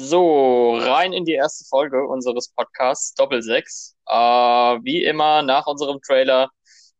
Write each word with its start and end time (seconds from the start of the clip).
So, 0.00 0.76
rein 0.76 1.12
in 1.12 1.24
die 1.24 1.32
erste 1.32 1.64
Folge 1.64 2.06
unseres 2.06 2.50
Podcasts 2.50 3.14
Doppelsechs. 3.14 3.96
Äh, 4.06 4.14
wie 4.14 5.02
immer 5.02 5.42
nach 5.42 5.66
unserem 5.66 6.00
Trailer 6.00 6.50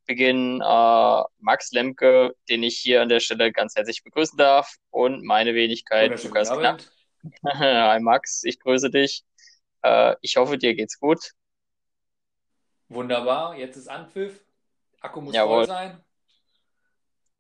beginnen 0.05 0.61
äh, 0.61 1.23
Max 1.39 1.71
Lemke, 1.71 2.35
den 2.49 2.65
ich 2.65 2.77
hier 2.77 3.01
an 3.01 3.09
der 3.09 3.21
Stelle 3.21 3.53
ganz 3.53 3.77
herzlich 3.77 4.03
begrüßen 4.03 4.37
darf, 4.37 4.75
und 4.91 5.23
meine 5.23 5.55
Wenigkeit 5.55 6.21
Lukas 6.25 6.51
Knapp. 6.51 6.83
Hi 7.47 8.01
Max, 8.01 8.43
ich 8.43 8.59
grüße 8.59 8.91
dich. 8.91 9.23
Äh, 9.83 10.17
ich 10.21 10.37
hoffe, 10.37 10.59
dir 10.59 10.75
geht's 10.75 10.99
gut. 10.99 11.21
Wunderbar, 12.89 13.57
jetzt 13.57 13.77
ist 13.77 13.87
Anpfiff. 13.87 14.45
Akku 15.01 15.21
muss 15.21 15.37
voll 15.37 15.47
Jawohl, 15.47 15.67
sein. 15.67 16.05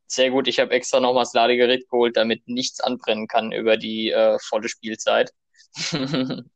sehr 0.06 0.30
gut. 0.30 0.46
Ich 0.46 0.60
habe 0.60 0.70
extra 0.70 1.00
noch 1.00 1.14
mal 1.14 1.22
das 1.22 1.34
Ladegerät 1.34 1.90
geholt, 1.90 2.16
damit 2.16 2.46
nichts 2.46 2.78
anbrennen 2.78 3.26
kann 3.26 3.50
über 3.50 3.76
die 3.76 4.12
äh, 4.12 4.38
volle 4.38 4.68
Spielzeit. 4.68 5.32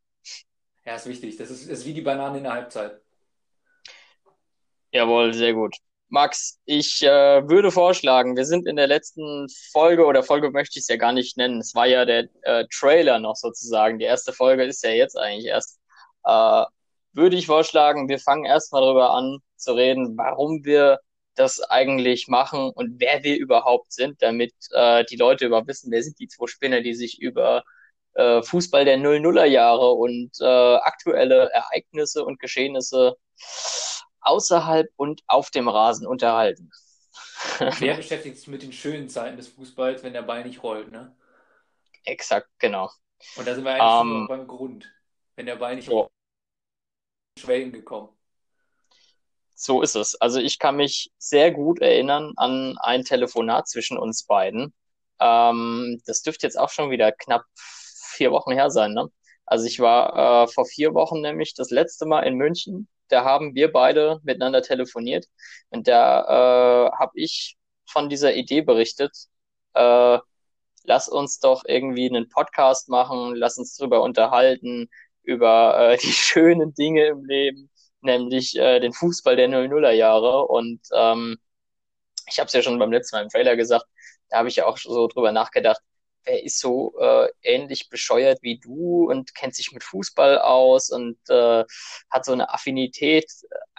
Ja, 0.85 0.97
ist 0.97 1.07
wichtig. 1.07 1.37
Das 1.37 1.51
ist, 1.51 1.69
ist 1.69 1.87
wie 1.87 1.95
die 1.95 2.01
Banane 2.01 2.39
in 2.39 2.45
der 2.45 2.55
Halbzeit. 2.55 3.01
Jawohl, 4.91 5.33
sehr 5.33 5.55
gut. 5.55 5.77
Max, 6.09 6.61
ich 6.67 7.03
äh, 7.03 7.49
würde 7.49 7.71
vorschlagen, 7.71 8.37
wir 8.37 8.45
sind 8.45 8.67
in 8.67 8.77
der 8.77 8.87
letzten 8.87 9.47
Folge 9.71 10.05
oder 10.05 10.23
Folge 10.23 10.51
möchte 10.51 10.79
ich 10.79 10.83
es 10.83 10.89
ja 10.89 10.97
gar 10.97 11.13
nicht 11.13 11.37
nennen. 11.39 11.61
Es 11.61 11.75
war 11.75 11.87
ja 11.87 12.05
der 12.05 12.29
äh, 12.43 12.67
Trailer 12.71 13.19
noch 13.19 13.37
sozusagen. 13.37 13.99
Die 13.99 14.05
erste 14.05 14.33
Folge 14.33 14.65
ist 14.65 14.83
ja 14.85 14.91
jetzt 14.91 15.17
eigentlich 15.17 15.47
erst. 15.47 15.81
Äh, 16.25 16.65
würde 17.15 17.37
ich 17.37 17.47
vorschlagen, 17.47 18.09
wir 18.09 18.19
fangen 18.19 18.45
erstmal 18.45 18.83
darüber 18.83 19.11
an 19.11 19.39
zu 19.57 19.75
reden, 19.75 20.17
warum 20.17 20.65
wir 20.65 20.99
das 21.35 21.61
eigentlich 21.61 22.29
machen 22.29 22.71
und 22.75 23.01
wer 23.01 23.23
wir 23.23 23.39
überhaupt 23.39 23.93
sind, 23.93 24.21
damit 24.23 24.55
äh, 24.71 25.05
die 25.05 25.17
Leute 25.17 25.47
überhaupt 25.47 25.69
wissen, 25.69 25.91
wer 25.91 26.03
sind 26.03 26.19
die 26.19 26.29
zwei 26.29 26.47
Spinner, 26.47 26.81
die 26.81 26.95
sich 26.95 27.21
über 27.21 27.65
äh, 28.15 28.43
Fußball 28.43 28.85
der 28.85 28.99
00er 28.99 29.45
Jahre 29.45 29.93
und 29.93 30.31
äh, 30.41 30.45
aktuelle 30.45 31.51
Ereignisse 31.53 32.25
und 32.25 32.39
Geschehnisse 32.41 33.17
außerhalb 34.21 34.89
und 34.97 35.23
auf 35.27 35.51
dem 35.51 35.69
Rasen 35.69 36.07
unterhalten. 36.07 36.71
Wer 37.79 37.95
beschäftigt 37.97 38.37
sich 38.37 38.49
mit 38.49 38.63
den 38.63 38.73
schönen 38.73 39.09
Zeiten 39.09 39.37
des 39.37 39.49
Fußballs, 39.49 40.03
wenn 40.03 40.13
der 40.13 40.23
Ball 40.23 40.45
nicht 40.45 40.63
rollt, 40.63 40.91
ne? 40.93 41.17
Exakt, 42.05 42.49
genau. 42.59 42.91
Und 43.37 43.47
da 43.47 43.55
sind 43.55 43.65
wir 43.65 43.73
eigentlich 43.75 44.13
Ähm, 44.23 44.27
beim 44.29 44.47
Grund. 44.47 44.91
Wenn 45.37 45.47
der 45.47 45.57
Ball 45.57 45.77
nicht 45.77 45.89
rollt, 45.89 46.09
so, 46.09 46.11
ist 47.37 47.43
Schwellen 47.45 47.73
gekommen. 47.73 48.09
so 49.55 49.83
ist 49.83 49.95
es. 49.97 50.15
Also 50.21 50.41
ich 50.41 50.59
kann 50.59 50.77
mich 50.77 51.13
sehr 51.19 51.53
gut 51.53 51.81
erinnern 51.81 52.33
an 52.37 52.77
ein 52.79 53.05
Telefonat 53.05 53.69
zwischen 53.69 53.99
uns 53.99 54.25
beiden. 54.25 54.75
Ähm, 55.21 56.03
das 56.07 56.23
dürfte 56.23 56.47
jetzt 56.47 56.59
auch 56.59 56.71
schon 56.71 56.91
wieder 56.91 57.13
knapp 57.13 57.45
vier 58.13 58.33
Wochen 58.33 58.53
her 58.53 58.71
sein, 58.71 58.93
ne? 58.93 59.09
Also 59.47 59.67
ich 59.67 59.81
war 59.81 60.45
äh, 60.45 60.49
vor 60.49 60.67
vier 60.67 60.95
Wochen 60.95 61.21
nämlich 61.21 61.55
das 61.55 61.71
letzte 61.71 62.07
Mal 62.07 62.23
in 62.23 62.37
München. 62.37 62.89
Da 63.09 63.25
haben 63.25 63.55
wir 63.55 63.73
beide 63.73 64.21
miteinander 64.23 64.63
telefoniert 64.63 65.27
und 65.71 65.89
da 65.89 66.89
äh, 66.89 66.93
habe 66.93 67.13
ich 67.17 67.57
von 67.87 68.09
dieser 68.09 68.35
Idee 68.35 68.63
berichtet. 68.63 69.13
Äh, 69.75 70.19
lass 70.85 71.09
uns 71.09 71.39
doch 71.41 71.65
irgendwie 71.67 72.09
einen 72.09 72.29
Podcast 72.29 72.89
machen, 72.89 73.35
lass 73.37 73.59
uns 73.59 73.77
drüber 73.77 74.03
unterhalten, 74.03 74.89
über 75.23 75.93
äh, 75.93 75.97
die 76.03 76.13
schönen 76.13 76.75
Dinge 76.75 77.07
im 77.07 77.25
Leben, 77.25 77.71
nämlich 78.01 78.57
äh, 78.57 78.81
den 78.81 78.93
Fußball 78.93 79.37
der 79.37 79.49
00er 79.49 79.93
Jahre. 79.93 80.47
Und 80.47 80.81
ähm, 80.95 81.39
ich 82.29 82.39
habe 82.39 82.47
es 82.49 82.53
ja 82.55 82.63
schon 82.63 82.79
beim 82.79 82.93
letzten 82.93 83.17
Mal 83.17 83.23
im 83.23 83.29
Trailer 83.29 83.57
gesagt, 83.57 83.87
da 84.31 84.39
habe 84.39 84.49
ich 84.49 84.57
ja 84.57 84.67
auch 84.67 84.79
so 84.79 85.09
drüber 85.09 85.33
nachgedacht, 85.33 85.81
wer 86.25 86.43
ist 86.43 86.59
so 86.59 86.95
äh, 86.99 87.29
ähnlich 87.43 87.89
bescheuert 87.89 88.39
wie 88.43 88.59
du 88.59 89.11
und 89.11 89.35
kennt 89.35 89.55
sich 89.55 89.73
mit 89.73 89.85
Fußball 89.85 90.39
aus 90.39 90.91
und 90.91 91.19
äh, 91.29 91.65
hat 92.11 92.25
so 92.25 92.33
eine 92.33 92.53
Affinität 92.53 93.27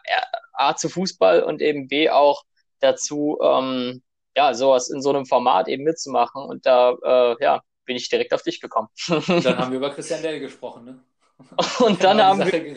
äh, 0.05 0.22
A 0.53 0.75
zu 0.75 0.89
Fußball 0.89 1.44
und 1.44 1.61
eben 1.61 1.88
B 1.88 2.09
auch 2.09 2.43
dazu, 2.80 3.39
ähm, 3.42 4.03
ja, 4.36 4.53
sowas 4.53 4.89
in 4.89 5.02
so 5.02 5.09
einem 5.09 5.26
Format 5.26 5.67
eben 5.67 5.83
mitzumachen. 5.83 6.43
Und 6.43 6.65
da, 6.65 6.95
äh, 7.03 7.43
ja, 7.43 7.61
bin 7.86 7.95
ich 7.95 8.09
direkt 8.09 8.33
auf 8.33 8.43
dich 8.43 8.61
gekommen. 8.61 8.89
Dann 9.08 9.58
haben 9.58 9.71
wir 9.71 9.77
über 9.77 9.89
Christian 9.92 10.21
Dell 10.21 10.39
gesprochen, 10.39 10.86
ne? 10.86 11.03
Und 11.80 12.04
Dann 12.04 12.21
haben 12.21 12.39
wir. 12.39 12.76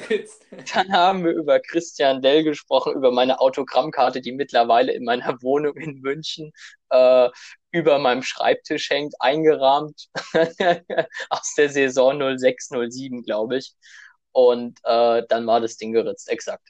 Dann 0.74 0.92
haben 0.92 1.24
wir 1.24 1.32
über 1.32 1.60
Christian 1.60 2.22
Dell 2.22 2.44
gesprochen, 2.44 2.94
über 2.94 3.10
meine 3.10 3.40
Autogrammkarte, 3.40 4.20
die 4.20 4.32
mittlerweile 4.32 4.92
in 4.92 5.04
meiner 5.04 5.36
Wohnung 5.42 5.76
in 5.76 6.00
München 6.00 6.52
äh, 6.90 7.28
über 7.70 7.98
meinem 7.98 8.22
Schreibtisch 8.22 8.90
hängt, 8.90 9.14
eingerahmt 9.20 10.08
aus 11.30 11.54
der 11.56 11.68
Saison 11.68 12.38
06, 12.38 12.68
07, 12.68 13.22
glaube 13.22 13.58
ich. 13.58 13.74
Und 14.32 14.78
äh, 14.84 15.22
dann 15.28 15.46
war 15.46 15.60
das 15.60 15.76
Ding 15.76 15.92
geritzt, 15.92 16.28
exakt. 16.28 16.68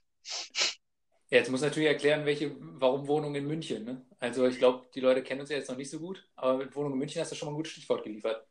Ja, 1.31 1.39
Jetzt 1.39 1.51
muss 1.51 1.61
natürlich 1.61 1.89
erklären, 1.89 2.25
welche, 2.25 2.57
warum 2.61 3.09
Wohnung 3.09 3.35
in 3.35 3.47
München, 3.47 3.85
ne? 3.85 4.07
Also 4.21 4.47
ich 4.47 4.59
glaube, 4.59 4.87
die 4.95 5.01
Leute 5.01 5.23
kennen 5.23 5.41
uns 5.41 5.51
ja 5.51 5.57
jetzt 5.57 5.69
noch 5.69 5.77
nicht 5.77 5.91
so 5.91 5.99
gut, 5.99 6.25
aber 6.37 6.59
mit 6.59 6.75
Wohnung 6.77 6.93
in 6.93 6.99
München 6.99 7.21
hast 7.21 7.33
du 7.33 7.37
schon 7.37 7.47
mal 7.47 7.53
ein 7.53 7.57
gutes 7.57 7.73
Stichwort 7.73 8.05
geliefert. 8.05 8.47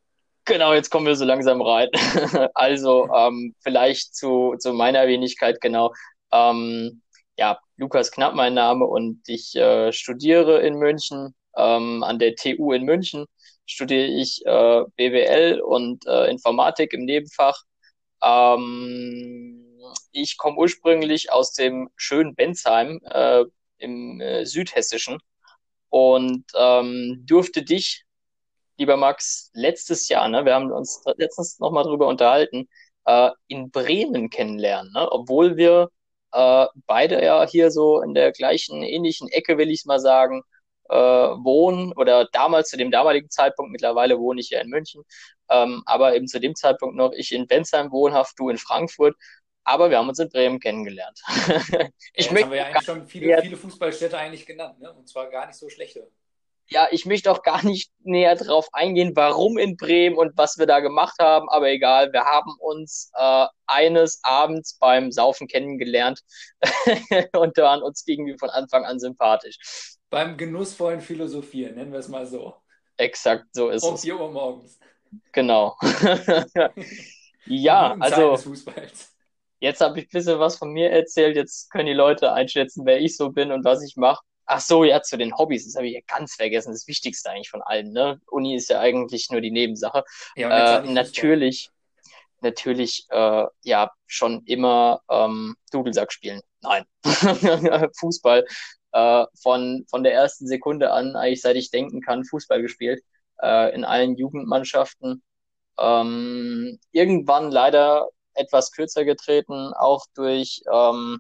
Genau, 0.46 0.74
jetzt 0.74 0.92
kommen 0.92 1.08
wir 1.08 1.16
so 1.16 1.26
langsam 1.26 1.62
rein. 1.62 1.90
Also 2.54 3.08
ähm, 3.14 3.56
vielleicht 3.62 4.16
zu, 4.16 4.56
zu 4.60 4.74
meiner 4.74 5.08
Wenigkeit 5.08 5.60
genau. 5.62 5.92
Ähm, 6.32 7.02
ja, 7.38 7.60
Lukas 7.78 8.12
Knapp 8.12 8.36
mein 8.36 8.54
Name 8.54 8.86
und 8.86 9.22
ich 9.28 9.56
äh, 9.56 9.92
studiere 9.92 10.62
in 10.62 10.76
München. 10.76 11.34
Ähm, 11.58 12.04
an 12.04 12.20
der 12.20 12.36
TU 12.36 12.74
in 12.74 12.84
München 12.84 13.26
studiere 13.66 14.06
ich 14.06 14.46
äh, 14.46 14.84
BWL 14.98 15.62
und 15.62 16.06
äh, 16.06 16.30
Informatik 16.30 16.94
im 16.94 17.06
Nebenfach. 17.06 17.64
Ähm, 18.24 19.66
ich 20.12 20.38
komme 20.38 20.58
ursprünglich 20.58 21.32
aus 21.32 21.54
dem 21.54 21.90
schönen 21.96 22.36
Bensheim 22.36 23.00
äh, 23.06 23.44
im 23.80 24.22
äh, 24.22 24.46
Südhessischen 24.46 25.20
und 25.90 26.46
ähm, 26.56 27.24
durfte 27.28 27.64
dich 27.64 28.05
lieber 28.78 28.98
Max, 28.98 29.52
letztes 29.54 30.08
Jahr, 30.10 30.28
ne, 30.30 30.46
wir 30.46 30.54
haben 30.56 30.72
uns 30.72 31.04
letztens 31.18 31.60
nochmal 31.60 31.84
drüber 31.84 32.08
unterhalten, 32.08 32.68
äh, 33.06 33.32
in 33.48 33.72
Bremen 33.72 34.30
kennenlernen, 34.30 34.92
ne, 34.94 35.12
obwohl 35.12 35.58
wir 35.58 35.90
äh, 36.32 36.68
beide 36.86 37.24
ja 37.24 37.48
hier 37.48 37.72
so 37.72 38.02
in 38.02 38.14
der 38.14 38.32
gleichen, 38.32 38.84
ähnlichen 38.84 39.30
Ecke, 39.30 39.58
will 39.58 39.72
ich 39.72 39.86
mal 39.86 40.00
sagen, 40.00 40.44
äh, 40.90 40.96
wohnen 40.96 41.94
oder 41.94 42.26
damals 42.32 42.70
zu 42.70 42.78
dem 42.78 42.92
damaligen 42.92 43.30
Zeitpunkt, 43.30 43.72
mittlerweile 43.72 44.20
wohne 44.20 44.42
ich 44.42 44.50
ja 44.50 44.60
in 44.62 44.70
München, 44.70 45.04
ähm, 45.50 45.82
aber 45.86 46.16
eben 46.16 46.28
zu 46.28 46.40
dem 46.40 46.56
Zeitpunkt 46.56 46.96
noch 46.96 47.12
ich 47.14 47.32
in 47.32 47.48
Bensheim 47.48 47.92
wohnhaft, 47.92 48.38
du 48.38 48.50
in 48.50 48.58
Frankfurt, 48.58 49.16
aber 49.64 49.90
wir 49.90 49.98
haben 49.98 50.10
uns 50.10 50.20
in 50.20 50.30
Bremen 50.30 50.60
kennengelernt. 50.60 51.20
Ja, 51.72 51.90
Ich 52.14 52.28
haben 52.28 52.34
möchte 52.36 52.52
wir 52.52 52.58
ja 52.58 52.66
eigentlich 52.66 52.86
schon 52.86 53.08
viele, 53.08 53.42
viele 53.42 53.58
Fußballstädte 53.58 54.18
eigentlich 54.18 54.46
genannt, 54.46 54.80
ne? 54.80 54.94
Und 54.94 55.10
zwar 55.10 55.30
gar 55.30 55.48
nicht 55.48 55.58
so 55.58 55.70
schlechte. 55.70 56.10
Ja, 56.70 56.88
ich 56.92 57.06
möchte 57.06 57.32
auch 57.32 57.44
gar 57.44 57.64
nicht 57.64 57.92
näher 58.04 58.36
drauf 58.36 58.68
eingehen, 58.74 59.12
warum 59.16 59.58
in 59.58 59.78
Bremen 59.78 60.18
und 60.18 60.38
was 60.38 60.58
wir 60.58 60.66
da 60.66 60.80
gemacht 60.80 61.16
haben, 61.20 61.50
aber 61.50 61.70
egal, 61.70 62.12
wir 62.14 62.26
haben 62.26 62.52
uns 62.60 63.12
äh, 63.16 63.46
eines 63.68 64.20
Abends 64.24 64.78
beim 64.80 65.12
Saufen 65.12 65.48
kennengelernt 65.48 66.22
und 67.34 67.58
waren 67.58 67.82
uns 67.82 68.04
irgendwie 68.08 68.38
von 68.38 68.50
Anfang 68.50 68.86
an 68.86 69.00
sympathisch. 69.00 69.58
Beim 70.10 70.38
genussvollen 70.38 71.02
Philosophieren, 71.02 71.76
nennen 71.76 71.92
wir 71.92 72.00
es 72.00 72.08
mal 72.08 72.26
so. 72.26 72.56
Exakt, 72.98 73.46
so 73.54 73.70
ist 73.70 73.84
Um 73.84 73.96
es. 73.96 74.02
4 74.02 74.20
Uhr 74.20 74.32
morgens. 74.32 74.80
Genau. 75.32 75.78
Ja, 77.48 77.96
also 78.00 78.38
jetzt 79.60 79.82
habe 79.82 80.00
ich 80.00 80.06
ein 80.06 80.10
bisschen 80.12 80.40
was 80.40 80.58
von 80.58 80.72
mir 80.72 80.90
erzählt, 80.90 81.36
jetzt 81.36 81.70
können 81.72 81.86
die 81.86 81.94
Leute 81.94 82.34
einschätzen, 82.34 82.86
wer 82.86 83.00
ich 83.00 83.16
so 83.16 83.30
bin 83.32 83.52
und 83.52 83.64
was 83.64 83.84
ich 83.84 83.96
mache. 83.98 84.24
Ach 84.46 84.60
so, 84.60 84.84
ja, 84.84 85.02
zu 85.02 85.18
den 85.18 85.36
Hobbys, 85.38 85.66
das 85.66 85.76
habe 85.76 85.88
ich 85.88 85.96
ja 85.96 86.02
ganz 86.08 86.36
vergessen, 86.36 86.72
das 86.72 86.88
Wichtigste 86.88 87.30
eigentlich 87.32 87.50
von 87.50 87.62
allen, 87.62 87.92
ne? 87.92 88.20
Uni 88.28 88.56
ist 88.56 88.70
ja 88.70 88.80
eigentlich 88.80 89.30
nur 89.32 89.42
die 89.42 89.52
Nebensache. 89.52 90.04
Ja, 90.36 90.80
Äh, 90.80 90.92
natürlich 90.92 91.72
natürlich 92.42 93.06
äh, 93.10 93.46
ja 93.64 93.92
schon 94.06 94.44
immer 94.46 95.02
ähm, 95.10 95.56
Dudelsack 95.72 96.12
spielen. 96.14 96.42
Nein. 96.62 96.86
Fußball. 98.00 98.46
Äh, 98.92 99.26
von, 99.42 99.86
von 99.90 100.04
der 100.04 100.14
ersten 100.14 100.48
Sekunde 100.48 100.92
an, 100.92 101.16
eigentlich 101.16 101.42
seit 101.42 101.58
ich 101.58 101.72
denken 101.72 102.02
kann, 102.02 102.24
Fußball 102.24 102.62
gespielt. 102.62 103.02
Äh, 103.42 103.74
in 103.76 103.84
allen 103.84 104.16
Jugendmannschaften. 104.16 105.24
Ähm, 105.78 106.80
irgendwann 106.92 107.52
leider 107.52 108.08
etwas 108.34 108.72
kürzer 108.72 109.04
getreten, 109.04 109.74
auch 109.74 110.06
durch 110.16 110.62
ähm, 110.72 111.20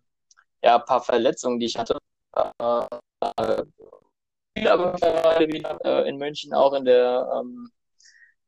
ja, 0.64 0.78
ein 0.78 0.86
paar 0.86 1.04
Verletzungen, 1.04 1.60
die 1.60 1.66
ich 1.66 1.78
hatte. 1.78 1.98
Äh, 2.34 2.86
spiele 4.52 4.72
aber 4.72 4.94
mittlerweile 4.94 5.48
wieder 5.48 5.80
äh, 5.84 6.10
in 6.10 6.18
München 6.18 6.54
auch 6.54 6.74
in 6.74 6.86
der 6.86 7.28
ähm, 7.36 7.72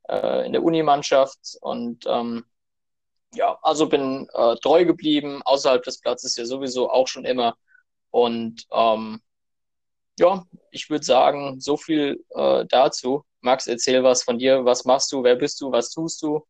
äh, 0.08 0.46
in 0.46 0.52
der 0.52 0.62
Unimannschaft 0.62 1.58
und 1.60 2.04
ähm, 2.06 2.44
ja, 3.34 3.58
also 3.62 3.88
bin 3.88 4.28
äh, 4.32 4.56
treu 4.56 4.84
geblieben, 4.84 5.42
außerhalb 5.44 5.82
des 5.82 6.00
Platzes 6.00 6.36
ja 6.36 6.44
sowieso 6.44 6.90
auch 6.90 7.08
schon 7.08 7.24
immer. 7.24 7.56
Und 8.10 8.66
ähm, 8.72 9.20
ja, 10.18 10.44
ich 10.70 10.90
würde 10.90 11.04
sagen, 11.04 11.60
so 11.60 11.76
viel 11.76 12.24
äh, 12.30 12.64
dazu. 12.68 13.24
Max, 13.40 13.66
erzähl 13.66 14.02
was 14.02 14.22
von 14.22 14.38
dir. 14.38 14.64
Was 14.64 14.84
machst 14.84 15.12
du? 15.12 15.22
Wer 15.22 15.36
bist 15.36 15.60
du? 15.60 15.70
Was 15.70 15.90
tust 15.90 16.22
du? 16.22 16.44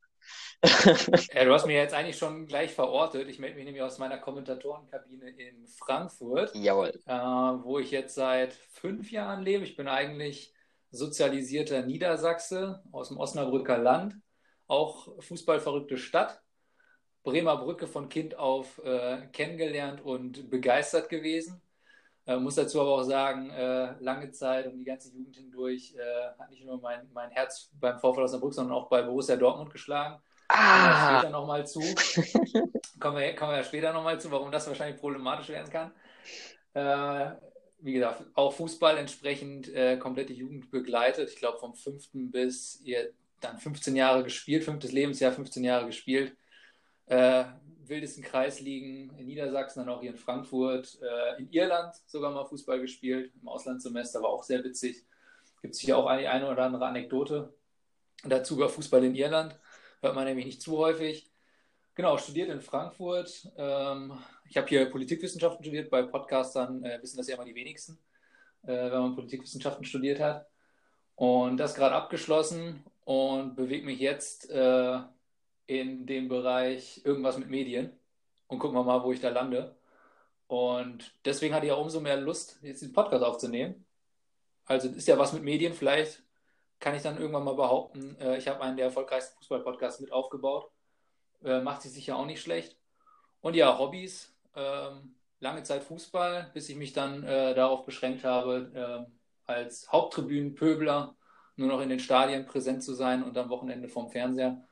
ja, 1.35 1.45
du 1.45 1.53
hast 1.53 1.67
mir 1.67 1.77
jetzt 1.77 1.95
eigentlich 1.95 2.19
schon 2.19 2.47
gleich 2.47 2.73
verortet. 2.73 3.29
Ich 3.29 3.39
melde 3.39 3.57
mich 3.57 3.65
nämlich 3.65 3.83
aus 3.83 3.99
meiner 3.99 4.19
Kommentatorenkabine 4.19 5.31
in 5.31 5.67
Frankfurt, 5.69 6.53
Jawohl. 6.55 6.99
Äh, 7.07 7.13
wo 7.13 7.79
ich 7.79 7.93
jetzt 7.93 8.17
seit 8.17 8.55
fünf 8.55 9.13
Jahren 9.13 9.43
lebe. 9.43 9.65
Ich 9.65 9.77
bin 9.77 9.87
eigentlich 9.87 10.53
sozialisierter 10.91 11.83
Niedersachse 11.83 12.83
aus 12.91 13.09
dem 13.09 13.19
Osnabrücker 13.19 13.79
Land, 13.79 14.17
auch 14.67 15.23
fußballverrückte 15.23 15.97
Stadt. 15.97 16.43
Bremer 17.23 17.59
Brücke 17.59 17.87
von 17.87 18.09
Kind 18.09 18.37
auf 18.37 18.79
äh, 18.85 19.27
kennengelernt 19.33 20.01
und 20.01 20.51
begeistert 20.51 21.09
gewesen. 21.09 21.61
Äh, 22.27 22.37
muss 22.39 22.57
dazu 22.57 22.81
aber 22.81 22.95
auch 22.97 23.03
sagen, 23.03 23.51
äh, 23.51 23.95
lange 24.01 24.31
Zeit 24.33 24.67
und 24.67 24.79
die 24.79 24.85
ganze 24.85 25.11
Jugend 25.15 25.37
hindurch 25.37 25.95
äh, 25.95 26.39
hat 26.39 26.51
nicht 26.51 26.65
nur 26.65 26.81
mein, 26.81 27.09
mein 27.13 27.31
Herz 27.31 27.71
beim 27.73 27.99
VfL 27.99 28.23
Osnabrück, 28.23 28.55
sondern 28.55 28.77
auch 28.77 28.89
bei 28.89 29.03
Borussia 29.03 29.37
Dortmund 29.37 29.71
geschlagen. 29.71 30.21
Ah. 30.49 30.81
Kommen 30.81 31.13
wir 31.13 31.19
später 31.19 31.31
nochmal 31.31 31.67
zu. 31.67 31.81
kommen, 33.01 33.19
wir, 33.19 33.35
kommen 33.35 33.53
wir 33.53 33.65
später 33.65 33.93
nochmal 33.93 34.21
zu, 34.21 34.31
warum 34.31 34.51
das 34.51 34.67
wahrscheinlich 34.67 35.01
problematisch 35.01 35.49
werden 35.49 35.71
kann. 35.71 35.93
Äh, 36.75 37.37
wie 37.81 37.93
gesagt, 37.93 38.25
auch 38.35 38.53
Fußball 38.53 38.97
entsprechend 38.99 39.73
äh, 39.75 39.97
komplette 39.99 40.33
Jugend 40.33 40.71
begleitet. 40.71 41.31
Ich 41.31 41.37
glaube, 41.37 41.59
vom 41.59 41.75
fünften 41.75 42.31
bis 42.31 42.81
ihr 42.83 43.13
dann 43.41 43.59
15 43.59 43.95
Jahre 43.95 44.25
gespielt, 44.25 44.65
fünftes 44.65 44.93
Lebensjahr, 44.93 45.33
15 45.33 45.63
Jahre 45.63 45.87
gespielt. 45.87 46.37
Äh, 47.07 47.45
wildesten 47.89 48.23
Kreisligen 48.23 49.17
in 49.17 49.27
Niedersachsen, 49.27 49.81
dann 49.81 49.95
auch 49.95 50.01
hier 50.01 50.11
in 50.11 50.17
Frankfurt, 50.17 50.99
äh, 51.01 51.41
in 51.41 51.51
Irland 51.51 51.95
sogar 52.07 52.33
mal 52.33 52.45
Fußball 52.45 52.81
gespielt, 52.81 53.33
im 53.41 53.49
Auslandssemester, 53.49 54.23
war 54.23 54.31
auch 54.31 54.43
sehr 54.43 54.63
witzig. 54.63 55.05
Gibt 55.63 55.75
es 55.75 55.81
hier 55.81 55.97
auch 55.97 56.07
eine, 56.07 56.29
eine 56.29 56.51
oder 56.51 56.65
andere 56.65 56.87
Anekdote 56.87 57.55
dazu 58.25 58.57
über 58.57 58.69
Fußball 58.69 59.05
in 59.05 59.15
Irland, 59.15 59.59
hört 60.01 60.15
man 60.15 60.25
nämlich 60.25 60.47
nicht 60.47 60.63
zu 60.63 60.79
häufig. 60.79 61.31
Genau, 61.95 62.17
studiert 62.17 62.49
in 62.49 62.61
Frankfurt. 62.61 63.51
Ähm, 63.57 64.19
ich 64.49 64.57
habe 64.57 64.69
hier 64.69 64.89
Politikwissenschaften 64.91 65.65
studiert. 65.65 65.91
Bei 65.91 66.03
Podcastern 66.03 66.85
äh, 66.85 67.03
wissen 67.03 67.17
das 67.17 67.27
ja 67.29 67.35
immer 67.35 67.45
die 67.45 67.55
wenigsten, 67.55 67.99
äh, 68.63 68.91
wenn 68.91 69.01
man 69.01 69.15
Politikwissenschaften 69.17 69.85
studiert 69.85 70.21
hat. 70.21 70.47
Und 71.17 71.57
das 71.57 71.75
gerade 71.75 71.97
abgeschlossen 71.97 72.85
und 73.05 73.57
bewege 73.57 73.85
mich 73.85 73.99
jetzt 73.99 74.49
äh, 74.51 75.01
in 75.67 76.07
dem 76.07 76.29
Bereich 76.29 77.03
irgendwas 77.05 77.39
mit 77.39 77.51
Medien 77.51 77.93
und 78.47 78.59
gucken 78.59 78.77
wir 78.77 78.85
mal, 78.85 79.03
wo 79.03 79.13
ich 79.13 79.21
da 79.21 79.31
lande. 79.31 79.77
Und 80.47 81.15
deswegen 81.25 81.55
hatte 81.55 81.67
ich 81.67 81.73
auch 81.73 81.83
umso 81.83 82.01
mehr 82.01 82.17
Lust, 82.17 82.59
jetzt 82.63 82.83
den 82.83 82.93
Podcast 82.93 83.25
aufzunehmen. 83.25 83.85
Also 84.65 84.89
ist 84.89 85.09
ja 85.09 85.19
was 85.19 85.33
mit 85.33 85.43
Medien. 85.43 85.75
Vielleicht 85.75 86.23
kann 86.81 86.95
ich 86.95 87.03
dann 87.03 87.19
irgendwann 87.19 87.45
mal 87.45 87.55
behaupten, 87.55 88.17
äh, 88.21 88.39
ich 88.39 88.49
habe 88.49 88.61
einen 88.61 88.77
der 88.77 88.87
erfolgreichsten 88.87 89.37
Fußball-Podcasts 89.39 90.01
mit 90.01 90.13
aufgebaut. 90.13 90.71
Äh, 91.45 91.61
macht 91.61 91.83
sich 91.83 91.93
sicher 91.93 92.17
auch 92.17 92.27
nicht 92.27 92.41
schlecht. 92.41 92.77
Und 93.41 93.55
ja, 93.55 93.79
Hobbys. 93.79 94.35
Ähm, 94.55 95.15
lange 95.41 95.63
Zeit 95.63 95.85
Fußball, 95.85 96.51
bis 96.55 96.69
ich 96.69 96.77
mich 96.77 96.93
dann 96.93 97.23
äh, 97.25 97.55
darauf 97.55 97.85
beschränkt 97.85 98.25
habe, 98.25 99.07
äh, 99.07 99.51
als 99.51 99.91
Haupttribünenpöbler 99.91 101.17
nur 101.57 101.69
noch 101.69 101.81
in 101.81 101.89
den 101.89 102.01
Stadien 102.01 102.47
präsent 102.47 102.83
zu 102.83 102.95
sein 102.95 103.23
und 103.23 103.37
am 103.37 103.49
Wochenende 103.49 103.89
vorm 103.89 104.11
Fernseher 104.11 104.65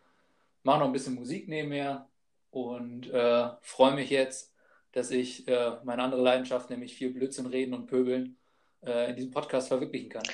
mache 0.62 0.81
noch 0.81 0.87
ein 0.87 0.93
bisschen 0.93 1.14
Musik 1.14 1.49
nebenher 1.49 2.08
und 2.50 3.08
äh, 3.11 3.50
freue 3.61 3.94
mich 3.94 4.11
jetzt, 4.11 4.53
dass 4.93 5.11
ich 5.11 5.47
äh, 5.49 5.76
meine 5.85 6.03
andere 6.03 6.23
Leidenschaft, 6.23 6.70
nämlich 6.70 6.97
viel 6.97 7.12
Blödsinn 7.12 7.47
reden 7.47 7.75
und 7.75 7.87
pöbeln, 7.87 8.37
äh, 8.85 9.11
in 9.11 9.17
diesem 9.17 9.31
Podcast 9.31 9.69
verwirklichen 9.69 10.11
kann. 10.11 10.25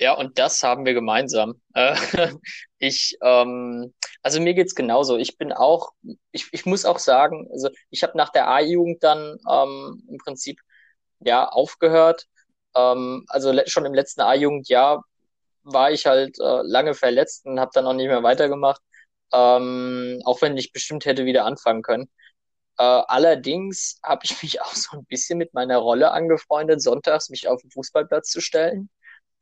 Ja, 0.00 0.12
und 0.14 0.38
das 0.38 0.62
haben 0.62 0.84
wir 0.86 0.94
gemeinsam. 0.94 1.60
Äh, 1.74 1.94
ich, 2.78 3.16
ähm, 3.22 3.94
also 4.22 4.40
mir 4.40 4.54
geht's 4.54 4.74
genauso. 4.74 5.16
Ich 5.16 5.36
bin 5.38 5.52
auch, 5.52 5.90
ich, 6.32 6.48
ich 6.52 6.66
muss 6.66 6.84
auch 6.84 6.98
sagen, 6.98 7.48
also 7.52 7.68
ich 7.90 8.02
habe 8.02 8.16
nach 8.16 8.30
der 8.30 8.48
A-Jugend 8.48 9.02
dann 9.02 9.38
ähm, 9.50 10.04
im 10.08 10.18
Prinzip 10.18 10.60
ja 11.20 11.48
aufgehört. 11.48 12.26
Ähm, 12.76 13.24
also 13.28 13.52
schon 13.66 13.86
im 13.86 13.94
letzten 13.94 14.20
A-Jugendjahr 14.22 15.02
war 15.64 15.90
ich 15.92 16.06
halt 16.06 16.38
äh, 16.40 16.62
lange 16.62 16.94
verletzt 16.94 17.46
und 17.46 17.60
habe 17.60 17.70
dann 17.74 17.86
auch 17.86 17.92
nicht 17.94 18.08
mehr 18.08 18.22
weitergemacht 18.22 18.80
ähm, 19.32 20.20
auch 20.24 20.40
wenn 20.42 20.56
ich 20.56 20.72
bestimmt 20.72 21.04
hätte 21.06 21.24
wieder 21.24 21.44
anfangen 21.44 21.82
können. 21.82 22.10
Äh, 22.78 22.82
allerdings 22.84 24.00
habe 24.04 24.22
ich 24.24 24.42
mich 24.42 24.60
auch 24.62 24.74
so 24.74 24.96
ein 24.98 25.04
bisschen 25.06 25.38
mit 25.38 25.54
meiner 25.54 25.78
Rolle 25.78 26.12
angefreundet, 26.12 26.82
sonntags 26.82 27.28
mich 27.30 27.48
auf 27.48 27.60
den 27.62 27.70
Fußballplatz 27.70 28.30
zu 28.30 28.40
stellen, 28.40 28.90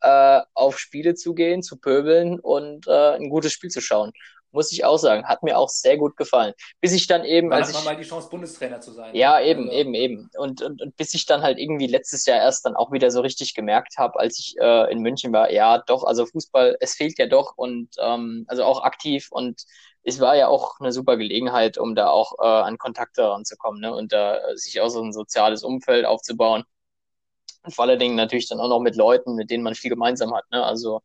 äh, 0.01 0.41
auf 0.55 0.79
Spiele 0.79 1.15
zu 1.15 1.35
gehen, 1.35 1.63
zu 1.63 1.79
pöbeln 1.79 2.41
und 2.41 2.87
äh, 2.87 3.17
ein 3.17 3.29
gutes 3.29 3.53
Spiel 3.53 3.71
zu 3.71 3.81
schauen 3.81 4.13
muss 4.57 4.73
ich 4.73 4.85
auch 4.85 4.97
sagen. 4.97 5.27
Hat 5.27 5.45
mir 5.45 5.57
auch 5.57 5.69
sehr 5.69 5.97
gut 5.97 6.17
gefallen. 6.17 6.55
Bis 6.81 6.93
ich 6.93 7.07
dann 7.07 7.25
eben. 7.25 7.51
Dann 7.51 7.63
als 7.63 7.71
ich, 7.71 7.85
mal 7.85 7.97
die 7.97 8.03
Chance, 8.03 8.29
Bundestrainer 8.29 8.81
zu 8.81 8.91
sein. 8.91 9.15
Ja, 9.15 9.41
eben, 9.41 9.69
also. 9.69 9.73
eben, 9.73 9.95
eben. 9.95 10.31
Und, 10.37 10.63
und, 10.63 10.83
und 10.83 10.97
bis 10.97 11.15
ich 11.15 11.27
dann 11.27 11.43
halt 11.43 11.59
irgendwie 11.59 11.87
letztes 11.87 12.27
Jahr 12.27 12.39
erst 12.39 12.65
dann 12.67 12.75
auch 12.75 12.91
wieder 12.91 13.13
so 13.13 13.21
richtig 13.21 13.55
gemerkt 13.55 13.99
habe, 13.99 14.19
als 14.19 14.39
ich 14.39 14.57
äh, 14.59 14.91
in 14.91 15.01
München 15.01 15.33
war, 15.33 15.53
ja, 15.53 15.79
doch, 15.87 16.03
also 16.03 16.27
Fußball, 16.27 16.77
es 16.81 16.95
fehlt 16.95 17.19
ja 17.19 17.27
doch 17.27 17.53
und 17.57 17.91
ähm, 18.01 18.45
also 18.49 18.65
auch 18.65 18.83
aktiv 18.83 19.29
und 19.31 19.63
es 20.03 20.21
war 20.21 20.37
ja 20.37 20.49
auch 20.49 20.79
eine 20.81 20.93
super 20.93 21.17
Gelegenheit, 21.17 21.79
um 21.79 21.95
da 21.95 22.09
auch 22.09 22.35
äh, 22.39 22.47
an 22.47 22.79
Kontakte 22.79 23.29
ranzukommen, 23.29 23.81
ne? 23.81 23.93
Und 23.93 24.13
da 24.13 24.37
äh, 24.37 24.57
sich 24.57 24.81
auch 24.81 24.89
so 24.89 25.03
ein 25.03 25.13
soziales 25.13 25.65
Umfeld 25.65 26.07
aufzubauen. 26.07 26.63
Vor 27.71 27.85
allen 27.85 27.99
Dingen 27.99 28.17
natürlich 28.17 28.49
dann 28.49 28.61
auch 28.61 28.69
noch 28.69 28.81
mit 28.81 28.97
Leuten, 28.97 29.35
mit 29.35 29.51
denen 29.51 29.63
man 29.65 29.75
viel 29.75 29.91
gemeinsam 29.91 30.35
hat, 30.35 30.45
ne? 30.51 30.65
Also 30.65 31.03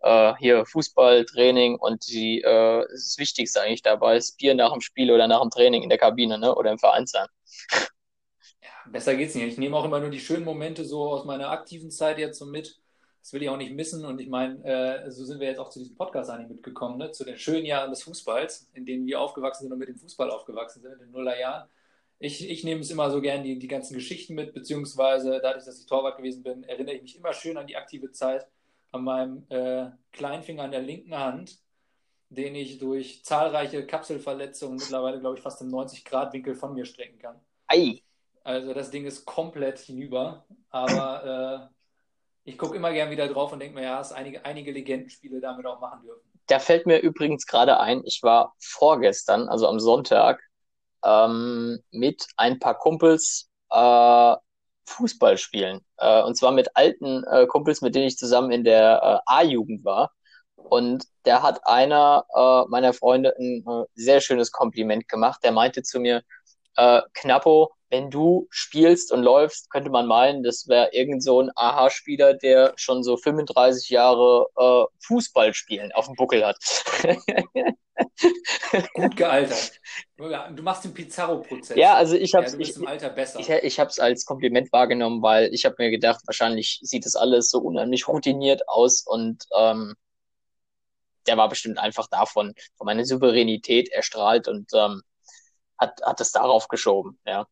äh, 0.00 0.34
hier 0.38 0.64
Fußball, 0.64 1.24
Training 1.24 1.76
und 1.76 2.06
die, 2.08 2.40
äh, 2.42 2.86
das 2.90 3.16
Wichtigste 3.18 3.60
eigentlich 3.60 3.82
dabei 3.82 4.16
ist 4.16 4.36
Bier 4.38 4.54
nach 4.54 4.72
dem 4.72 4.80
Spiel 4.80 5.10
oder 5.10 5.26
nach 5.26 5.40
dem 5.40 5.50
Training 5.50 5.82
in 5.82 5.88
der 5.88 5.98
Kabine 5.98 6.38
ne? 6.38 6.54
oder 6.54 6.70
im 6.70 6.78
Vereinsheim. 6.78 7.26
Ja, 8.62 8.90
besser 8.90 9.16
geht's 9.16 9.34
nicht. 9.34 9.46
Ich 9.46 9.58
nehme 9.58 9.76
auch 9.76 9.84
immer 9.84 10.00
nur 10.00 10.10
die 10.10 10.20
schönen 10.20 10.44
Momente 10.44 10.84
so 10.84 11.10
aus 11.10 11.24
meiner 11.24 11.50
aktiven 11.50 11.90
Zeit 11.90 12.18
jetzt 12.18 12.38
so 12.38 12.46
mit. 12.46 12.80
Das 13.20 13.32
will 13.32 13.42
ich 13.42 13.48
auch 13.48 13.56
nicht 13.56 13.72
missen. 13.72 14.04
Und 14.04 14.20
ich 14.20 14.28
meine, 14.28 14.64
äh, 14.64 15.10
so 15.10 15.24
sind 15.24 15.40
wir 15.40 15.48
jetzt 15.48 15.58
auch 15.58 15.70
zu 15.70 15.80
diesem 15.80 15.96
Podcast 15.96 16.30
eigentlich 16.30 16.48
mitgekommen, 16.48 16.98
ne? 16.98 17.10
zu 17.10 17.24
den 17.24 17.36
schönen 17.36 17.66
Jahren 17.66 17.90
des 17.90 18.04
Fußballs, 18.04 18.70
in 18.74 18.86
denen 18.86 19.06
wir 19.06 19.20
aufgewachsen 19.20 19.64
sind 19.64 19.72
und 19.72 19.78
mit 19.78 19.88
dem 19.88 19.96
Fußball 19.96 20.30
aufgewachsen 20.30 20.80
sind, 20.80 20.92
in 20.92 20.98
den 21.00 21.10
Nullerjahren. 21.10 21.68
Ich, 22.20 22.48
ich 22.48 22.64
nehme 22.64 22.80
es 22.80 22.90
immer 22.90 23.10
so 23.10 23.20
gern 23.20 23.44
die, 23.44 23.58
die 23.58 23.68
ganzen 23.68 23.94
Geschichten 23.94 24.34
mit, 24.34 24.52
beziehungsweise 24.52 25.40
dadurch, 25.40 25.64
dass 25.64 25.80
ich 25.80 25.86
Torwart 25.86 26.16
gewesen 26.16 26.42
bin, 26.42 26.64
erinnere 26.64 26.96
ich 26.96 27.02
mich 27.02 27.16
immer 27.16 27.32
schön 27.32 27.56
an 27.56 27.66
die 27.66 27.76
aktive 27.76 28.10
Zeit 28.10 28.46
an 28.90 29.04
meinem 29.04 29.46
äh, 29.50 29.90
Kleinfinger 30.12 30.64
an 30.64 30.70
der 30.70 30.80
linken 30.80 31.16
Hand, 31.16 31.58
den 32.30 32.54
ich 32.54 32.78
durch 32.78 33.24
zahlreiche 33.24 33.86
Kapselverletzungen 33.86 34.78
mittlerweile, 34.78 35.20
glaube 35.20 35.36
ich, 35.36 35.42
fast 35.42 35.60
im 35.62 35.68
90-Grad-Winkel 35.68 36.54
von 36.54 36.74
mir 36.74 36.84
strecken 36.84 37.18
kann. 37.18 37.40
Ei. 37.66 38.02
Also 38.44 38.72
das 38.72 38.90
Ding 38.90 39.04
ist 39.04 39.24
komplett 39.24 39.78
hinüber, 39.78 40.46
aber 40.70 41.70
äh, 42.44 42.50
ich 42.50 42.56
gucke 42.56 42.76
immer 42.76 42.92
gern 42.92 43.10
wieder 43.10 43.28
drauf 43.28 43.52
und 43.52 43.60
denke 43.60 43.74
mir, 43.74 43.84
ja, 43.84 44.00
es 44.00 44.12
einige, 44.12 44.44
einige 44.44 44.72
Legendenspiele 44.72 45.40
damit 45.40 45.66
auch 45.66 45.80
machen 45.80 46.02
dürfen. 46.02 46.22
Da 46.46 46.58
fällt 46.58 46.86
mir 46.86 47.00
übrigens 47.00 47.46
gerade 47.46 47.78
ein, 47.78 48.02
ich 48.06 48.22
war 48.22 48.54
vorgestern, 48.58 49.48
also 49.48 49.68
am 49.68 49.80
Sonntag, 49.80 50.42
ähm, 51.04 51.78
mit 51.90 52.26
ein 52.36 52.58
paar 52.58 52.78
Kumpels 52.78 53.48
äh, 53.70 54.34
Fußball 54.86 55.38
spielen. 55.38 55.80
Äh, 55.98 56.22
und 56.22 56.36
zwar 56.36 56.52
mit 56.52 56.70
alten 56.74 57.24
äh, 57.24 57.46
Kumpels, 57.46 57.82
mit 57.82 57.94
denen 57.94 58.06
ich 58.06 58.16
zusammen 58.18 58.50
in 58.50 58.64
der 58.64 59.22
äh, 59.26 59.32
A-Jugend 59.32 59.84
war. 59.84 60.12
Und 60.56 61.04
der 61.24 61.42
hat 61.42 61.66
einer 61.66 62.24
äh, 62.34 62.70
meiner 62.70 62.92
Freunde 62.92 63.34
ein 63.38 63.64
äh, 63.66 63.84
sehr 63.94 64.20
schönes 64.20 64.52
Kompliment 64.52 65.08
gemacht. 65.08 65.40
Der 65.44 65.52
meinte 65.52 65.82
zu 65.82 66.00
mir, 66.00 66.22
äh, 66.76 67.02
Knappo, 67.14 67.72
wenn 67.90 68.10
du 68.10 68.46
spielst 68.50 69.12
und 69.12 69.22
läufst, 69.22 69.70
könnte 69.70 69.90
man 69.90 70.06
meinen, 70.06 70.42
das 70.42 70.68
wäre 70.68 70.90
irgend 70.92 71.22
so 71.22 71.40
ein 71.40 71.50
Aha-Spieler, 71.54 72.34
der 72.34 72.74
schon 72.76 73.02
so 73.02 73.16
35 73.16 73.88
Jahre 73.88 74.46
äh, 74.56 74.84
Fußball 75.00 75.54
spielen 75.54 75.92
auf 75.92 76.06
dem 76.06 76.14
Buckel 76.14 76.44
hat. 76.44 76.58
Gut 78.94 79.16
gealtert. 79.16 79.72
Du 80.16 80.62
machst 80.62 80.84
den 80.84 80.94
Pizarro-Prozess. 80.94 81.76
Ja, 81.76 81.94
also 81.94 82.14
ich 82.14 82.34
habe 82.34 82.46
ja, 82.46 82.58
ich, 82.58 82.76
im 82.76 82.86
Alter 82.86 83.10
besser. 83.10 83.40
Ich, 83.40 83.48
ich 83.48 83.80
habe 83.80 83.90
es 83.90 83.98
als 83.98 84.24
Kompliment 84.24 84.72
wahrgenommen, 84.72 85.22
weil 85.22 85.52
ich 85.52 85.64
habe 85.64 85.76
mir 85.78 85.90
gedacht, 85.90 86.20
wahrscheinlich 86.26 86.80
sieht 86.82 87.06
das 87.06 87.16
alles 87.16 87.50
so 87.50 87.58
unheimlich 87.58 88.06
routiniert 88.06 88.68
aus 88.68 89.02
und 89.06 89.44
ähm, 89.56 89.94
der 91.26 91.36
war 91.36 91.48
bestimmt 91.48 91.78
einfach 91.78 92.08
davon, 92.08 92.54
von 92.76 92.84
meiner 92.84 93.04
Souveränität 93.04 93.88
erstrahlt 93.90 94.48
und 94.48 94.70
ähm, 94.74 95.02
hat, 95.78 96.00
hat 96.02 96.20
es 96.20 96.32
darauf 96.32 96.68
geschoben, 96.68 97.18
ja. 97.26 97.46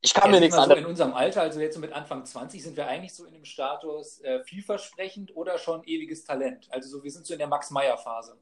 Ich 0.00 0.14
kann 0.14 0.30
mir 0.30 0.40
nichts 0.40 0.56
anderes. 0.56 0.80
So 0.80 0.84
in 0.84 0.90
unserem 0.90 1.14
Alter, 1.14 1.42
also 1.42 1.60
jetzt 1.60 1.74
so 1.74 1.80
mit 1.80 1.92
Anfang 1.92 2.24
20, 2.24 2.62
sind 2.62 2.76
wir 2.76 2.86
eigentlich 2.86 3.14
so 3.14 3.24
in 3.24 3.32
dem 3.32 3.44
Status 3.44 4.20
äh, 4.20 4.42
vielversprechend 4.44 5.34
oder 5.34 5.58
schon 5.58 5.82
ewiges 5.84 6.24
Talent. 6.24 6.68
Also 6.70 6.88
so, 6.88 7.02
wir 7.02 7.10
sind 7.10 7.26
so 7.26 7.32
in 7.32 7.38
der 7.38 7.48
Max-Meyer-Phase. 7.48 8.38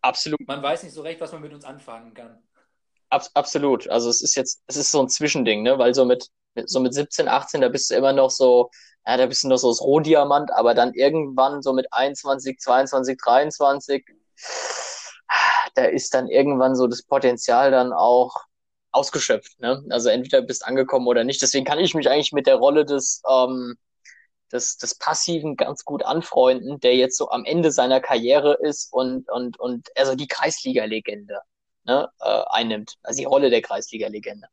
Absolut. 0.00 0.46
Man 0.46 0.62
weiß 0.62 0.84
nicht 0.84 0.94
so 0.94 1.02
recht, 1.02 1.20
was 1.20 1.32
man 1.32 1.42
mit 1.42 1.52
uns 1.52 1.64
anfangen 1.64 2.14
kann. 2.14 2.42
Ab, 3.10 3.26
absolut. 3.34 3.88
Also 3.88 4.08
es 4.08 4.22
ist 4.22 4.34
jetzt, 4.34 4.62
es 4.66 4.76
ist 4.76 4.90
so 4.90 5.00
ein 5.00 5.08
Zwischending, 5.08 5.62
ne? 5.62 5.78
Weil 5.78 5.94
so 5.94 6.04
mit, 6.04 6.28
mit, 6.54 6.70
so 6.70 6.80
mit 6.80 6.94
17, 6.94 7.28
18, 7.28 7.60
da 7.60 7.68
bist 7.68 7.90
du 7.90 7.94
immer 7.94 8.12
noch 8.12 8.30
so, 8.30 8.70
ja, 9.06 9.16
da 9.16 9.26
bist 9.26 9.42
du 9.42 9.48
noch 9.48 9.56
so 9.56 9.70
das 9.70 9.80
Rohdiamant, 9.80 10.52
aber 10.52 10.74
dann 10.74 10.94
irgendwann 10.94 11.62
so 11.62 11.72
mit 11.72 11.92
21, 11.92 12.58
22, 12.58 13.18
23, 13.18 14.04
da 15.74 15.84
ist 15.84 16.14
dann 16.14 16.28
irgendwann 16.28 16.76
so 16.76 16.86
das 16.86 17.02
Potenzial 17.02 17.70
dann 17.70 17.92
auch 17.92 18.47
ausgeschöpft. 18.92 19.60
Ne? 19.60 19.84
Also 19.90 20.08
entweder 20.08 20.42
bist 20.42 20.66
angekommen 20.66 21.06
oder 21.06 21.24
nicht. 21.24 21.42
Deswegen 21.42 21.64
kann 21.64 21.78
ich 21.78 21.94
mich 21.94 22.08
eigentlich 22.08 22.32
mit 22.32 22.46
der 22.46 22.56
Rolle 22.56 22.84
des, 22.84 23.22
ähm, 23.30 23.76
des, 24.52 24.78
des 24.78 24.94
Passiven 24.96 25.56
ganz 25.56 25.84
gut 25.84 26.04
anfreunden, 26.04 26.80
der 26.80 26.96
jetzt 26.96 27.16
so 27.16 27.30
am 27.30 27.44
Ende 27.44 27.70
seiner 27.70 28.00
Karriere 28.00 28.54
ist 28.54 28.92
und, 28.92 29.28
und, 29.30 29.58
und 29.58 29.88
er 29.94 30.06
so 30.06 30.14
die 30.14 30.28
Kreisliga-Legende 30.28 31.40
ne, 31.84 32.10
äh, 32.20 32.42
einnimmt. 32.48 32.96
Also 33.02 33.18
die 33.18 33.26
Rolle 33.26 33.50
der 33.50 33.62
Kreisliga-Legende. 33.62 34.48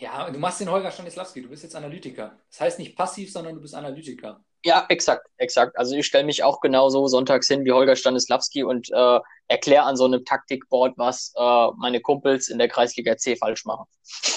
Ja, 0.00 0.30
du 0.30 0.38
machst 0.38 0.60
den 0.60 0.70
Holger 0.70 0.92
Stanislawski, 0.92 1.42
du 1.42 1.48
bist 1.48 1.64
jetzt 1.64 1.74
Analytiker. 1.74 2.38
Das 2.50 2.60
heißt 2.60 2.78
nicht 2.78 2.96
passiv, 2.96 3.32
sondern 3.32 3.56
du 3.56 3.60
bist 3.60 3.74
Analytiker. 3.74 4.44
Ja, 4.64 4.86
exakt, 4.88 5.26
exakt. 5.36 5.76
Also 5.78 5.96
ich 5.96 6.06
stelle 6.06 6.24
mich 6.24 6.42
auch 6.42 6.60
genauso 6.60 7.06
sonntags 7.06 7.48
hin 7.48 7.64
wie 7.64 7.72
Holger 7.72 7.96
Stanislawski 7.96 8.64
und 8.64 8.90
äh, 8.90 9.20
erkläre 9.48 9.84
an 9.84 9.96
so 9.96 10.04
einem 10.04 10.24
Taktikboard, 10.24 10.98
was 10.98 11.32
äh, 11.36 11.68
meine 11.76 12.00
Kumpels 12.00 12.48
in 12.48 12.58
der 12.58 12.68
Kreisliga 12.68 13.16
C 13.16 13.36
falsch 13.36 13.64
machen. 13.64 13.86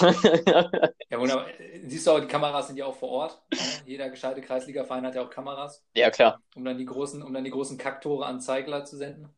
ja, 1.10 1.20
wunderbar. 1.20 1.46
Siehst 1.86 2.06
du 2.06 2.12
auch, 2.12 2.20
die 2.20 2.28
Kameras 2.28 2.68
sind 2.68 2.76
ja 2.76 2.86
auch 2.86 2.94
vor 2.94 3.10
Ort. 3.10 3.42
Jeder 3.84 4.10
gescheite 4.10 4.40
Kreisliga-Verein 4.40 5.06
hat 5.06 5.14
ja 5.14 5.22
auch 5.22 5.30
Kameras. 5.30 5.84
Ja, 5.94 6.10
klar. 6.10 6.40
Um 6.54 6.64
dann 6.64 6.78
die 6.78 6.86
großen, 6.86 7.22
um 7.22 7.32
dann 7.34 7.44
die 7.44 7.50
großen 7.50 7.76
Kacktore 7.78 8.26
an 8.26 8.40
Zeigler 8.40 8.84
zu 8.84 8.96
senden. 8.96 9.28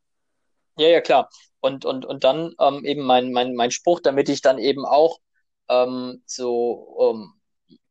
Ja, 0.76 0.88
ja, 0.88 1.00
klar. 1.00 1.31
Und, 1.61 1.85
und, 1.85 2.04
und 2.04 2.25
dann 2.25 2.54
ähm, 2.61 2.85
eben 2.85 3.02
mein, 3.02 3.33
mein, 3.33 3.54
mein 3.54 3.71
Spruch, 3.71 4.00
damit 4.00 4.28
ich 4.28 4.43
dann 4.43 4.59
eben 4.59 4.85
auch 4.85 5.19
ähm, 5.68 6.23
so 6.26 7.14
ähm, 7.14 7.33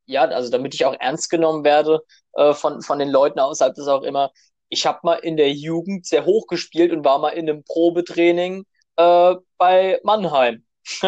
ja, 0.06 0.24
also 0.24 0.50
damit 0.52 0.74
ich 0.74 0.86
auch 0.86 0.96
ernst 1.00 1.30
genommen 1.30 1.64
werde 1.64 2.02
äh, 2.34 2.54
von, 2.54 2.82
von 2.82 3.00
den 3.00 3.10
Leuten 3.10 3.40
außerhalb 3.40 3.76
des 3.76 3.88
auch 3.88 4.04
immer. 4.04 4.32
Ich 4.70 4.86
habe 4.86 5.00
mal 5.04 5.16
in 5.16 5.38
der 5.38 5.52
Jugend 5.52 6.06
sehr 6.06 6.26
hoch 6.26 6.48
gespielt 6.48 6.92
und 6.92 7.06
war 7.06 7.20
mal 7.20 7.30
in 7.30 7.50
einem 7.50 7.64
Probetraining 7.64 8.66
äh, 8.98 9.36
bei 9.58 10.00
Mannheim. 10.04 10.66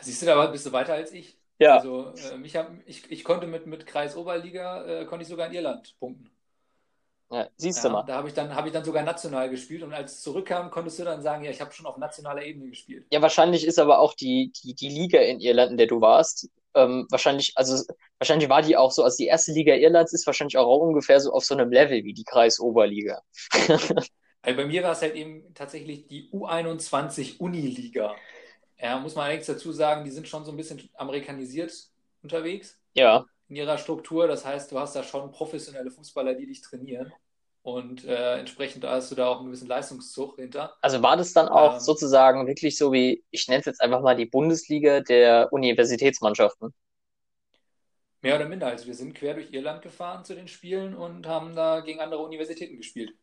Siehst 0.00 0.22
du, 0.22 0.26
da 0.26 0.46
bist 0.46 0.66
du 0.66 0.72
weiter 0.72 0.94
als 0.94 1.12
ich. 1.12 1.38
Ja. 1.58 1.76
Also 1.76 2.12
äh, 2.14 2.36
mich 2.38 2.56
hab, 2.56 2.72
ich, 2.86 3.08
ich 3.10 3.22
konnte 3.22 3.46
mit, 3.46 3.66
mit 3.66 3.86
Kreis 3.86 4.16
Oberliga, 4.16 4.84
äh, 4.84 5.04
konnte 5.04 5.22
ich 5.22 5.28
sogar 5.28 5.46
in 5.46 5.54
Irland 5.54 5.94
punkten. 6.00 6.30
Ja, 7.32 7.48
siehst 7.56 7.82
du 7.82 7.88
ja, 7.88 7.94
mal. 7.94 8.02
Da 8.02 8.16
habe 8.16 8.28
ich, 8.28 8.34
dann, 8.34 8.54
hab 8.54 8.66
ich 8.66 8.72
dann 8.72 8.84
sogar 8.84 9.02
national 9.02 9.48
gespielt 9.48 9.82
und 9.82 9.94
als 9.94 10.12
es 10.12 10.20
zurückkam, 10.20 10.70
konntest 10.70 10.98
du 10.98 11.04
dann 11.04 11.22
sagen, 11.22 11.42
ja, 11.44 11.50
ich 11.50 11.60
habe 11.62 11.72
schon 11.72 11.86
auf 11.86 11.96
nationaler 11.96 12.42
Ebene 12.42 12.68
gespielt. 12.68 13.06
Ja, 13.10 13.22
wahrscheinlich 13.22 13.66
ist 13.66 13.78
aber 13.78 14.00
auch 14.00 14.14
die, 14.14 14.52
die, 14.62 14.74
die 14.74 14.90
Liga 14.90 15.18
in 15.20 15.40
Irland, 15.40 15.72
in 15.72 15.76
der 15.78 15.86
du 15.86 16.02
warst, 16.02 16.50
ähm, 16.74 17.06
wahrscheinlich, 17.10 17.52
also 17.56 17.82
wahrscheinlich 18.18 18.48
war 18.48 18.62
die 18.62 18.76
auch 18.76 18.92
so, 18.92 19.02
also 19.02 19.16
die 19.16 19.26
erste 19.26 19.52
Liga 19.52 19.74
Irlands 19.74 20.12
ist 20.12 20.26
wahrscheinlich 20.26 20.56
auch 20.56 20.78
ungefähr 20.78 21.20
so 21.20 21.32
auf 21.32 21.44
so 21.44 21.54
einem 21.54 21.70
Level 21.70 22.04
wie 22.04 22.14
die 22.14 22.24
Kreisoberliga. 22.24 23.22
also 24.42 24.56
bei 24.56 24.64
mir 24.66 24.82
war 24.82 24.92
es 24.92 25.02
halt 25.02 25.14
eben 25.14 25.54
tatsächlich 25.54 26.06
die 26.08 26.30
U21 26.32 27.38
Uniliga. 27.38 28.14
Ja, 28.78 28.98
muss 28.98 29.14
man 29.14 29.26
allerdings 29.26 29.46
dazu 29.46 29.70
sagen, 29.72 30.04
die 30.04 30.10
sind 30.10 30.28
schon 30.28 30.44
so 30.44 30.50
ein 30.50 30.56
bisschen 30.56 30.88
amerikanisiert 30.94 31.72
unterwegs. 32.22 32.78
Ja. 32.94 33.26
In 33.48 33.56
ihrer 33.56 33.78
Struktur. 33.78 34.26
Das 34.26 34.44
heißt, 34.44 34.72
du 34.72 34.78
hast 34.78 34.96
da 34.96 35.02
schon 35.02 35.30
professionelle 35.30 35.90
Fußballer, 35.90 36.34
die 36.34 36.46
dich 36.46 36.62
trainieren. 36.62 37.12
Und 37.62 38.04
äh, 38.04 38.38
entsprechend 38.38 38.84
hast 38.84 39.10
du 39.12 39.14
da 39.14 39.28
auch 39.28 39.38
einen 39.38 39.46
gewissen 39.46 39.68
Leistungszug 39.68 40.36
hinter. 40.36 40.76
Also 40.80 41.00
war 41.00 41.16
das 41.16 41.32
dann 41.32 41.46
auch 41.48 41.74
ähm, 41.74 41.80
sozusagen 41.80 42.48
wirklich 42.48 42.76
so 42.76 42.92
wie, 42.92 43.24
ich 43.30 43.46
nenne 43.46 43.60
es 43.60 43.66
jetzt 43.66 43.80
einfach 43.80 44.02
mal 44.02 44.16
die 44.16 44.26
Bundesliga 44.26 44.98
der 45.00 45.52
Universitätsmannschaften? 45.52 46.74
Mehr 48.20 48.34
oder 48.36 48.48
minder. 48.48 48.66
Also 48.66 48.86
wir 48.86 48.94
sind 48.94 49.14
quer 49.14 49.34
durch 49.34 49.52
Irland 49.52 49.82
gefahren 49.82 50.24
zu 50.24 50.34
den 50.34 50.48
Spielen 50.48 50.94
und 50.94 51.28
haben 51.28 51.54
da 51.54 51.80
gegen 51.80 52.00
andere 52.00 52.22
Universitäten 52.22 52.76
gespielt. 52.76 53.14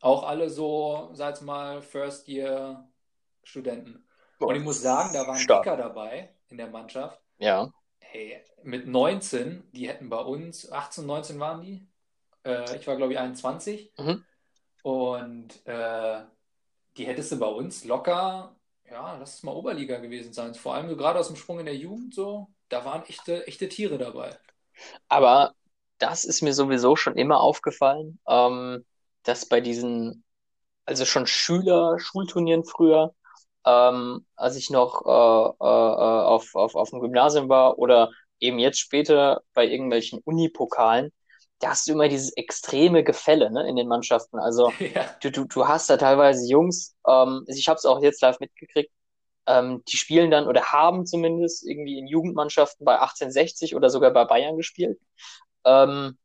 Auch 0.00 0.22
alle 0.22 0.48
so, 0.48 1.10
sag 1.12 1.42
mal, 1.42 1.82
First-Year-Studenten. 1.82 4.06
Und 4.38 4.54
ich 4.54 4.62
muss 4.62 4.80
sagen, 4.80 5.12
da 5.12 5.26
waren 5.26 5.36
Stark. 5.36 5.64
Kicker 5.64 5.76
dabei 5.76 6.30
in 6.48 6.56
der 6.56 6.68
Mannschaft. 6.68 7.20
Ja. 7.38 7.70
Hey, 8.00 8.42
mit 8.62 8.86
19, 8.86 9.64
die 9.72 9.88
hätten 9.88 10.08
bei 10.08 10.20
uns, 10.20 10.70
18, 10.70 11.04
19 11.06 11.40
waren 11.40 11.60
die, 11.60 11.88
äh, 12.44 12.76
ich 12.76 12.86
war, 12.86 12.96
glaube 12.96 13.12
ich, 13.12 13.18
21. 13.18 13.92
Mhm. 13.98 14.24
Und 14.82 15.66
äh, 15.66 16.20
die 16.96 17.06
hättest 17.06 17.32
du 17.32 17.38
bei 17.38 17.46
uns 17.46 17.84
locker, 17.84 18.54
ja, 18.90 19.16
lass 19.18 19.36
es 19.36 19.42
mal 19.42 19.52
Oberliga 19.52 19.98
gewesen 19.98 20.32
sein. 20.32 20.54
Vor 20.54 20.74
allem 20.74 20.88
so 20.88 20.96
gerade 20.96 21.18
aus 21.18 21.28
dem 21.28 21.36
Sprung 21.36 21.58
in 21.60 21.66
der 21.66 21.76
Jugend 21.76 22.14
so, 22.14 22.48
da 22.68 22.84
waren 22.84 23.04
echte, 23.06 23.46
echte 23.46 23.68
Tiere 23.68 23.98
dabei. 23.98 24.36
Aber 25.08 25.54
das 25.98 26.24
ist 26.24 26.42
mir 26.42 26.52
sowieso 26.52 26.96
schon 26.96 27.16
immer 27.16 27.40
aufgefallen, 27.40 28.18
ähm, 28.28 28.84
dass 29.22 29.46
bei 29.46 29.60
diesen, 29.60 30.24
also 30.84 31.04
schon 31.04 31.26
Schüler, 31.26 31.98
Schulturnieren 31.98 32.64
früher, 32.64 33.14
ähm, 33.64 34.26
als 34.36 34.56
ich 34.56 34.70
noch 34.70 35.02
äh, 35.06 35.64
äh, 35.64 35.64
auf, 35.64 36.54
auf, 36.54 36.74
auf 36.74 36.90
dem 36.90 37.00
Gymnasium 37.00 37.48
war 37.48 37.78
oder 37.78 38.10
eben 38.40 38.58
jetzt 38.58 38.78
später 38.78 39.42
bei 39.54 39.66
irgendwelchen 39.66 40.20
Unipokalen, 40.20 41.12
da 41.64 41.70
hast 41.70 41.88
du 41.88 41.92
immer 41.92 42.08
dieses 42.08 42.32
extreme 42.36 43.02
Gefälle 43.02 43.50
ne, 43.50 43.66
in 43.66 43.76
den 43.76 43.88
Mannschaften. 43.88 44.38
Also 44.38 44.70
ja. 44.78 45.06
du, 45.22 45.30
du, 45.30 45.44
du 45.44 45.66
hast 45.66 45.88
da 45.88 45.96
teilweise 45.96 46.46
Jungs, 46.46 46.94
ähm, 47.08 47.44
ich 47.48 47.68
habe 47.68 47.78
es 47.78 47.86
auch 47.86 48.02
jetzt 48.02 48.20
live 48.20 48.38
mitgekriegt, 48.38 48.92
ähm, 49.46 49.82
die 49.88 49.96
spielen 49.96 50.30
dann 50.30 50.46
oder 50.46 50.72
haben 50.72 51.06
zumindest 51.06 51.66
irgendwie 51.66 51.98
in 51.98 52.06
Jugendmannschaften 52.06 52.84
bei 52.84 52.94
1860 52.94 53.74
oder 53.74 53.88
sogar 53.90 54.10
bei 54.10 54.24
Bayern 54.24 54.56
gespielt. 54.56 54.98
Ähm, 55.64 56.18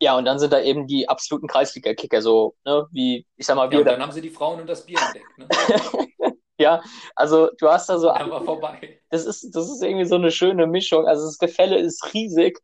ja, 0.00 0.16
und 0.16 0.26
dann 0.26 0.38
sind 0.38 0.52
da 0.52 0.60
eben 0.60 0.86
die 0.86 1.08
absoluten 1.08 1.48
Kreisliga-Kicker, 1.48 2.20
so, 2.20 2.54
ne, 2.64 2.86
wie, 2.90 3.26
ich 3.36 3.46
sag 3.46 3.56
mal, 3.56 3.70
wir. 3.70 3.78
Ja, 3.78 3.84
dann 3.84 4.02
haben 4.02 4.12
sie 4.12 4.20
die 4.20 4.30
Frauen 4.30 4.60
und 4.60 4.68
das 4.68 4.84
Bier 4.84 4.98
entdeckt, 5.00 5.38
ne? 5.38 5.48
ja, 6.58 6.82
also 7.14 7.50
du 7.58 7.68
hast 7.68 7.88
da 7.88 7.98
so. 7.98 8.08
War 8.08 8.44
vorbei. 8.44 9.00
Das 9.10 9.24
ist, 9.24 9.54
das 9.54 9.70
ist 9.70 9.82
irgendwie 9.82 10.04
so 10.04 10.16
eine 10.16 10.30
schöne 10.30 10.66
Mischung. 10.66 11.06
Also 11.06 11.24
das 11.24 11.38
Gefälle 11.38 11.78
ist 11.78 12.12
riesig. 12.12 12.60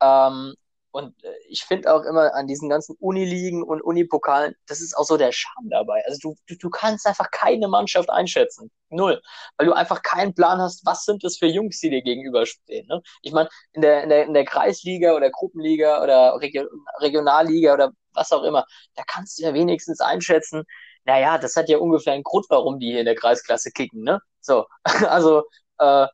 Ähm, 0.00 0.54
und 0.92 1.14
äh, 1.24 1.32
ich 1.48 1.64
finde 1.64 1.94
auch 1.94 2.02
immer 2.04 2.34
an 2.34 2.46
diesen 2.46 2.68
ganzen 2.68 2.96
Uniligen 2.98 3.62
und 3.62 3.80
Unipokalen, 3.80 4.54
das 4.66 4.80
ist 4.80 4.96
auch 4.96 5.04
so 5.04 5.16
der 5.16 5.32
Charme 5.32 5.70
dabei. 5.70 6.02
Also 6.06 6.18
du, 6.20 6.36
du, 6.48 6.56
du 6.56 6.70
kannst 6.70 7.06
einfach 7.06 7.30
keine 7.30 7.68
Mannschaft 7.68 8.10
einschätzen. 8.10 8.70
Null. 8.88 9.20
Weil 9.56 9.66
du 9.66 9.72
einfach 9.72 10.02
keinen 10.02 10.34
Plan 10.34 10.60
hast, 10.60 10.84
was 10.84 11.04
sind 11.04 11.22
das 11.22 11.38
für 11.38 11.46
Jungs, 11.46 11.78
die 11.80 11.90
dir 11.90 12.02
gegenüberstehen. 12.02 12.86
Ne? 12.88 13.02
Ich 13.22 13.32
meine, 13.32 13.48
in 13.72 13.82
der, 13.82 14.02
in, 14.02 14.08
der, 14.08 14.24
in 14.24 14.34
der 14.34 14.44
Kreisliga 14.44 15.14
oder 15.14 15.30
Gruppenliga 15.30 16.02
oder 16.02 16.40
Region, 16.40 16.66
Regionalliga 17.00 17.74
oder 17.74 17.92
was 18.12 18.32
auch 18.32 18.42
immer, 18.42 18.66
da 18.96 19.04
kannst 19.06 19.38
du 19.38 19.44
ja 19.44 19.54
wenigstens 19.54 20.00
einschätzen, 20.00 20.64
naja, 21.04 21.38
das 21.38 21.56
hat 21.56 21.68
ja 21.68 21.78
ungefähr 21.78 22.12
einen 22.12 22.24
Grund, 22.24 22.46
warum 22.50 22.78
die 22.78 22.90
hier 22.90 23.00
in 23.00 23.06
der 23.06 23.14
Kreisklasse 23.14 23.70
kicken, 23.70 24.02
ne? 24.02 24.20
So. 24.40 24.66
Also, 25.08 25.44
äh, 25.78 26.06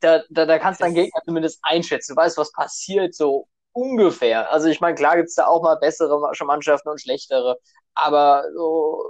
da, 0.00 0.22
da, 0.30 0.46
da 0.46 0.58
kannst 0.58 0.80
du 0.80 0.84
deinen 0.84 0.94
Gegner 0.94 1.20
zumindest 1.24 1.60
einschätzen. 1.62 2.14
Du 2.14 2.20
weißt, 2.20 2.38
was 2.38 2.52
passiert, 2.52 3.14
so 3.14 3.48
ungefähr. 3.72 4.50
Also 4.52 4.68
ich 4.68 4.80
meine, 4.80 4.94
klar 4.96 5.16
gibt's 5.16 5.34
da 5.34 5.46
auch 5.46 5.62
mal 5.62 5.76
bessere 5.76 6.18
Mannschaften 6.44 6.88
und 6.88 7.00
schlechtere, 7.00 7.58
aber 7.94 8.44
so, 8.54 9.02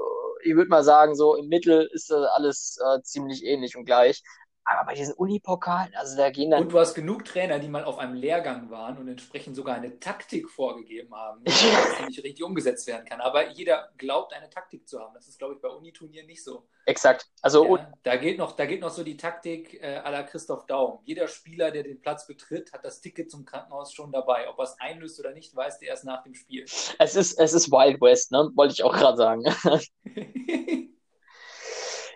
ich 0.45 0.55
würde 0.55 0.71
mal 0.71 0.85
sagen, 0.85 1.15
so 1.15 1.35
im 1.37 1.49
Mittel 1.49 1.89
ist 1.93 2.11
das 2.11 2.27
alles 2.35 2.79
äh, 2.85 3.03
ziemlich 3.03 3.45
ähnlich 3.45 3.77
und 3.77 3.85
gleich. 3.85 4.23
Aber 4.71 4.85
bei 4.87 4.95
diesen 4.95 5.15
Unipokalen, 5.15 5.95
also 5.95 6.17
da 6.17 6.31
gehen 6.31 6.51
dann. 6.51 6.65
Und 6.65 6.73
du 6.73 6.79
hast 6.79 6.93
genug 6.93 7.25
Trainer, 7.25 7.59
die 7.59 7.69
mal 7.69 7.85
auf 7.85 7.99
einem 7.99 8.15
Lehrgang 8.15 8.71
waren 8.71 8.99
und 8.99 9.09
entsprechend 9.09 9.57
sogar 9.57 9.77
eine 9.77 9.99
Taktik 9.99 10.51
vorgegeben 10.51 11.15
haben, 11.15 11.43
die 11.47 12.07
nicht 12.07 12.23
richtig 12.23 12.45
umgesetzt 12.45 12.87
werden 12.87 13.07
kann. 13.07 13.21
Aber 13.23 13.49
jeder 13.49 13.89
glaubt, 13.97 14.35
eine 14.35 14.51
Taktik 14.51 14.87
zu 14.87 15.01
haben. 15.01 15.15
Das 15.15 15.27
ist, 15.27 15.39
glaube 15.39 15.55
ich, 15.55 15.61
bei 15.63 15.69
Uniturnieren 15.69 16.27
nicht 16.27 16.45
so. 16.45 16.69
Exakt. 16.85 17.27
Also 17.41 17.77
ja, 17.77 17.93
da 18.03 18.17
geht 18.17 18.37
noch, 18.39 18.53
da 18.53 18.67
geht 18.67 18.83
noch 18.83 18.91
so 18.91 19.03
die 19.03 19.17
Taktik 19.17 19.83
äh, 19.83 20.03
à 20.05 20.11
la 20.11 20.23
Christoph 20.23 20.67
Daum. 20.67 21.01
Jeder 21.05 21.29
Spieler, 21.29 21.71
der 21.71 21.83
den 21.83 22.01
Platz 22.01 22.27
betritt, 22.27 22.73
hat 22.73 22.85
das 22.85 23.01
Ticket 23.01 23.31
zum 23.31 23.47
Krankenhaus 23.47 23.95
schon 23.95 24.13
dabei. 24.13 24.49
Ob 24.51 24.59
er 24.59 24.65
es 24.65 24.79
einlöst 24.81 25.19
oder 25.19 25.33
nicht, 25.33 25.57
weiß 25.57 25.79
der 25.79 25.89
erst 25.89 26.05
nach 26.05 26.23
dem 26.23 26.35
Spiel. 26.35 26.65
Es 26.99 27.17
ist, 27.17 27.39
es 27.39 27.55
ist 27.55 27.71
Wild 27.71 28.01
West, 28.03 28.33
ne? 28.33 28.51
Wollte 28.55 28.75
ich 28.75 28.83
auch 28.85 28.93
gerade 28.93 29.17
sagen. 29.17 29.45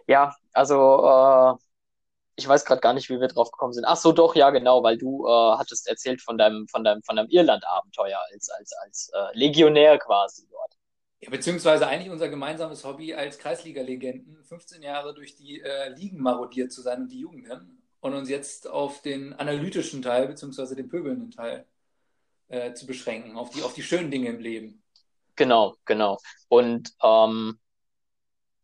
ja, 0.07 0.35
also 0.53 1.57
äh, 1.59 1.72
ich 2.37 2.49
weiß 2.49 2.65
gerade 2.65 2.81
gar 2.81 2.95
nicht, 2.95 3.11
wie 3.11 3.21
wir 3.21 3.29
drauf 3.29 3.51
gekommen 3.51 3.73
sind. 3.73 3.85
Ach 3.85 3.97
so, 3.97 4.12
doch, 4.12 4.35
ja, 4.35 4.51
genau, 4.51 4.83
weil 4.83 4.97
du 4.97 5.27
äh, 5.27 5.31
hattest 5.31 5.87
erzählt 5.89 6.21
von 6.23 6.39
deinem, 6.39 6.67
von 6.69 6.83
deinem, 6.85 7.03
von 7.03 7.17
deinem 7.17 7.29
Irland-Abenteuer 7.29 8.19
als, 8.33 8.49
als, 8.51 8.73
als 8.73 9.11
äh, 9.15 9.39
Legionär 9.39 9.99
quasi 9.99 10.47
dort. 10.51 10.73
Ja, 11.21 11.31
beziehungsweise 11.31 11.87
eigentlich 11.87 12.11
unser 12.11 12.29
gemeinsames 12.29 12.85
Hobby 12.85 13.15
als 13.15 13.39
Kreisliga-Legenden, 13.39 14.43
15 14.45 14.83
Jahre 14.83 15.15
durch 15.15 15.37
die 15.37 15.61
äh, 15.61 15.91
Ligen 15.91 16.21
marodiert 16.21 16.73
zu 16.73 16.81
sein 16.81 17.03
und 17.03 17.12
die 17.12 17.21
Jugenden 17.21 17.83
und 18.01 18.15
uns 18.15 18.29
jetzt 18.29 18.69
auf 18.69 19.03
den 19.03 19.33
analytischen 19.33 20.03
Teil, 20.03 20.27
beziehungsweise 20.27 20.75
den 20.75 20.89
pöbelnden 20.89 21.31
Teil 21.31 21.65
äh, 22.49 22.73
zu 22.75 22.87
beschränken, 22.87 23.37
auf 23.37 23.51
die, 23.51 23.62
auf 23.62 23.75
die 23.75 23.83
schönen 23.83 24.11
Dinge 24.11 24.31
im 24.31 24.41
Leben. 24.41 24.83
Genau, 25.37 25.77
genau. 25.85 26.19
Und 26.49 26.93
ähm, 27.03 27.59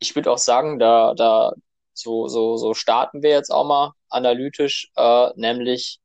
ich 0.00 0.14
würde 0.16 0.32
auch 0.32 0.38
sagen, 0.38 0.78
da, 0.78 1.14
da, 1.14 1.54
so, 1.98 2.28
so, 2.28 2.56
so 2.56 2.74
starten 2.74 3.22
wir 3.22 3.30
jetzt 3.30 3.50
auch 3.50 3.64
mal 3.64 3.92
analytisch, 4.08 4.90
äh, 4.96 5.30
nämlich 5.36 6.00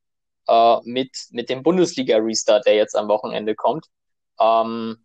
äh, 0.48 0.78
mit, 0.84 1.12
mit 1.32 1.50
dem 1.50 1.64
Bundesliga-Restart, 1.64 2.66
der 2.66 2.76
jetzt 2.76 2.96
am 2.96 3.08
Wochenende 3.08 3.56
kommt. 3.56 3.88
Ähm, 4.40 4.98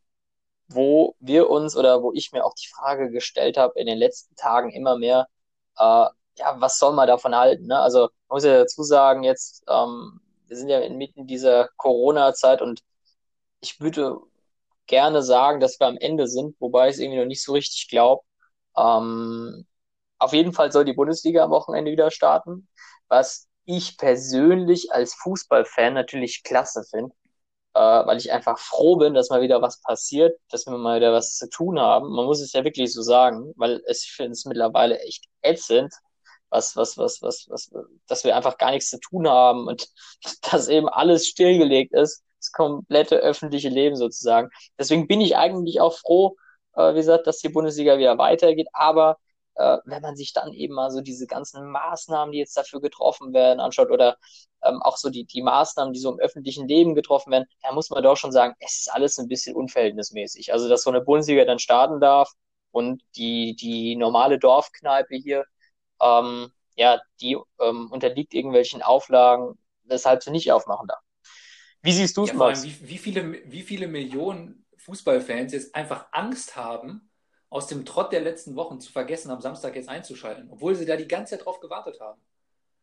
wo 0.68 1.16
wir 1.20 1.50
uns 1.50 1.76
oder 1.76 2.02
wo 2.02 2.12
ich 2.12 2.32
mir 2.32 2.44
auch 2.44 2.54
die 2.54 2.68
Frage 2.68 3.10
gestellt 3.10 3.56
habe 3.56 3.78
in 3.80 3.86
den 3.86 3.98
letzten 3.98 4.34
Tagen 4.36 4.70
immer 4.70 4.98
mehr, 4.98 5.28
äh, 5.78 6.06
ja, 6.38 6.60
was 6.60 6.78
soll 6.78 6.92
man 6.94 7.08
davon 7.08 7.34
halten? 7.34 7.66
Ne? 7.66 7.78
Also 7.78 8.00
man 8.28 8.36
muss 8.36 8.44
ja 8.44 8.58
dazu 8.58 8.82
sagen, 8.82 9.24
jetzt, 9.24 9.64
ähm, 9.68 10.20
wir 10.46 10.56
sind 10.56 10.68
ja 10.68 10.80
inmitten 10.80 11.26
dieser 11.26 11.68
Corona-Zeit 11.76 12.62
und 12.62 12.82
ich 13.60 13.80
würde 13.80 14.20
gerne 14.86 15.22
sagen, 15.22 15.60
dass 15.60 15.80
wir 15.80 15.86
am 15.86 15.98
Ende 15.98 16.28
sind, 16.28 16.56
wobei 16.60 16.88
ich 16.88 16.94
es 16.96 17.00
irgendwie 17.00 17.20
noch 17.20 17.26
nicht 17.26 17.42
so 17.42 17.52
richtig 17.52 17.88
glaube. 17.88 18.22
Ähm, 18.76 19.66
auf 20.18 20.32
jeden 20.32 20.52
Fall 20.52 20.72
soll 20.72 20.84
die 20.84 20.92
Bundesliga 20.92 21.44
am 21.44 21.50
Wochenende 21.50 21.92
wieder 21.92 22.10
starten, 22.10 22.68
was 23.08 23.48
ich 23.64 23.98
persönlich 23.98 24.92
als 24.92 25.14
Fußballfan 25.14 25.94
natürlich 25.94 26.42
klasse 26.42 26.84
finde, 26.90 27.14
äh, 27.74 27.80
weil 27.80 28.16
ich 28.18 28.32
einfach 28.32 28.58
froh 28.58 28.96
bin, 28.96 29.14
dass 29.14 29.30
mal 29.30 29.42
wieder 29.42 29.62
was 29.62 29.80
passiert, 29.82 30.38
dass 30.50 30.66
wir 30.66 30.76
mal 30.76 30.98
wieder 31.00 31.12
was 31.12 31.36
zu 31.36 31.48
tun 31.48 31.78
haben. 31.78 32.10
Man 32.10 32.24
muss 32.24 32.40
es 32.40 32.52
ja 32.52 32.64
wirklich 32.64 32.92
so 32.92 33.02
sagen, 33.02 33.52
weil 33.56 33.82
es, 33.86 34.04
ich 34.04 34.12
finde 34.12 34.32
es 34.32 34.44
mittlerweile 34.46 34.98
echt 35.00 35.24
ätzend, 35.42 35.92
was, 36.50 36.76
was, 36.76 36.96
was, 36.96 37.20
was, 37.22 37.46
was, 37.50 37.70
dass 38.06 38.24
wir 38.24 38.36
einfach 38.36 38.56
gar 38.58 38.70
nichts 38.70 38.90
zu 38.90 38.98
tun 39.00 39.28
haben 39.28 39.66
und 39.68 39.88
dass 40.50 40.68
eben 40.68 40.88
alles 40.88 41.26
stillgelegt 41.26 41.92
ist, 41.92 42.22
das 42.40 42.52
komplette 42.52 43.16
öffentliche 43.16 43.68
Leben 43.68 43.96
sozusagen. 43.96 44.50
Deswegen 44.78 45.06
bin 45.06 45.20
ich 45.20 45.36
eigentlich 45.36 45.80
auch 45.80 45.94
froh, 45.94 46.36
äh, 46.74 46.92
wie 46.94 46.98
gesagt, 46.98 47.26
dass 47.26 47.38
die 47.40 47.48
Bundesliga 47.48 47.98
wieder 47.98 48.16
weitergeht, 48.18 48.68
aber 48.72 49.18
äh, 49.58 49.78
wenn 49.84 50.02
man 50.02 50.16
sich 50.16 50.32
dann 50.32 50.52
eben 50.52 50.74
mal 50.74 50.90
so 50.90 51.00
diese 51.00 51.26
ganzen 51.26 51.70
Maßnahmen, 51.70 52.32
die 52.32 52.38
jetzt 52.38 52.56
dafür 52.56 52.80
getroffen 52.80 53.32
werden, 53.32 53.60
anschaut 53.60 53.90
oder 53.90 54.16
ähm, 54.62 54.80
auch 54.82 54.96
so 54.96 55.10
die, 55.10 55.24
die 55.24 55.42
Maßnahmen, 55.42 55.92
die 55.92 56.00
so 56.00 56.10
im 56.12 56.18
öffentlichen 56.18 56.66
Leben 56.66 56.94
getroffen 56.94 57.30
werden, 57.30 57.46
da 57.62 57.72
muss 57.72 57.90
man 57.90 58.02
doch 58.02 58.16
schon 58.16 58.32
sagen, 58.32 58.54
es 58.60 58.80
ist 58.80 58.92
alles 58.92 59.18
ein 59.18 59.28
bisschen 59.28 59.54
unverhältnismäßig. 59.56 60.52
Also, 60.52 60.68
dass 60.68 60.82
so 60.82 60.90
eine 60.90 61.00
Bundesliga 61.00 61.44
dann 61.44 61.58
starten 61.58 62.00
darf 62.00 62.32
und 62.70 63.02
die, 63.16 63.56
die 63.56 63.96
normale 63.96 64.38
Dorfkneipe 64.38 65.16
hier 65.16 65.44
ähm, 66.00 66.52
ja, 66.78 67.00
die 67.20 67.36
ähm, 67.60 67.90
unterliegt 67.90 68.32
irgendwelchen 68.32 68.82
Auflagen, 68.82 69.58
weshalb 69.84 70.22
sie 70.22 70.30
nicht 70.30 70.52
aufmachen 70.52 70.86
darf. 70.86 71.00
Wie 71.82 71.92
siehst 71.92 72.16
du 72.16 72.24
es, 72.24 72.30
ja, 72.30 72.34
Max? 72.34 72.62
Wie, 72.64 72.88
wie, 72.88 72.98
viele, 72.98 73.32
wie 73.50 73.62
viele 73.62 73.88
Millionen 73.88 74.64
Fußballfans 74.76 75.52
jetzt 75.52 75.74
einfach 75.74 76.06
Angst 76.12 76.56
haben, 76.56 77.07
aus 77.50 77.66
dem 77.66 77.84
Trott 77.84 78.12
der 78.12 78.20
letzten 78.20 78.56
Wochen 78.56 78.80
zu 78.80 78.92
vergessen, 78.92 79.30
am 79.30 79.40
Samstag 79.40 79.76
jetzt 79.76 79.88
einzuschalten, 79.88 80.48
obwohl 80.50 80.74
sie 80.74 80.86
da 80.86 80.96
die 80.96 81.08
ganze 81.08 81.36
Zeit 81.36 81.46
drauf 81.46 81.60
gewartet 81.60 82.00
haben. 82.00 82.20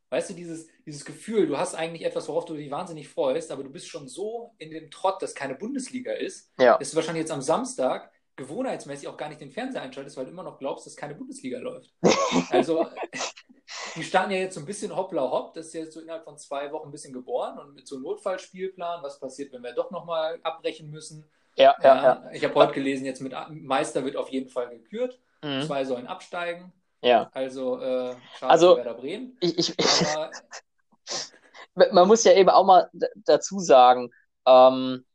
Weißt 0.10 0.30
du, 0.30 0.34
dieses, 0.34 0.68
dieses 0.86 1.04
Gefühl, 1.04 1.48
du 1.48 1.58
hast 1.58 1.76
eigentlich 1.76 2.06
etwas, 2.06 2.28
worauf 2.28 2.46
du 2.46 2.56
dich 2.56 2.70
wahnsinnig 2.72 3.10
freust, 3.10 3.52
aber 3.52 3.64
du 3.64 3.70
bist 3.70 3.88
schon 3.88 4.08
so 4.08 4.54
in 4.60 4.72
dem 4.72 4.92
Trott, 4.92 5.22
dass 5.22 5.36
keine 5.36 5.56
Bundesliga 5.56 6.14
ist, 6.14 6.52
ja. 6.60 6.78
dass 6.78 6.92
du 6.92 6.96
wahrscheinlich 6.96 7.22
jetzt 7.22 7.32
am 7.32 7.42
Samstag 7.42 8.12
gewohnheitsmäßig 8.36 9.08
auch 9.08 9.18
gar 9.18 9.30
nicht 9.30 9.42
den 9.42 9.52
Fernseher 9.52 9.82
einschaltest, 9.82 10.18
weil 10.18 10.26
du 10.26 10.32
immer 10.32 10.44
noch 10.44 10.60
glaubst, 10.60 10.86
dass 10.86 10.96
keine 10.96 11.16
Bundesliga 11.16 11.60
läuft. 11.60 11.94
Also, 12.50 12.88
die 13.96 14.04
starten 14.04 14.32
ja 14.32 14.38
jetzt 14.38 14.56
so 14.56 14.60
ein 14.60 14.66
bisschen 14.66 14.96
hoppla 14.96 15.30
hopp. 15.30 15.54
Das 15.54 15.68
ist 15.68 15.74
jetzt 15.74 15.94
so 15.94 16.02
innerhalb 16.02 16.24
von 16.24 16.38
zwei 16.38 16.72
Wochen 16.72 16.90
ein 16.90 16.92
bisschen 16.92 17.14
geboren 17.14 17.58
und 17.60 17.76
mit 17.76 17.88
so 17.88 17.96
einem 17.96 18.04
Notfallspielplan. 18.04 19.04
Was 19.04 19.20
passiert, 19.20 19.54
wenn 19.54 19.64
wir 19.64 19.74
doch 19.74 19.90
nochmal 19.92 20.40
abbrechen 20.44 20.90
müssen? 20.90 21.26
Ja, 21.56 21.76
ja, 21.82 22.04
ja. 22.04 22.30
Ich 22.34 22.44
habe 22.44 22.56
heute 22.56 22.74
gelesen, 22.74 23.06
jetzt 23.06 23.22
mit 23.22 23.34
Meister 23.50 24.04
wird 24.04 24.18
auf 24.18 24.30
jeden 24.30 24.50
Fall 24.50 24.70
gekürt. 24.70 25.20
Mhm. 25.44 25.62
Zwei 25.64 25.86
sollen 25.86 26.08
absteigen. 26.08 26.74
Ja. 27.02 27.30
Also, 27.34 27.80
äh, 27.80 28.16
schade 28.38 28.52
also, 28.52 28.78
Werder 28.78 28.96
Bremen. 28.96 29.38
Ich, 29.40 29.58
ich, 29.58 30.08
Aber, 30.16 30.32
man 31.94 32.08
muss 32.08 32.24
ja 32.24 32.34
eben 32.34 32.50
auch 32.50 32.66
mal 32.66 32.90
dazu 33.16 33.60
sagen, 33.60 34.12
ähm, 34.46 35.06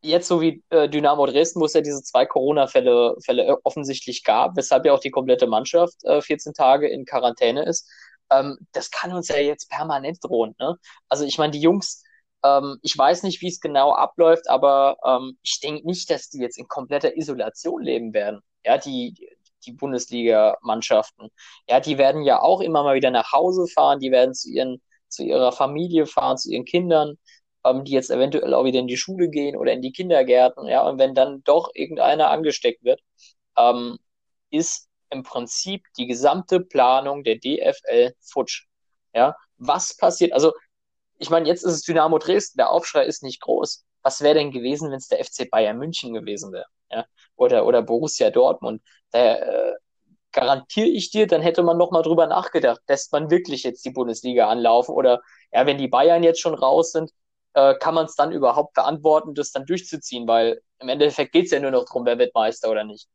jetzt 0.00 0.28
so 0.28 0.40
wie 0.40 0.62
äh, 0.70 0.88
Dynamo 0.88 1.26
Dresden, 1.26 1.60
wo 1.60 1.64
es 1.64 1.72
ja 1.72 1.80
diese 1.80 2.02
zwei 2.02 2.26
Corona-Fälle 2.26 3.16
Fälle 3.24 3.46
äh, 3.46 3.56
offensichtlich 3.64 4.22
gab, 4.24 4.56
weshalb 4.56 4.84
ja 4.84 4.92
auch 4.92 5.00
die 5.00 5.10
komplette 5.10 5.46
Mannschaft 5.46 6.04
äh, 6.04 6.20
14 6.20 6.54
Tage 6.54 6.88
in 6.88 7.04
Quarantäne 7.04 7.64
ist, 7.64 7.88
ähm, 8.30 8.58
das 8.72 8.90
kann 8.90 9.12
uns 9.12 9.28
ja 9.28 9.38
jetzt 9.38 9.70
permanent 9.70 10.18
drohen. 10.22 10.54
Ne? 10.58 10.76
Also 11.08 11.24
ich 11.24 11.38
meine, 11.38 11.52
die 11.52 11.60
Jungs, 11.60 12.04
ähm, 12.44 12.78
ich 12.82 12.96
weiß 12.96 13.22
nicht, 13.24 13.40
wie 13.42 13.48
es 13.48 13.60
genau 13.60 13.92
abläuft, 13.92 14.48
aber 14.48 14.96
ähm, 15.04 15.38
ich 15.42 15.60
denke 15.60 15.86
nicht, 15.86 16.10
dass 16.10 16.28
die 16.30 16.38
jetzt 16.40 16.58
in 16.58 16.68
kompletter 16.68 17.16
Isolation 17.16 17.82
leben 17.82 18.12
werden. 18.12 18.40
Ja, 18.64 18.78
die, 18.78 19.14
die 19.64 19.72
Bundesliga-Mannschaften. 19.72 21.28
Ja, 21.68 21.80
die 21.80 21.98
werden 21.98 22.22
ja 22.22 22.40
auch 22.40 22.60
immer 22.60 22.82
mal 22.82 22.96
wieder 22.96 23.10
nach 23.10 23.32
Hause 23.32 23.66
fahren, 23.66 24.00
die 24.00 24.10
werden 24.12 24.34
zu 24.34 24.50
ihren, 24.50 24.82
zu 25.08 25.24
ihrer 25.24 25.52
Familie 25.52 26.06
fahren, 26.06 26.36
zu 26.38 26.50
ihren 26.50 26.64
Kindern 26.64 27.18
ähm, 27.64 27.84
die 27.84 27.92
jetzt 27.92 28.10
eventuell 28.10 28.54
auch 28.54 28.64
wieder 28.64 28.80
in 28.80 28.86
die 28.86 28.96
Schule 28.96 29.28
gehen 29.28 29.56
oder 29.56 29.72
in 29.72 29.82
die 29.82 29.92
Kindergärten, 29.92 30.66
ja, 30.66 30.82
und 30.86 30.98
wenn 30.98 31.14
dann 31.14 31.42
doch 31.44 31.70
irgendeiner 31.74 32.30
angesteckt 32.30 32.84
wird, 32.84 33.00
ähm, 33.56 33.98
ist 34.50 34.88
im 35.10 35.22
Prinzip 35.22 35.84
die 35.98 36.06
gesamte 36.06 36.60
Planung 36.60 37.24
der 37.24 37.36
DFL 37.36 38.14
futsch. 38.20 38.66
Ja, 39.14 39.36
was 39.56 39.96
passiert? 39.96 40.32
Also, 40.32 40.52
ich 41.18 41.30
meine, 41.30 41.48
jetzt 41.48 41.64
ist 41.64 41.72
es 41.72 41.82
Dynamo 41.82 42.18
Dresden, 42.18 42.58
der 42.58 42.70
Aufschrei 42.70 43.04
ist 43.04 43.22
nicht 43.22 43.40
groß. 43.40 43.84
Was 44.02 44.22
wäre 44.22 44.34
denn 44.34 44.52
gewesen, 44.52 44.90
wenn 44.90 44.98
es 44.98 45.08
der 45.08 45.24
FC 45.24 45.50
Bayern 45.50 45.78
München 45.78 46.14
gewesen 46.14 46.52
wäre? 46.52 46.66
Ja, 46.90 47.04
oder, 47.36 47.66
oder 47.66 47.82
Borussia 47.82 48.30
Dortmund? 48.30 48.82
Da 49.10 49.36
äh, 49.36 49.74
garantiere 50.32 50.88
ich 50.88 51.10
dir, 51.10 51.26
dann 51.26 51.42
hätte 51.42 51.62
man 51.62 51.78
noch 51.78 51.90
mal 51.90 52.02
drüber 52.02 52.26
nachgedacht, 52.26 52.80
lässt 52.88 53.12
man 53.12 53.30
wirklich 53.30 53.62
jetzt 53.64 53.84
die 53.84 53.90
Bundesliga 53.90 54.48
anlaufen 54.48 54.94
oder 54.94 55.20
ja, 55.52 55.66
wenn 55.66 55.78
die 55.78 55.88
Bayern 55.88 56.22
jetzt 56.22 56.40
schon 56.40 56.54
raus 56.54 56.92
sind, 56.92 57.10
äh, 57.54 57.74
kann 57.74 57.94
man 57.94 58.06
es 58.06 58.14
dann 58.14 58.32
überhaupt 58.32 58.74
verantworten, 58.74 59.34
das 59.34 59.52
dann 59.52 59.66
durchzuziehen? 59.66 60.28
Weil 60.28 60.60
im 60.78 60.88
Endeffekt 60.88 61.32
geht 61.32 61.46
es 61.46 61.50
ja 61.50 61.60
nur 61.60 61.70
noch 61.70 61.84
darum, 61.84 62.06
wer 62.06 62.18
wird 62.18 62.34
Meister 62.34 62.70
oder 62.70 62.84
nicht. 62.84 63.08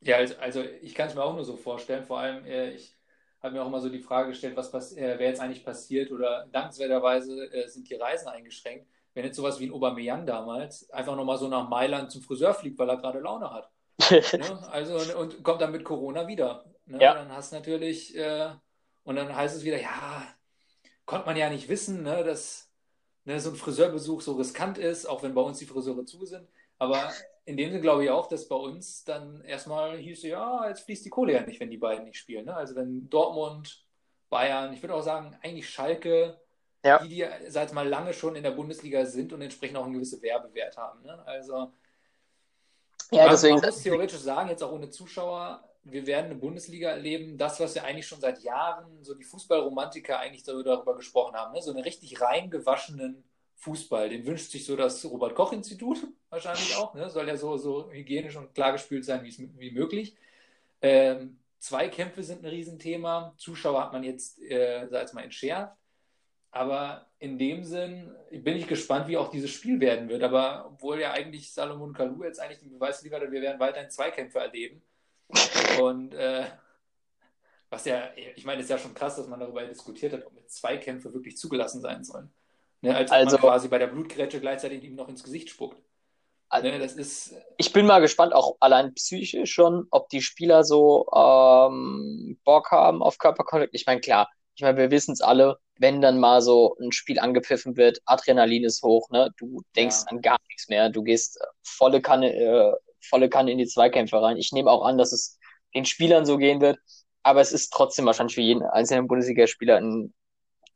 Ja, 0.00 0.16
also, 0.16 0.34
also 0.38 0.62
ich 0.82 0.94
kann 0.94 1.08
es 1.08 1.14
mir 1.14 1.24
auch 1.24 1.34
nur 1.34 1.44
so 1.44 1.56
vorstellen. 1.56 2.04
Vor 2.04 2.18
allem, 2.18 2.44
äh, 2.44 2.70
ich 2.70 2.95
habe 3.46 3.56
mir 3.56 3.62
auch 3.62 3.68
immer 3.68 3.80
so 3.80 3.88
die 3.88 4.00
Frage 4.00 4.28
gestellt, 4.28 4.56
was 4.56 4.92
äh, 4.92 5.14
wer 5.18 5.28
jetzt 5.28 5.40
eigentlich 5.40 5.64
passiert 5.64 6.10
oder 6.10 6.46
dankenswerterweise 6.52 7.52
äh, 7.52 7.68
sind 7.68 7.88
die 7.88 7.94
Reisen 7.94 8.28
eingeschränkt. 8.28 8.86
Wenn 9.14 9.24
jetzt 9.24 9.36
sowas 9.36 9.58
wie 9.58 9.66
ein 9.66 9.72
Aubameyang 9.72 10.26
damals 10.26 10.90
einfach 10.90 11.16
nochmal 11.16 11.38
so 11.38 11.48
nach 11.48 11.68
Mailand 11.68 12.10
zum 12.10 12.22
Friseur 12.22 12.52
fliegt, 12.52 12.78
weil 12.78 12.90
er 12.90 12.98
gerade 12.98 13.20
Laune 13.20 13.50
hat. 13.50 13.70
ne? 14.10 14.68
Also 14.70 15.18
und 15.18 15.42
kommt 15.42 15.62
dann 15.62 15.72
mit 15.72 15.84
Corona 15.84 16.26
wieder. 16.26 16.66
Ne? 16.84 17.00
Ja. 17.00 17.14
Dann 17.14 17.32
hast 17.32 17.52
natürlich 17.52 18.14
äh, 18.16 18.50
und 19.04 19.16
dann 19.16 19.34
heißt 19.34 19.56
es 19.56 19.64
wieder, 19.64 19.80
ja, 19.80 20.26
konnte 21.06 21.26
man 21.26 21.36
ja 21.36 21.48
nicht 21.48 21.68
wissen, 21.68 22.02
ne, 22.02 22.24
dass 22.24 22.70
ne, 23.24 23.40
so 23.40 23.50
ein 23.50 23.56
Friseurbesuch 23.56 24.20
so 24.20 24.32
riskant 24.32 24.76
ist, 24.76 25.06
auch 25.06 25.22
wenn 25.22 25.34
bei 25.34 25.40
uns 25.40 25.58
die 25.58 25.66
Friseure 25.66 26.04
zu 26.04 26.26
sind. 26.26 26.46
Aber 26.78 27.12
in 27.46 27.56
dem 27.56 27.70
Sinne 27.70 27.80
glaube 27.80 28.04
ich 28.04 28.10
auch, 28.10 28.28
dass 28.28 28.48
bei 28.48 28.56
uns 28.56 29.04
dann 29.04 29.40
erstmal 29.42 29.96
hieß, 29.96 30.24
ja, 30.24 30.68
jetzt 30.68 30.82
fließt 30.82 31.04
die 31.04 31.10
Kohle 31.10 31.32
ja 31.32 31.42
nicht, 31.42 31.60
wenn 31.60 31.70
die 31.70 31.76
beiden 31.78 32.04
nicht 32.04 32.18
spielen. 32.18 32.44
Ne? 32.44 32.54
Also 32.54 32.74
wenn 32.74 33.08
Dortmund, 33.08 33.84
Bayern, 34.28 34.72
ich 34.72 34.82
würde 34.82 34.94
auch 34.94 35.02
sagen, 35.02 35.36
eigentlich 35.42 35.70
Schalke, 35.70 36.40
ja. 36.84 36.98
die, 36.98 37.08
die, 37.08 37.26
sag 37.46 37.72
mal, 37.72 37.88
lange 37.88 38.12
schon 38.12 38.34
in 38.34 38.42
der 38.42 38.50
Bundesliga 38.50 39.06
sind 39.06 39.32
und 39.32 39.42
entsprechend 39.42 39.76
auch 39.76 39.84
einen 39.84 39.94
gewissen 39.94 40.20
Werbewert 40.22 40.76
haben. 40.76 41.02
Ne? 41.04 41.24
Also 41.24 41.72
ja, 43.12 43.28
deswegen, 43.28 43.60
man 43.60 43.66
muss 43.66 43.82
theoretisch 43.82 44.18
sagen, 44.18 44.48
jetzt 44.48 44.64
auch 44.64 44.72
ohne 44.72 44.90
Zuschauer, 44.90 45.62
wir 45.84 46.04
werden 46.04 46.26
eine 46.26 46.34
Bundesliga 46.34 46.90
erleben, 46.90 47.38
das, 47.38 47.60
was 47.60 47.76
wir 47.76 47.84
eigentlich 47.84 48.08
schon 48.08 48.20
seit 48.20 48.42
Jahren, 48.42 49.04
so 49.04 49.14
die 49.14 49.22
Fußballromantiker 49.22 50.18
eigentlich 50.18 50.42
darüber 50.42 50.96
gesprochen 50.96 51.36
haben, 51.36 51.52
ne? 51.52 51.62
so 51.62 51.70
einen 51.70 51.84
richtig 51.84 52.20
reingewaschenen 52.20 53.22
Fußball. 53.56 54.08
Den 54.08 54.26
wünscht 54.26 54.50
sich 54.50 54.64
so 54.64 54.76
das 54.76 55.04
Robert-Koch-Institut 55.04 56.06
wahrscheinlich 56.30 56.76
auch. 56.76 56.94
Ne? 56.94 57.08
Soll 57.10 57.28
ja 57.28 57.36
so, 57.36 57.56
so 57.56 57.90
hygienisch 57.90 58.36
und 58.36 58.54
klargespült 58.54 59.04
sein 59.04 59.24
wie 59.24 59.70
möglich. 59.70 60.16
Ähm, 60.82 61.38
Zweikämpfe 61.58 62.22
sind 62.22 62.44
ein 62.44 62.50
Riesenthema. 62.50 63.34
Zuschauer 63.38 63.82
hat 63.82 63.92
man 63.92 64.04
jetzt, 64.04 64.40
äh, 64.42 64.86
sag 64.88 65.02
jetzt 65.02 65.14
mal, 65.14 65.24
entschärft. 65.24 65.76
Aber 66.50 67.06
in 67.18 67.38
dem 67.38 67.64
Sinn 67.64 68.10
bin 68.30 68.56
ich 68.56 68.66
gespannt, 68.66 69.08
wie 69.08 69.16
auch 69.16 69.30
dieses 69.30 69.50
Spiel 69.50 69.80
werden 69.80 70.08
wird. 70.08 70.22
Aber 70.22 70.66
obwohl 70.66 71.00
ja 71.00 71.12
eigentlich 71.12 71.52
Salomon 71.52 71.92
Kalou 71.92 72.24
jetzt 72.24 72.40
eigentlich 72.40 72.60
den 72.60 72.72
Beweis 72.72 73.02
liefert, 73.02 73.30
wir 73.30 73.42
werden 73.42 73.60
weiterhin 73.60 73.90
Zweikämpfe 73.90 74.38
erleben. 74.38 74.82
Und 75.80 76.14
äh, 76.14 76.46
was 77.68 77.84
ja, 77.84 78.10
ich 78.14 78.44
meine, 78.44 78.60
es 78.60 78.66
ist 78.66 78.70
ja 78.70 78.78
schon 78.78 78.94
krass, 78.94 79.16
dass 79.16 79.26
man 79.26 79.40
darüber 79.40 79.64
diskutiert 79.66 80.12
hat, 80.12 80.24
ob 80.24 80.48
Zweikämpfe 80.48 81.12
wirklich 81.12 81.36
zugelassen 81.36 81.80
sein 81.80 82.04
sollen. 82.04 82.30
Ne, 82.82 82.94
als 82.94 83.10
also, 83.10 83.36
man 83.36 83.40
quasi 83.40 83.68
bei 83.68 83.78
der 83.78 83.86
Blutgrätsche 83.86 84.40
gleichzeitig 84.40 84.84
ihm 84.84 84.94
noch 84.94 85.08
ins 85.08 85.24
Gesicht 85.24 85.50
spuckt. 85.50 85.80
Also, 86.48 86.68
ne, 86.68 86.78
das 86.78 86.92
ist, 86.94 87.34
ich 87.56 87.72
bin 87.72 87.86
mal 87.86 88.00
gespannt, 88.00 88.32
auch 88.32 88.56
allein 88.60 88.94
psychisch 88.94 89.52
schon, 89.52 89.86
ob 89.90 90.08
die 90.10 90.22
Spieler 90.22 90.62
so 90.62 91.06
ähm, 91.14 92.38
Bock 92.44 92.70
haben 92.70 93.02
auf 93.02 93.18
Körperkontakt. 93.18 93.74
Ich 93.74 93.86
meine, 93.86 94.00
klar, 94.00 94.28
ich 94.54 94.62
meine, 94.62 94.78
wir 94.78 94.90
wissen 94.90 95.12
es 95.12 95.20
alle, 95.20 95.58
wenn 95.78 96.00
dann 96.00 96.20
mal 96.20 96.40
so 96.40 96.76
ein 96.80 96.92
Spiel 96.92 97.18
angepfiffen 97.18 97.76
wird, 97.76 98.00
Adrenalin 98.04 98.64
ist 98.64 98.82
hoch, 98.82 99.10
ne? 99.10 99.30
Du 99.36 99.62
denkst 99.74 100.04
ja. 100.04 100.10
an 100.10 100.22
gar 100.22 100.38
nichts 100.48 100.68
mehr. 100.68 100.88
Du 100.88 101.02
gehst 101.02 101.38
volle 101.62 102.00
Kanne, 102.00 102.34
äh, 102.34 102.72
volle 103.02 103.28
Kanne 103.28 103.52
in 103.52 103.58
die 103.58 103.66
Zweikämpfe 103.66 104.20
rein. 104.22 104.36
Ich 104.36 104.52
nehme 104.52 104.70
auch 104.70 104.84
an, 104.84 104.98
dass 104.98 105.12
es 105.12 105.38
den 105.74 105.84
Spielern 105.84 106.24
so 106.24 106.38
gehen 106.38 106.60
wird, 106.60 106.78
aber 107.22 107.40
es 107.40 107.52
ist 107.52 107.70
trotzdem 107.72 108.06
wahrscheinlich 108.06 108.34
für 108.34 108.40
jeden 108.40 108.62
einzelnen 108.62 109.08
Bundesligaspieler 109.08 109.76
ein 109.76 110.14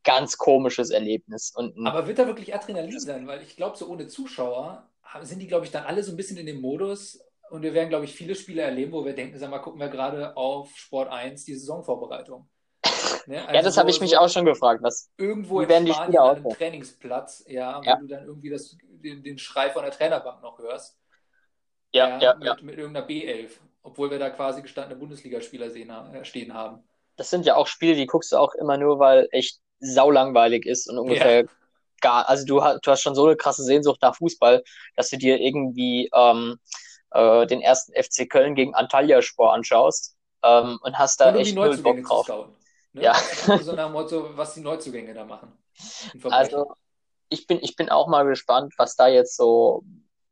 ganz 0.04 0.38
komisches 0.38 0.90
Erlebnis. 0.90 1.52
Und 1.54 1.86
aber 1.86 2.06
wird 2.06 2.18
da 2.18 2.26
wirklich 2.26 2.54
Adrenalin 2.54 2.98
sein? 2.98 3.26
Weil 3.26 3.42
ich 3.42 3.56
glaube, 3.56 3.76
so 3.76 3.86
ohne 3.88 4.06
Zuschauer 4.08 4.88
sind 5.22 5.40
die, 5.40 5.46
glaube 5.46 5.66
ich, 5.66 5.72
dann 5.72 5.84
alle 5.84 6.02
so 6.02 6.12
ein 6.12 6.16
bisschen 6.16 6.36
in 6.36 6.46
dem 6.46 6.60
Modus 6.60 7.20
und 7.50 7.62
wir 7.62 7.74
werden, 7.74 7.88
glaube 7.88 8.04
ich, 8.04 8.14
viele 8.14 8.34
Spiele 8.34 8.62
erleben, 8.62 8.92
wo 8.92 9.04
wir 9.04 9.14
denken, 9.14 9.38
sag 9.38 9.50
mal, 9.50 9.58
gucken 9.58 9.80
wir 9.80 9.88
gerade 9.88 10.36
auf 10.36 10.74
Sport 10.76 11.10
1 11.10 11.44
die 11.44 11.54
Saisonvorbereitung. 11.54 12.48
Ne? 13.26 13.42
Also 13.42 13.54
ja, 13.54 13.62
das 13.62 13.76
habe 13.76 13.90
ich 13.90 14.00
mich 14.00 14.16
auch 14.16 14.30
schon 14.30 14.46
gefragt. 14.46 14.82
Was, 14.82 15.10
irgendwo 15.18 15.60
in 15.60 15.68
werden 15.68 15.84
die 15.84 15.92
Spanien 15.92 16.18
an 16.18 16.36
einem 16.36 16.48
Trainingsplatz, 16.48 17.44
ja, 17.46 17.80
ja, 17.84 17.96
wo 17.96 18.00
du 18.00 18.06
dann 18.06 18.24
irgendwie 18.24 18.48
das, 18.48 18.78
den, 18.82 19.22
den 19.22 19.36
Schrei 19.36 19.68
von 19.68 19.82
der 19.82 19.92
Trainerbank 19.92 20.42
noch 20.42 20.58
hörst. 20.58 20.98
Ja, 21.92 22.08
ja, 22.08 22.20
ja, 22.20 22.34
mit, 22.34 22.46
ja. 22.46 22.56
mit 22.62 22.78
irgendeiner 22.78 23.06
B11, 23.06 23.50
obwohl 23.82 24.10
wir 24.10 24.18
da 24.18 24.30
quasi 24.30 24.62
gestandene 24.62 24.98
Bundesligaspieler 24.98 25.70
sehen, 25.70 25.92
stehen 26.22 26.54
haben. 26.54 26.82
Das 27.16 27.28
sind 27.28 27.44
ja 27.44 27.56
auch 27.56 27.66
Spiele, 27.66 27.94
die 27.94 28.06
guckst 28.06 28.32
du 28.32 28.38
auch 28.38 28.54
immer 28.54 28.78
nur, 28.78 28.98
weil 28.98 29.28
echt 29.32 29.60
saulangweilig 29.80 30.66
ist 30.66 30.88
und 30.88 30.98
ungefähr 30.98 31.42
ja. 31.42 31.48
gar, 32.00 32.28
also 32.28 32.46
du, 32.46 32.62
hast, 32.62 32.80
du 32.86 32.90
hast 32.90 33.02
schon 33.02 33.14
so 33.14 33.26
eine 33.26 33.36
krasse 33.36 33.62
Sehnsucht 33.62 34.00
nach 34.02 34.16
Fußball, 34.16 34.62
dass 34.96 35.10
du 35.10 35.18
dir 35.18 35.38
irgendwie 35.38 36.10
ähm, 36.14 36.58
äh, 37.10 37.46
den 37.46 37.60
ersten 37.60 37.92
FC 37.92 38.28
Köln 38.28 38.54
gegen 38.54 38.74
Antalya 38.74 39.22
Sport 39.22 39.54
anschaust 39.54 40.16
ähm, 40.42 40.78
und 40.82 40.98
hast 40.98 41.20
da 41.20 41.30
und 41.30 41.36
echt 41.36 41.54
null 41.54 41.76
Bock 41.78 42.02
drauf. 42.02 42.28
Ne? 42.92 43.02
Ja. 43.02 43.14
So 43.14 43.72
nach 43.72 43.86
dem 43.86 43.92
Motto, 43.92 44.36
was 44.36 44.54
die 44.54 44.60
Neuzugänge 44.60 45.14
da 45.14 45.24
machen. 45.24 45.52
Also 46.24 46.74
ich 47.28 47.46
bin, 47.46 47.58
ich 47.62 47.76
bin 47.76 47.88
auch 47.88 48.08
mal 48.08 48.24
gespannt, 48.24 48.74
was 48.76 48.96
da 48.96 49.08
jetzt 49.08 49.36
so, 49.36 49.84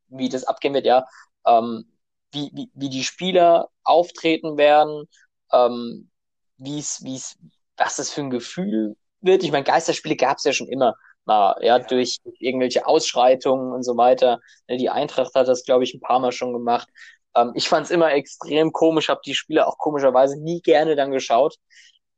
wie 0.08 0.28
das 0.28 0.44
abgehen 0.44 0.74
wird, 0.74 0.86
ja. 0.86 1.06
Ähm, 1.46 1.90
wie, 2.32 2.50
wie, 2.52 2.70
wie 2.74 2.88
die 2.88 3.04
Spieler 3.04 3.70
auftreten 3.84 4.58
werden, 4.58 5.08
ähm, 5.52 6.10
wie 6.56 6.78
es, 6.78 7.02
wie 7.04 7.14
es, 7.14 7.38
was 7.76 7.96
das 7.96 8.10
für 8.10 8.20
ein 8.20 8.30
Gefühl 8.30 8.96
wird. 9.20 9.42
Ich 9.42 9.52
meine, 9.52 9.64
Geisterspiele 9.64 10.16
gab 10.16 10.38
es 10.38 10.44
ja 10.44 10.52
schon 10.52 10.68
immer 10.68 10.94
mal, 11.24 11.56
ja, 11.60 11.78
ja. 11.78 11.84
Durch, 11.84 12.18
irgendwelche 12.40 12.86
Ausschreitungen 12.86 13.72
und 13.72 13.84
so 13.84 13.96
weiter. 13.96 14.40
Die 14.68 14.90
Eintracht 14.90 15.34
hat 15.34 15.48
das, 15.48 15.64
glaube 15.64 15.84
ich, 15.84 15.94
ein 15.94 16.00
paar 16.00 16.20
Mal 16.20 16.32
schon 16.32 16.52
gemacht. 16.52 16.88
Ähm, 17.36 17.52
ich 17.54 17.68
fand 17.68 17.86
es 17.86 17.92
immer 17.92 18.12
extrem 18.12 18.72
komisch, 18.72 19.08
habe 19.08 19.20
die 19.24 19.34
Spiele 19.34 19.66
auch 19.66 19.78
komischerweise 19.78 20.40
nie 20.40 20.60
gerne 20.62 20.96
dann 20.96 21.12
geschaut. 21.12 21.56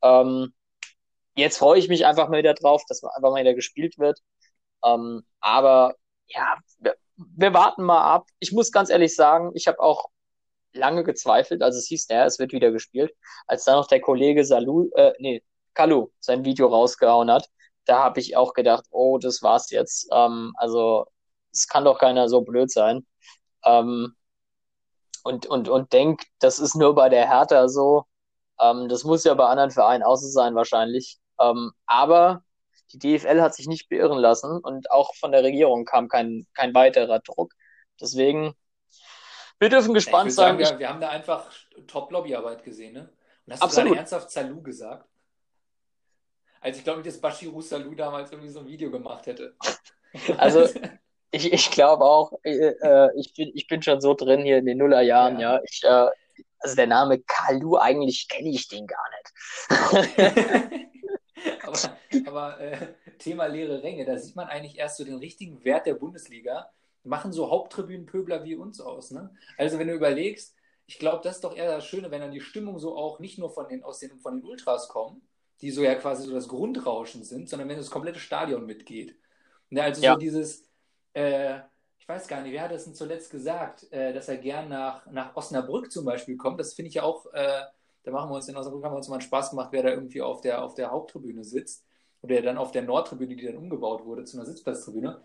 Ähm, 0.03 0.55
jetzt 1.37 1.59
freue 1.59 1.79
ich 1.79 1.89
mich 1.89 2.07
einfach 2.07 2.29
mal 2.29 2.39
wieder 2.39 2.55
drauf, 2.55 2.83
dass 2.89 3.03
man 3.03 3.13
einfach 3.13 3.31
mal 3.31 3.41
wieder 3.41 3.55
gespielt 3.55 3.99
wird. 3.99 4.21
Ähm, 4.85 5.23
aber 5.41 5.95
ja, 6.29 6.57
wir, 6.79 6.97
wir, 7.17 7.55
warten 7.55 7.85
mal 7.85 8.03
ab. 8.03 8.27
Ich 8.39 8.53
muss 8.53 8.73
ganz 8.73 8.91
ehrlich 8.91 9.15
sagen, 9.15 9.53
ich 9.55 9.67
habe 9.67 9.81
auch 9.81 10.07
lange 10.73 11.05
gezweifelt, 11.05 11.63
als 11.63 11.77
es 11.77 11.87
hieß, 11.89 12.09
ja, 12.11 12.25
es 12.27 12.39
wird 12.39 12.53
wieder 12.53 12.71
gespielt, 12.73 13.13
als 13.47 13.65
dann 13.65 13.77
noch 13.77 13.89
der 13.89 14.01
Kollege 14.01 14.45
Salou, 14.45 14.91
äh, 14.95 15.13
nee, 15.19 15.43
Kalu 15.75 16.09
sein 16.21 16.45
Video 16.45 16.69
rausgehauen 16.69 17.31
hat, 17.31 17.49
da 17.85 18.03
habe 18.05 18.21
ich 18.21 18.37
auch 18.37 18.55
gedacht, 18.55 18.85
oh, 18.91 19.19
das 19.19 19.43
war's 19.43 19.71
jetzt. 19.71 20.09
Ähm, 20.13 20.53
also 20.57 21.07
es 21.53 21.67
kann 21.67 21.85
doch 21.85 21.99
keiner 21.99 22.29
so 22.29 22.43
blöd 22.43 22.71
sein. 22.71 23.07
Ähm, 23.65 24.15
und, 25.23 25.47
und, 25.47 25.69
und 25.69 25.93
denkt, 25.93 26.27
das 26.39 26.59
ist 26.59 26.75
nur 26.75 26.95
bei 26.95 27.09
der 27.09 27.29
Hertha 27.29 27.69
so. 27.69 28.05
Ähm, 28.61 28.89
das 28.89 29.05
muss 29.05 29.25
ja 29.25 29.35
bei 29.35 29.47
anderen 29.47 29.71
Vereinen 29.71 30.03
auch 30.03 30.17
so 30.17 30.29
sein 30.29 30.55
wahrscheinlich. 30.55 31.19
Ähm, 31.41 31.73
aber 31.87 32.45
die 32.93 32.99
DFL 32.99 33.41
hat 33.41 33.55
sich 33.55 33.67
nicht 33.67 33.89
beirren 33.89 34.19
lassen 34.19 34.59
und 34.59 34.91
auch 34.91 35.15
von 35.15 35.33
der 35.33 35.43
Regierung 35.43 35.85
kam 35.85 36.09
kein, 36.09 36.47
kein 36.55 36.75
weiterer 36.75 37.21
Druck. 37.21 37.53
Deswegen, 38.01 38.55
wir 39.59 39.69
dürfen 39.69 39.95
gespannt 39.95 40.33
sein. 40.33 40.59
Sagen, 40.59 40.59
wir, 40.59 40.79
wir, 40.79 40.89
haben 40.89 41.01
da 41.01 41.11
einfach 41.11 41.51
Top-Lobbyarbeit 41.87 42.65
gesehen, 42.65 42.95
ne? 42.95 43.13
Und 43.47 43.53
hast 43.55 43.63
Absolut. 43.63 43.91
du 43.91 43.95
gerade 43.95 43.99
ernsthaft 43.99 44.31
Salou 44.31 44.63
gesagt? 44.63 45.10
Also 46.61 46.79
ich 46.79 46.85
glaube 46.85 47.01
nicht, 47.01 47.09
dass 47.09 47.21
Bashiru 47.21 47.61
Salou 47.63 47.95
damals 47.95 48.33
irgendwie 48.33 48.51
so 48.51 48.61
ein 48.61 48.69
Video 48.69 48.91
gemacht 48.91 49.27
hätte. 49.27 49.57
Also 50.37 50.69
ich, 51.31 51.53
ich 51.53 51.71
glaube 51.71 52.05
auch, 52.05 52.33
äh, 52.43 52.51
äh, 52.51 53.11
ich, 53.17 53.33
bin, 53.35 53.51
ich 53.55 53.67
bin 53.67 53.83
schon 53.83 54.01
so 54.01 54.15
drin 54.15 54.43
hier 54.43 54.59
in 54.59 54.67
den 54.67 54.79
Nullerjahren, 54.79 55.39
ja. 55.39 55.55
ja. 55.55 55.63
Ich, 55.65 55.83
äh, 55.85 56.07
also 56.59 56.77
der 56.77 56.87
Name 56.87 57.21
Kalu, 57.21 57.77
eigentlich 57.77 58.29
kenne 58.29 58.51
ich 58.51 58.69
den 58.69 58.87
gar 58.87 59.05
nicht. 59.17 60.91
aber 61.63 61.79
aber 62.27 62.61
äh, 62.61 62.95
Thema 63.19 63.47
leere 63.47 63.83
Ränge, 63.83 64.05
da 64.05 64.19
sieht 64.19 64.37
man 64.37 64.49
eigentlich 64.49 64.79
erst 64.79 64.99
so 64.99 65.05
den 65.05 65.17
richtigen 65.17 65.65
Wert 65.65 65.87
der 65.87 65.95
Bundesliga. 65.95 66.71
Machen 67.03 67.33
so 67.33 67.51
Haupttribünenpöbler 67.51 68.45
wie 68.45 68.57
uns 68.57 68.81
aus. 68.81 69.11
Ne? 69.11 69.35
Also 69.57 69.79
wenn 69.79 69.89
du 69.89 69.95
überlegst, 69.95 70.55
ich 70.87 70.99
glaube, 70.99 71.23
das 71.23 71.37
ist 71.37 71.45
doch 71.45 71.57
eher 71.57 71.71
das 71.71 71.87
Schöne, 71.87 72.11
wenn 72.11 72.21
dann 72.21 72.33
die 72.33 72.41
Stimmung 72.41 72.79
so 72.79 72.97
auch 72.97 73.21
nicht 73.21 73.39
nur 73.39 73.51
von 73.51 73.69
den, 73.69 73.83
aus 73.83 74.01
den, 74.01 74.19
von 74.19 74.41
den 74.41 74.45
Ultras 74.45 74.89
kommt, 74.89 75.23
die 75.61 75.71
so 75.71 75.83
ja 75.83 75.95
quasi 75.95 76.27
so 76.27 76.33
das 76.33 76.49
Grundrauschen 76.49 77.25
sind, 77.25 77.49
sondern 77.49 77.69
wenn 77.69 77.77
das 77.77 77.91
komplette 77.91 78.19
Stadion 78.19 78.67
mitgeht. 78.67 79.17
Ne, 79.71 79.83
also 79.83 80.03
ja. 80.03 80.15
so 80.15 80.19
dieses, 80.19 80.65
äh, 81.15 81.59
ich 81.99 82.09
weiß 82.09 82.27
gar 82.27 82.43
nicht, 82.43 82.53
wer 82.53 82.63
hat 82.63 82.73
das 82.73 82.85
denn 82.85 82.95
zuletzt 82.95 83.31
gesagt, 83.31 83.91
äh, 83.93 84.13
dass 84.13 84.29
er 84.29 84.39
gern 84.39 84.69
nach, 84.69 85.07
nach 85.07 85.37
Osnabrück 85.37 85.93
zum 85.93 86.05
Beispiel 86.05 86.37
kommt. 86.37 86.59
Das 86.59 86.75
finde 86.75 86.89
ich 86.89 86.95
ja 86.95 87.03
auch, 87.03 87.27
äh, 87.33 87.63
da 88.03 88.11
machen 88.11 88.31
wir 88.31 88.37
uns 88.37 88.49
in 88.49 88.57
Osnabrück, 88.57 88.85
haben 88.85 88.93
wir 88.93 88.99
uns 88.99 89.09
mal 89.09 89.17
einen 89.17 89.23
Spaß 89.23 89.51
gemacht, 89.51 89.69
wer 89.73 89.83
da 89.83 89.91
irgendwie 89.91 90.23
auf 90.23 90.41
der, 90.41 90.65
auf 90.65 90.75
der 90.75 90.91
Haupttribüne 90.91 91.45
sitzt 91.45 91.87
oder 92.23 92.43
dann 92.43 92.59
auf 92.59 92.73
der 92.73 92.83
Nordtribüne, 92.83 93.37
die 93.37 93.47
dann 93.47 93.57
umgebaut 93.57 94.05
wurde 94.05 94.25
zu 94.25 94.37
einer 94.37 94.47
Sitzplatztribüne, 94.47 95.23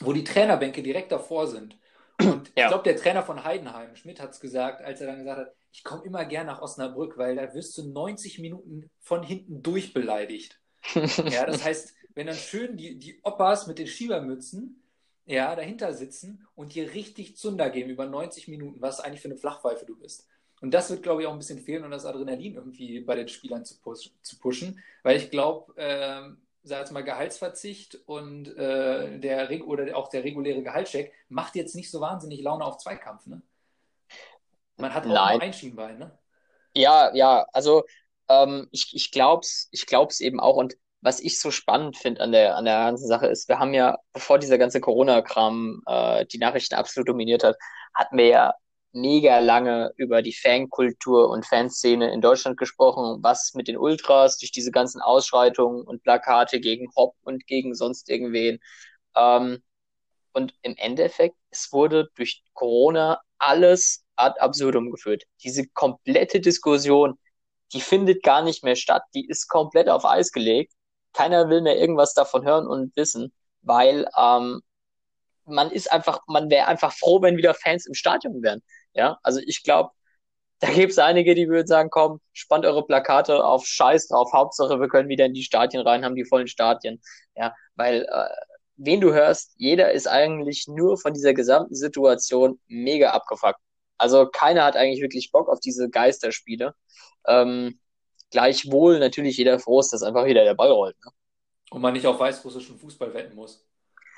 wo 0.00 0.12
die 0.12 0.24
Trainerbänke 0.24 0.82
direkt 0.82 1.12
davor 1.12 1.46
sind. 1.46 1.78
Und 2.20 2.52
ja. 2.56 2.64
ich 2.64 2.68
glaube, 2.68 2.84
der 2.84 2.96
Trainer 2.96 3.22
von 3.22 3.44
Heidenheim, 3.44 3.96
Schmidt, 3.96 4.20
hat 4.20 4.30
es 4.30 4.40
gesagt, 4.40 4.82
als 4.82 5.00
er 5.00 5.08
dann 5.08 5.18
gesagt 5.18 5.40
hat, 5.40 5.54
ich 5.72 5.84
komme 5.84 6.04
immer 6.04 6.24
gern 6.24 6.46
nach 6.46 6.60
Osnabrück, 6.60 7.16
weil 7.16 7.36
da 7.36 7.54
wirst 7.54 7.76
du 7.78 7.88
90 7.88 8.38
Minuten 8.38 8.90
von 9.00 9.22
hinten 9.22 9.62
durchbeleidigt. 9.62 10.60
ja, 10.94 11.46
das 11.46 11.64
heißt, 11.64 11.94
wenn 12.14 12.26
dann 12.26 12.36
schön 12.36 12.76
die, 12.76 12.98
die 12.98 13.20
Oppas 13.22 13.66
mit 13.66 13.78
den 13.78 13.86
Schiebermützen 13.86 14.82
ja, 15.24 15.54
dahinter 15.56 15.94
sitzen 15.94 16.46
und 16.54 16.74
dir 16.74 16.92
richtig 16.92 17.36
Zunder 17.36 17.70
geben 17.70 17.90
über 17.90 18.06
90 18.06 18.48
Minuten, 18.48 18.80
was 18.80 19.00
eigentlich 19.00 19.20
für 19.20 19.28
eine 19.28 19.38
Flachpfeife 19.38 19.86
du 19.86 19.96
bist. 19.96 20.26
Und 20.60 20.72
das 20.72 20.90
wird, 20.90 21.02
glaube 21.02 21.22
ich, 21.22 21.28
auch 21.28 21.32
ein 21.32 21.38
bisschen 21.38 21.58
fehlen 21.58 21.84
und 21.84 21.90
das 21.90 22.06
Adrenalin 22.06 22.54
irgendwie 22.54 23.00
bei 23.00 23.16
den 23.16 23.28
Spielern 23.28 23.64
zu, 23.64 23.80
push, 23.80 24.10
zu 24.22 24.38
pushen, 24.38 24.80
weil 25.02 25.16
ich 25.16 25.30
glaube, 25.30 25.76
äh, 25.76 26.22
sag 26.62 26.80
jetzt 26.80 26.92
mal 26.92 27.02
Gehaltsverzicht 27.02 28.00
und 28.06 28.56
äh, 28.56 29.18
der 29.18 29.66
oder 29.66 29.96
auch 29.96 30.08
der 30.08 30.22
reguläre 30.22 30.62
Gehaltscheck 30.62 31.12
macht 31.28 31.56
jetzt 31.56 31.74
nicht 31.74 31.90
so 31.90 32.00
wahnsinnig 32.00 32.42
Laune 32.42 32.64
auf 32.64 32.78
Zweikampf, 32.78 33.26
ne? 33.26 33.42
Man 34.82 34.92
hat 34.94 35.06
auch 35.06 35.10
Nein. 35.10 35.40
ein 35.40 35.52
Schienbein, 35.52 35.96
ne? 35.98 36.18
Ja, 36.74 37.14
ja, 37.14 37.46
also 37.52 37.84
ähm, 38.28 38.66
ich, 38.72 38.90
ich 38.94 39.12
glaube 39.12 39.42
es 39.42 39.68
ich 39.70 39.86
glaub's 39.86 40.20
eben 40.20 40.40
auch. 40.40 40.56
Und 40.56 40.74
was 41.00 41.20
ich 41.20 41.38
so 41.40 41.52
spannend 41.52 41.96
finde 41.96 42.20
an 42.20 42.32
der, 42.32 42.56
an 42.56 42.64
der 42.64 42.78
ganzen 42.78 43.06
Sache 43.06 43.26
ist, 43.28 43.48
wir 43.48 43.60
haben 43.60 43.74
ja, 43.74 43.98
bevor 44.12 44.40
dieser 44.40 44.58
ganze 44.58 44.80
Corona-Kram 44.80 45.82
äh, 45.86 46.26
die 46.26 46.38
Nachrichten 46.38 46.74
absolut 46.74 47.08
dominiert 47.08 47.44
hat, 47.44 47.56
hatten 47.94 48.18
wir 48.18 48.26
ja 48.26 48.54
mega 48.92 49.38
lange 49.38 49.92
über 49.96 50.20
die 50.20 50.34
Fankultur 50.34 51.30
und 51.30 51.46
Fanszene 51.46 52.12
in 52.12 52.20
Deutschland 52.20 52.56
gesprochen, 52.56 53.22
was 53.22 53.54
mit 53.54 53.68
den 53.68 53.76
Ultras 53.76 54.36
durch 54.38 54.50
diese 54.50 54.72
ganzen 54.72 55.00
Ausschreitungen 55.00 55.82
und 55.82 56.02
Plakate 56.02 56.58
gegen 56.58 56.90
Hop 56.96 57.14
und 57.22 57.46
gegen 57.46 57.74
sonst 57.76 58.10
irgendwen. 58.10 58.58
Ähm, 59.16 59.62
und 60.32 60.54
im 60.62 60.74
Endeffekt, 60.76 61.36
es 61.50 61.72
wurde 61.72 62.10
durch 62.16 62.42
Corona 62.52 63.20
alles 63.38 64.01
ad 64.16 64.38
absurdum 64.40 64.90
geführt. 64.90 65.24
Diese 65.42 65.66
komplette 65.68 66.40
Diskussion, 66.40 67.18
die 67.72 67.80
findet 67.80 68.22
gar 68.22 68.42
nicht 68.42 68.64
mehr 68.64 68.76
statt, 68.76 69.02
die 69.14 69.28
ist 69.28 69.48
komplett 69.48 69.88
auf 69.88 70.04
Eis 70.04 70.32
gelegt. 70.32 70.72
Keiner 71.12 71.48
will 71.48 71.62
mehr 71.62 71.78
irgendwas 71.78 72.14
davon 72.14 72.44
hören 72.44 72.66
und 72.66 72.96
wissen, 72.96 73.32
weil 73.62 74.06
ähm, 74.18 74.62
man 75.44 75.70
ist 75.70 75.92
einfach, 75.92 76.20
man 76.26 76.50
wäre 76.50 76.68
einfach 76.68 76.92
froh, 76.92 77.20
wenn 77.22 77.36
wieder 77.36 77.54
Fans 77.54 77.86
im 77.86 77.94
Stadion 77.94 78.42
wären. 78.42 78.62
Ja, 78.94 79.18
also 79.22 79.40
ich 79.44 79.62
glaube, 79.62 79.90
da 80.60 80.70
gibt 80.70 80.92
es 80.92 80.98
einige, 80.98 81.34
die 81.34 81.48
würden 81.48 81.66
sagen, 81.66 81.90
komm, 81.90 82.20
spannt 82.32 82.64
eure 82.64 82.86
Plakate 82.86 83.44
auf 83.44 83.66
Scheiß 83.66 84.08
drauf, 84.08 84.32
Hauptsache 84.32 84.80
wir 84.80 84.88
können 84.88 85.08
wieder 85.08 85.26
in 85.26 85.34
die 85.34 85.42
Stadien 85.42 85.82
rein, 85.82 86.04
haben 86.04 86.14
die 86.14 86.24
vollen 86.24 86.46
Stadien. 86.46 87.02
Ja, 87.34 87.54
weil 87.74 88.02
äh, 88.08 88.28
wen 88.76 89.00
du 89.00 89.12
hörst, 89.12 89.54
jeder 89.56 89.92
ist 89.92 90.06
eigentlich 90.06 90.66
nur 90.68 90.98
von 90.98 91.14
dieser 91.14 91.34
gesamten 91.34 91.74
Situation 91.74 92.60
mega 92.68 93.10
abgefuckt. 93.10 93.58
Also 94.02 94.26
keiner 94.26 94.64
hat 94.64 94.74
eigentlich 94.74 95.00
wirklich 95.00 95.30
Bock 95.30 95.48
auf 95.48 95.60
diese 95.60 95.88
Geisterspiele. 95.88 96.74
Ähm, 97.28 97.78
gleichwohl 98.32 98.98
natürlich 98.98 99.36
jeder 99.36 99.60
froh 99.60 99.78
ist, 99.78 99.92
dass 99.92 100.02
einfach 100.02 100.24
wieder 100.24 100.42
der 100.42 100.54
Ball 100.54 100.72
rollt. 100.72 100.96
Ne? 101.04 101.12
Und 101.70 101.82
man 101.82 101.92
nicht 101.92 102.04
auf 102.08 102.18
weißrussischen 102.18 102.80
Fußball 102.80 103.14
wetten 103.14 103.36
muss. 103.36 103.64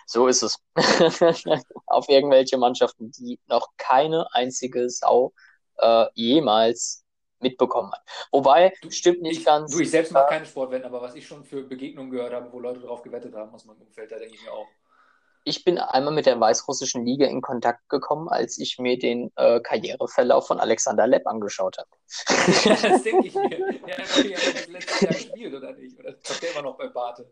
So 0.07 0.27
ist 0.27 0.43
es. 0.43 0.59
auf 1.87 2.09
irgendwelche 2.09 2.57
Mannschaften, 2.57 3.11
die 3.11 3.39
noch 3.47 3.69
keine 3.77 4.27
einzige 4.33 4.89
Sau 4.89 5.35
äh, 5.77 6.07
jemals 6.15 7.05
mitbekommen 7.41 7.93
hat. 7.93 8.01
Wobei, 8.33 8.73
du, 8.81 8.91
stimmt 8.91 9.21
nicht 9.21 9.41
ich, 9.41 9.45
ganz. 9.45 9.71
Du, 9.71 9.81
ich 9.81 9.91
selbst 9.91 10.13
mache 10.13 10.29
äh, 10.29 10.31
keine 10.31 10.47
Sportwetten, 10.47 10.87
aber 10.87 11.03
was 11.03 11.15
ich 11.15 11.27
schon 11.27 11.45
für 11.45 11.63
Begegnungen 11.63 12.11
gehört 12.11 12.33
habe, 12.33 12.51
wo 12.51 12.59
Leute 12.59 12.81
darauf 12.81 13.03
gewettet 13.03 13.35
haben 13.35 13.53
aus 13.55 13.67
meinem 13.67 13.83
Umfeld, 13.83 14.11
da 14.11 14.19
denke 14.19 14.35
ich 14.35 14.43
mir 14.43 14.53
auch. 14.53 14.67
Ich 15.45 15.63
bin 15.63 15.79
einmal 15.79 16.15
mit 16.15 16.25
der 16.25 16.41
weißrussischen 16.41 17.05
Liga 17.05 17.27
in 17.27 17.43
Kontakt 17.43 17.87
gekommen, 17.91 18.29
als 18.29 18.59
ich 18.59 18.79
mir 18.79 18.99
den 18.99 19.31
äh, 19.37 19.61
Karriereverlauf 19.61 20.47
von 20.47 20.59
Alexander 20.59 21.07
Lepp 21.07 21.27
angeschaut 21.27 21.77
habe. 21.79 21.89
das 22.83 23.03
denke 23.03 23.27
ich 23.27 23.35
mir. 23.35 23.51
Ja, 23.51 23.97
okay, 24.19 24.35
aber 24.35 24.79
das 24.79 25.01
Jahr 25.01 25.13
gespielt, 25.13 25.55
oder 25.55 25.73
nicht? 25.73 25.99
Oder 25.99 26.21
zockt 26.23 26.43
der 26.43 26.53
immer 26.53 26.63
noch 26.63 26.79
bei 26.79 26.89
Barte? 26.89 27.31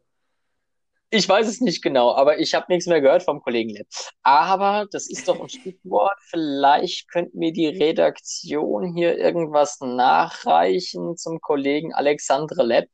Ich 1.14 1.29
weiß 1.29 1.46
es 1.46 1.61
nicht 1.61 1.83
genau, 1.83 2.14
aber 2.14 2.38
ich 2.38 2.55
habe 2.55 2.66
nichts 2.70 2.87
mehr 2.87 3.03
gehört 3.03 3.22
vom 3.22 3.42
Kollegen 3.42 3.68
Lepp. 3.68 3.87
Aber 4.22 4.87
das 4.90 5.11
ist 5.11 5.29
doch 5.29 5.40
ein 5.40 5.48
Stichwort. 5.51 6.16
Vielleicht 6.31 7.11
könnte 7.11 7.37
mir 7.37 7.53
die 7.53 7.66
Redaktion 7.66 8.94
hier 8.94 9.18
irgendwas 9.18 9.79
nachreichen 9.81 11.18
zum 11.18 11.40
Kollegen 11.40 11.92
Alexandre 11.92 12.62
Lepp. 12.62 12.88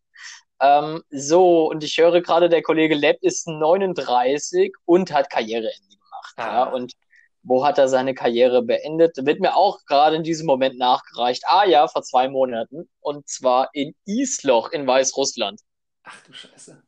Ähm, 0.60 1.02
so, 1.10 1.70
und 1.70 1.84
ich 1.84 1.98
höre 1.98 2.20
gerade, 2.20 2.48
der 2.48 2.62
Kollege 2.62 2.94
Lepp 2.94 3.18
ist 3.22 3.46
39 3.46 4.72
und 4.84 5.12
hat 5.12 5.30
Karriereende 5.30 5.88
gemacht. 5.88 6.34
Ah. 6.36 6.42
Ja, 6.42 6.62
und 6.64 6.94
wo 7.42 7.64
hat 7.64 7.78
er 7.78 7.88
seine 7.88 8.14
Karriere 8.14 8.62
beendet? 8.62 9.16
Wird 9.24 9.40
mir 9.40 9.54
auch 9.54 9.84
gerade 9.86 10.16
in 10.16 10.24
diesem 10.24 10.46
Moment 10.46 10.78
nachgereicht. 10.78 11.44
Ah 11.46 11.64
ja, 11.64 11.86
vor 11.86 12.02
zwei 12.02 12.28
Monaten. 12.28 12.88
Und 13.00 13.28
zwar 13.28 13.70
in 13.72 13.94
Isloch 14.04 14.70
in 14.70 14.86
Weißrussland. 14.86 15.60
Ach 16.04 16.20
du 16.24 16.32
Scheiße. 16.32 16.82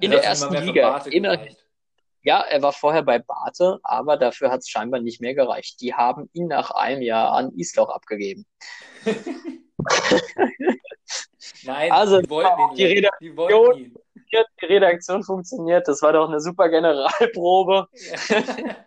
In 0.00 0.10
der 0.10 0.24
ersten 0.24 0.54
Liga. 0.54 0.98
Der, 0.98 1.48
ja, 2.22 2.40
er 2.40 2.60
war 2.60 2.72
vorher 2.72 3.02
bei 3.02 3.20
Bate, 3.20 3.78
aber 3.84 4.16
dafür 4.16 4.50
hat 4.50 4.60
es 4.60 4.68
scheinbar 4.68 5.00
nicht 5.00 5.20
mehr 5.20 5.34
gereicht. 5.34 5.80
Die 5.80 5.94
haben 5.94 6.28
ihn 6.32 6.48
nach 6.48 6.72
einem 6.72 7.00
Jahr 7.00 7.32
an 7.32 7.52
Isloch 7.56 7.88
abgegeben. 7.88 8.44
Nein, 11.64 11.92
also, 11.92 12.20
die 12.20 12.30
wollten 12.30 12.60
ihn. 12.60 12.74
Die 12.76 12.84
Redaktion, 12.84 13.30
die, 13.30 13.36
wollten 13.36 13.78
ihn. 13.78 13.94
die 14.60 14.66
Redaktion 14.66 15.22
funktioniert. 15.22 15.86
Das 15.88 16.02
war 16.02 16.12
doch 16.12 16.28
eine 16.28 16.40
super 16.40 16.68
Generalprobe. 16.68 17.88
Ja. 18.28 18.76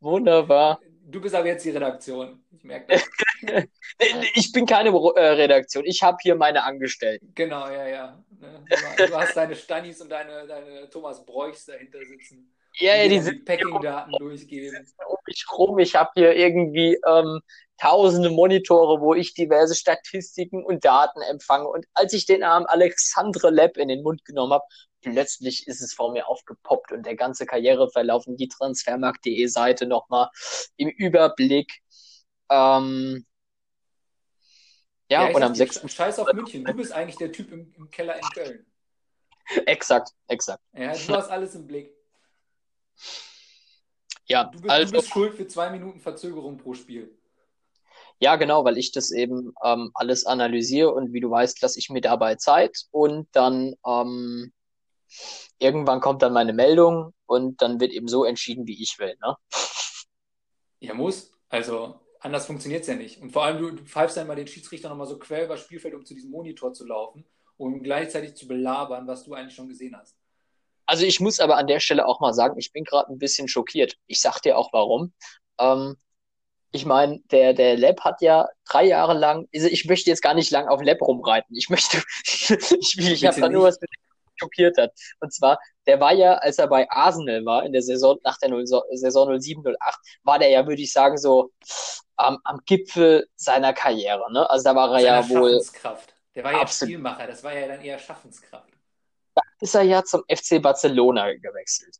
Wunderbar. 0.00 0.80
Du 1.06 1.20
bist 1.20 1.34
aber 1.34 1.46
jetzt 1.46 1.64
die 1.64 1.70
Redaktion. 1.70 2.42
Ich 2.50 2.64
merke 2.64 2.86
das. 2.88 3.64
ich 4.34 4.52
bin 4.52 4.66
keine 4.66 4.88
äh, 4.88 5.20
Redaktion. 5.20 5.84
Ich 5.86 6.02
habe 6.02 6.16
hier 6.20 6.34
meine 6.34 6.64
Angestellten. 6.64 7.32
Genau, 7.34 7.68
ja, 7.68 7.86
ja. 7.86 8.24
Ne? 8.40 8.64
Du 8.96 9.16
hast 9.16 9.36
deine 9.36 9.54
Stannis 9.54 10.00
und 10.00 10.10
deine, 10.10 10.46
deine 10.46 10.88
Thomas 10.90 11.24
Bräuchs 11.24 11.66
dahinter 11.66 11.98
sitzen. 12.04 12.53
Ja, 12.76 12.96
ja, 12.96 13.08
die, 13.08 13.20
die 13.20 13.38
Packing-Daten 13.40 14.12
durchgeben. 14.18 14.86
Um 15.08 15.16
mich 15.26 15.46
rum. 15.52 15.78
Ich 15.78 15.94
habe 15.94 16.10
hier 16.14 16.34
irgendwie 16.34 16.98
ähm, 17.06 17.40
tausende 17.78 18.30
Monitore, 18.30 19.00
wo 19.00 19.14
ich 19.14 19.34
diverse 19.34 19.74
Statistiken 19.74 20.64
und 20.64 20.84
Daten 20.84 21.20
empfange. 21.22 21.68
Und 21.68 21.86
als 21.94 22.12
ich 22.12 22.26
den 22.26 22.40
Namen 22.40 22.66
Alexandre 22.66 23.50
Lab 23.50 23.76
in 23.76 23.88
den 23.88 24.02
Mund 24.02 24.24
genommen 24.24 24.54
habe, 24.54 24.64
plötzlich 25.02 25.66
ist 25.68 25.82
es 25.82 25.92
vor 25.92 26.12
mir 26.12 26.26
aufgepoppt 26.26 26.92
und 26.92 27.06
der 27.06 27.14
ganze 27.14 27.46
Karriereverlauf 27.46 28.26
in 28.26 28.36
die 28.36 28.48
Transfermarkt.de 28.48 29.46
Seite 29.46 29.86
nochmal 29.86 30.30
im 30.76 30.88
Überblick. 30.88 31.80
Ähm, 32.50 33.24
ja, 35.08 35.28
ja 35.28 35.34
und 35.34 35.42
am 35.42 35.54
6. 35.54 35.92
Scheiß 35.92 36.18
auf 36.18 36.32
München, 36.32 36.64
du 36.64 36.74
bist 36.74 36.92
eigentlich 36.92 37.16
der 37.16 37.30
Typ 37.30 37.52
im, 37.52 37.72
im 37.76 37.90
Keller 37.90 38.16
in 38.16 38.22
Köln. 38.34 38.66
Exakt, 39.66 40.10
exakt. 40.26 40.62
Ja, 40.72 40.94
du 40.94 41.14
hast 41.14 41.30
alles 41.30 41.54
im 41.54 41.66
Blick. 41.66 41.94
Ja, 44.26 44.44
du 44.44 44.60
bist, 44.60 44.70
also, 44.70 44.92
du 44.92 44.98
bist 44.98 45.12
schuld 45.12 45.34
für 45.34 45.46
zwei 45.46 45.70
Minuten 45.70 46.00
Verzögerung 46.00 46.56
pro 46.56 46.74
Spiel. 46.74 47.18
Ja, 48.20 48.36
genau, 48.36 48.64
weil 48.64 48.78
ich 48.78 48.92
das 48.92 49.10
eben 49.10 49.52
ähm, 49.62 49.90
alles 49.94 50.24
analysiere 50.24 50.92
und 50.92 51.12
wie 51.12 51.20
du 51.20 51.30
weißt, 51.30 51.60
lasse 51.62 51.78
ich 51.78 51.90
mir 51.90 52.00
dabei 52.00 52.36
Zeit 52.36 52.86
und 52.90 53.28
dann 53.32 53.74
ähm, 53.86 54.52
irgendwann 55.58 56.00
kommt 56.00 56.22
dann 56.22 56.32
meine 56.32 56.52
Meldung 56.52 57.12
und 57.26 57.60
dann 57.60 57.80
wird 57.80 57.92
eben 57.92 58.08
so 58.08 58.24
entschieden, 58.24 58.66
wie 58.66 58.82
ich 58.82 58.98
will. 58.98 59.16
Ne? 59.20 59.36
Ja, 60.80 60.94
muss. 60.94 61.32
Also 61.48 62.00
anders 62.20 62.46
funktioniert 62.46 62.82
es 62.82 62.88
ja 62.88 62.94
nicht. 62.94 63.20
Und 63.20 63.30
vor 63.30 63.44
allem, 63.44 63.58
du, 63.58 63.70
du 63.72 63.84
pfeifst 63.84 64.16
dann 64.16 64.26
mal 64.26 64.36
den 64.36 64.46
Schiedsrichter 64.46 64.88
nochmal 64.88 65.06
so 65.06 65.18
quer 65.18 65.44
über 65.44 65.54
das 65.54 65.64
Spielfeld, 65.64 65.94
um 65.94 66.04
zu 66.04 66.14
diesem 66.14 66.30
Monitor 66.30 66.72
zu 66.72 66.86
laufen, 66.86 67.24
um 67.56 67.82
gleichzeitig 67.82 68.34
zu 68.34 68.48
belabern, 68.48 69.06
was 69.06 69.24
du 69.24 69.34
eigentlich 69.34 69.54
schon 69.54 69.68
gesehen 69.68 69.96
hast. 69.96 70.16
Also 70.86 71.04
ich 71.04 71.20
muss 71.20 71.40
aber 71.40 71.56
an 71.56 71.66
der 71.66 71.80
Stelle 71.80 72.06
auch 72.06 72.20
mal 72.20 72.34
sagen, 72.34 72.58
ich 72.58 72.72
bin 72.72 72.84
gerade 72.84 73.12
ein 73.12 73.18
bisschen 73.18 73.48
schockiert. 73.48 73.96
Ich 74.06 74.20
sag 74.20 74.40
dir 74.40 74.58
auch 74.58 74.72
warum. 74.72 75.12
Ähm, 75.58 75.96
ich 76.72 76.84
meine, 76.84 77.20
der, 77.30 77.54
der 77.54 77.76
Lab 77.76 78.00
hat 78.00 78.20
ja 78.20 78.48
drei 78.68 78.84
Jahre 78.84 79.14
lang, 79.14 79.48
also 79.54 79.68
ich 79.68 79.84
möchte 79.84 80.10
jetzt 80.10 80.22
gar 80.22 80.34
nicht 80.34 80.50
lang 80.50 80.66
auf 80.66 80.82
Lab 80.82 81.00
rumreiten. 81.00 81.56
Ich 81.56 81.70
möchte, 81.70 82.02
ich, 82.24 82.98
ich, 82.98 83.24
habe 83.24 83.40
da 83.40 83.48
nur 83.48 83.64
was 83.64 83.78
schockiert 84.36 84.76
hat. 84.76 84.92
Und 85.20 85.32
zwar, 85.32 85.58
der 85.86 86.00
war 86.00 86.12
ja, 86.12 86.34
als 86.34 86.58
er 86.58 86.66
bei 86.66 86.90
Arsenal 86.90 87.44
war, 87.44 87.64
in 87.64 87.72
der 87.72 87.82
Saison, 87.82 88.18
nach 88.24 88.38
der 88.38 88.50
0, 88.50 88.66
Saison 88.66 89.40
07, 89.40 89.62
08, 89.64 89.98
war 90.24 90.38
der 90.40 90.50
ja, 90.50 90.66
würde 90.66 90.82
ich 90.82 90.92
sagen, 90.92 91.16
so 91.16 91.52
am, 92.16 92.38
am 92.42 92.60
Gipfel 92.66 93.28
seiner 93.36 93.72
Karriere. 93.72 94.32
Ne? 94.32 94.48
Also 94.50 94.64
da 94.64 94.74
war 94.74 94.92
er 94.94 95.00
ja 95.00 95.28
wohl. 95.28 95.62
Der 96.34 96.42
war 96.42 96.52
ja 96.52 96.60
absolut. 96.60 96.90
Spielmacher, 96.90 97.26
das 97.28 97.44
war 97.44 97.54
ja 97.54 97.68
dann 97.68 97.80
eher 97.80 97.98
Schaffenskraft. 97.98 98.73
Ist 99.64 99.74
er 99.74 99.80
ja 99.80 100.04
zum 100.04 100.22
FC 100.28 100.60
Barcelona 100.60 101.32
gewechselt. 101.32 101.96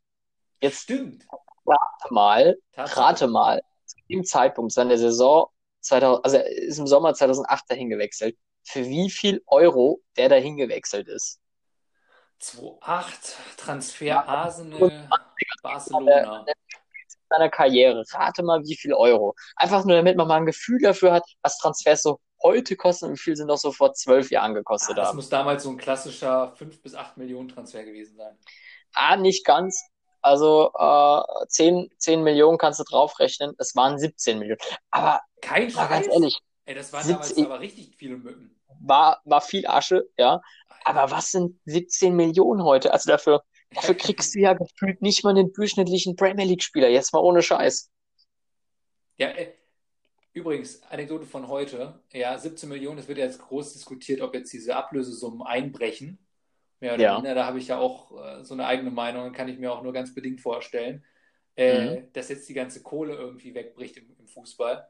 Jetzt 0.61 0.83
Stimmt. 0.83 1.25
Rate 1.65 2.13
mal, 2.13 2.55
rate 2.77 3.27
mal, 3.27 3.59
zu 3.87 3.95
dem 4.07 4.23
Zeitpunkt 4.23 4.71
seiner 4.71 4.99
Saison 4.99 5.47
2000, 5.81 6.23
also 6.23 6.37
er 6.37 6.45
ist 6.45 6.77
im 6.77 6.85
Sommer 6.85 7.15
2008 7.15 7.63
dahin 7.67 7.89
gewechselt, 7.89 8.37
für 8.61 8.85
wie 8.85 9.09
viel 9.09 9.41
Euro 9.47 9.99
der 10.15 10.29
dahin 10.29 10.57
gewechselt 10.57 11.07
ist. 11.07 11.41
2,8 12.39 13.33
Transfer 13.57 14.29
Arsenal, 14.29 15.09
Barcelona. 15.63 16.45
Seiner 17.31 17.49
Karriere. 17.49 18.03
Rate 18.11 18.43
mal, 18.43 18.61
wie 18.61 18.77
viel 18.77 18.93
Euro. 18.93 19.33
Einfach 19.55 19.85
nur, 19.85 19.95
damit 19.95 20.17
man 20.17 20.27
mal 20.27 20.37
ein 20.37 20.45
Gefühl 20.45 20.79
dafür 20.83 21.13
hat, 21.13 21.23
was 21.41 21.57
Transfers 21.57 22.03
so 22.03 22.19
heute 22.45 22.75
kosten 22.75 23.05
und 23.05 23.13
wie 23.13 23.17
viel 23.17 23.35
sie 23.35 23.45
noch 23.45 23.57
so 23.57 23.71
vor 23.71 23.93
zwölf 23.93 24.29
Jahren 24.29 24.53
gekostet 24.53 24.91
ah, 24.91 24.93
das 24.93 25.07
haben. 25.07 25.17
Das 25.17 25.25
muss 25.25 25.29
damals 25.29 25.63
so 25.63 25.69
ein 25.71 25.77
klassischer 25.77 26.53
5 26.55 26.81
bis 26.81 26.95
8 26.95 27.17
Millionen 27.17 27.49
Transfer 27.49 27.83
gewesen 27.83 28.15
sein. 28.15 28.37
Ah, 28.93 29.17
nicht 29.17 29.45
ganz. 29.45 29.83
Also 30.21 30.71
äh, 30.77 31.47
10, 31.47 31.89
10 31.97 32.23
Millionen 32.23 32.57
kannst 32.57 32.79
du 32.79 32.83
draufrechnen. 32.83 33.53
Es 33.57 33.75
waren 33.75 33.99
17 33.99 34.39
Millionen. 34.39 34.59
Aber 34.91 35.21
kein 35.41 35.69
Scheiß. 35.69 35.89
ganz 35.89 36.07
ehrlich. 36.07 36.39
Ey, 36.65 36.75
das 36.75 36.93
waren 36.93 37.07
damals 37.07 37.37
aber 37.37 37.59
richtig 37.59 37.95
viele 37.95 38.17
Mücken. 38.17 38.55
War, 38.79 39.21
war 39.25 39.41
viel 39.41 39.67
Asche, 39.67 40.07
ja. 40.17 40.41
Aber 40.83 41.11
was 41.11 41.31
sind 41.31 41.59
17 41.65 42.15
Millionen 42.15 42.63
heute? 42.63 42.93
Also 42.93 43.09
dafür, 43.09 43.43
dafür 43.71 43.95
kriegst 43.95 44.35
du 44.35 44.39
ja 44.39 44.53
gefühlt 44.53 45.01
nicht 45.01 45.23
mal 45.23 45.31
einen 45.31 45.51
durchschnittlichen 45.51 46.15
Premier 46.15 46.45
League-Spieler. 46.45 46.89
Jetzt 46.89 47.13
mal 47.13 47.19
ohne 47.19 47.41
Scheiß. 47.41 47.91
Ja, 49.17 49.29
äh, 49.29 49.53
übrigens, 50.35 50.83
Anekdote 50.83 51.25
von 51.25 51.47
heute. 51.47 51.99
Ja, 52.13 52.37
17 52.37 52.69
Millionen, 52.69 52.99
es 52.99 53.07
wird 53.07 53.17
jetzt 53.17 53.41
groß 53.41 53.73
diskutiert, 53.73 54.21
ob 54.21 54.35
jetzt 54.35 54.53
diese 54.53 54.75
Ablösesummen 54.75 55.41
einbrechen. 55.41 56.19
Mehr 56.79 56.93
oder 56.93 57.03
ja. 57.03 57.33
Da 57.33 57.45
habe 57.45 57.57
ich 57.57 57.69
ja 57.69 57.79
auch 57.79 58.11
äh, 58.11 58.43
so 58.43 58.53
eine 58.53 58.67
eigene 58.67 58.91
Meinung, 58.91 59.31
kann 59.31 59.47
ich 59.47 59.57
mir 59.57 59.71
auch 59.71 59.81
nur 59.81 59.93
ganz 59.93 60.13
bedingt 60.13 60.41
vorstellen. 60.41 61.03
Äh, 61.55 62.01
mhm. 62.01 62.13
Dass 62.13 62.29
jetzt 62.29 62.47
die 62.49 62.53
ganze 62.53 62.83
Kohle 62.83 63.15
irgendwie 63.15 63.55
wegbricht 63.55 63.97
im, 63.97 64.13
im 64.19 64.27
Fußball. 64.27 64.87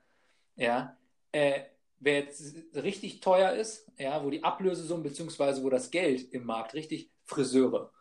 Ja. 0.56 0.98
Äh, 1.32 1.62
wer 2.00 2.20
jetzt 2.20 2.56
richtig 2.74 3.20
teuer 3.20 3.52
ist, 3.54 3.92
ja, 3.98 4.24
wo 4.24 4.32
die 4.32 4.44
Ablösesumme 4.44 5.04
beziehungsweise 5.04 5.64
wo 5.64 5.70
das 5.70 5.92
Geld 5.92 6.34
im 6.34 6.46
Markt 6.46 6.74
richtig 6.74 7.12
Friseure. 7.24 7.92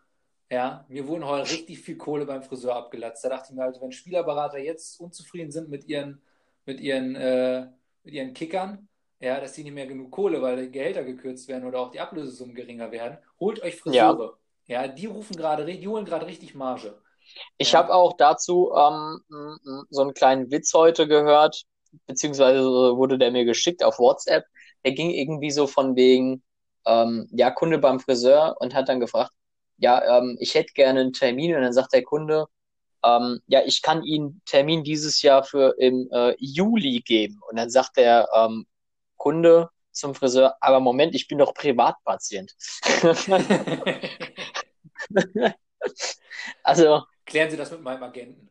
Ja, 0.50 0.86
mir 0.88 1.06
wurden 1.06 1.26
heute 1.26 1.50
richtig 1.50 1.80
viel 1.80 1.96
Kohle 1.96 2.26
beim 2.26 2.42
Friseur 2.42 2.76
abgelatzt. 2.76 3.24
Da 3.24 3.28
dachte 3.28 3.48
ich 3.50 3.56
mir 3.56 3.64
also, 3.64 3.80
wenn 3.82 3.92
Spielerberater 3.92 4.58
jetzt 4.58 5.00
unzufrieden 5.00 5.50
sind 5.50 5.68
mit 5.68 5.84
ihren, 5.88 6.22
mit 6.66 6.80
ihren, 6.80 7.14
äh, 7.16 7.68
mit 8.02 8.14
ihren 8.14 8.34
Kickern, 8.34 8.88
ja, 9.20 9.40
dass 9.40 9.52
die 9.54 9.64
nicht 9.64 9.74
mehr 9.74 9.86
genug 9.86 10.10
Kohle, 10.10 10.42
weil 10.42 10.66
die 10.66 10.70
Gehälter 10.70 11.04
gekürzt 11.04 11.48
werden 11.48 11.66
oder 11.66 11.80
auch 11.80 11.90
die 11.90 12.00
Ablösesummen 12.00 12.54
geringer 12.54 12.90
werden, 12.90 13.18
holt 13.40 13.62
euch 13.62 13.76
Friseure. 13.76 14.38
Ja, 14.66 14.82
ja 14.82 14.88
die 14.88 15.06
rufen 15.06 15.36
gerade, 15.36 15.64
die 15.64 15.88
holen 15.88 16.04
gerade 16.04 16.26
richtig 16.26 16.54
Marge. 16.54 17.00
Ich 17.56 17.72
ja. 17.72 17.78
habe 17.78 17.94
auch 17.94 18.16
dazu 18.16 18.72
ähm, 18.76 19.20
so 19.90 20.02
einen 20.02 20.14
kleinen 20.14 20.50
Witz 20.50 20.74
heute 20.74 21.08
gehört 21.08 21.64
beziehungsweise 22.06 22.62
wurde 22.62 23.18
der 23.18 23.30
mir 23.30 23.44
geschickt 23.44 23.82
auf 23.84 23.98
WhatsApp. 23.98 24.44
Der 24.84 24.92
ging 24.92 25.10
irgendwie 25.10 25.50
so 25.50 25.66
von 25.66 25.96
wegen, 25.96 26.42
ähm, 26.86 27.28
ja, 27.32 27.50
Kunde 27.50 27.78
beim 27.78 28.00
Friseur 28.00 28.56
und 28.60 28.74
hat 28.74 28.88
dann 28.88 29.00
gefragt, 29.00 29.32
ja, 29.78 30.18
ähm, 30.18 30.36
ich 30.40 30.54
hätte 30.54 30.72
gerne 30.74 31.00
einen 31.00 31.12
Termin 31.12 31.54
und 31.54 31.62
dann 31.62 31.72
sagt 31.72 31.92
der 31.92 32.02
Kunde, 32.02 32.46
ähm, 33.04 33.40
ja, 33.46 33.62
ich 33.64 33.82
kann 33.82 34.02
Ihnen 34.02 34.42
Termin 34.46 34.84
dieses 34.84 35.22
Jahr 35.22 35.44
für 35.44 35.76
im 35.78 36.08
äh, 36.10 36.34
Juli 36.38 37.00
geben. 37.00 37.40
Und 37.48 37.56
dann 37.56 37.70
sagt 37.70 37.96
der 37.96 38.28
ähm, 38.34 38.66
Kunde 39.16 39.70
zum 39.92 40.14
Friseur, 40.14 40.56
aber 40.60 40.80
Moment, 40.80 41.14
ich 41.14 41.28
bin 41.28 41.38
doch 41.38 41.54
Privatpatient. 41.54 42.52
also. 46.62 47.02
Klären 47.26 47.50
Sie 47.50 47.56
das 47.56 47.70
mit 47.70 47.82
meinem 47.82 48.02
Agenten. 48.02 48.50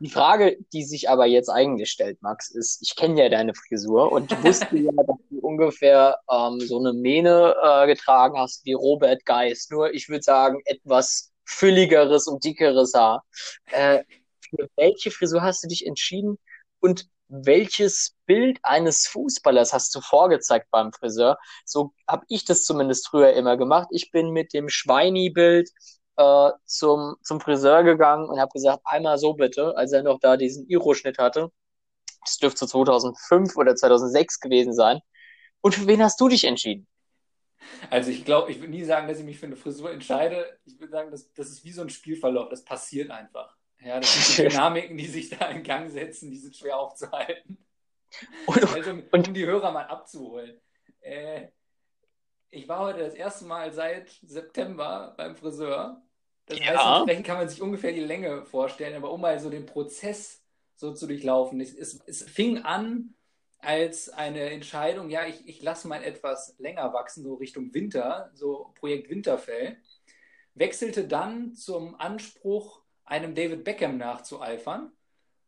Die 0.00 0.08
Frage, 0.08 0.56
die 0.72 0.82
sich 0.82 1.10
aber 1.10 1.26
jetzt 1.26 1.50
eigentlich 1.50 1.90
stellt, 1.90 2.22
Max, 2.22 2.50
ist, 2.50 2.80
ich 2.82 2.96
kenne 2.96 3.22
ja 3.22 3.28
deine 3.28 3.54
Frisur 3.54 4.10
und 4.10 4.32
ich 4.32 4.42
wusste 4.42 4.66
ja, 4.78 4.90
dass 4.92 5.16
du 5.28 5.40
ungefähr 5.40 6.16
ähm, 6.30 6.58
so 6.60 6.78
eine 6.78 6.94
Mähne 6.94 7.54
äh, 7.62 7.86
getragen 7.86 8.38
hast 8.38 8.64
wie 8.64 8.72
Robert 8.72 9.26
Geist. 9.26 9.70
Nur, 9.70 9.92
ich 9.92 10.08
würde 10.08 10.22
sagen, 10.22 10.62
etwas 10.64 11.29
fülligeres 11.50 12.26
und 12.26 12.44
dickeres 12.44 12.94
Haar. 12.94 13.24
Äh, 13.66 14.04
für 14.40 14.68
welche 14.76 15.10
Frisur 15.10 15.42
hast 15.42 15.62
du 15.64 15.68
dich 15.68 15.86
entschieden 15.86 16.38
und 16.80 17.06
welches 17.28 18.16
Bild 18.26 18.58
eines 18.62 19.06
Fußballers 19.06 19.72
hast 19.72 19.94
du 19.94 20.00
vorgezeigt 20.00 20.66
beim 20.70 20.92
Friseur? 20.92 21.38
So 21.64 21.92
habe 22.08 22.24
ich 22.28 22.44
das 22.44 22.64
zumindest 22.64 23.08
früher 23.08 23.32
immer 23.34 23.56
gemacht. 23.56 23.88
Ich 23.92 24.10
bin 24.10 24.30
mit 24.30 24.52
dem 24.52 24.68
Schweini-Bild 24.68 25.70
äh, 26.16 26.50
zum, 26.64 27.16
zum 27.22 27.40
Friseur 27.40 27.84
gegangen 27.84 28.28
und 28.28 28.40
habe 28.40 28.52
gesagt, 28.52 28.80
einmal 28.84 29.18
so 29.18 29.34
bitte, 29.34 29.76
als 29.76 29.92
er 29.92 30.02
noch 30.02 30.18
da 30.20 30.36
diesen 30.36 30.68
Iro-Schnitt 30.68 31.18
hatte. 31.18 31.50
Das 32.24 32.38
dürfte 32.38 32.66
2005 32.66 33.56
oder 33.56 33.76
2006 33.76 34.40
gewesen 34.40 34.72
sein. 34.72 35.00
Und 35.60 35.74
für 35.74 35.86
wen 35.86 36.02
hast 36.02 36.20
du 36.20 36.28
dich 36.28 36.44
entschieden? 36.44 36.86
Also 37.90 38.10
ich 38.10 38.24
glaube, 38.24 38.50
ich 38.50 38.58
würde 38.60 38.70
nie 38.70 38.84
sagen, 38.84 39.08
dass 39.08 39.18
ich 39.18 39.24
mich 39.24 39.38
für 39.38 39.46
eine 39.46 39.56
Frisur 39.56 39.90
entscheide. 39.90 40.58
Ich 40.64 40.78
würde 40.78 40.92
sagen, 40.92 41.10
das, 41.10 41.32
das 41.32 41.50
ist 41.50 41.64
wie 41.64 41.72
so 41.72 41.82
ein 41.82 41.90
Spielverlauf. 41.90 42.48
Das 42.48 42.64
passiert 42.64 43.10
einfach. 43.10 43.56
Ja, 43.80 44.00
das 44.00 44.14
sind 44.14 44.38
die 44.38 44.42
Dynamiken, 44.50 44.96
die 44.96 45.06
sich 45.06 45.30
da 45.30 45.48
in 45.48 45.62
Gang 45.62 45.90
setzen, 45.90 46.30
die 46.30 46.38
sind 46.38 46.56
schwer 46.56 46.78
aufzuhalten. 46.78 47.58
Und, 48.46 48.74
also, 48.74 48.90
um 48.90 49.02
und, 49.12 49.36
die 49.36 49.46
Hörer 49.46 49.70
mal 49.70 49.86
abzuholen. 49.86 50.60
Äh, 51.00 51.48
ich 52.50 52.68
war 52.68 52.80
heute 52.80 53.00
das 53.00 53.14
erste 53.14 53.44
Mal 53.44 53.72
seit 53.72 54.10
September 54.22 55.14
beim 55.16 55.36
Friseur. 55.36 56.02
Das 56.46 56.58
ja. 56.58 56.66
heißt, 56.66 56.96
entsprechend 56.96 57.26
kann 57.26 57.38
man 57.38 57.48
sich 57.48 57.62
ungefähr 57.62 57.92
die 57.92 58.00
Länge 58.00 58.44
vorstellen, 58.44 58.96
aber 58.96 59.12
um 59.12 59.20
mal 59.20 59.38
so 59.38 59.50
den 59.50 59.66
Prozess 59.66 60.42
so 60.74 60.92
zu 60.92 61.06
durchlaufen. 61.06 61.60
Es, 61.60 61.74
es, 61.74 62.00
es 62.06 62.22
fing 62.22 62.58
an 62.64 63.14
als 63.62 64.08
eine 64.08 64.50
Entscheidung, 64.50 65.10
ja, 65.10 65.26
ich, 65.26 65.46
ich 65.48 65.62
lasse 65.62 65.88
mal 65.88 66.02
etwas 66.02 66.54
länger 66.58 66.92
wachsen, 66.92 67.24
so 67.24 67.34
Richtung 67.34 67.72
Winter, 67.74 68.30
so 68.34 68.72
Projekt 68.76 69.10
Winterfell. 69.10 69.76
Wechselte 70.54 71.06
dann 71.06 71.54
zum 71.54 71.94
Anspruch, 72.00 72.82
einem 73.04 73.34
David 73.34 73.64
Beckham 73.64 73.98
nachzueifern. 73.98 74.92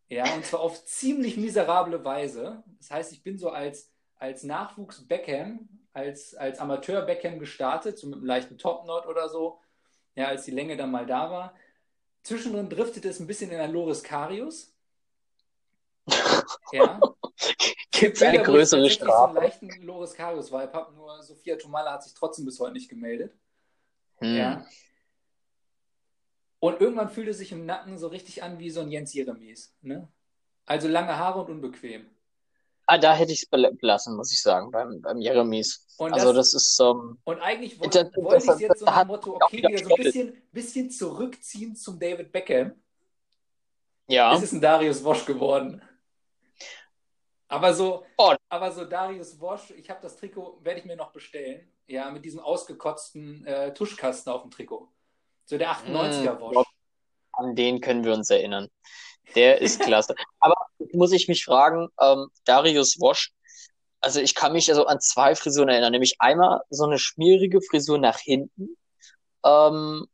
Ja, 0.09 0.35
und 0.35 0.45
zwar 0.45 0.61
auf 0.61 0.85
ziemlich 0.85 1.37
miserable 1.37 2.05
Weise. 2.05 2.63
Das 2.79 2.91
heißt, 2.91 3.13
ich 3.13 3.23
bin 3.23 3.39
so 3.39 3.51
als, 3.51 3.91
als 4.17 4.43
Nachwuchs 4.43 5.07
Beckham, 5.07 5.69
als, 5.93 6.35
als 6.35 6.59
Amateur 6.59 7.03
Beckham 7.03 7.39
gestartet, 7.39 7.99
so 7.99 8.07
mit 8.09 8.17
einem 8.17 8.27
leichten 8.27 8.59
Topknot 8.59 9.07
oder 9.07 9.29
so, 9.29 9.61
ja, 10.15 10.29
als 10.29 10.45
die 10.45 10.51
Länge 10.51 10.77
dann 10.77 10.91
mal 10.91 11.07
da 11.07 11.31
war. 11.31 11.55
Zwischendrin 12.23 12.69
driftete 12.69 13.09
es 13.09 13.21
ein 13.21 13.27
bisschen 13.27 13.51
in 13.51 13.61
ein 13.61 13.73
Loris 13.73 14.03
Karius. 14.03 14.75
Ja. 16.73 17.01
Gibt 17.93 18.17
es 18.17 18.23
eine 18.23 18.43
größere 18.43 18.89
Strafe? 18.91 19.39
Ich 19.47 19.55
so 19.55 19.65
einen 19.65 19.71
leichten 19.71 19.87
Loris 19.87 20.15
Karius-Vibe 20.15 20.73
habe, 20.73 20.95
nur 20.95 21.23
Sophia 21.23 21.57
Tomala 21.57 21.93
hat 21.93 22.03
sich 22.03 22.15
trotzdem 22.15 22.47
bis 22.47 22.59
heute 22.59 22.73
nicht 22.73 22.89
gemeldet. 22.89 23.33
Hm. 24.17 24.37
Ja. 24.37 24.67
Und 26.59 26.81
irgendwann 26.81 27.11
fühlt 27.11 27.29
es 27.29 27.39
sich 27.39 27.53
im 27.53 27.67
Nacken 27.67 27.99
so 27.99 28.09
richtig 28.09 28.43
an 28.43 28.59
wie 28.59 28.71
so 28.71 28.81
ein 28.81 28.91
Jens 28.91 29.13
Jeremies. 29.13 29.75
Ne? 29.83 30.09
Also 30.65 30.89
lange 30.89 31.17
Haare 31.19 31.41
und 31.41 31.51
unbequem. 31.51 32.07
Ah, 32.87 32.99
da 32.99 33.15
hätte 33.15 33.33
ich 33.33 33.43
es 33.43 33.49
belassen, 33.49 34.17
muss 34.17 34.33
ich 34.33 34.41
sagen, 34.41 34.71
beim, 34.71 35.01
beim 35.01 35.19
Jeremies. 35.19 35.87
Und 35.99 36.13
also 36.13 36.33
das, 36.33 36.53
das 36.53 36.63
ist. 36.63 36.81
Um, 36.81 37.19
und 37.25 37.41
eigentlich 37.41 37.79
wollte, 37.79 38.05
das, 38.05 38.17
wollte 38.17 38.55
ich 38.55 38.61
jetzt 38.61 38.81
so 38.81 38.87
nach 38.87 39.01
dem 39.01 39.09
Motto, 39.09 39.37
okay, 39.37 39.59
wieder 39.59 39.79
so 39.79 39.95
ein 39.95 40.03
bisschen, 40.03 40.43
bisschen 40.51 40.91
zurückziehen 40.91 41.77
zum 41.77 41.99
David 41.99 42.33
Beckham. 42.33 42.73
Ja. 44.09 44.35
Es 44.35 44.43
ist 44.43 44.53
ein 44.53 44.61
Darius 44.61 45.05
Wosch 45.05 45.25
geworden. 45.25 45.81
Aber 47.53 47.75
so, 47.75 48.07
oh. 48.17 48.35
aber 48.49 48.73
so 48.73 48.87
Darius 48.87 49.39
Wosch, 49.39 49.73
ich 49.77 49.91
habe 49.91 50.01
das 50.01 50.17
Trikot, 50.17 50.61
werde 50.63 50.81
ich 50.81 50.87
mir 50.87 50.97
noch 50.97 51.13
bestellen. 51.13 51.71
Ja, 51.87 52.11
mit 52.11 52.25
diesem 52.25 52.41
ausgekotzten 52.41 53.45
äh, 53.45 53.75
Tuschkasten 53.75 54.33
auf 54.33 54.41
dem 54.41 54.51
Trikot. 54.51 54.89
So 55.45 55.59
der 55.59 55.73
98er 55.73 56.41
Wosch. 56.41 56.57
Hm, 56.57 56.65
an 57.33 57.55
den 57.55 57.83
können 57.83 58.05
wir 58.05 58.15
uns 58.15 58.31
erinnern. 58.31 58.69
Der 59.35 59.61
ist 59.61 59.81
klasse. 59.81 60.15
Aber 60.41 60.55
muss 60.95 61.13
ich 61.13 61.29
mich 61.29 61.45
fragen, 61.45 61.89
ähm, 62.01 62.29
Darius 62.47 62.99
Wosch, 63.01 63.33
also 64.01 64.21
ich 64.21 64.35
kann 64.35 64.55
mich 64.55 64.71
also 64.71 64.87
an 64.87 65.01
zwei 65.01 65.35
Frisuren 65.35 65.69
erinnern, 65.69 65.93
nämlich 65.93 66.17
einmal 66.21 66.63
so 66.71 66.85
eine 66.85 66.99
schmierige 66.99 67.61
Frisur 67.61 67.99
nach 67.99 68.19
hinten. 68.19 68.79
Ähm, 69.45 70.07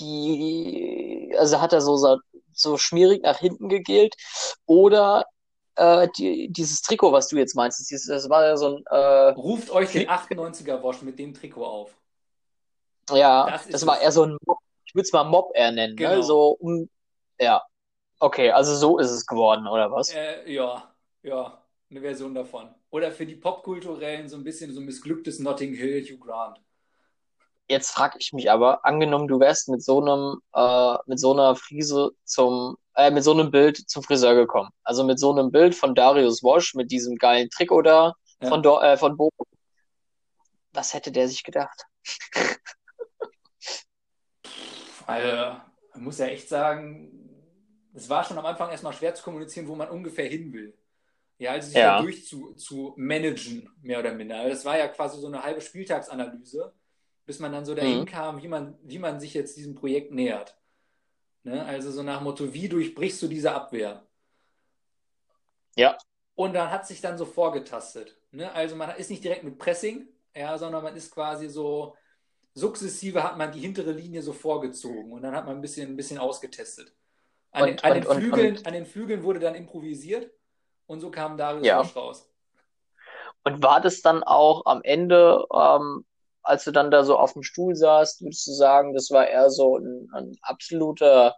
die, 0.00 1.34
also 1.38 1.60
hat 1.60 1.74
er 1.74 1.82
so, 1.82 2.18
so 2.54 2.78
schmierig 2.78 3.22
nach 3.24 3.40
hinten 3.40 3.68
gegelt. 3.68 4.14
Oder 4.64 5.26
äh, 5.76 6.08
die, 6.16 6.48
dieses 6.50 6.82
Trikot, 6.82 7.12
was 7.12 7.28
du 7.28 7.36
jetzt 7.36 7.54
meinst, 7.54 7.78
dieses, 7.90 8.06
das 8.06 8.28
war 8.28 8.44
ja 8.44 8.56
so 8.56 8.76
ein. 8.76 8.84
Äh, 8.86 9.28
Ruft 9.30 9.70
euch 9.70 9.92
den 9.92 10.08
98er 10.08 10.82
Wosch 10.82 11.02
mit 11.02 11.18
dem 11.18 11.34
Trikot 11.34 11.64
auf. 11.64 11.96
Ja, 13.12 13.48
das, 13.48 13.68
das 13.68 13.86
war 13.86 14.00
eher 14.00 14.10
so 14.10 14.24
ein, 14.24 14.36
ich 14.84 14.94
würde 14.94 15.06
es 15.06 15.12
mal 15.12 15.24
Mob 15.24 15.52
eher 15.54 15.70
nennen, 15.70 15.94
ne? 15.94 15.96
genau. 15.96 16.16
ne? 16.16 16.22
So 16.22 16.56
um, 16.58 16.88
ja. 17.38 17.62
Okay, 18.18 18.50
also 18.50 18.74
so 18.74 18.98
ist 18.98 19.10
es 19.10 19.26
geworden, 19.26 19.66
oder 19.66 19.92
was? 19.92 20.12
Äh, 20.14 20.50
ja, 20.50 20.94
ja, 21.22 21.62
eine 21.90 22.00
Version 22.00 22.34
davon. 22.34 22.74
Oder 22.90 23.12
für 23.12 23.26
die 23.26 23.36
Popkulturellen 23.36 24.28
so 24.28 24.36
ein 24.36 24.44
bisschen 24.44 24.72
so 24.72 24.80
ein 24.80 24.86
missglücktes 24.86 25.38
Notting 25.38 25.74
Hill 25.74 26.02
Hugh 26.02 26.18
Grant. 26.18 26.58
Jetzt 27.68 27.90
frage 27.90 28.16
ich 28.20 28.32
mich 28.32 28.50
aber, 28.50 28.84
angenommen, 28.84 29.26
du 29.26 29.40
wärst 29.40 29.68
mit 29.68 29.82
so 29.82 30.00
einem, 30.00 30.40
äh, 30.54 30.98
mit 31.06 31.18
so 31.18 31.32
einer 31.32 31.56
Frise 31.56 32.12
zum, 32.24 32.76
äh, 32.94 33.10
mit 33.10 33.24
so 33.24 33.32
einem 33.32 33.50
Bild 33.50 33.76
zum 33.88 34.02
Friseur 34.02 34.34
gekommen. 34.34 34.70
Also 34.84 35.02
mit 35.04 35.18
so 35.18 35.32
einem 35.32 35.50
Bild 35.50 35.74
von 35.74 35.94
Darius 35.94 36.42
Wosch, 36.42 36.74
mit 36.74 36.92
diesem 36.92 37.16
geilen 37.16 37.50
Trikot 37.50 37.82
da, 37.82 38.14
ja. 38.40 38.48
von, 38.48 38.62
Do 38.62 38.80
äh, 38.80 38.96
von 38.96 39.16
Bo. 39.16 39.30
Was 40.72 40.94
hätte 40.94 41.10
der 41.10 41.28
sich 41.28 41.42
gedacht? 41.42 41.84
Also, 45.06 45.60
man 45.94 46.04
muss 46.04 46.18
ja 46.18 46.26
echt 46.26 46.48
sagen, 46.48 47.16
es 47.94 48.08
war 48.08 48.24
schon 48.24 48.38
am 48.38 48.46
Anfang 48.46 48.70
erstmal 48.70 48.92
schwer 48.92 49.14
zu 49.14 49.22
kommunizieren, 49.22 49.68
wo 49.68 49.74
man 49.74 49.88
ungefähr 49.88 50.28
hin 50.28 50.52
will. 50.52 50.76
Ja, 51.38 51.52
also 51.52 51.68
sich 51.68 51.76
ja. 51.76 51.96
da 51.96 52.02
durch 52.02 52.26
zu, 52.26 52.54
zu 52.54 52.94
managen, 52.96 53.68
mehr 53.82 54.00
oder 54.00 54.12
minder. 54.12 54.36
Also 54.36 54.50
das 54.50 54.64
war 54.64 54.78
ja 54.78 54.88
quasi 54.88 55.20
so 55.20 55.26
eine 55.26 55.42
halbe 55.42 55.60
Spieltagsanalyse, 55.60 56.74
bis 57.26 57.40
man 57.40 57.52
dann 57.52 57.64
so 57.64 57.74
dahin 57.74 58.00
mhm. 58.00 58.06
kam, 58.06 58.42
wie 58.42 58.48
man, 58.48 58.78
wie 58.82 58.98
man 58.98 59.20
sich 59.20 59.34
jetzt 59.34 59.56
diesem 59.56 59.74
Projekt 59.74 60.12
nähert. 60.12 60.56
Ne? 61.42 61.64
Also 61.64 61.90
so 61.90 62.02
nach 62.02 62.20
Motto, 62.20 62.54
wie 62.54 62.68
durchbrichst 62.68 63.20
du 63.22 63.28
diese 63.28 63.52
Abwehr? 63.52 64.06
Ja. 65.76 65.98
Und 66.34 66.54
dann 66.54 66.70
hat 66.70 66.86
sich 66.86 67.00
dann 67.00 67.18
so 67.18 67.24
vorgetastet. 67.24 68.16
Ne? 68.30 68.50
Also 68.52 68.76
man 68.76 68.96
ist 68.96 69.10
nicht 69.10 69.24
direkt 69.24 69.44
mit 69.44 69.58
Pressing, 69.58 70.08
ja, 70.34 70.56
sondern 70.56 70.84
man 70.84 70.96
ist 70.96 71.12
quasi 71.12 71.48
so, 71.48 71.96
sukzessive 72.56 73.22
hat 73.22 73.36
man 73.36 73.52
die 73.52 73.60
hintere 73.60 73.92
Linie 73.92 74.22
so 74.22 74.32
vorgezogen 74.32 75.12
und 75.12 75.22
dann 75.22 75.36
hat 75.36 75.46
man 75.46 75.56
ein 75.56 75.60
bisschen, 75.60 75.90
ein 75.90 75.96
bisschen 75.96 76.18
ausgetestet. 76.18 76.94
An, 77.52 77.70
und, 77.70 77.84
an, 77.84 77.94
den, 77.94 78.06
und, 78.06 78.16
Flügeln, 78.16 78.56
und, 78.56 78.66
an 78.66 78.72
den 78.72 78.86
Flügeln 78.86 79.22
wurde 79.22 79.40
dann 79.40 79.54
improvisiert 79.54 80.30
und 80.86 81.00
so 81.00 81.10
kam 81.10 81.36
Darius 81.36 81.66
ja. 81.66 81.80
raus. 81.80 82.30
Und 83.44 83.62
war 83.62 83.80
das 83.80 84.00
dann 84.00 84.24
auch 84.24 84.66
am 84.66 84.82
Ende, 84.82 85.46
ähm, 85.54 86.04
als 86.46 86.64
du 86.64 86.70
dann 86.70 86.90
da 86.90 87.02
so 87.04 87.18
auf 87.18 87.32
dem 87.32 87.42
Stuhl 87.42 87.74
saßt, 87.74 88.22
würdest 88.22 88.46
du 88.46 88.52
sagen, 88.52 88.94
das 88.94 89.10
war 89.10 89.26
eher 89.26 89.50
so 89.50 89.78
ein, 89.78 90.08
ein 90.14 90.36
absoluter, 90.42 91.36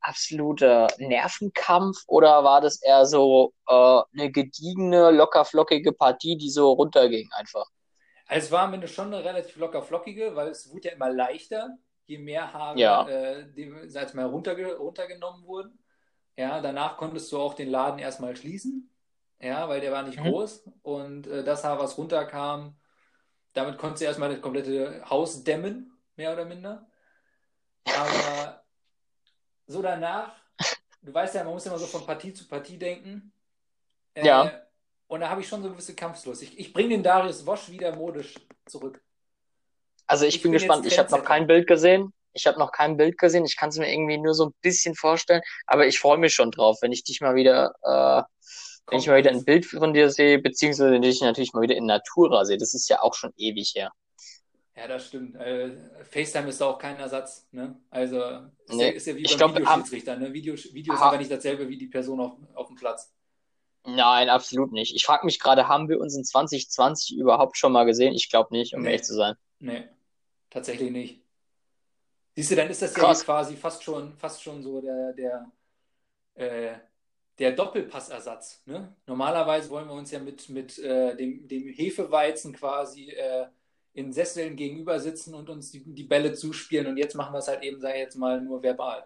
absoluter 0.00 0.88
Nervenkampf 0.98 1.96
oder 2.06 2.44
war 2.44 2.60
das 2.60 2.82
eher 2.82 3.06
so 3.06 3.54
äh, 3.66 4.00
eine 4.12 4.30
gediegene, 4.30 5.10
lockerflockige 5.10 5.92
Partie, 5.92 6.36
die 6.36 6.50
so 6.50 6.72
runterging 6.72 7.30
einfach? 7.32 7.66
Also 8.26 8.46
es 8.46 8.52
war 8.52 8.62
am 8.62 8.74
Ende 8.74 8.88
schon 8.88 9.06
eine 9.06 9.24
relativ 9.24 9.56
locker 9.56 9.82
flockige, 9.82 10.36
weil 10.36 10.48
es 10.48 10.70
wurde 10.70 10.88
ja 10.88 10.94
immer 10.94 11.10
leichter, 11.10 11.70
je 12.06 12.18
mehr 12.18 12.52
Haare 12.52 12.78
ja. 12.78 13.08
äh, 13.08 13.50
die, 13.52 13.72
sag 13.86 14.14
mal, 14.14 14.26
runterge 14.26 14.76
runtergenommen 14.76 15.46
wurden. 15.46 15.78
Ja, 16.36 16.60
danach 16.60 16.96
konntest 16.98 17.30
du 17.32 17.38
auch 17.38 17.54
den 17.54 17.70
Laden 17.70 17.98
erstmal 17.98 18.36
schließen, 18.36 18.90
ja, 19.40 19.68
weil 19.68 19.80
der 19.80 19.92
war 19.92 20.02
nicht 20.02 20.18
mhm. 20.18 20.24
groß 20.24 20.64
und 20.82 21.26
äh, 21.26 21.42
das 21.42 21.64
Haar, 21.64 21.78
was 21.78 21.96
runterkam, 21.96 22.76
damit 23.52 23.78
konntest 23.78 24.02
du 24.02 24.06
erstmal 24.06 24.30
das 24.30 24.40
komplette 24.40 25.02
Haus 25.08 25.44
dämmen, 25.44 25.98
mehr 26.16 26.32
oder 26.32 26.44
minder. 26.44 26.86
Aber 27.84 28.64
so 29.66 29.82
danach, 29.82 30.34
du 31.02 31.12
weißt 31.12 31.34
ja, 31.34 31.44
man 31.44 31.54
muss 31.54 31.66
immer 31.66 31.78
so 31.78 31.86
von 31.86 32.06
Partie 32.06 32.32
zu 32.32 32.46
Partie 32.46 32.78
denken. 32.78 33.32
Äh, 34.14 34.26
ja. 34.26 34.62
Und 35.06 35.20
da 35.20 35.28
habe 35.28 35.40
ich 35.40 35.48
schon 35.48 35.62
so 35.62 35.70
gewisse 35.70 35.94
Kampfslust. 35.94 36.42
Ich, 36.42 36.58
ich 36.58 36.72
bringe 36.72 36.90
den 36.90 37.02
Darius 37.02 37.44
Wosch 37.44 37.68
wieder 37.68 37.94
modisch 37.94 38.34
zurück. 38.66 39.02
Also 40.06 40.24
ich, 40.24 40.36
ich 40.36 40.42
bin, 40.42 40.52
bin 40.52 40.58
gespannt. 40.58 40.86
Ich 40.86 40.98
habe 40.98 41.10
noch 41.10 41.24
kein 41.24 41.46
Bild 41.46 41.66
gesehen. 41.66 42.12
Ich 42.32 42.46
habe 42.46 42.58
noch 42.58 42.72
kein 42.72 42.96
Bild 42.96 43.18
gesehen. 43.18 43.44
Ich 43.44 43.56
kann 43.56 43.68
es 43.68 43.78
mir 43.78 43.92
irgendwie 43.92 44.16
nur 44.16 44.34
so 44.34 44.46
ein 44.46 44.54
bisschen 44.62 44.94
vorstellen. 44.94 45.42
Aber 45.66 45.86
ich 45.86 45.98
freue 45.98 46.18
mich 46.18 46.34
schon 46.34 46.50
drauf, 46.50 46.78
wenn 46.80 46.92
ich 46.92 47.04
dich 47.04 47.20
mal 47.20 47.34
wieder, 47.34 47.74
äh, 47.82 48.22
wenn 48.86 48.98
ich 48.98 49.06
mal 49.06 49.18
wieder 49.18 49.30
ein 49.30 49.44
Bild 49.44 49.66
von 49.66 49.94
dir 49.94 50.10
sehe, 50.10 50.38
beziehungsweise 50.38 51.00
dich 51.00 51.20
natürlich 51.20 51.52
mal 51.52 51.62
wieder 51.62 51.76
in 51.76 51.86
Natura 51.86 52.44
sehe. 52.44 52.58
Das 52.58 52.74
ist 52.74 52.88
ja 52.88 53.00
auch 53.00 53.14
schon 53.14 53.32
ewig 53.36 53.72
her. 53.74 53.92
Ja, 54.76 54.88
das 54.88 55.06
stimmt. 55.08 55.36
Äh, 55.36 55.76
FaceTime 56.04 56.48
ist 56.48 56.60
da 56.60 56.66
auch 56.66 56.78
kein 56.78 56.96
Ersatz. 56.96 57.46
Ne? 57.52 57.78
Also 57.90 58.20
ist, 58.66 58.74
nee, 58.74 58.88
ja, 58.88 58.92
ist 58.92 59.06
ja 59.06 59.16
wie 59.16 59.22
beim 59.22 59.54
Videoschiedsrichter. 59.54 60.16
Ne? 60.16 60.32
Video, 60.32 60.54
Video 60.54 60.94
ist 60.94 61.00
aber 61.00 61.18
nicht 61.18 61.30
dasselbe 61.30 61.68
wie 61.68 61.76
die 61.76 61.88
Person 61.88 62.20
auf, 62.20 62.32
auf 62.54 62.68
dem 62.68 62.76
Platz. 62.76 63.12
Nein, 63.84 64.28
absolut 64.28 64.72
nicht. 64.72 64.94
Ich 64.94 65.04
frage 65.04 65.26
mich 65.26 65.40
gerade, 65.40 65.68
haben 65.68 65.88
wir 65.88 66.00
uns 66.00 66.16
in 66.16 66.24
2020 66.24 67.16
überhaupt 67.16 67.56
schon 67.56 67.72
mal 67.72 67.84
gesehen? 67.84 68.14
Ich 68.14 68.30
glaube 68.30 68.54
nicht, 68.54 68.74
um 68.74 68.82
nee. 68.82 68.90
ehrlich 68.90 69.02
zu 69.02 69.14
sein. 69.14 69.34
Nee, 69.58 69.88
tatsächlich 70.50 70.90
nicht. 70.90 71.22
Siehst 72.34 72.50
du, 72.50 72.56
dann 72.56 72.70
ist 72.70 72.80
das 72.80 72.94
Krass. 72.94 73.20
ja 73.20 73.24
quasi 73.26 73.56
fast 73.56 73.82
schon, 73.82 74.16
fast 74.16 74.42
schon 74.42 74.62
so 74.62 74.80
der, 74.80 75.12
der, 75.12 75.52
äh, 76.34 76.78
der 77.42 77.50
Doppelpassersatz. 77.50 78.62
Ne? 78.66 78.94
Normalerweise 79.04 79.68
wollen 79.70 79.88
wir 79.88 79.94
uns 79.94 80.12
ja 80.12 80.20
mit, 80.20 80.48
mit 80.48 80.78
äh, 80.78 81.16
dem, 81.16 81.48
dem 81.48 81.66
Hefeweizen 81.66 82.52
quasi 82.52 83.10
äh, 83.10 83.46
in 83.94 84.12
Sesseln 84.12 84.54
gegenüber 84.54 85.00
sitzen 85.00 85.34
und 85.34 85.50
uns 85.50 85.72
die, 85.72 85.82
die 85.84 86.04
Bälle 86.04 86.34
zuspielen 86.34 86.86
und 86.86 86.98
jetzt 86.98 87.16
machen 87.16 87.34
wir 87.34 87.40
es 87.40 87.48
halt 87.48 87.64
eben, 87.64 87.80
sage 87.80 87.94
ich 87.94 88.00
jetzt 88.00 88.14
mal, 88.14 88.40
nur 88.40 88.62
verbal. 88.62 89.04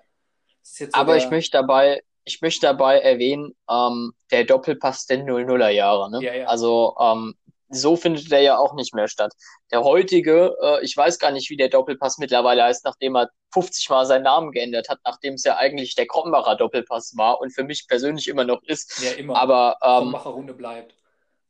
So 0.61 0.85
Aber 0.93 1.15
der... 1.15 1.25
ich 1.25 1.31
möchte 1.31 1.53
dabei, 1.53 2.03
ich 2.25 2.43
möchte 2.43 2.67
dabei 2.67 2.99
erwähnen, 3.01 3.55
ähm, 3.71 4.13
der 4.31 4.45
Doppelpass 4.45 5.07
der 5.07 5.25
00er 5.25 5.71
Jahre. 5.71 6.11
Ne? 6.11 6.23
Ja, 6.23 6.35
ja. 6.35 6.47
Also 6.47 6.95
ähm, 7.01 7.37
so 7.77 7.97
findet 7.97 8.31
der 8.31 8.41
ja 8.41 8.59
auch 8.59 8.75
nicht 8.75 8.95
mehr 8.95 9.09
statt. 9.09 9.33
Der 9.71 9.85
heutige, 9.85 10.57
äh, 10.63 10.85
ich 10.85 10.97
weiß 10.97 11.19
gar 11.19 11.31
nicht, 11.31 11.51
wie 11.51 11.57
der 11.57 11.69
Doppelpass 11.69 12.19
mittlerweile 12.19 12.65
heißt, 12.65 12.85
nachdem 12.85 13.17
er 13.17 13.31
50 13.53 13.89
Mal 13.91 14.07
seinen 14.07 14.25
Namen 14.25 14.53
geändert 14.53 14.89
hat, 14.89 14.99
nachdem 15.05 15.35
es 15.35 15.45
ja 15.45 15.57
eigentlich 15.57 15.95
der 15.95 16.07
Krombacher 16.07 16.57
Doppelpass 16.57 17.17
war 17.17 17.41
und 17.41 17.51
für 17.51 17.65
mich 17.65 17.87
persönlich 17.89 18.29
immer 18.29 18.45
noch 18.45 18.63
ist. 18.63 19.03
Ja, 19.03 19.13
immer. 19.13 19.37
Aber 19.37 19.77
ähm, 19.83 20.03
Krombacher 20.03 20.31
Runde 20.31 20.55
bleibt. 20.55 20.95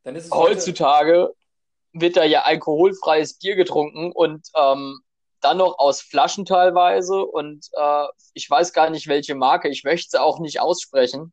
Dann 0.04 0.14
ist 0.16 0.26
es 0.26 0.30
heutzutage 0.30 1.34
wird 2.00 2.16
da 2.16 2.24
ja 2.24 2.42
alkoholfreies 2.42 3.38
Bier 3.38 3.56
getrunken 3.56 4.12
und 4.12 4.48
ähm, 4.54 5.00
dann 5.40 5.58
noch 5.58 5.78
aus 5.78 6.00
Flaschen 6.00 6.44
teilweise 6.44 7.24
und 7.24 7.68
äh, 7.72 8.06
ich 8.34 8.48
weiß 8.48 8.72
gar 8.72 8.90
nicht, 8.90 9.06
welche 9.06 9.34
Marke. 9.34 9.68
Ich 9.68 9.84
möchte 9.84 10.10
sie 10.10 10.20
auch 10.20 10.38
nicht 10.38 10.60
aussprechen. 10.60 11.32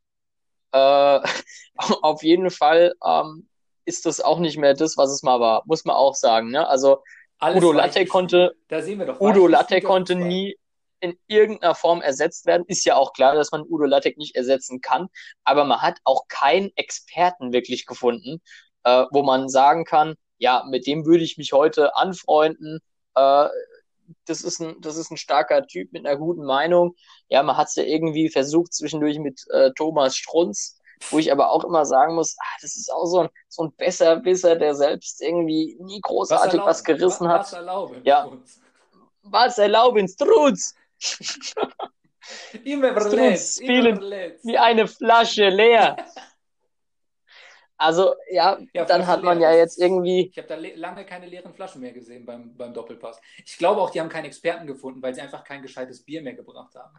Äh, 0.71 1.19
auf 2.01 2.23
jeden 2.23 2.49
Fall 2.49 2.93
ähm, 3.05 3.49
ist 3.85 4.05
das 4.05 4.21
auch 4.21 4.39
nicht 4.39 4.57
mehr 4.57 4.73
das, 4.73 4.97
was 4.97 5.11
es 5.11 5.23
mal 5.23 5.39
war, 5.39 5.63
muss 5.65 5.85
man 5.85 5.95
auch 5.95 6.15
sagen. 6.15 6.51
Ne? 6.51 6.67
Also 6.67 7.03
Alles 7.39 7.57
Udo 7.57 7.71
Latte 7.71 8.05
konnte, 8.05 8.55
Udo 9.19 9.47
Latte 9.47 9.81
konnte 9.81 10.15
nie 10.15 10.57
in 11.03 11.17
irgendeiner 11.27 11.75
Form 11.75 12.01
ersetzt 12.01 12.45
werden. 12.45 12.63
Ist 12.67 12.85
ja 12.85 12.95
auch 12.95 13.11
klar, 13.11 13.35
dass 13.35 13.51
man 13.51 13.63
Udo 13.63 13.83
Lattek 13.83 14.17
nicht 14.17 14.37
ersetzen 14.37 14.79
kann, 14.79 15.09
aber 15.43 15.65
man 15.65 15.81
hat 15.81 15.99
auch 16.05 16.29
keinen 16.29 16.71
Experten 16.75 17.51
wirklich 17.51 17.85
gefunden, 17.85 18.41
äh, 18.85 19.05
wo 19.11 19.21
man 19.21 19.49
sagen 19.49 19.83
kann, 19.83 20.15
ja, 20.37 20.63
mit 20.69 20.87
dem 20.87 21.05
würde 21.05 21.25
ich 21.25 21.37
mich 21.37 21.51
heute 21.51 21.95
anfreunden. 21.97 22.79
Äh, 23.15 23.49
das 24.25 24.41
ist 24.41 24.61
ein, 24.61 24.79
das 24.79 24.95
ist 24.95 25.11
ein 25.11 25.17
starker 25.17 25.67
Typ 25.67 25.91
mit 25.91 26.05
einer 26.05 26.17
guten 26.17 26.45
Meinung. 26.45 26.95
Ja, 27.27 27.43
man 27.43 27.57
hat 27.57 27.67
es 27.67 27.75
ja 27.75 27.83
irgendwie 27.83 28.29
versucht 28.29 28.73
zwischendurch 28.73 29.19
mit 29.19 29.41
äh, 29.49 29.71
Thomas 29.75 30.15
Strunz, 30.15 30.79
wo 31.09 31.19
ich 31.19 31.31
aber 31.31 31.51
auch 31.51 31.63
immer 31.63 31.85
sagen 31.85 32.15
muss, 32.15 32.35
ach, 32.39 32.57
das 32.61 32.75
ist 32.75 32.91
auch 32.91 33.05
so 33.05 33.19
ein, 33.21 33.29
so 33.47 33.63
ein 33.63 33.73
Besserwisser, 33.73 34.55
der 34.55 34.75
selbst 34.75 35.21
irgendwie 35.21 35.77
nie 35.79 36.01
großartig 36.01 36.59
was, 36.61 36.67
was 36.67 36.83
gerissen 36.83 37.27
was, 37.27 37.33
hat. 37.33 37.41
Was 37.41 37.53
erlauben, 37.53 38.01
ja. 38.03 38.31
Was 39.23 39.57
erlauben, 39.57 40.07
Strunz? 40.07 40.75
immer 42.63 42.99
Strunz 42.99 43.57
spielen 43.57 43.99
wie 44.43 44.57
eine 44.57 44.87
Flasche 44.87 45.49
leer. 45.49 45.97
Also 47.77 48.15
ja, 48.31 48.59
ja 48.73 48.85
dann 48.85 49.05
hat 49.07 49.23
man 49.23 49.39
leer. 49.39 49.51
ja 49.51 49.57
jetzt 49.57 49.77
irgendwie. 49.79 50.29
Ich 50.29 50.37
habe 50.37 50.47
da 50.47 50.55
lange 50.55 51.05
keine 51.05 51.25
leeren 51.25 51.53
Flaschen 51.53 51.81
mehr 51.81 51.91
gesehen 51.91 52.25
beim, 52.25 52.55
beim 52.55 52.73
Doppelpass. 52.73 53.19
Ich 53.45 53.57
glaube 53.57 53.81
auch, 53.81 53.89
die 53.89 53.99
haben 53.99 54.09
keinen 54.09 54.25
Experten 54.25 54.67
gefunden, 54.67 55.01
weil 55.01 55.13
sie 55.13 55.21
einfach 55.21 55.43
kein 55.43 55.61
gescheites 55.61 56.03
Bier 56.03 56.21
mehr 56.21 56.33
gebracht 56.33 56.75
haben. 56.75 56.97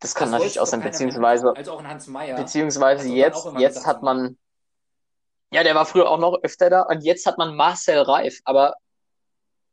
Das 0.00 0.14
kann 0.14 0.30
das 0.30 0.32
natürlich 0.32 0.60
auch 0.60 0.66
sein, 0.66 0.82
beziehungsweise. 0.82 1.54
Also 1.56 1.72
auch 1.72 1.80
ein 1.80 1.88
Hans 1.88 2.06
Meyer. 2.06 2.36
Beziehungsweise 2.36 3.08
jetzt, 3.08 3.46
jetzt 3.58 3.86
hat 3.86 4.02
man. 4.02 4.38
Ja, 5.52 5.62
der 5.62 5.74
war 5.74 5.84
früher 5.84 6.10
auch 6.10 6.18
noch 6.18 6.38
öfter 6.42 6.70
da 6.70 6.82
und 6.82 7.02
jetzt 7.02 7.26
hat 7.26 7.36
man 7.36 7.54
Marcel 7.54 8.00
Reif, 8.00 8.40
aber 8.44 8.76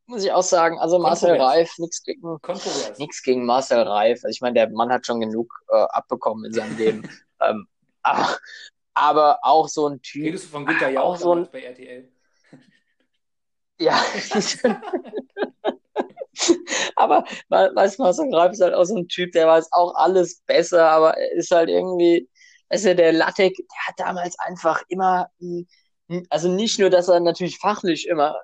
muss 0.10 0.24
ich 0.24 0.32
auch 0.32 0.44
sagen, 0.44 0.80
also 0.80 1.00
Marcel 1.00 1.40
Reif, 1.40 1.78
nichts 1.78 2.04
gegen, 2.04 2.40
nix 2.98 3.24
gegen 3.24 3.46
Marcel 3.46 3.84
Reif. 3.84 4.24
Also 4.24 4.30
ich 4.30 4.42
meine, 4.42 4.56
der 4.56 4.70
Mann 4.70 4.92
hat 4.92 5.06
schon 5.06 5.22
genug 5.22 5.64
äh, 5.70 5.78
abbekommen 5.78 6.46
in 6.46 6.54
seinem 6.54 6.78
Leben. 6.78 7.10
ähm, 7.42 7.68
aber, 8.02 8.38
aber 8.94 9.40
auch 9.44 9.68
so 9.68 9.88
ein 9.88 10.02
Typ. 10.02 10.26
Redest 10.26 10.46
du 10.46 10.50
von 10.50 10.66
Günther 10.66 10.90
Jauch 10.90 11.04
auch 11.04 11.16
so 11.16 11.36
ein, 11.36 11.48
bei 11.52 11.62
RTL? 11.62 12.12
Ja. 13.80 14.04
aber 16.96 17.24
weißt 17.50 18.00
du, 18.00 18.04
Marcel 18.04 18.30
Greif 18.30 18.54
ist 18.54 18.62
halt 18.62 18.74
auch 18.74 18.86
so 18.86 18.96
ein 18.96 19.08
Typ, 19.08 19.32
der 19.32 19.48
weiß 19.48 19.70
auch 19.72 19.94
alles 19.96 20.42
besser, 20.46 20.90
aber 20.90 21.18
ist 21.34 21.52
halt 21.52 21.70
irgendwie, 21.70 22.30
ist 22.70 22.86
ja 22.86 22.94
der 22.94 23.14
Lattek, 23.14 23.56
der 23.56 23.88
hat 23.88 23.96
damals 23.98 24.38
einfach 24.40 24.82
immer, 24.88 25.30
also 26.30 26.50
nicht 26.50 26.80
nur, 26.80 26.90
dass 26.90 27.08
er 27.08 27.20
natürlich 27.20 27.58
fachlich 27.60 28.08
immer 28.08 28.36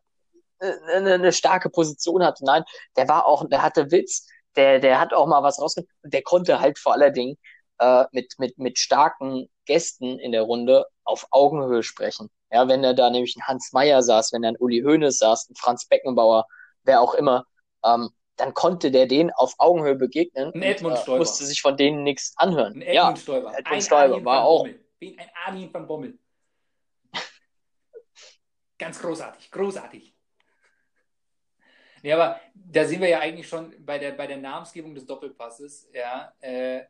eine, 0.60 1.14
eine 1.16 1.32
starke 1.34 1.70
Position 1.70 2.24
hatte, 2.24 2.46
nein, 2.46 2.64
der 2.98 3.08
war 3.08 3.26
auch, 3.26 3.48
der 3.48 3.62
hatte 3.62 3.92
Witz, 3.92 4.28
der, 4.56 4.80
der 4.80 5.00
hat 5.00 5.14
auch 5.14 5.28
mal 5.28 5.44
was 5.44 5.60
rausgenommen 5.60 5.92
und 6.04 6.14
der 6.14 6.22
konnte 6.24 6.60
halt 6.60 6.80
vor 6.80 6.94
allen 6.94 7.14
Dingen 7.14 7.38
äh, 7.80 8.06
mit, 8.12 8.34
mit, 8.38 8.58
mit 8.58 8.80
starken 8.80 9.50
Gästen 9.66 10.20
in 10.20 10.32
der 10.32 10.44
Runde 10.44 10.86
auf 11.04 11.28
Augenhöhe 11.32 11.84
sprechen. 11.84 12.30
Ja, 12.52 12.68
wenn 12.68 12.84
er 12.84 12.94
da 12.94 13.10
nämlich 13.10 13.36
ein 13.36 13.48
Hans 13.48 13.74
Meyer 13.74 14.02
saß, 14.02 14.32
wenn 14.32 14.44
er 14.44 14.52
ein 14.52 14.58
Uli 14.58 14.82
Hoeneß 14.82 15.18
saß, 15.18 15.50
ein 15.50 15.56
Franz 15.56 15.86
Beckenbauer, 15.88 16.46
wer 16.84 17.02
auch 17.02 17.14
immer, 17.16 17.46
ähm, 17.86 18.10
dann 18.36 18.54
konnte 18.54 18.92
der 18.92 19.06
denen 19.06 19.32
auf 19.32 19.56
Augenhöhe 19.58 19.96
begegnen 19.96 20.52
ein 20.54 20.62
Edmund 20.62 21.08
und 21.08 21.16
äh, 21.16 21.18
musste 21.18 21.46
sich 21.46 21.62
von 21.62 21.78
denen 21.78 22.04
nichts 22.04 22.34
anhören. 22.38 22.74
Ein 22.74 22.82
Edmund 22.82 22.96
ja, 22.96 23.16
Stoiber. 23.16 23.50
Edmund 23.52 23.68
ein 23.68 23.82
Stoiber 23.82 24.26
war 24.26 24.44
auch. 24.44 24.68
Wie 25.00 25.18
ein 25.18 25.30
Armin 25.46 25.70
von 25.70 25.88
Bommel. 25.88 26.20
Ganz 28.78 29.00
großartig, 29.00 29.52
großartig. 29.52 30.14
Ja, 32.02 32.16
aber 32.16 32.40
da 32.54 32.86
sind 32.86 33.02
wir 33.02 33.10
ja 33.10 33.20
eigentlich 33.20 33.48
schon 33.48 33.74
bei 33.84 33.98
der, 33.98 34.12
bei 34.12 34.28
der 34.28 34.38
Namensgebung 34.38 34.94
des 34.94 35.06
Doppelpasses. 35.06 35.90
Ja, 35.92 36.34
äh, 36.40 36.84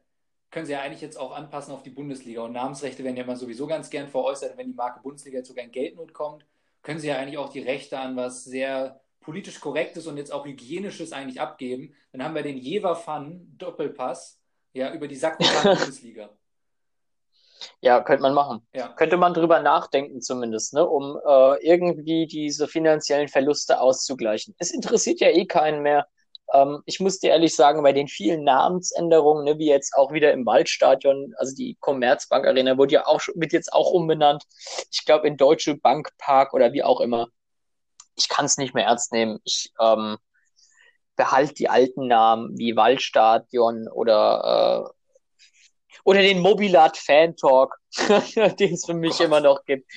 können 0.52 0.66
sie 0.66 0.74
ja 0.74 0.82
eigentlich 0.82 1.02
jetzt 1.02 1.18
auch 1.18 1.32
anpassen 1.32 1.74
auf 1.74 1.84
die 1.84 1.89
Bundesliga. 1.89 2.41
Und 2.41 2.54
Namensrechte 2.54 3.04
werden 3.04 3.16
ja 3.16 3.24
immer 3.24 3.36
sowieso 3.38 3.66
ganz 3.66 3.89
gern 3.89 4.08
veräußert. 4.08 4.58
Wenn 4.58 4.68
die 4.68 4.74
Marke 4.74 5.00
Bundesliga 5.02 5.38
jetzt 5.38 5.48
sogar 5.48 5.64
in 5.64 5.72
Geldnot 5.72 6.14
kommt, 6.14 6.46
können 6.82 7.00
sie 7.00 7.08
ja 7.08 7.18
eigentlich 7.18 7.38
auch 7.38 7.50
die 7.50 7.62
Rechte 7.62 7.98
an 7.98 8.16
was 8.16 8.43
sehr 8.43 9.02
politisch 9.26 9.59
korrektes 9.59 10.07
und 10.07 10.17
jetzt 10.17 10.32
auch 10.32 10.45
hygienisches 10.45 11.11
eigentlich 11.11 11.41
abgeben, 11.41 11.95
dann 12.11 12.23
haben 12.23 12.36
wir 12.36 12.43
den 12.43 12.57
Jever 12.57 12.95
Fun 12.95 13.53
Doppelpass 13.57 14.39
ja 14.73 14.93
über 14.93 15.07
die 15.07 15.15
Sakrotan 15.15 15.63
Bundesliga. 15.78 16.30
Ja, 17.82 18.01
könnte 18.01 18.21
man 18.21 18.34
machen. 18.34 18.67
Ja. 18.73 18.89
Könnte 18.89 19.17
man 19.17 19.34
drüber 19.34 19.61
nachdenken 19.61 20.21
zumindest, 20.21 20.73
ne, 20.73 20.88
um 20.88 21.17
äh, 21.26 21.65
irgendwie 21.65 22.28
diese 22.28 22.67
finanziellen 22.67 23.28
Verluste 23.28 23.80
auszugleichen. 23.80 24.53
Es 24.59 24.71
interessiert 24.71 25.19
ja 25.19 25.30
eh 25.30 25.45
keinen 25.45 25.82
mehr. 25.82 26.07
Ähm, 26.53 26.84
ich 26.86 26.99
muss 26.99 27.19
dir 27.19 27.32
ehrlich 27.32 27.55
sagen, 27.55 27.82
bei 27.82 27.93
den 27.93 28.07
vielen 28.07 28.43
Namensänderungen, 28.43 29.45
ne, 29.45 29.57
wie 29.57 29.67
jetzt 29.67 29.95
auch 29.95 30.11
wieder 30.11 30.32
im 30.34 30.45
Waldstadion, 30.45 31.34
also 31.38 31.55
die 31.55 31.78
Commerzbank 31.80 32.45
Arena 32.45 32.78
wurde 32.78 32.95
ja 32.95 33.07
auch 33.07 33.21
wird 33.34 33.53
jetzt 33.53 33.73
auch 33.73 33.91
umbenannt. 33.91 34.43
Ich 34.91 35.05
glaube 35.05 35.28
in 35.28 35.38
Deutsche 35.38 35.76
Bank 35.78 36.09
Park 36.17 36.53
oder 36.53 36.73
wie 36.73 36.84
auch 36.84 36.99
immer 36.99 37.28
ich 38.16 38.30
kann 38.30 38.45
es 38.45 38.57
nicht 38.57 38.74
mehr 38.74 38.86
ernst 38.86 39.11
nehmen. 39.11 39.39
Ich 39.43 39.72
ähm, 39.80 40.18
behalte 41.16 41.53
die 41.53 41.70
alten 41.70 42.07
Namen 42.07 42.57
wie 42.57 42.76
Waldstadion 42.76 43.88
oder 43.88 44.89
äh, 44.89 44.95
oder 46.03 46.22
den 46.22 46.39
Mobilat 46.39 46.97
Fan 46.97 47.36
Talk, 47.36 47.80
den 48.59 48.74
es 48.74 48.86
für 48.86 48.93
mich 48.93 49.18
Gott. 49.18 49.22
immer 49.22 49.39
noch 49.39 49.66
gibt. 49.66 49.91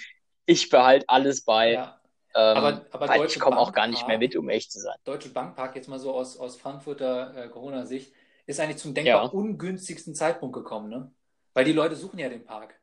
Ich 0.47 0.71
behalte 0.71 1.09
alles 1.09 1.45
bei. 1.45 1.73
Ja. 1.73 2.01
Ähm, 2.35 2.57
aber, 2.57 2.87
aber 2.93 3.09
weil 3.09 3.25
ich 3.27 3.39
komme 3.39 3.59
auch 3.59 3.73
gar 3.73 3.87
nicht 3.87 4.07
mehr 4.07 4.19
mit, 4.19 4.37
um 4.37 4.49
echt 4.49 4.73
zu 4.73 4.81
sein. 4.81 4.97
Deutsche 5.05 5.29
Bankpark, 5.31 5.77
jetzt 5.77 5.89
mal 5.89 5.99
so 5.99 6.15
aus, 6.15 6.39
aus 6.39 6.57
Frankfurter 6.57 7.35
äh, 7.37 7.49
Corona-Sicht, 7.49 8.13
ist 8.47 8.61
eigentlich 8.61 8.79
zum 8.79 8.95
denkbar 8.95 9.25
ja. 9.25 9.31
ungünstigsten 9.31 10.15
Zeitpunkt 10.15 10.55
gekommen, 10.55 10.89
ne? 10.89 11.13
Weil 11.53 11.65
die 11.65 11.73
Leute 11.73 11.97
suchen 11.97 12.19
ja 12.19 12.29
den 12.29 12.45
Park. 12.45 12.79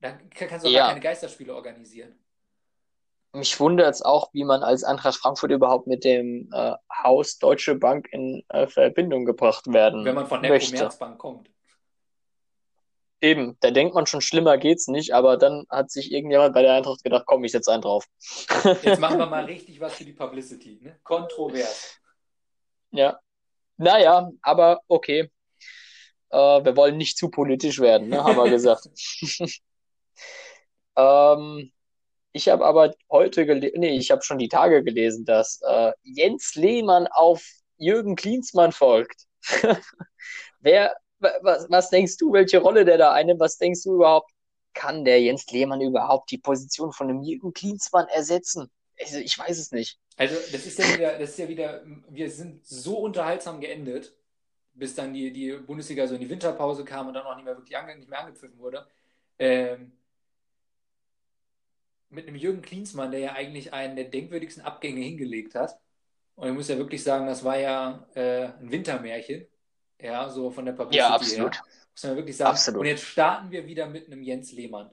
Da 0.00 0.12
kannst 0.12 0.64
du 0.64 0.68
auch 0.68 0.72
ja. 0.72 0.88
keine 0.88 1.00
Geisterspiele 1.00 1.54
organisieren 1.54 2.18
mich 3.32 3.58
wundert 3.58 3.94
es 3.94 4.02
auch, 4.02 4.30
wie 4.32 4.44
man 4.44 4.62
als 4.62 4.84
Eintracht 4.84 5.16
Frankfurt 5.16 5.50
überhaupt 5.50 5.86
mit 5.86 6.04
dem 6.04 6.50
äh, 6.52 6.74
Haus 7.02 7.38
Deutsche 7.38 7.74
Bank 7.74 8.08
in 8.12 8.44
äh, 8.48 8.66
Verbindung 8.66 9.24
gebracht 9.24 9.72
werden 9.72 10.04
Wenn 10.04 10.14
man 10.14 10.26
von 10.26 10.42
der 10.42 10.50
möchte. 10.50 10.76
Commerzbank 10.76 11.18
kommt. 11.18 11.50
Eben, 13.20 13.56
da 13.60 13.70
denkt 13.70 13.94
man 13.94 14.06
schon, 14.06 14.20
schlimmer 14.20 14.58
geht's 14.58 14.88
nicht, 14.88 15.14
aber 15.14 15.36
dann 15.36 15.64
hat 15.70 15.92
sich 15.92 16.10
irgendjemand 16.10 16.54
bei 16.54 16.62
der 16.62 16.74
Eintracht 16.74 17.04
gedacht, 17.04 17.22
komm, 17.24 17.44
ich 17.44 17.52
setze 17.52 17.72
einen 17.72 17.82
drauf. 17.82 18.04
Jetzt 18.82 18.98
machen 19.00 19.18
wir 19.18 19.26
mal 19.26 19.44
richtig 19.44 19.80
was 19.80 19.94
für 19.94 20.04
die 20.04 20.12
Publicity. 20.12 20.80
Ne? 20.82 20.98
Kontrovers. 21.04 22.00
Ja. 22.90 23.20
Naja, 23.76 24.28
aber 24.42 24.80
okay. 24.88 25.30
Äh, 26.30 26.64
wir 26.64 26.76
wollen 26.76 26.96
nicht 26.96 27.16
zu 27.16 27.30
politisch 27.30 27.78
werden, 27.78 28.08
ne, 28.08 28.24
haben 28.24 28.36
wir 28.36 28.50
gesagt. 28.50 28.88
ähm, 30.96 31.72
ich 32.32 32.48
habe 32.48 32.64
aber 32.64 32.94
heute 33.10 33.46
gelesen, 33.46 33.80
nee, 33.80 33.96
ich 33.96 34.10
habe 34.10 34.22
schon 34.22 34.38
die 34.38 34.48
Tage 34.48 34.82
gelesen, 34.82 35.24
dass 35.24 35.60
äh, 35.62 35.92
Jens 36.02 36.54
Lehmann 36.54 37.06
auf 37.08 37.44
Jürgen 37.76 38.16
Klinsmann 38.16 38.72
folgt. 38.72 39.26
Wer, 40.60 40.96
was, 41.18 41.66
was 41.68 41.90
denkst 41.90 42.16
du, 42.16 42.32
welche 42.32 42.58
Rolle 42.58 42.84
der 42.84 42.98
da 42.98 43.12
einnimmt? 43.12 43.40
Was 43.40 43.58
denkst 43.58 43.82
du 43.82 43.94
überhaupt? 43.94 44.30
Kann 44.74 45.04
der 45.04 45.20
Jens 45.20 45.50
Lehmann 45.50 45.82
überhaupt 45.82 46.30
die 46.30 46.38
Position 46.38 46.92
von 46.92 47.10
einem 47.10 47.22
Jürgen 47.22 47.52
Klinsmann 47.52 48.08
ersetzen? 48.08 48.70
Also, 48.98 49.18
ich 49.18 49.38
weiß 49.38 49.58
es 49.58 49.70
nicht. 49.70 49.98
Also, 50.16 50.36
das 50.50 50.64
ist 50.66 50.78
ja 50.78 50.94
wieder, 50.94 51.18
das 51.18 51.30
ist 51.30 51.38
ja 51.38 51.48
wieder, 51.48 51.82
wir 52.08 52.30
sind 52.30 52.66
so 52.66 52.98
unterhaltsam 52.98 53.60
geendet, 53.60 54.14
bis 54.72 54.94
dann 54.94 55.12
die, 55.12 55.30
die 55.32 55.52
Bundesliga 55.52 56.06
so 56.06 56.14
in 56.14 56.22
die 56.22 56.30
Winterpause 56.30 56.84
kam 56.84 57.08
und 57.08 57.14
dann 57.14 57.26
auch 57.26 57.36
nicht 57.36 57.44
mehr 57.44 57.56
wirklich 57.56 57.76
ange, 57.76 57.96
nicht 57.96 58.08
mehr 58.08 58.20
angepfiffen 58.20 58.58
wurde. 58.58 58.86
Ähm, 59.38 59.92
mit 62.12 62.28
einem 62.28 62.36
Jürgen 62.36 62.62
Klinsmann, 62.62 63.10
der 63.10 63.20
ja 63.20 63.32
eigentlich 63.32 63.72
einen 63.72 63.96
der 63.96 64.04
denkwürdigsten 64.04 64.62
Abgänge 64.64 65.00
hingelegt 65.00 65.54
hat. 65.54 65.78
Und 66.34 66.48
ich 66.48 66.54
muss 66.54 66.68
ja 66.68 66.78
wirklich 66.78 67.02
sagen, 67.02 67.26
das 67.26 67.44
war 67.44 67.58
ja 67.58 68.06
äh, 68.14 68.46
ein 68.46 68.70
Wintermärchen. 68.70 69.46
Ja, 70.00 70.28
so 70.28 70.50
von 70.50 70.64
der 70.64 70.72
Publicity 70.72 70.98
Ja, 70.98 71.14
absolut. 71.14 71.54
her. 71.54 71.62
Muss 71.94 72.02
man 72.04 72.16
wirklich 72.16 72.36
sagen. 72.36 72.50
Absolut. 72.50 72.80
Und 72.80 72.86
jetzt 72.86 73.04
starten 73.04 73.50
wir 73.50 73.66
wieder 73.66 73.86
mit 73.86 74.06
einem 74.06 74.22
Jens 74.22 74.52
Lehmann. 74.52 74.90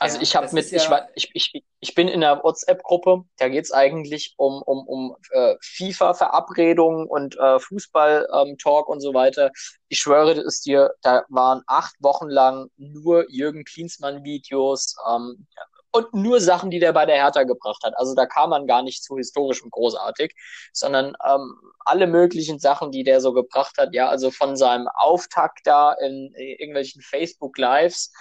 Also 0.00 0.16
Ja, 0.16 0.22
ich 0.22 0.36
habe 0.36 0.48
mit, 0.52 0.66
ich, 0.66 0.84
ja- 0.84 0.90
war, 0.90 1.08
ich, 1.14 1.30
ich, 1.34 1.64
ich 1.80 1.94
bin 1.94 2.08
in 2.08 2.22
einer 2.22 2.42
WhatsApp-Gruppe, 2.42 3.24
da 3.36 3.48
geht's 3.48 3.72
eigentlich 3.72 4.34
um, 4.36 4.62
um, 4.62 4.86
um 4.86 5.16
äh, 5.30 5.56
FIFA-Verabredungen 5.60 7.06
und 7.08 7.36
äh, 7.36 7.58
Fußball-Talk 7.58 8.88
und 8.88 9.00
so 9.00 9.12
weiter. 9.12 9.50
Ich 9.88 9.98
schwöre 9.98 10.32
es 10.32 10.60
dir, 10.60 10.94
da 11.02 11.24
waren 11.28 11.62
acht 11.66 11.96
Wochen 12.00 12.28
lang 12.28 12.70
nur 12.76 13.28
Jürgen 13.28 13.64
Klinsmann-Videos 13.64 14.96
ähm, 15.10 15.46
und 15.90 16.12
nur 16.14 16.40
Sachen, 16.40 16.70
die 16.70 16.78
der 16.78 16.92
bei 16.92 17.06
der 17.06 17.16
Hertha 17.16 17.44
gebracht 17.44 17.82
hat. 17.82 17.94
Also 17.96 18.14
da 18.14 18.26
kam 18.26 18.50
man 18.50 18.66
gar 18.66 18.82
nicht 18.82 19.02
zu 19.02 19.16
historisch 19.16 19.62
und 19.62 19.70
großartig, 19.70 20.34
sondern 20.72 21.14
ähm, 21.26 21.54
alle 21.80 22.06
möglichen 22.06 22.58
Sachen, 22.58 22.90
die 22.90 23.04
der 23.04 23.20
so 23.20 23.32
gebracht 23.32 23.78
hat. 23.78 23.94
Ja, 23.94 24.08
also 24.08 24.30
von 24.30 24.56
seinem 24.56 24.88
Auftakt 24.88 25.60
da 25.64 25.92
in 25.92 26.32
irgendwelchen 26.36 27.02
Facebook-Lives 27.02 28.12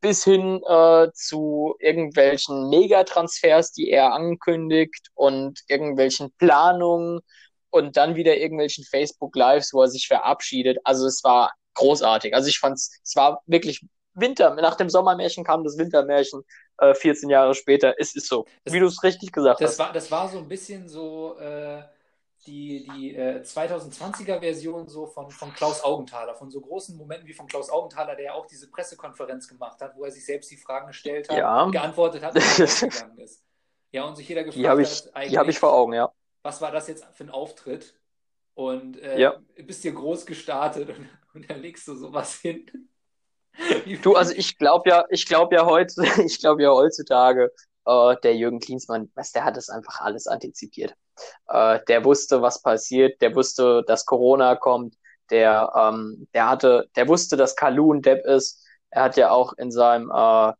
bis 0.00 0.24
hin 0.24 0.62
äh, 0.66 1.08
zu 1.14 1.74
irgendwelchen 1.78 2.68
Megatransfers, 2.68 3.72
die 3.72 3.90
er 3.90 4.12
ankündigt 4.12 5.08
und 5.14 5.60
irgendwelchen 5.68 6.32
Planungen 6.38 7.20
und 7.70 7.96
dann 7.96 8.14
wieder 8.14 8.36
irgendwelchen 8.36 8.84
Facebook 8.84 9.34
Lives, 9.34 9.72
wo 9.72 9.82
er 9.82 9.88
sich 9.88 10.06
verabschiedet. 10.06 10.78
Also 10.84 11.06
es 11.06 11.24
war 11.24 11.52
großartig. 11.74 12.34
Also 12.34 12.48
ich 12.48 12.58
fand's, 12.58 13.00
es 13.02 13.16
war 13.16 13.42
wirklich 13.46 13.80
Winter. 14.14 14.54
Nach 14.56 14.74
dem 14.74 14.90
Sommermärchen 14.90 15.44
kam 15.44 15.64
das 15.64 15.78
Wintermärchen 15.78 16.42
äh, 16.80 16.94
14 16.94 17.28
Jahre 17.30 17.54
später. 17.54 17.94
Es 17.98 18.14
ist 18.16 18.26
so, 18.28 18.46
Das- 18.64 18.72
wie 18.74 18.80
du 18.80 18.86
es 18.86 19.02
richtig 19.02 19.32
gesagt 19.32 19.60
Das 19.60 19.72
hast. 19.72 19.78
war, 19.78 19.92
das 19.92 20.10
war 20.10 20.28
so 20.28 20.38
ein 20.38 20.48
bisschen 20.48 20.88
so 20.88 21.38
äh, 21.38 21.82
die, 22.46 22.88
die 22.96 23.14
äh, 23.14 23.42
2020er 23.42 24.40
Version 24.40 24.88
so 24.88 25.06
von, 25.06 25.30
von 25.30 25.52
Klaus 25.52 25.82
Augenthaler, 25.84 26.34
von 26.34 26.50
so 26.50 26.60
großen 26.60 26.96
Momenten 26.96 27.26
wie 27.28 27.34
von 27.34 27.46
Klaus 27.46 27.68
Augenthaler, 27.70 28.16
der 28.16 28.24
ja 28.26 28.32
auch 28.32 28.46
diese 28.46 28.70
Pressekonferenz 28.70 29.46
gemacht 29.46 29.80
hat, 29.80 29.94
wo 29.96 30.04
er 30.04 30.10
sich 30.10 30.24
selbst 30.24 30.50
die 30.50 30.56
Fragen 30.56 30.86
gestellt 30.86 31.28
hat, 31.28 31.36
Ja. 31.36 31.68
geantwortet 31.68 32.22
hat 32.22 32.34
und 32.34 32.42
ist. 33.18 33.42
Ja, 33.92 34.04
und 34.04 34.16
sich 34.16 34.28
jeder 34.28 34.44
gefragt 34.44 34.56
Die 34.64 34.68
hat, 34.68 34.78
ich, 34.78 35.30
die 35.30 35.38
habe 35.38 35.50
ich 35.50 35.58
vor 35.58 35.72
Augen, 35.74 35.92
ja. 35.92 36.10
was 36.42 36.60
war 36.62 36.70
das 36.70 36.88
jetzt 36.88 37.04
für 37.12 37.24
ein 37.24 37.30
Auftritt? 37.30 37.94
Und 38.54 38.98
äh, 39.02 39.18
Ja. 39.18 39.34
bist 39.56 39.84
dir 39.84 39.92
groß 39.92 40.24
gestartet 40.26 40.88
und, 40.90 41.08
und 41.34 41.50
dann 41.50 41.60
legst 41.60 41.86
du 41.88 41.94
sowas 41.94 42.34
hin. 42.36 42.88
Du, 44.02 44.14
also 44.14 44.32
ich 44.34 44.58
glaube 44.58 44.90
ja, 44.90 45.04
ich 45.10 45.26
glaube 45.26 45.54
ja 45.54 45.66
heute, 45.66 45.94
ich 46.24 46.40
glaube 46.40 46.62
ja 46.62 46.70
heutzutage, 46.70 47.52
äh, 47.86 48.16
der 48.22 48.36
Jürgen 48.36 48.60
Klinsmann, 48.60 49.10
was, 49.14 49.32
der 49.32 49.44
hat 49.44 49.56
das 49.56 49.68
einfach 49.68 50.00
alles 50.00 50.26
antizipiert. 50.26 50.94
Äh, 51.48 51.80
der 51.88 52.04
wusste, 52.04 52.42
was 52.42 52.62
passiert, 52.62 53.20
der 53.20 53.34
wusste, 53.34 53.82
dass 53.86 54.06
Corona 54.06 54.56
kommt, 54.56 54.94
der, 55.30 55.72
ähm, 55.76 56.28
der 56.34 56.48
hatte, 56.48 56.88
der 56.96 57.08
wusste, 57.08 57.36
dass 57.36 57.56
Kalu 57.56 57.94
ein 57.94 58.02
Depp 58.02 58.24
ist. 58.26 58.64
Er 58.90 59.04
hat 59.04 59.16
ja 59.16 59.30
auch 59.30 59.52
in 59.54 59.70
seinem, 59.70 60.10
äh, 60.10 60.52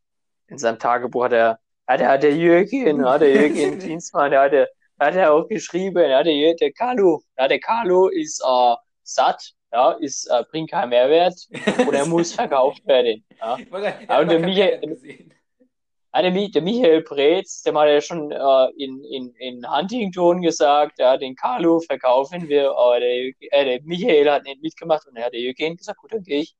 in 0.47 0.57
seinem 0.57 0.79
Tagebuch 0.79 1.25
hat 1.25 1.33
er, 1.33 1.59
hat 1.87 2.01
er, 2.01 2.09
hat 2.09 2.23
der 2.23 2.35
Jürgen, 2.35 3.05
hat 3.05 3.21
der 3.21 3.49
Jürgen 3.49 3.79
Klinsmann, 3.79 4.31
der 4.31 4.41
hat 4.41 4.53
er, 4.53 4.69
hat 4.99 5.15
er 5.15 5.33
auch 5.33 5.47
geschrieben, 5.47 6.09
ja, 6.09 6.23
der, 6.23 6.55
der 6.55 6.71
Kalu, 6.73 7.21
ja, 7.37 7.47
der 7.47 7.59
Kalu 7.59 8.07
ist 8.07 8.41
äh, 8.45 8.75
satt, 9.03 9.53
ja, 9.71 9.91
ist, 9.93 10.27
äh, 10.27 10.43
bringt 10.49 10.71
keinen 10.71 10.89
Mehrwert 10.89 11.47
und 11.87 11.93
er 11.93 12.05
muss 12.05 12.33
verkauft 12.35 12.85
werden. 12.85 13.23
Ja. 13.39 13.57
Ja, 14.07 14.19
und 14.19 14.29
er 14.29 14.37
der 14.37 14.39
Michael-. 14.39 15.29
Ja, 16.13 16.21
der, 16.23 16.31
Mi- 16.33 16.51
der 16.51 16.61
Michael 16.61 17.03
Preetz, 17.03 17.61
der 17.61 17.73
hat 17.73 17.87
ja 17.87 18.01
schon 18.01 18.31
äh, 18.33 18.67
in, 18.77 19.01
in, 19.05 19.33
in 19.35 19.65
Huntington 19.73 20.41
gesagt, 20.41 20.99
ja, 20.99 21.15
den 21.15 21.35
Carlo 21.37 21.79
verkaufen 21.79 22.49
wir, 22.49 22.69
aber 22.71 22.99
der, 22.99 23.31
äh, 23.39 23.65
der 23.65 23.79
Michael 23.83 24.29
hat 24.29 24.43
nicht 24.43 24.61
mitgemacht 24.61 25.07
und 25.07 25.15
er 25.15 25.25
hat 25.27 25.33
der 25.33 25.39
Jürgen 25.39 25.77
gesagt, 25.77 25.99
gut, 25.99 26.11
dann 26.13 26.23
gehe 26.23 26.41
ich. 26.41 26.55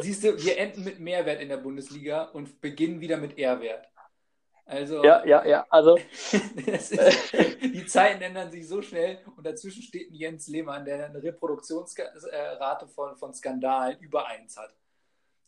Siehst 0.00 0.24
du, 0.24 0.42
wir 0.42 0.56
enden 0.58 0.84
mit 0.84 1.00
Mehrwert 1.00 1.42
in 1.42 1.50
der 1.50 1.58
Bundesliga 1.58 2.24
und 2.32 2.60
beginnen 2.62 3.00
wieder 3.00 3.18
mit 3.18 3.38
Ehrwert. 3.38 3.86
Also, 4.68 5.02
Ja, 5.02 5.24
ja, 5.26 5.44
ja, 5.46 5.66
also, 5.70 5.96
ist, 6.66 6.92
die 7.62 7.86
Zeiten 7.86 8.20
ändern 8.22 8.50
sich 8.50 8.68
so 8.68 8.82
schnell 8.82 9.18
und 9.36 9.46
dazwischen 9.46 9.82
steht 9.82 10.10
ein 10.10 10.14
Jens 10.14 10.46
Lehmann, 10.46 10.84
der 10.84 11.06
eine 11.06 11.22
Reproduktionsrate 11.22 12.86
von, 12.88 13.16
von 13.16 13.32
Skandalen 13.32 13.98
über 14.00 14.26
eins 14.26 14.58
hat. 14.58 14.74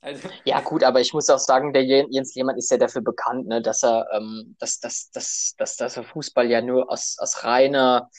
Also, 0.01 0.29
ja 0.45 0.61
gut, 0.61 0.83
aber 0.85 1.01
ich 1.01 1.13
muss 1.13 1.29
auch 1.31 1.39
sagen, 1.39 1.73
der 1.73 1.85
Jen- 1.85 2.11
Jens 2.11 2.35
Lehmann 2.35 2.57
ist 2.57 2.71
ja 2.71 2.77
dafür 2.79 3.03
bekannt, 3.03 3.47
ne, 3.49 3.63
dass 3.63 3.83
er, 3.85 4.07
ähm, 4.13 4.57
dass, 4.59 4.81
dass, 4.81 5.11
dass, 5.11 5.55
dass, 5.59 5.77
dass 5.77 5.97
er 5.97 6.05
Fußball 6.05 6.51
ja 6.51 6.63
nur 6.63 6.91
aus, 6.91 7.17
aus 7.19 7.45
reiner, 7.45 8.11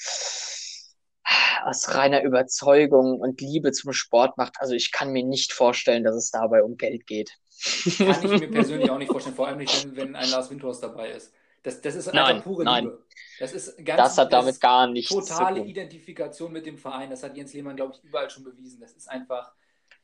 aus 1.66 1.94
reiner 1.96 2.24
Überzeugung 2.24 3.20
und 3.20 3.42
Liebe 3.42 3.72
zum 3.72 3.94
Sport 3.94 4.38
macht. 4.38 4.56
Also 4.60 4.74
ich 4.74 4.92
kann 4.92 5.12
mir 5.12 5.24
nicht 5.24 5.54
vorstellen, 5.54 6.04
dass 6.04 6.16
es 6.16 6.32
dabei 6.32 6.64
um 6.64 6.78
Geld 6.78 7.08
geht. 7.08 7.38
kann 7.98 8.34
ich 8.34 8.40
mir 8.40 8.52
persönlich 8.52 8.90
auch 8.90 8.98
nicht 8.98 9.12
vorstellen, 9.12 9.36
vor 9.36 9.48
allem 9.48 9.60
nicht, 9.60 9.84
wenn, 9.84 9.96
wenn 9.96 10.16
ein 10.16 10.30
Lars 10.30 10.50
Windhorst 10.50 10.84
dabei 10.84 11.12
ist. 11.12 11.34
Das, 11.64 11.80
das 11.82 11.96
ist 11.96 12.08
einfach 12.08 12.34
Nein, 12.34 12.42
pure 12.42 12.64
nein. 12.64 12.86
Liebe. 12.86 13.06
Das 13.40 13.54
ist 13.54 13.78
ganz, 13.86 13.98
Das 13.98 14.18
hat 14.18 14.34
damit 14.34 14.54
ist 14.54 14.62
gar 14.62 14.88
nichts 14.88 15.12
zu 15.12 15.20
totale 15.20 15.60
tun. 15.60 15.70
Identifikation 15.70 16.52
mit 16.52 16.66
dem 16.66 16.78
Verein. 16.78 17.10
Das 17.10 17.22
hat 17.22 17.38
Jens 17.38 17.54
Lehmann, 17.54 17.76
glaube 17.76 17.94
ich, 17.96 18.04
überall 18.04 18.30
schon 18.30 18.44
bewiesen. 18.44 18.80
Das 18.80 18.94
ist 18.94 19.08
einfach 19.08 19.52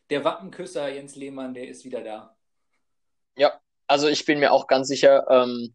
der 0.09 0.23
Wappenküsser 0.23 0.87
Jens 0.89 1.15
Lehmann, 1.15 1.53
der 1.53 1.67
ist 1.67 1.83
wieder 1.83 2.01
da. 2.01 2.35
Ja, 3.35 3.59
also 3.87 4.07
ich 4.07 4.25
bin 4.25 4.39
mir 4.39 4.51
auch 4.51 4.67
ganz 4.67 4.87
sicher, 4.87 5.25
ähm, 5.29 5.73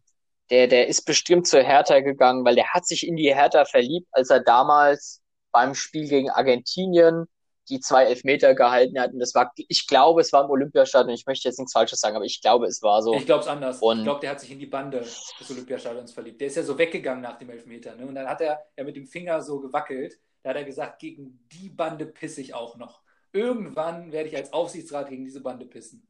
der, 0.49 0.67
der 0.67 0.87
ist 0.87 1.03
bestimmt 1.03 1.47
zur 1.47 1.61
Hertha 1.61 1.99
gegangen, 1.99 2.45
weil 2.45 2.55
der 2.55 2.73
hat 2.73 2.85
sich 2.85 3.05
in 3.07 3.15
die 3.15 3.33
Hertha 3.33 3.65
verliebt, 3.65 4.07
als 4.11 4.29
er 4.29 4.39
damals 4.39 5.21
beim 5.51 5.75
Spiel 5.75 6.07
gegen 6.07 6.29
Argentinien 6.29 7.27
die 7.69 7.79
zwei 7.79 8.05
Elfmeter 8.05 8.55
gehalten 8.55 8.99
hat. 8.99 9.13
Und 9.13 9.19
das 9.19 9.33
war, 9.35 9.51
ich 9.55 9.87
glaube, 9.87 10.21
es 10.21 10.33
war 10.33 10.43
im 10.43 10.49
Olympiastadion. 10.49 11.13
Ich 11.13 11.25
möchte 11.25 11.47
jetzt 11.47 11.59
nichts 11.59 11.73
Falsches 11.73 11.99
sagen, 11.99 12.15
aber 12.15 12.25
ich 12.25 12.41
glaube, 12.41 12.65
es 12.67 12.81
war 12.81 13.01
so. 13.01 13.13
Ich 13.13 13.25
glaube 13.25 13.41
es 13.41 13.47
anders. 13.47 13.79
Und- 13.81 13.99
ich 13.99 14.03
glaube, 14.03 14.19
der 14.19 14.31
hat 14.31 14.39
sich 14.39 14.51
in 14.51 14.59
die 14.59 14.65
Bande 14.65 14.99
des 14.99 15.49
Olympiastadions 15.49 16.11
verliebt. 16.13 16.41
Der 16.41 16.47
ist 16.47 16.55
ja 16.55 16.63
so 16.63 16.77
weggegangen 16.77 17.21
nach 17.21 17.37
dem 17.37 17.49
Elfmeter. 17.49 17.95
Ne? 17.95 18.05
Und 18.05 18.15
dann 18.15 18.27
hat 18.27 18.41
er 18.41 18.59
ja 18.77 18.83
mit 18.83 18.95
dem 18.95 19.05
Finger 19.07 19.41
so 19.41 19.59
gewackelt. 19.59 20.19
Da 20.41 20.49
hat 20.49 20.57
er 20.57 20.63
gesagt, 20.65 20.99
gegen 20.99 21.39
die 21.51 21.69
Bande 21.69 22.05
pisse 22.05 22.41
ich 22.41 22.53
auch 22.53 22.75
noch. 22.77 23.01
Irgendwann 23.31 24.11
werde 24.11 24.29
ich 24.29 24.35
als 24.35 24.53
Aufsichtsrat 24.53 25.09
gegen 25.09 25.23
diese 25.25 25.41
Bande 25.41 25.65
pissen. 25.65 26.05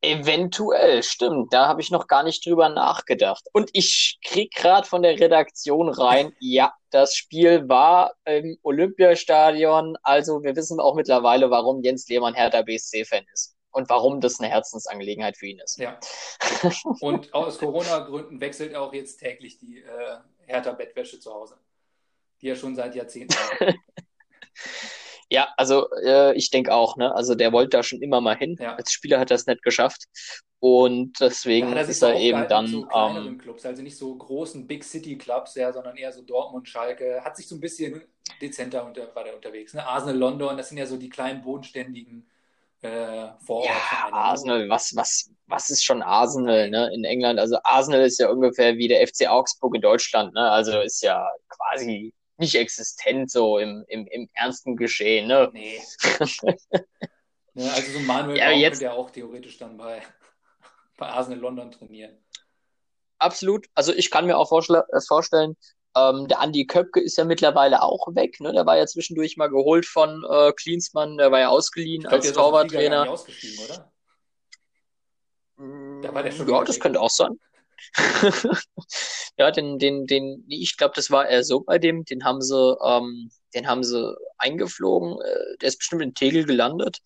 Eventuell, 0.00 1.02
stimmt. 1.02 1.52
Da 1.52 1.66
habe 1.66 1.80
ich 1.80 1.90
noch 1.90 2.06
gar 2.06 2.22
nicht 2.22 2.46
drüber 2.46 2.68
nachgedacht. 2.68 3.44
Und 3.52 3.70
ich 3.72 4.20
krieg 4.24 4.54
gerade 4.54 4.86
von 4.86 5.02
der 5.02 5.18
Redaktion 5.18 5.88
rein, 5.88 6.32
ja, 6.40 6.72
das 6.90 7.14
Spiel 7.14 7.68
war 7.68 8.14
im 8.24 8.58
Olympiastadion. 8.62 9.96
Also 10.02 10.42
wir 10.44 10.54
wissen 10.54 10.78
auch 10.78 10.94
mittlerweile, 10.94 11.50
warum 11.50 11.82
Jens 11.82 12.08
Lehmann 12.08 12.34
Hertha 12.34 12.62
BSC-Fan 12.62 13.24
ist. 13.32 13.56
Und 13.70 13.90
warum 13.90 14.20
das 14.20 14.40
eine 14.40 14.48
Herzensangelegenheit 14.48 15.36
für 15.36 15.46
ihn 15.46 15.60
ist. 15.60 15.78
Ja. 15.78 15.98
Und 17.00 17.34
aus 17.34 17.58
Corona-Gründen 17.58 18.40
wechselt 18.40 18.72
er 18.72 18.82
auch 18.82 18.92
jetzt 18.92 19.18
täglich 19.18 19.58
die 19.58 19.80
äh, 19.82 20.16
Hertha-Bettwäsche 20.46 21.20
zu 21.20 21.32
Hause. 21.32 21.58
Die 22.40 22.48
er 22.48 22.56
schon 22.56 22.74
seit 22.74 22.94
Jahrzehnten 22.94 23.36
hat. 23.60 23.74
Ja, 25.30 25.52
also 25.56 25.90
äh, 26.02 26.34
ich 26.36 26.50
denke 26.50 26.72
auch, 26.72 26.96
ne? 26.96 27.14
Also 27.14 27.34
der 27.34 27.52
wollte 27.52 27.76
da 27.76 27.82
schon 27.82 28.00
immer 28.00 28.20
mal 28.20 28.36
hin. 28.36 28.56
Ja. 28.58 28.76
Als 28.76 28.92
Spieler 28.92 29.20
hat 29.20 29.30
er 29.30 29.34
es 29.34 29.46
nicht 29.46 29.62
geschafft. 29.62 30.04
Und 30.60 31.20
deswegen 31.20 31.68
sich 31.70 31.88
ist 31.88 32.02
er 32.02 32.16
eben 32.16 32.48
dann, 32.48 32.66
so 32.66 32.88
ähm, 32.92 33.38
Clubs, 33.38 33.64
also 33.64 33.82
nicht 33.82 33.96
so 33.96 34.14
großen 34.16 34.66
Big 34.66 34.82
City 34.82 35.16
Clubs, 35.16 35.54
ja, 35.54 35.72
sondern 35.72 35.96
eher 35.96 36.12
so 36.12 36.22
Dortmund, 36.22 36.68
Schalke, 36.68 37.22
hat 37.22 37.36
sich 37.36 37.46
so 37.46 37.54
ein 37.54 37.60
bisschen 37.60 38.02
dezenter 38.40 38.84
unter, 38.84 39.14
war 39.14 39.24
der 39.24 39.36
unterwegs. 39.36 39.74
Ne? 39.74 39.86
Arsenal, 39.86 40.16
London, 40.16 40.56
das 40.56 40.70
sind 40.70 40.78
ja 40.78 40.86
so 40.86 40.96
die 40.96 41.10
kleinen 41.10 41.42
bodenständigen 41.42 42.28
äh, 42.80 43.28
Vorortvereine. 43.44 44.02
ja, 44.02 44.10
ne? 44.10 44.16
Arsenal, 44.16 44.68
was, 44.68 44.96
was, 44.96 45.30
was 45.46 45.70
ist 45.70 45.84
schon 45.84 46.02
Arsenal, 46.02 46.70
ne? 46.70 46.90
In 46.92 47.04
England. 47.04 47.38
Also 47.38 47.58
Arsenal 47.62 48.00
ist 48.00 48.18
ja 48.18 48.28
ungefähr 48.28 48.76
wie 48.78 48.88
der 48.88 49.06
FC 49.06 49.28
Augsburg 49.28 49.74
in 49.76 49.82
Deutschland, 49.82 50.34
ne? 50.34 50.50
Also 50.50 50.80
ist 50.80 51.02
ja 51.02 51.28
quasi 51.48 52.12
nicht 52.38 52.54
existent 52.54 53.30
so 53.30 53.58
im, 53.58 53.84
im, 53.88 54.06
im 54.06 54.28
ernsten 54.32 54.76
Geschehen, 54.76 55.26
ne? 55.28 55.50
Nee. 55.52 55.80
ne, 57.54 57.72
also 57.72 57.92
so 57.92 58.00
Manuel 58.00 58.38
Ja, 58.38 58.50
jetzt- 58.50 58.74
könnte 58.78 58.84
ja 58.84 58.92
auch 58.92 59.10
theoretisch 59.10 59.58
dann 59.58 59.76
bei, 59.76 60.02
bei 60.96 61.08
Arsenal 61.08 61.40
London 61.40 61.70
trainieren. 61.70 62.16
Absolut. 63.18 63.66
Also 63.74 63.92
ich 63.92 64.10
kann 64.10 64.26
mir 64.26 64.38
auch 64.38 64.50
äh, 64.52 65.00
vorstellen, 65.06 65.56
ähm, 65.96 66.28
der 66.28 66.38
Andi 66.38 66.66
Köpke 66.66 67.00
ist 67.00 67.16
ja 67.16 67.24
mittlerweile 67.24 67.82
auch 67.82 68.06
weg, 68.14 68.38
ne? 68.40 68.52
Der 68.52 68.64
war 68.66 68.76
ja 68.78 68.86
zwischendurch 68.86 69.36
mal 69.36 69.48
geholt 69.48 69.86
von 69.86 70.24
äh, 70.30 70.52
Klinsmann, 70.52 71.16
der 71.18 71.32
war 71.32 71.40
ja 71.40 71.48
ausgeliehen 71.48 72.02
Ich 72.02 72.08
glaube, 72.08 72.16
als 72.16 72.24
der 72.26 72.34
Torwarttrainer. 72.34 73.02
oder? 73.10 73.92
Da 76.02 76.14
war 76.14 76.22
der 76.22 76.30
schon 76.30 76.48
Ja, 76.48 76.62
das 76.62 76.78
könnte 76.78 77.00
auch 77.00 77.10
sein. 77.10 77.40
Ja, 79.38 79.50
den, 79.52 79.78
den, 79.78 80.06
den, 80.06 80.44
ich 80.48 80.76
glaube, 80.76 80.94
das 80.96 81.10
war 81.10 81.28
eher 81.28 81.44
so 81.44 81.60
bei 81.60 81.78
dem, 81.78 82.04
den 82.04 82.24
haben 82.24 82.42
sie, 82.42 82.76
ähm, 82.84 83.30
den 83.54 83.68
haben 83.68 83.84
sie 83.84 84.16
eingeflogen, 84.38 85.12
äh, 85.20 85.56
der 85.60 85.68
ist 85.68 85.78
bestimmt 85.78 86.02
in 86.02 86.14
Tegel 86.14 86.44
gelandet 86.44 86.98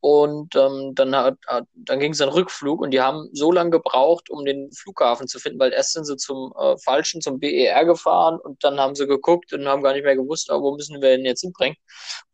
Und 0.00 0.54
ähm, 0.56 0.92
dann, 0.94 1.14
hat, 1.16 1.38
hat, 1.46 1.66
dann 1.74 2.00
ging 2.00 2.12
es 2.12 2.20
einen 2.20 2.32
Rückflug 2.32 2.80
und 2.80 2.92
die 2.92 3.00
haben 3.00 3.28
so 3.32 3.52
lange 3.52 3.70
gebraucht, 3.70 4.30
um 4.30 4.44
den 4.44 4.70
Flughafen 4.72 5.28
zu 5.28 5.38
finden, 5.40 5.58
weil 5.60 5.72
erst 5.72 5.92
sind 5.92 6.04
sie 6.06 6.16
zum 6.16 6.52
äh, 6.58 6.76
falschen, 6.78 7.20
zum 7.20 7.40
BER 7.40 7.84
gefahren 7.84 8.38
und 8.40 8.62
dann 8.64 8.80
haben 8.80 8.94
sie 8.94 9.06
geguckt 9.06 9.52
und 9.52 9.66
haben 9.68 9.82
gar 9.82 9.92
nicht 9.92 10.04
mehr 10.04 10.16
gewusst, 10.16 10.50
oh, 10.50 10.62
wo 10.62 10.74
müssen 10.76 11.00
wir 11.02 11.10
denn 11.10 11.24
jetzt 11.26 11.42
hinbringen. 11.42 11.76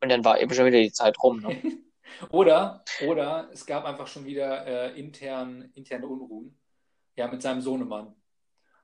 Und 0.01 0.11
dann 0.11 0.24
war 0.24 0.40
eben 0.40 0.55
schon 0.55 0.66
wieder 0.66 0.80
die 0.80 0.92
Zeit 0.92 1.16
rum. 1.22 1.40
Ne? 1.40 1.57
oder, 2.30 2.84
oder 2.99 3.49
es 3.53 3.66
gab 3.66 3.84
einfach 3.84 4.07
schon 4.07 4.26
wieder 4.26 4.66
äh, 4.66 4.99
intern, 5.01 5.70
interne 5.74 6.07
Unruhen. 6.07 6.59
Ja, 7.16 7.28
mit 7.28 7.42
seinem 7.42 7.60
Sohnemann, 7.60 8.14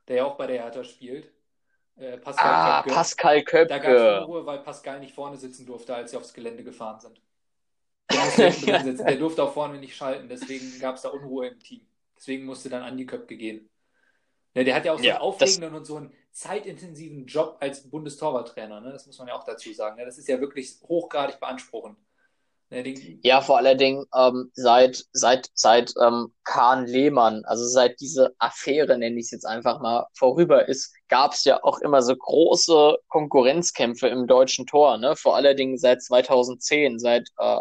der 0.09 0.17
ja 0.17 0.25
auch 0.25 0.37
bei 0.37 0.47
der 0.47 0.63
Hertha 0.63 0.85
spielt. 0.85 1.31
Äh, 1.97 2.19
Pascal 2.19 2.51
ah, 2.51 2.83
Köpke. 2.83 2.95
Pascal 2.95 3.43
Köpke. 3.43 3.67
Da 3.67 3.79
gab 3.79 3.93
es 3.93 4.23
Unruhe, 4.25 4.47
weil 4.47 4.59
Pascal 4.61 5.01
nicht 5.01 5.15
vorne 5.15 5.37
sitzen 5.37 5.67
durfte, 5.67 5.95
als 5.95 6.11
sie 6.11 6.17
aufs 6.17 6.33
Gelände 6.33 6.65
gefahren 6.65 7.01
sind. 7.01 7.21
Der, 8.37 8.83
der 8.83 9.17
durfte 9.17 9.43
auch 9.43 9.53
vorne 9.53 9.79
nicht 9.79 9.95
schalten, 9.95 10.29
deswegen 10.29 10.79
gab 10.81 10.97
es 10.97 11.03
da 11.03 11.11
Unruhe 11.11 11.49
im 11.49 11.61
Team. 11.61 11.87
Deswegen 12.17 12.45
musste 12.45 12.69
dann 12.69 12.83
Andi 12.83 13.07
Köpke 13.07 13.37
gehen. 13.37 13.69
Ja, 14.55 14.65
der 14.65 14.75
hat 14.75 14.85
ja 14.85 14.93
auch 14.93 14.99
so 14.99 15.05
ja, 15.05 15.15
einen 15.15 15.23
aufregenden 15.23 15.75
und 15.75 15.85
so 15.85 15.97
einen 15.97 16.13
zeitintensiven 16.31 17.27
Job 17.27 17.57
als 17.61 17.89
Bundestorwarttrainer. 17.89 18.81
Ne? 18.81 18.93
Das 18.93 19.07
muss 19.07 19.19
man 19.19 19.29
ja 19.29 19.35
auch 19.35 19.45
dazu 19.45 19.73
sagen. 19.73 19.97
Ne? 19.97 20.05
Das 20.05 20.19
ist 20.19 20.29
ja 20.29 20.41
wirklich 20.41 20.77
hochgradig 20.83 21.41
beanspruchend. 21.41 21.99
Ja, 23.23 23.41
vor 23.41 23.59
allen 23.59 23.79
Dingen 23.79 24.07
ähm, 24.17 24.51
seit 24.55 25.05
seit 25.13 25.51
seit 25.55 25.93
ähm, 26.03 26.33
Kahn 26.45 26.87
Lehmann, 26.87 27.45
also 27.45 27.65
seit 27.65 28.01
diese 28.01 28.35
Affäre, 28.39 28.99
nenne 28.99 29.19
ich 29.19 29.27
es 29.27 29.31
jetzt 29.31 29.47
einfach 29.47 29.81
mal, 29.81 30.07
vorüber 30.15 30.69
ist, 30.69 30.95
gab 31.09 31.33
es 31.33 31.45
ja 31.45 31.63
auch 31.63 31.79
immer 31.81 32.01
so 32.01 32.17
große 32.17 32.97
Konkurrenzkämpfe 33.09 34.09
im 34.09 34.27
deutschen 34.27 34.67
Tor. 34.67 34.97
Ne? 34.97 35.15
Vor 35.15 35.37
allen 35.37 35.57
Dingen 35.57 35.77
seit 35.77 36.03
2010, 36.03 36.99
seit 36.99 37.29
äh, 37.39 37.59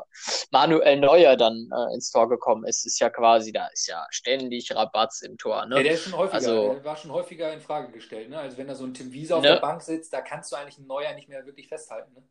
Manuel 0.52 1.00
Neuer 1.00 1.36
dann 1.36 1.70
äh, 1.76 1.94
ins 1.94 2.12
Tor 2.12 2.30
gekommen 2.30 2.66
ist, 2.66 2.86
ist 2.86 3.00
ja 3.00 3.10
quasi, 3.10 3.52
da 3.52 3.68
ist 3.68 3.88
ja 3.88 4.08
ständig 4.10 4.74
Rabatz 4.74 5.22
im 5.22 5.38
Tor. 5.38 5.66
Ne? 5.66 5.78
Ja, 5.78 5.84
der 5.84 5.94
ist 5.94 6.04
schon 6.04 6.18
häufiger, 6.18 6.36
also, 6.36 6.74
der 6.74 6.86
war 6.86 6.96
schon 6.96 7.12
häufiger 7.12 7.54
in 7.54 7.60
Frage 7.60 7.92
gestellt. 7.92 8.30
Ne? 8.30 8.40
Also 8.40 8.58
wenn 8.58 8.68
da 8.68 8.76
so 8.76 8.86
ein 8.86 8.94
Tim 8.94 9.12
Wiese 9.12 9.36
auf 9.36 9.44
ne? 9.44 9.50
der 9.50 9.60
Bank 9.60 9.82
sitzt, 9.82 10.14
da 10.14 10.22
kannst 10.22 10.52
du 10.52 10.56
eigentlich 10.56 10.78
einen 10.78 10.88
Neuer 10.88 11.14
nicht 11.14 11.28
mehr 11.28 11.46
wirklich 11.46 11.68
festhalten. 11.68 12.14
Ne? 12.14 12.24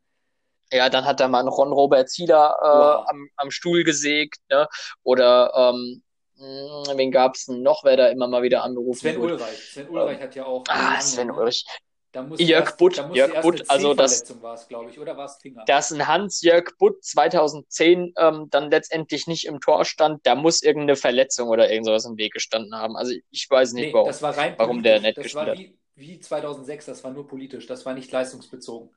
Ja, 0.72 0.88
dann 0.88 1.04
hat 1.04 1.20
er 1.20 1.28
mal 1.28 1.40
einen 1.40 1.48
Ron 1.48 1.72
Robert 1.72 2.08
Zieler 2.08 2.56
äh, 2.60 2.64
wow. 2.64 3.06
am, 3.08 3.28
am 3.36 3.50
Stuhl 3.50 3.84
gesägt, 3.84 4.38
ne? 4.50 4.68
Oder 5.02 5.52
ähm, 5.54 6.02
hm, 6.36 6.96
wen 6.96 7.10
gab 7.10 7.34
es 7.34 7.48
noch, 7.48 7.84
wer 7.84 7.96
da 7.96 8.08
immer 8.08 8.26
mal 8.26 8.42
wieder 8.42 8.62
angerufen 8.62 9.00
Sven 9.00 9.20
wird? 9.20 9.32
Ulreich. 9.32 9.72
Sven 9.72 9.88
Ulreich 9.88 10.16
ähm, 10.16 10.22
hat 10.22 10.34
ja 10.34 10.46
auch. 10.46 10.64
Ah, 10.68 11.00
Sven? 11.00 11.30
Ulreich. 11.30 11.64
Jörg 12.12 12.64
erst, 12.64 12.78
Butt, 12.78 13.04
Jörg 13.14 13.40
Butt, 13.40 13.70
also 13.70 13.94
das, 13.94 14.24
glaube 14.68 14.90
ich, 14.90 14.98
oder 14.98 15.16
war 15.16 15.26
es 15.26 15.36
Finger? 15.36 15.64
Dass 15.66 15.92
ein 15.92 16.08
Hans-Jörg 16.08 16.76
Butt 16.76 17.04
2010 17.04 18.14
ähm, 18.18 18.48
dann 18.50 18.70
letztendlich 18.70 19.28
nicht 19.28 19.46
im 19.46 19.60
Tor 19.60 19.84
stand, 19.84 20.26
da 20.26 20.34
muss 20.34 20.62
irgendeine 20.62 20.96
Verletzung 20.96 21.48
oder 21.48 21.70
irgend 21.70 21.86
sowas 21.86 22.04
im 22.06 22.16
Weg 22.16 22.32
gestanden 22.32 22.74
haben. 22.74 22.96
Also 22.96 23.14
ich 23.30 23.48
weiß 23.48 23.74
nicht, 23.74 23.86
nee, 23.86 23.92
warum, 23.94 24.08
das 24.08 24.22
war 24.22 24.36
rein 24.36 24.54
warum 24.56 24.82
der 24.82 25.00
nicht 25.00 25.18
das 25.18 25.22
gespielt 25.22 25.46
war 25.46 25.56
wie, 25.56 25.78
wie 25.94 26.18
2006, 26.18 26.86
das 26.86 27.04
war 27.04 27.12
nur 27.12 27.28
politisch, 27.28 27.66
das 27.66 27.86
war 27.86 27.94
nicht 27.94 28.10
leistungsbezogen. 28.10 28.90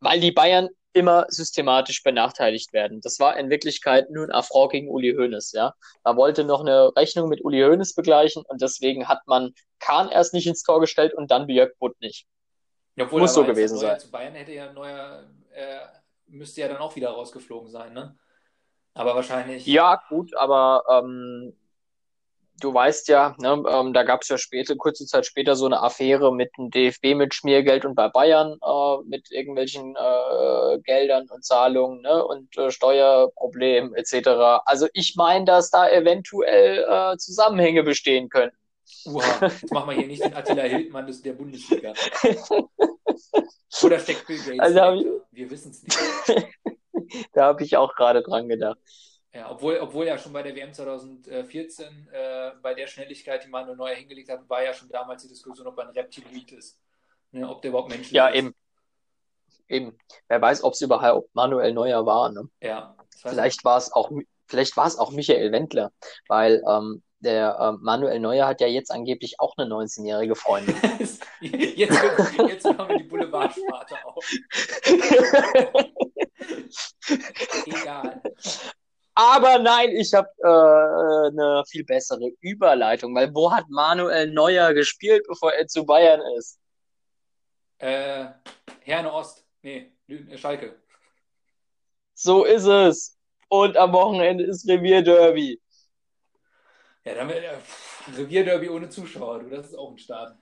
Weil 0.00 0.20
die 0.20 0.32
Bayern 0.32 0.68
immer 0.92 1.26
systematisch 1.28 2.02
benachteiligt 2.02 2.72
werden. 2.72 3.00
Das 3.00 3.20
war 3.20 3.36
in 3.36 3.48
Wirklichkeit 3.48 4.10
nur 4.10 4.24
ein 4.24 4.32
Affront 4.32 4.72
gegen 4.72 4.88
Uli 4.88 5.14
Hoeneß, 5.14 5.52
ja. 5.52 5.74
Man 6.02 6.16
wollte 6.16 6.44
noch 6.44 6.60
eine 6.60 6.94
Rechnung 6.96 7.28
mit 7.28 7.44
Uli 7.44 7.60
Hoeneß 7.60 7.94
begleichen 7.94 8.42
und 8.46 8.60
deswegen 8.60 9.06
hat 9.06 9.20
man 9.26 9.54
Kahn 9.78 10.08
erst 10.08 10.34
nicht 10.34 10.46
ins 10.46 10.62
Tor 10.62 10.80
gestellt 10.80 11.14
und 11.14 11.30
dann 11.30 11.46
Björk 11.46 11.78
Butt 11.78 12.00
nicht. 12.00 12.26
Obwohl, 12.98 13.20
Muss 13.20 13.34
so 13.34 13.44
gewesen 13.44 13.78
sein. 13.78 13.98
Zu 14.00 14.10
Bayern 14.10 14.34
hätte 14.34 14.52
ja 14.52 14.72
neuer, 14.72 15.24
äh, 15.52 15.78
müsste 16.26 16.60
ja 16.60 16.68
dann 16.68 16.78
auch 16.78 16.96
wieder 16.96 17.10
rausgeflogen 17.10 17.70
sein, 17.70 17.92
ne? 17.92 18.18
Aber 18.92 19.14
wahrscheinlich. 19.14 19.64
Ja, 19.66 20.02
gut, 20.08 20.34
aber 20.34 20.82
ähm, 20.90 21.56
du 22.60 22.72
weißt 22.72 23.08
ja, 23.08 23.34
ne, 23.38 23.62
ähm, 23.68 23.92
da 23.92 24.02
gab 24.02 24.22
es 24.22 24.28
ja 24.28 24.38
später, 24.38 24.76
kurze 24.76 25.06
Zeit 25.06 25.26
später 25.26 25.56
so 25.56 25.66
eine 25.66 25.82
Affäre 25.82 26.32
mit 26.32 26.50
dem 26.56 26.70
DFB 26.70 27.14
mit 27.14 27.34
Schmiergeld 27.34 27.84
und 27.84 27.94
bei 27.94 28.08
Bayern 28.08 28.58
äh, 28.62 28.96
mit 29.06 29.30
irgendwelchen 29.30 29.96
äh, 29.96 30.78
Geldern 30.80 31.28
und 31.30 31.44
Zahlungen 31.44 32.02
ne, 32.02 32.24
und 32.24 32.56
äh, 32.56 32.70
Steuerproblemen 32.70 33.94
etc. 33.94 34.62
Also 34.64 34.88
ich 34.92 35.16
meine, 35.16 35.44
dass 35.44 35.70
da 35.70 35.88
eventuell 35.88 36.84
äh, 36.88 37.16
Zusammenhänge 37.16 37.82
bestehen 37.82 38.28
können. 38.28 38.52
Uha, 39.06 39.46
jetzt 39.46 39.72
machen 39.72 39.90
wir 39.90 39.96
hier 39.96 40.06
nicht 40.06 40.24
den 40.24 40.34
Attila 40.34 40.62
Hildmann 40.62 41.06
des, 41.06 41.22
der 41.22 41.32
Bundesliga. 41.32 41.94
Oder 43.82 43.98
steckt 43.98 44.26
Bill 44.26 44.38
Gates 44.38 44.60
also. 44.60 45.22
Wir 45.30 45.50
wissen 45.50 45.70
es 45.70 45.82
nicht. 45.82 45.98
da 47.32 47.46
habe 47.46 47.62
ich 47.64 47.76
auch 47.76 47.94
gerade 47.94 48.22
dran 48.22 48.48
gedacht. 48.48 48.78
Ja, 49.32 49.50
obwohl, 49.50 49.78
obwohl 49.78 50.06
ja 50.06 50.18
schon 50.18 50.32
bei 50.32 50.42
der 50.42 50.56
WM 50.56 50.72
2014 50.72 52.08
äh, 52.12 52.50
bei 52.62 52.74
der 52.74 52.88
Schnelligkeit, 52.88 53.44
die 53.44 53.48
Manuel 53.48 53.76
Neuer 53.76 53.94
hingelegt 53.94 54.28
hat, 54.28 54.48
war 54.48 54.64
ja 54.64 54.74
schon 54.74 54.88
damals 54.88 55.22
die 55.22 55.28
Diskussion, 55.28 55.68
ob 55.68 55.78
er 55.78 55.84
ein 55.84 55.90
Reptiloid 55.90 56.50
ist. 56.52 56.80
Ne, 57.30 57.48
ob 57.48 57.62
der 57.62 57.68
überhaupt 57.68 57.90
menschlich 57.90 58.10
ja, 58.10 58.26
ist. 58.26 58.34
Ja, 58.34 58.40
eben. 58.40 58.54
Eben. 59.68 59.96
Wer 60.26 60.42
weiß, 60.42 60.64
ob 60.64 60.72
es 60.72 60.80
überhaupt 60.80 61.32
Manuel 61.32 61.72
Neuer 61.72 62.04
war. 62.04 62.32
Ne? 62.32 62.48
Ja. 62.60 62.96
Vielleicht 63.16 63.64
war 63.64 63.78
es 63.78 63.92
auch, 63.92 64.10
vielleicht 64.48 64.76
war 64.76 64.88
es 64.88 64.98
auch 64.98 65.12
Michael 65.12 65.52
Wendler, 65.52 65.92
weil 66.26 66.60
ähm, 66.68 67.04
der 67.20 67.56
ähm, 67.60 67.78
Manuel 67.82 68.18
Neuer 68.18 68.48
hat 68.48 68.60
ja 68.60 68.66
jetzt 68.66 68.90
angeblich 68.90 69.38
auch 69.38 69.54
eine 69.56 69.72
19-jährige 69.72 70.34
Freundin. 70.34 70.74
jetzt, 71.40 71.40
jetzt 71.40 72.64
haben 72.64 72.88
wir 72.88 72.98
die 72.98 73.04
Boulevardsparte 73.04 73.94
auf. 74.04 74.24
Egal. 77.66 78.20
Aber 79.14 79.58
nein, 79.58 79.90
ich 79.90 80.14
habe 80.14 80.28
äh, 80.38 81.28
eine 81.28 81.62
viel 81.68 81.84
bessere 81.84 82.30
Überleitung, 82.40 83.14
weil 83.14 83.34
wo 83.34 83.52
hat 83.52 83.68
Manuel 83.68 84.32
Neuer 84.32 84.72
gespielt, 84.72 85.24
bevor 85.28 85.52
er 85.52 85.66
zu 85.66 85.84
Bayern 85.84 86.20
ist? 86.38 86.58
Äh, 87.78 88.26
Herne 88.82 89.12
Ost. 89.12 89.44
Nee, 89.62 89.92
Schalke. 90.36 90.80
So 92.14 92.44
ist 92.44 92.66
es. 92.66 93.18
Und 93.48 93.76
am 93.76 93.92
Wochenende 93.92 94.44
ist 94.44 94.68
Revierderby. 94.68 95.60
Ja, 97.04 97.14
dann 97.14 97.30
äh, 97.30 97.56
Revierderby 98.16 98.68
ohne 98.68 98.88
Zuschauer, 98.88 99.40
du, 99.40 99.50
das 99.50 99.66
ist 99.66 99.74
auch 99.74 99.90
ein 99.90 99.98
Start. 99.98 100.36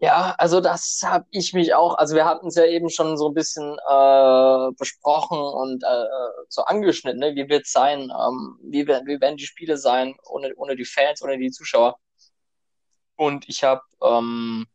Ja, 0.00 0.34
also 0.38 0.60
das 0.60 1.00
habe 1.04 1.26
ich 1.32 1.52
mich 1.54 1.74
auch, 1.74 1.94
also 1.98 2.14
wir 2.14 2.24
hatten 2.24 2.46
es 2.48 2.54
ja 2.54 2.64
eben 2.64 2.88
schon 2.88 3.16
so 3.16 3.28
ein 3.28 3.34
bisschen 3.34 3.76
äh, 3.88 4.70
besprochen 4.78 5.38
und 5.40 5.82
äh, 5.82 6.06
so 6.48 6.62
angeschnitten, 6.62 7.18
ne? 7.18 7.34
wie 7.34 7.48
wird 7.48 7.66
es 7.66 7.72
sein, 7.72 8.02
ähm, 8.02 8.58
wie, 8.62 8.86
werden, 8.86 9.08
wie 9.08 9.20
werden 9.20 9.36
die 9.36 9.46
Spiele 9.46 9.76
sein 9.76 10.14
ohne, 10.24 10.54
ohne 10.54 10.76
die 10.76 10.84
Fans, 10.84 11.20
ohne 11.20 11.36
die 11.36 11.50
Zuschauer. 11.50 11.98
Und 13.16 13.48
ich 13.48 13.64
habe 13.64 13.82
ähm, 14.00 14.66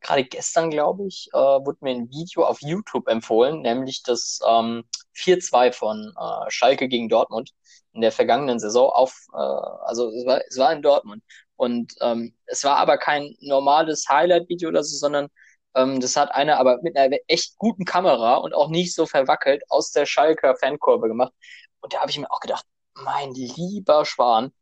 gerade 0.00 0.24
gestern, 0.24 0.70
glaube 0.70 1.06
ich, 1.06 1.28
äh, 1.32 1.38
wurde 1.38 1.78
mir 1.82 1.92
ein 1.92 2.10
Video 2.10 2.44
auf 2.44 2.60
YouTube 2.60 3.06
empfohlen, 3.06 3.62
nämlich 3.62 4.02
das 4.02 4.40
ähm, 4.46 4.84
4-2 5.16 5.72
von 5.72 6.12
äh, 6.18 6.50
Schalke 6.50 6.88
gegen 6.88 7.08
Dortmund 7.08 7.52
in 7.92 8.00
der 8.00 8.12
vergangenen 8.12 8.58
Saison 8.58 8.90
auf, 8.90 9.26
äh, 9.32 9.36
also 9.36 10.10
es 10.10 10.26
war, 10.26 10.40
es 10.46 10.58
war 10.58 10.72
in 10.72 10.82
Dortmund. 10.82 11.22
Und 11.56 11.94
ähm, 12.00 12.34
es 12.46 12.64
war 12.64 12.76
aber 12.76 12.98
kein 12.98 13.36
normales 13.40 14.06
Highlight-Video 14.08 14.68
oder 14.68 14.82
so, 14.84 14.96
sondern 14.96 15.28
ähm, 15.74 16.00
das 16.00 16.16
hat 16.16 16.32
einer 16.34 16.58
aber 16.58 16.80
mit 16.82 16.96
einer 16.96 17.16
echt 17.28 17.56
guten 17.58 17.84
Kamera 17.84 18.36
und 18.36 18.54
auch 18.54 18.68
nicht 18.68 18.94
so 18.94 19.06
verwackelt 19.06 19.62
aus 19.68 19.90
der 19.92 20.06
Schalker 20.06 20.56
Fankurve 20.56 21.08
gemacht. 21.08 21.32
Und 21.80 21.94
da 21.94 22.00
habe 22.00 22.10
ich 22.10 22.18
mir 22.18 22.30
auch 22.30 22.40
gedacht, 22.40 22.64
mein 22.94 23.32
lieber 23.34 24.04
Schwan, 24.04 24.52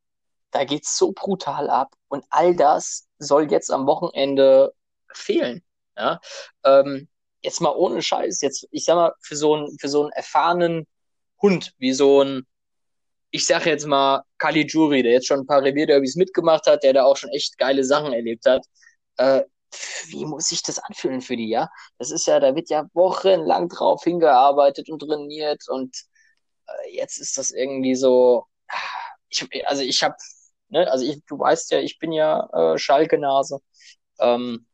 da 0.50 0.64
geht's 0.64 0.96
so 0.96 1.12
brutal 1.12 1.70
ab. 1.70 1.94
Und 2.08 2.24
all 2.30 2.56
das 2.56 3.08
soll 3.18 3.50
jetzt 3.50 3.70
am 3.70 3.86
Wochenende 3.86 4.72
fehlen. 5.12 5.62
Ja? 5.96 6.20
Ähm, 6.64 7.08
jetzt 7.42 7.60
mal 7.60 7.74
ohne 7.74 8.02
Scheiß, 8.02 8.40
jetzt, 8.42 8.66
ich 8.70 8.84
sag 8.84 8.96
mal, 8.96 9.14
für 9.20 9.36
so 9.36 9.54
einen, 9.54 9.78
für 9.78 9.88
so 9.88 10.02
einen 10.02 10.12
erfahrenen 10.12 10.86
Hund, 11.40 11.74
wie 11.78 11.92
so 11.92 12.22
ein 12.22 12.46
ich 13.32 13.46
sage 13.46 13.70
jetzt 13.70 13.86
mal 13.86 14.22
Caligiuri, 14.38 15.02
der 15.02 15.12
jetzt 15.12 15.26
schon 15.26 15.40
ein 15.40 15.46
paar 15.46 15.62
Revierderbys 15.62 16.16
mitgemacht 16.16 16.66
hat, 16.66 16.84
der 16.84 16.92
da 16.92 17.04
auch 17.04 17.16
schon 17.16 17.30
echt 17.30 17.58
geile 17.58 17.82
Sachen 17.82 18.12
erlebt 18.12 18.44
hat. 18.46 18.64
Äh, 19.16 19.42
wie 20.08 20.26
muss 20.26 20.48
sich 20.48 20.62
das 20.62 20.78
anfühlen 20.78 21.22
für 21.22 21.36
die, 21.36 21.48
ja? 21.48 21.68
Das 21.98 22.10
ist 22.10 22.26
ja, 22.26 22.38
da 22.40 22.54
wird 22.54 22.68
ja 22.70 22.86
wochenlang 22.92 23.68
drauf 23.70 24.04
hingearbeitet 24.04 24.90
und 24.90 25.00
trainiert 25.00 25.62
und 25.68 25.96
äh, 26.68 26.96
jetzt 26.96 27.18
ist 27.18 27.38
das 27.38 27.50
irgendwie 27.50 27.94
so. 27.94 28.46
Ich, 29.30 29.46
also 29.66 29.82
ich 29.82 30.02
habe, 30.02 30.14
ne, 30.68 30.90
also 30.90 31.04
ich, 31.06 31.24
du 31.26 31.38
weißt 31.38 31.70
ja, 31.72 31.80
ich 31.80 31.98
bin 31.98 32.12
ja 32.12 32.48
äh, 32.52 32.78
Schalke-Nase. 32.78 33.60
Ähm, 34.20 34.66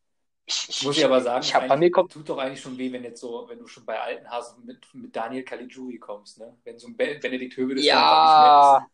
ich, 0.49 0.83
muss 0.83 0.97
ich 0.97 1.05
aber 1.05 1.21
sagen, 1.21 1.45
ich 1.45 1.55
hab, 1.55 1.69
bei 1.69 1.77
mir 1.77 1.91
kommt, 1.91 2.13
tut 2.13 2.29
doch 2.29 2.39
eigentlich 2.39 2.61
schon 2.61 2.79
weh, 2.79 2.91
wenn 2.91 3.05
jetzt 3.05 3.21
so, 3.21 3.45
wenn 3.49 3.59
du 3.59 3.67
schon 3.67 3.85
bei 3.85 4.01
alten 4.01 4.29
Hasen 4.29 4.65
mit, 4.65 4.79
mit 4.95 5.15
Daniel 5.15 5.45
Caligiuri 5.45 5.99
kommst, 5.99 6.39
ne? 6.39 6.57
Wenn 6.65 6.79
so 6.79 6.89
ein 6.89 6.97
Benedikt 6.97 7.57
Höwedes 7.57 7.85
ja, 7.85 8.87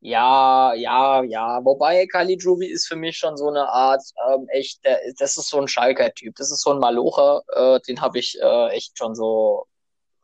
ja, 0.00 0.74
ja, 0.74 1.22
ja. 1.24 1.64
Wobei 1.64 2.06
Caligiuri 2.06 2.66
ist 2.66 2.86
für 2.86 2.96
mich 2.96 3.16
schon 3.16 3.36
so 3.36 3.48
eine 3.48 3.68
Art 3.68 4.02
ähm, 4.28 4.46
echt, 4.48 4.84
der, 4.84 5.00
das 5.18 5.36
ist 5.36 5.48
so 5.48 5.60
ein 5.60 5.66
Schalker-Typ, 5.66 6.36
das 6.36 6.52
ist 6.52 6.62
so 6.62 6.72
ein 6.72 6.78
Malocher, 6.78 7.42
äh, 7.54 7.80
den 7.88 8.00
habe 8.00 8.18
ich 8.18 8.38
äh, 8.40 8.68
echt 8.68 8.96
schon 8.96 9.14
so 9.14 9.66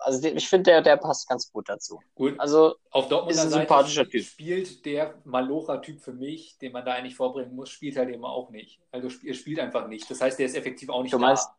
also 0.01 0.27
ich 0.27 0.49
finde, 0.49 0.71
der, 0.71 0.83
der 0.83 0.97
passt 0.97 1.29
ganz 1.29 1.51
gut 1.53 1.69
dazu. 1.69 2.01
Gut. 2.15 2.39
Also 2.41 2.77
auf 2.91 3.09
Dortmunder 3.09 3.35
ist 3.35 3.41
ein 3.41 3.51
Seite 3.51 3.63
sympathischer 3.63 4.09
Typ. 4.09 4.25
spielt 4.25 4.85
der 4.87 5.15
Malocher-Typ 5.25 6.01
für 6.01 6.13
mich, 6.13 6.59
den 6.59 6.73
man 6.73 6.85
da 6.85 6.93
eigentlich 6.95 7.17
vorbringen 7.17 7.55
muss, 7.55 7.71
spielt 7.71 7.97
halt 7.97 8.09
eben 8.11 8.25
auch 8.25 8.51
nicht. 8.51 8.81
Also 8.93 9.09
er 9.25 9.35
spielt 9.35 9.59
einfach 9.61 9.87
nicht. 9.89 10.11
Das 10.11 10.21
heißt, 10.21 10.39
der 10.39 10.47
ist 10.47 10.57
effektiv 10.57 10.89
auch 10.91 11.03
nicht 11.03 11.13
Du 11.13 11.19
meinst- 11.19 11.49
da. 11.49 11.57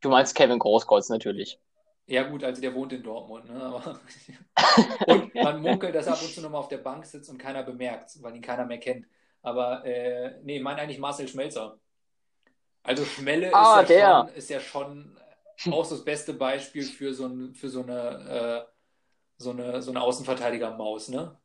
Du 0.00 0.10
meinst 0.10 0.34
Kevin 0.34 0.58
Großkreuz 0.58 1.08
natürlich. 1.08 1.58
Ja 2.06 2.24
gut, 2.24 2.44
also 2.44 2.60
der 2.60 2.74
wohnt 2.74 2.92
in 2.92 3.02
Dortmund. 3.02 3.48
Ne? 3.48 3.98
Und 5.06 5.34
man 5.34 5.62
munkelt, 5.62 5.94
dass 5.94 6.06
er 6.06 6.12
ab 6.12 6.20
und 6.22 6.28
zu 6.34 6.42
nochmal 6.42 6.60
auf 6.60 6.68
der 6.68 6.76
Bank 6.78 7.06
sitzt 7.06 7.30
und 7.30 7.38
keiner 7.38 7.62
bemerkt, 7.62 8.22
weil 8.22 8.36
ihn 8.36 8.42
keiner 8.42 8.66
mehr 8.66 8.78
kennt. 8.78 9.06
Aber 9.40 9.84
äh, 9.86 10.38
nee, 10.42 10.56
ich 10.58 10.62
meine 10.62 10.82
eigentlich 10.82 10.98
Marcel 10.98 11.26
Schmelzer. 11.28 11.78
Also 12.82 13.04
Schmelle 13.06 13.50
Ah, 13.54 13.80
ist, 13.80 13.88
ja 13.90 13.96
der. 13.96 14.26
Schon, 14.28 14.36
ist 14.36 14.50
ja 14.50 14.60
schon 14.60 15.16
auch 15.70 15.84
so 15.84 15.94
das 15.96 16.04
beste 16.04 16.34
Beispiel 16.34 16.84
für 16.84 17.14
so, 17.14 17.26
ein, 17.26 17.54
für 17.54 17.68
so 17.68 17.82
eine, 17.82 18.66
äh, 18.66 18.72
so 19.36 19.50
eine, 19.50 19.82
so 19.82 19.90
eine 19.90 20.00
Außenverteidiger-Maus. 20.02 21.08
Ne? 21.08 21.38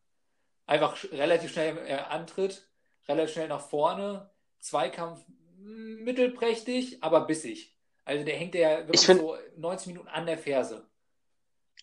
Einfach 0.65 1.03
relativ 1.11 1.51
schnell 1.51 1.77
äh, 1.87 1.93
Antritt, 1.93 2.67
relativ 3.07 3.33
schnell 3.33 3.47
nach 3.47 3.61
vorne, 3.61 4.29
Zweikampf 4.59 5.23
mittelprächtig, 5.57 7.03
aber 7.03 7.21
bissig. 7.25 7.75
Also 8.05 8.25
der 8.25 8.35
hängt 8.35 8.55
ja 8.55 8.79
wirklich 8.79 9.01
Ich 9.01 9.05
find- 9.05 9.19
so 9.19 9.35
90 9.57 9.87
Minuten 9.87 10.07
an 10.07 10.25
der 10.25 10.37
Ferse. 10.37 10.87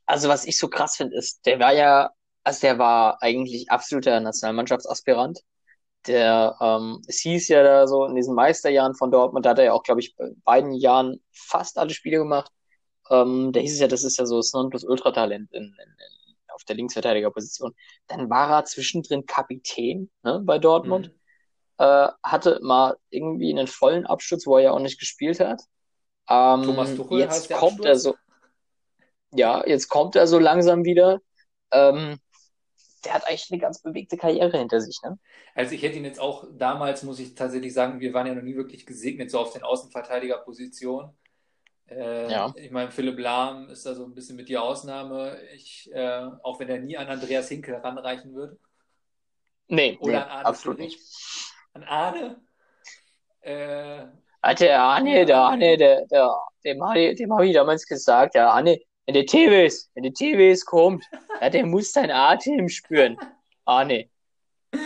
Also 0.07 0.29
was 0.29 0.45
ich 0.45 0.57
so 0.57 0.69
krass 0.69 0.97
finde, 0.97 1.17
ist, 1.17 1.45
der 1.47 1.59
war 1.59 1.73
ja, 1.73 2.11
also 2.45 2.61
der 2.61 2.79
war 2.79 3.23
eigentlich 3.23 3.71
absoluter 3.71 4.21
Nationalmannschaftsaspirant. 4.21 5.41
Der, 6.07 6.57
ähm, 6.61 7.03
es 7.09 7.21
hieß 7.21 7.49
ja 7.49 7.63
da 7.63 7.87
so 7.87 8.05
in 8.05 8.15
diesen 8.15 8.35
Meisterjahren 8.35 8.95
von 8.95 9.11
Dortmund, 9.11 9.45
da 9.45 9.51
hat 9.51 9.59
er 9.59 9.65
ja 9.67 9.73
auch, 9.73 9.83
glaube 9.83 10.01
ich, 10.01 10.17
bei 10.17 10.31
beiden 10.45 10.73
Jahren 10.73 11.21
fast 11.33 11.79
alle 11.79 11.91
Spiele 11.91 12.19
gemacht. 12.19 12.53
Ähm, 13.11 13.53
da 13.53 13.61
hieß 13.61 13.75
es 13.75 13.81
ja, 13.81 13.89
das 13.89 14.05
ist 14.05 14.19
ja 14.19 14.27
so 14.27 14.37
das 14.37 14.53
Nonplusultra-Talent 14.53 15.53
in, 15.53 15.63
in, 15.63 15.71
in, 15.73 16.37
auf 16.55 16.65
der 16.65 16.77
Linksverteidigerposition. 16.77 17.75
Dann 18.09 18.31
war 18.31 18.51
er 18.51 18.65
zwischendrin 18.65 19.27
Kapitän, 19.27 20.11
ne, 20.23 20.41
bei 20.45 20.59
Dortmund. 20.59 21.09
Mhm. 21.09 21.15
Äh, 21.79 22.09
hatte 22.23 22.59
mal 22.63 22.97
irgendwie 23.11 23.51
einen 23.51 23.67
vollen 23.67 24.07
Absturz, 24.07 24.47
wo 24.47 24.57
er 24.57 24.63
ja 24.63 24.71
auch 24.73 24.81
nicht 24.81 24.99
gespielt 24.99 25.41
hat. 25.41 25.63
Ähm, 26.29 26.63
Thomas 26.63 26.95
Tuchel 26.95 27.21
jetzt 27.21 27.51
kommt 27.53 27.85
er 27.85 27.93
Absturz? 27.93 28.03
so, 28.03 28.15
ja, 29.37 29.67
jetzt 29.67 29.89
kommt 29.89 30.17
er 30.17 30.27
so 30.27 30.39
langsam 30.39 30.85
wieder. 30.85 31.21
Ähm, 31.71 32.19
der 33.05 33.15
hat 33.15 33.27
eigentlich 33.27 33.51
eine 33.51 33.61
ganz 33.61 33.81
bewegte 33.83 34.17
Karriere 34.17 34.59
hinter 34.59 34.81
sich, 34.81 35.01
ne? 35.03 35.19
Also 35.55 35.75
ich 35.75 35.83
hätte 35.83 35.97
ihn 35.99 36.05
jetzt 36.05 36.21
auch 36.21 36.45
damals, 36.57 37.03
muss 37.03 37.19
ich 37.19 37.35
tatsächlich 37.35 37.73
sagen, 37.73 38.01
wir 38.01 38.13
waren 38.15 38.27
ja 38.27 38.35
noch 38.35 38.43
nie 38.43 38.57
wirklich 38.57 38.87
gesegnet 38.87 39.31
so 39.31 39.39
auf 39.39 39.53
den 39.53 39.63
Außenverteidigerpositionen. 39.63 41.11
Äh, 41.89 42.31
Ja. 42.31 42.53
Ich 42.57 42.71
meine, 42.71 42.91
Philipp 42.91 43.19
Lahm 43.19 43.69
ist 43.71 43.87
da 43.87 43.95
so 43.95 44.05
ein 44.05 44.15
bisschen 44.15 44.37
mit 44.37 44.49
die 44.49 44.59
Ausnahme. 44.59 45.39
Ich, 45.55 45.91
äh, 45.93 46.29
auch 46.43 46.59
wenn 46.61 46.69
er 46.69 46.79
nie 46.81 46.97
an 46.97 47.09
Andreas 47.09 47.49
Hinkel 47.49 47.77
ranreichen 47.77 48.35
würde. 48.35 48.59
Nee, 49.69 49.99
Oder 50.01 50.13
nee, 50.13 50.17
an 50.19 50.29
Arne 50.29 50.47
absolut 50.47 50.79
Friedrich. 50.79 50.97
nicht. 50.97 51.53
An 51.73 51.85
Arne. 51.85 52.41
Äh, 53.41 54.07
Alter, 54.41 54.65
der 54.65 54.83
Arne, 54.83 55.25
der 55.27 55.39
Arne, 55.39 55.77
der, 55.77 56.07
der, 56.07 56.37
dem 56.65 56.83
habe 56.83 57.15
dem 57.15 57.41
ich 57.41 57.55
damals 57.55 57.87
gesagt, 57.87 58.35
der 58.35 58.51
Arne, 58.51 58.79
wenn 59.07 59.15
der 59.15 59.27
TWS, 59.27 59.91
wenn 59.95 60.03
der 60.03 60.13
TWS 60.13 60.65
kommt, 60.65 61.05
ja, 61.41 61.49
der 61.51 61.67
muss 61.67 61.93
seinen 61.93 62.11
Atem 62.11 62.69
spüren. 62.69 63.17
Arne. 63.65 64.09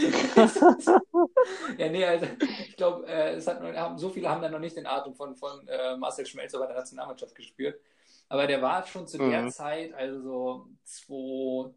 ja, 1.79 1.89
nee, 1.89 2.05
also 2.05 2.27
ich 2.69 2.77
glaube, 2.77 3.07
äh, 3.07 3.35
es 3.35 3.47
hat 3.47 3.63
noch, 3.63 3.75
haben, 3.75 3.99
so 3.99 4.11
viele 4.11 4.29
haben 4.29 4.43
dann 4.43 4.53
noch 4.53 4.59
nicht 4.61 4.77
den 4.77 4.87
Atem 4.87 5.15
von, 5.15 5.35
von 5.35 5.67
äh, 5.67 5.97
Marcel 5.97 6.27
Schmelzer 6.27 6.59
bei 6.59 6.67
der 6.67 6.77
Nationalmannschaft 6.77 7.35
gespürt. 7.35 7.81
Aber 8.29 8.47
der 8.47 8.63
war 8.63 8.87
schon 8.87 9.09
zu 9.09 9.19
der 9.19 9.43
Mhm. 9.43 9.51
Zeit, 9.51 9.93
also 9.95 10.21
so 10.23 10.69
zwei, 10.85 11.75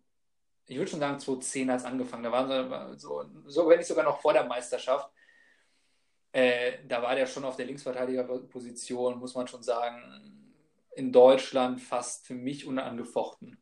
ich 0.67 0.77
würde 0.77 0.91
schon 0.91 0.99
sagen 0.99 1.19
2010 1.19 1.71
hat 1.71 1.79
es 1.79 1.85
angefangen. 1.85 2.23
Da 2.23 2.31
waren 2.31 2.93
sie 2.93 2.99
so, 2.99 3.25
so, 3.47 3.67
wenn 3.67 3.79
nicht 3.79 3.87
sogar 3.87 4.03
noch 4.05 4.21
vor 4.21 4.33
der 4.33 4.43
Meisterschaft. 4.43 5.09
Äh, 6.31 6.79
da 6.87 7.01
war 7.01 7.15
der 7.15 7.25
schon 7.25 7.45
auf 7.45 7.55
der 7.55 7.65
Linksverteidigerposition, 7.65 9.19
muss 9.19 9.35
man 9.35 9.47
schon 9.47 9.63
sagen, 9.63 10.42
in 10.95 11.11
Deutschland 11.11 11.81
fast 11.81 12.25
für 12.27 12.35
mich 12.35 12.65
unangefochten, 12.67 13.61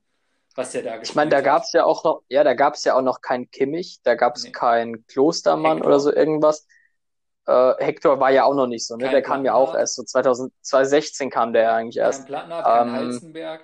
was 0.55 0.71
der 0.71 0.83
da 0.83 1.01
Ich 1.01 1.15
meine, 1.15 1.29
da 1.31 1.37
hat. 1.37 1.45
gab's 1.45 1.71
ja 1.73 1.85
auch 1.85 2.03
noch, 2.03 2.23
ja, 2.29 2.43
da 2.43 2.53
gab's 2.53 2.83
ja 2.83 2.95
auch 2.95 3.01
noch 3.01 3.21
keinen 3.21 3.49
Kimmich, 3.51 3.99
da 4.03 4.15
gab's 4.15 4.43
Nee. 4.45 4.51
keinen 4.51 5.05
Klostermann 5.07 5.77
Hector. 5.77 5.87
oder 5.87 5.99
so 5.99 6.13
irgendwas. 6.13 6.67
Äh, 7.47 7.73
Hector 7.83 8.19
war 8.19 8.31
ja 8.31 8.43
auch 8.45 8.53
noch 8.53 8.67
nicht 8.67 8.85
so, 8.85 8.95
ne? 8.95 9.05
Kein 9.05 9.11
Der 9.11 9.21
kam 9.21 9.45
ja 9.45 9.53
auch 9.55 9.73
erst 9.75 9.95
so 9.95 10.03
2000, 10.03 10.53
2016 10.61 11.29
kam 11.29 11.53
der 11.53 11.63
ja 11.63 11.75
eigentlich 11.75 11.95
Kein 11.95 12.05
erst. 12.05 12.25
Plattenhardt, 12.27 12.65
kein 12.65 12.87
Ähm, 12.87 12.93
Halstenberg, 12.93 13.61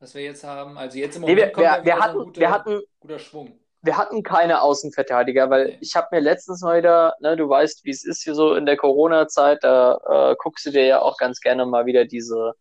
was 0.00 0.14
wir 0.14 0.22
jetzt 0.22 0.44
haben. 0.44 0.76
Also 0.78 0.98
jetzt 0.98 1.16
im 1.16 1.22
Nee, 1.22 1.36
Moment 1.36 1.46
wir, 1.46 1.52
kommt 1.52 1.66
wir, 1.66 1.84
wir 1.84 1.98
hatten, 2.00 2.18
guter, 2.18 2.40
wir 2.40 2.50
hatten, 2.50 2.80
guter 3.00 3.18
Schwung. 3.20 3.58
wir 3.82 3.96
hatten 3.96 4.22
keine 4.24 4.62
Außenverteidiger, 4.62 5.50
weil 5.50 5.66
Nee. 5.68 5.78
ich 5.80 5.94
habe 5.96 6.08
mir 6.12 6.20
letztens 6.20 6.62
mal 6.62 6.78
wieder, 6.78 7.14
ne, 7.20 7.36
du 7.36 7.48
weißt, 7.48 7.84
wie 7.84 7.90
es 7.90 8.04
ist 8.04 8.22
hier 8.24 8.34
so 8.34 8.54
in 8.54 8.66
der 8.66 8.76
Corona-Zeit, 8.76 9.62
da 9.62 10.30
äh, 10.32 10.36
guckst 10.38 10.66
du 10.66 10.70
dir 10.70 10.84
ja 10.84 11.00
auch 11.02 11.16
ganz 11.18 11.40
gerne 11.40 11.64
mal 11.66 11.86
wieder 11.86 12.04
diese 12.04 12.54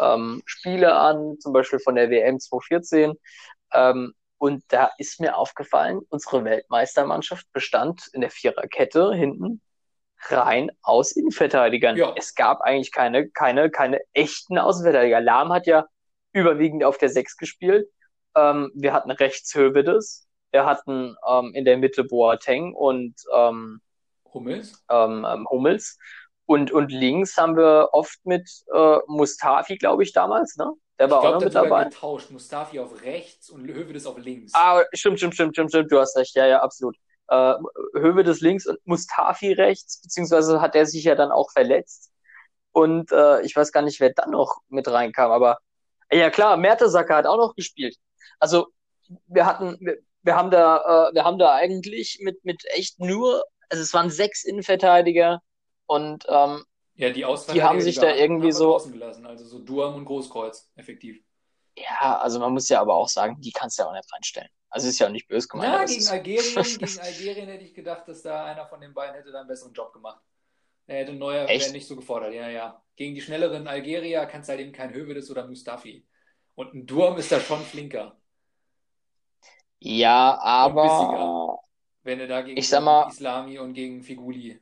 ähm, 0.00 0.42
Spiele 0.44 0.94
an, 0.94 1.36
zum 1.40 1.52
Beispiel 1.52 1.78
von 1.78 1.94
der 1.94 2.10
WM 2.10 2.40
2014. 2.40 3.14
Ähm, 3.72 4.14
und 4.38 4.62
da 4.68 4.90
ist 4.98 5.20
mir 5.20 5.36
aufgefallen, 5.36 6.00
unsere 6.10 6.44
Weltmeistermannschaft 6.44 7.46
bestand 7.52 8.08
in 8.12 8.20
der 8.20 8.30
Viererkette 8.30 9.12
hinten 9.12 9.60
rein 10.26 10.70
aus 10.82 11.12
Innenverteidigern. 11.12 11.96
Ja. 11.96 12.14
Es 12.16 12.34
gab 12.34 12.60
eigentlich 12.60 12.92
keine, 12.92 13.28
keine, 13.28 13.70
keine 13.70 14.00
echten 14.12 14.58
Außenverteidiger. 14.58 15.20
Lahm 15.20 15.52
hat 15.52 15.66
ja 15.66 15.86
überwiegend 16.32 16.84
auf 16.84 16.98
der 16.98 17.08
Sechs 17.08 17.36
gespielt. 17.36 17.88
Ähm, 18.36 18.70
wir 18.74 18.92
hatten 18.92 19.10
rechts 19.10 19.54
Hövedes, 19.54 20.28
wir 20.50 20.66
hatten 20.66 21.16
ähm, 21.28 21.52
in 21.54 21.64
der 21.64 21.78
Mitte 21.78 22.04
Boateng 22.04 22.74
und 22.74 23.14
ähm, 23.34 23.80
Hummels? 24.32 24.84
ähm, 24.90 25.26
ähm, 25.28 25.46
Hummels. 25.50 25.98
Und, 26.48 26.72
und 26.72 26.90
links 26.90 27.36
haben 27.36 27.56
wir 27.58 27.90
oft 27.92 28.24
mit 28.24 28.48
äh, 28.74 28.98
Mustafi, 29.06 29.76
glaube 29.76 30.02
ich, 30.02 30.14
damals, 30.14 30.56
ne? 30.56 30.72
Der 30.98 31.06
Ich 31.06 31.12
war 31.12 31.20
auch 31.20 31.24
noch 31.32 31.38
der 31.40 31.48
mit 31.48 31.54
dabei. 31.54 31.84
getauscht. 31.84 32.30
Mustafi 32.30 32.80
auf 32.80 33.02
rechts 33.02 33.50
und 33.50 33.66
Hövedes 33.68 34.06
auf 34.06 34.16
links. 34.16 34.52
Ah, 34.54 34.82
stimmt, 34.94 35.18
stimmt, 35.18 35.34
stimmt, 35.34 35.54
stimmt, 35.54 35.70
stimmt, 35.70 35.92
du 35.92 36.00
hast 36.00 36.16
recht, 36.16 36.34
ja, 36.36 36.46
ja, 36.46 36.60
absolut. 36.62 36.96
Äh, 37.28 37.52
Hövedes 37.94 38.40
links 38.40 38.66
und 38.66 38.78
Mustafi 38.86 39.52
rechts, 39.52 40.00
beziehungsweise 40.00 40.62
hat 40.62 40.74
er 40.74 40.86
sich 40.86 41.04
ja 41.04 41.14
dann 41.14 41.30
auch 41.30 41.50
verletzt. 41.52 42.10
Und 42.72 43.12
äh, 43.12 43.42
ich 43.42 43.54
weiß 43.54 43.70
gar 43.70 43.82
nicht, 43.82 44.00
wer 44.00 44.14
dann 44.14 44.30
noch 44.30 44.62
mit 44.68 44.88
reinkam, 44.88 45.30
aber 45.30 45.58
ja 46.10 46.30
klar, 46.30 46.56
Mertesacker 46.56 47.16
hat 47.16 47.26
auch 47.26 47.36
noch 47.36 47.56
gespielt. 47.56 47.96
Also 48.38 48.68
wir 49.26 49.44
hatten, 49.44 49.76
wir, 49.80 49.98
wir 50.22 50.34
haben 50.34 50.50
da, 50.50 51.08
äh, 51.10 51.14
wir 51.14 51.24
haben 51.24 51.38
da 51.38 51.52
eigentlich 51.52 52.20
mit 52.22 52.42
mit 52.42 52.62
echt 52.74 53.00
nur, 53.00 53.44
also 53.68 53.82
es 53.82 53.92
waren 53.92 54.08
sechs 54.08 54.44
Innenverteidiger 54.44 55.42
und 55.88 56.24
ähm, 56.28 56.64
ja, 56.94 57.10
die 57.10 57.24
die 57.52 57.62
haben 57.62 57.80
sich 57.80 57.96
da 57.98 58.12
irgendwie 58.14 58.52
so- 58.52 58.78
gelassen. 58.90 59.26
Also 59.26 59.44
so 59.44 59.58
Duam 59.60 59.94
und 59.96 60.04
Großkreuz, 60.04 60.70
effektiv. 60.76 61.20
ja, 61.76 62.18
also 62.18 62.38
man 62.40 62.52
muss 62.52 62.68
ja 62.68 62.80
aber 62.80 62.94
auch 62.94 63.08
sagen, 63.08 63.40
die 63.40 63.52
kannst 63.52 63.78
du 63.78 63.82
ja 63.82 63.88
auch 63.88 63.92
nicht 63.92 64.12
reinstellen. 64.12 64.48
Also 64.70 64.88
ist 64.88 64.98
ja 64.98 65.06
auch 65.06 65.10
nicht 65.12 65.26
böse 65.28 65.48
gemeint. 65.48 65.72
Ja, 65.72 65.84
gegen 65.84 66.06
Algerien, 66.08 66.64
gegen 66.78 67.00
Algerien 67.00 67.48
hätte 67.48 67.64
ich 67.64 67.74
gedacht, 67.74 68.06
dass 68.06 68.22
da 68.22 68.44
einer 68.44 68.66
von 68.66 68.80
den 68.80 68.92
beiden 68.94 69.14
hätte 69.16 69.32
da 69.32 69.38
einen 69.40 69.48
besseren 69.48 69.72
Job 69.72 69.92
gemacht. 69.92 70.20
Er 70.86 70.98
hätte 71.00 71.12
Neuer 71.12 71.48
wäre 71.48 71.70
nicht 71.72 71.86
so 71.86 71.96
gefordert, 71.96 72.32
ja, 72.34 72.48
ja. 72.48 72.82
Gegen 72.96 73.14
die 73.14 73.20
schnelleren 73.20 73.66
Algerier 73.68 74.26
kannst 74.26 74.48
du 74.48 74.52
halt 74.52 74.60
eben 74.60 74.72
kein 74.72 74.92
Hövedes 74.92 75.30
oder 75.30 75.46
Mustafi. 75.46 76.06
Und 76.54 76.74
ein 76.74 76.86
Durm 76.86 77.16
ist 77.16 77.30
da 77.30 77.38
schon 77.40 77.60
flinker. 77.60 78.18
Ja, 79.78 80.38
aber. 80.42 81.60
Wenn 82.02 82.20
er 82.20 82.26
da 82.26 82.42
gegen 82.42 82.58
Ich 82.58 82.68
sag 82.68 82.82
mal- 82.82 83.08
Islami 83.08 83.58
und 83.58 83.74
gegen 83.74 84.02
Figuli. 84.02 84.60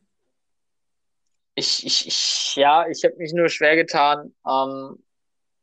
Ich, 1.56 1.86
ich, 1.86 2.06
ich, 2.06 2.52
ja, 2.56 2.86
ich 2.86 3.02
habe 3.02 3.16
mich 3.16 3.32
nur 3.32 3.48
schwer 3.48 3.76
getan, 3.76 4.34
ähm, 4.46 5.02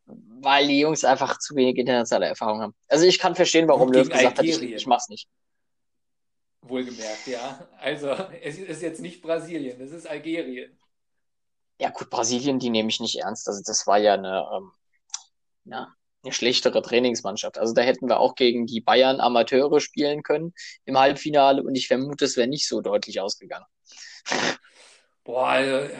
weil 0.05 0.67
die 0.67 0.79
Jungs 0.79 1.05
einfach 1.05 1.37
zu 1.37 1.55
wenig 1.55 1.77
internationale 1.77 2.25
Erfahrung 2.25 2.61
haben. 2.61 2.75
Also 2.87 3.05
ich 3.05 3.19
kann 3.19 3.35
verstehen, 3.35 3.67
warum 3.67 3.91
Löw 3.91 4.09
gesagt 4.09 4.39
hat, 4.39 4.43
ich, 4.43 4.55
Algerien. 4.55 4.77
ich 4.77 4.87
mach's 4.87 5.07
nicht. 5.07 5.29
Wohlgemerkt, 6.63 7.27
ja. 7.27 7.67
Also, 7.79 8.09
es 8.41 8.57
ist 8.57 8.81
jetzt 8.81 9.01
nicht 9.01 9.21
Brasilien, 9.21 9.79
es 9.79 9.91
ist 9.91 10.07
Algerien. 10.07 10.77
Ja 11.79 11.89
gut, 11.89 12.09
Brasilien, 12.09 12.57
die 12.57 12.69
nehme 12.69 12.89
ich 12.89 12.99
nicht 12.99 13.19
ernst. 13.19 13.47
Also 13.47 13.61
das 13.63 13.85
war 13.85 13.99
ja 13.99 14.15
eine, 14.15 14.47
ähm, 14.55 14.71
ja, 15.65 15.93
eine 16.23 16.33
schlechtere 16.33 16.81
Trainingsmannschaft. 16.81 17.59
Also 17.59 17.73
da 17.73 17.81
hätten 17.81 18.07
wir 18.07 18.19
auch 18.19 18.33
gegen 18.35 18.65
die 18.65 18.81
Bayern 18.81 19.19
Amateure 19.19 19.79
spielen 19.79 20.23
können 20.23 20.53
im 20.85 20.97
Halbfinale 20.97 21.61
und 21.61 21.75
ich 21.75 21.87
vermute, 21.87 22.25
es 22.25 22.37
wäre 22.37 22.47
nicht 22.47 22.67
so 22.67 22.81
deutlich 22.81 23.19
ausgegangen. 23.19 23.65
Boah, 25.23 25.47
also, 25.47 25.93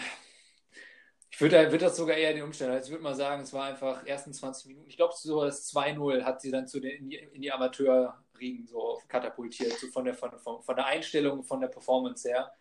ich 1.34 1.42
würde 1.42 1.72
würd 1.72 1.82
das 1.82 1.98
sogar 1.98 2.16
eher 2.16 2.34
den 2.34 2.44
umstellen. 2.44 2.72
Also 2.72 2.88
ich 2.88 2.92
würde 2.92 3.04
mal 3.04 3.16
sagen, 3.16 3.42
es 3.42 3.54
war 3.54 3.66
einfach 3.66 4.06
ersten 4.06 4.34
20 4.34 4.68
Minuten. 4.68 4.88
Ich 4.88 4.98
glaube, 4.98 5.14
so 5.18 5.44
das 5.44 5.74
2-0 5.74 6.24
hat 6.24 6.42
sie 6.42 6.52
dann 6.52 6.68
zu 6.68 6.80
den, 6.80 6.92
in 6.92 7.10
die, 7.10 7.16
in 7.16 7.42
die 7.42 7.52
Amateurriegen 7.52 8.68
so 8.68 9.02
katapultiert, 9.08 9.74
so 9.74 9.88
von 9.88 10.06
der, 10.06 10.14
von, 10.14 10.38
von, 10.38 10.62
von 10.62 10.76
der 10.76 10.86
Einstellung, 10.86 11.44
von 11.44 11.60
der 11.60 11.70
Performance 11.70 12.30
her. 12.30 12.52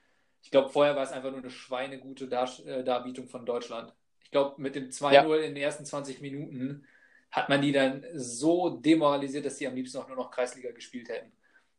Ich 0.43 0.51
glaube, 0.51 0.71
vorher 0.71 0.97
war 0.97 1.03
es 1.03 1.13
einfach 1.13 1.31
nur 1.31 1.41
eine 1.41 1.51
schweinegute 1.51 2.29
Dar 2.29 2.49
äh, 2.67 2.83
Darbietung 2.83 3.29
von 3.29 3.45
Deutschland. 3.45 3.93
Ich 4.25 4.31
glaube, 4.31 4.61
mit 4.61 4.75
dem 4.75 4.89
2-0 4.89 5.37
in 5.37 5.55
den 5.55 5.63
ersten 5.63 5.85
20 5.85 6.23
Minuten, 6.23 6.87
hat 7.33 7.49
man 7.49 7.63
die 7.63 7.73
dann 7.73 8.05
so 8.15 8.71
demoralisiert, 8.71 9.47
dass 9.47 9.59
sie 9.59 9.67
am 9.67 9.75
liebsten 9.75 9.99
auch 9.99 10.09
nur 10.09 10.17
noch 10.17 10.31
Kreisliga 10.31 10.71
gespielt 10.71 11.09
hätten. 11.09 11.33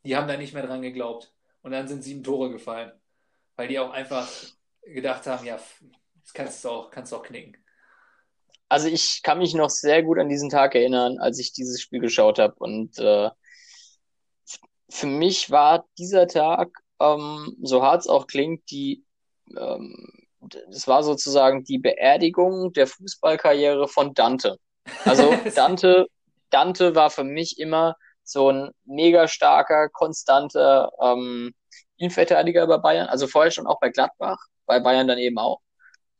Die 0.03 0.15
haben 0.15 0.27
da 0.27 0.35
nicht 0.35 0.53
mehr 0.53 0.65
dran 0.65 0.81
geglaubt. 0.81 1.31
Und 1.61 1.71
dann 1.71 1.87
sind 1.87 2.03
sieben 2.03 2.23
Tore 2.23 2.51
gefallen. 2.51 2.91
Weil 3.55 3.67
die 3.67 3.79
auch 3.79 3.91
einfach 3.91 4.27
gedacht 4.85 5.25
haben, 5.27 5.45
ja, 5.45 5.59
das 6.21 6.33
kannst 6.33 6.63
du 6.63 6.69
auch, 6.69 6.91
kannst 6.91 7.11
du 7.11 7.17
auch 7.17 7.23
knicken. 7.23 7.57
Also 8.69 8.87
ich 8.87 9.21
kann 9.23 9.37
mich 9.37 9.53
noch 9.53 9.69
sehr 9.69 10.01
gut 10.03 10.17
an 10.17 10.29
diesen 10.29 10.49
Tag 10.49 10.73
erinnern, 10.75 11.19
als 11.19 11.39
ich 11.39 11.53
dieses 11.53 11.81
Spiel 11.81 11.99
geschaut 11.99 12.39
habe. 12.39 12.55
Und 12.57 12.97
äh, 12.97 13.29
für 14.89 15.07
mich 15.07 15.51
war 15.51 15.85
dieser 15.97 16.27
Tag, 16.27 16.69
ähm, 16.99 17.55
so 17.61 17.83
hart 17.83 18.01
es 18.01 18.07
auch 18.07 18.25
klingt, 18.25 18.69
die 18.71 19.05
ähm, 19.55 20.23
das 20.69 20.87
war 20.87 21.03
sozusagen 21.03 21.63
die 21.63 21.79
Beerdigung 21.79 22.73
der 22.73 22.87
Fußballkarriere 22.87 23.87
von 23.87 24.13
Dante. 24.13 24.57
Also 25.05 25.33
Dante, 25.55 26.07
Dante 26.49 26.95
war 26.95 27.09
für 27.09 27.23
mich 27.23 27.59
immer 27.59 27.95
so 28.23 28.49
ein 28.49 28.71
mega 28.85 29.27
starker, 29.27 29.89
konstanter 29.89 30.91
ähm, 31.01 31.53
Innenverteidiger 31.97 32.67
bei 32.67 32.77
Bayern, 32.77 33.07
also 33.07 33.27
vorher 33.27 33.51
schon 33.51 33.67
auch 33.67 33.79
bei 33.79 33.89
Gladbach, 33.89 34.37
bei 34.65 34.79
Bayern 34.79 35.07
dann 35.07 35.17
eben 35.17 35.37
auch. 35.37 35.61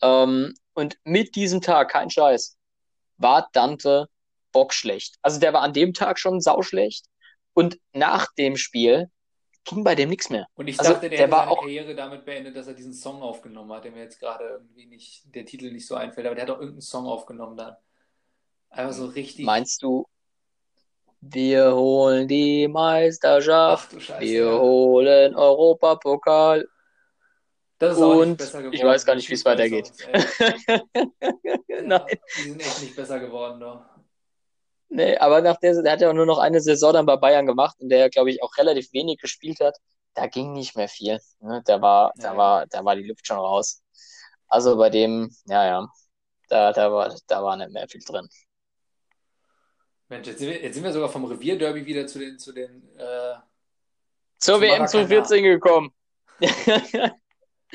Ähm, 0.02 0.54
und 0.74 0.98
mit 1.04 1.36
diesem 1.36 1.62
Tag, 1.62 1.90
kein 1.92 2.10
Scheiß, 2.10 2.58
war 3.18 3.50
Dante 3.54 4.08
bockschlecht. 4.52 5.16
Also 5.22 5.40
der 5.40 5.54
war 5.54 5.62
an 5.62 5.74
dem 5.74 5.94
Tag 5.94 6.20
schon 6.20 6.42
sauschlecht 6.42 7.06
und 7.54 7.80
nach 7.94 8.28
dem 8.38 8.58
Spiel 8.58 9.10
ging 9.66 9.84
bei 9.84 9.96
dem 9.96 10.10
nichts 10.10 10.30
mehr. 10.30 10.46
Und 10.56 10.68
ich 10.68 10.78
Also, 10.80 10.94
dachte, 10.94 11.10
der, 11.10 11.20
der 11.20 11.32
war 11.32 11.40
seine 11.46 11.52
auch- 11.52 11.60
Karriere 11.62 11.96
damit 11.96 12.26
beendet, 12.26 12.56
dass 12.56 12.68
er 12.68 12.74
diesen 12.74 12.94
Song 12.94 13.22
aufgenommen 13.22 13.72
hat, 13.72 13.86
der 13.86 13.92
mir 13.92 14.02
jetzt 14.04 14.20
gerade 14.20 14.44
irgendwie 14.46 14.88
nicht, 14.88 15.24
der 15.34 15.46
Titel 15.46 15.72
nicht 15.72 15.88
so 15.88 15.96
einfällt, 15.96 16.28
aber 16.28 16.36
der 16.36 16.44
hat 16.44 16.50
auch 16.52 16.56
irgendeinen 16.60 16.82
Song 16.82 17.06
aufgenommen 17.06 17.56
dann. 17.56 17.76
Einfach 18.70 18.94
so 18.94 19.06
richtig. 19.06 19.46
Meinst 19.46 19.82
du, 19.82 20.06
wir 21.22 21.74
holen 21.74 22.28
die 22.28 22.68
Meisterschaft, 22.68 23.86
Ach 23.88 23.94
du 23.94 24.00
Scheiße. 24.02 24.20
wir 24.22 24.46
ja. 24.46 24.60
holen 24.60 25.36
Europapokal? 25.36 26.68
Das 27.90 27.98
ist 27.98 28.04
auch 28.04 28.14
nicht 28.14 28.22
und 28.22 28.38
besser 28.38 28.58
geworden. 28.60 28.74
ich 28.76 28.84
weiß 28.84 29.06
gar 29.06 29.16
nicht, 29.16 29.30
wie 29.30 29.34
es 29.34 29.46
weitergeht. 29.46 29.92
Ey. 30.12 30.82
Nein. 31.84 32.02
Die 32.38 32.42
sind 32.44 32.62
echt 32.62 32.82
nicht 32.82 32.96
besser 32.96 33.20
geworden, 33.20 33.60
doch. 33.60 33.82
Nee, 34.90 35.18
aber 35.18 35.42
nach 35.42 35.58
der, 35.58 35.82
der 35.82 35.92
hat 35.94 36.02
ja 36.02 36.10
auch 36.10 36.14
nur 36.14 36.26
noch 36.26 36.38
eine 36.38 36.62
Saison 36.62 36.94
dann 36.94 37.06
bei 37.06 37.16
Bayern 37.18 37.46
gemacht, 37.48 37.76
in 37.80 37.90
der 37.90 38.00
er, 38.00 38.10
glaube 38.10 38.30
ich, 38.30 38.42
auch 38.44 38.56
relativ 38.58 38.94
wenig 38.94 39.20
gespielt 39.20 39.60
hat. 39.60 39.76
Da 40.14 40.28
ging 40.28 40.54
nicht 40.54 40.76
mehr 40.76 40.88
viel. 40.88 41.20
Ne? 41.40 41.62
Da 41.66 41.82
war, 41.82 42.14
da 42.18 42.32
Ja. 42.32 42.38
war, 42.38 42.68
da 42.68 42.86
war 42.86 42.96
die 42.96 43.04
Luft 43.08 43.26
schon 43.26 43.38
raus. 43.38 43.82
Also 44.48 44.78
bei 44.78 44.90
dem, 44.92 45.36
ja, 45.46 45.66
ja, 45.66 45.88
da, 46.50 46.72
da 46.74 46.92
war, 46.92 47.16
da 47.28 47.44
war 47.44 47.58
nicht 47.58 47.72
mehr 47.72 47.88
viel 47.88 48.02
drin. 48.04 48.30
Mensch, 50.10 50.28
jetzt 50.28 50.38
sind 50.40 50.50
wir, 50.50 50.62
jetzt 50.62 50.76
sind 50.76 50.84
wir 50.84 50.94
sogar 50.94 51.10
vom 51.10 51.26
Revierderby 51.26 51.86
wieder 51.86 52.06
zu 52.06 52.20
den, 52.20 52.38
zu 52.38 52.52
den, 52.54 52.88
äh, 52.98 53.34
Zur 54.38 54.62
WM 54.62 54.84
Maracanã. 54.84 54.88
2014 54.88 55.44
gekommen. 55.44 55.92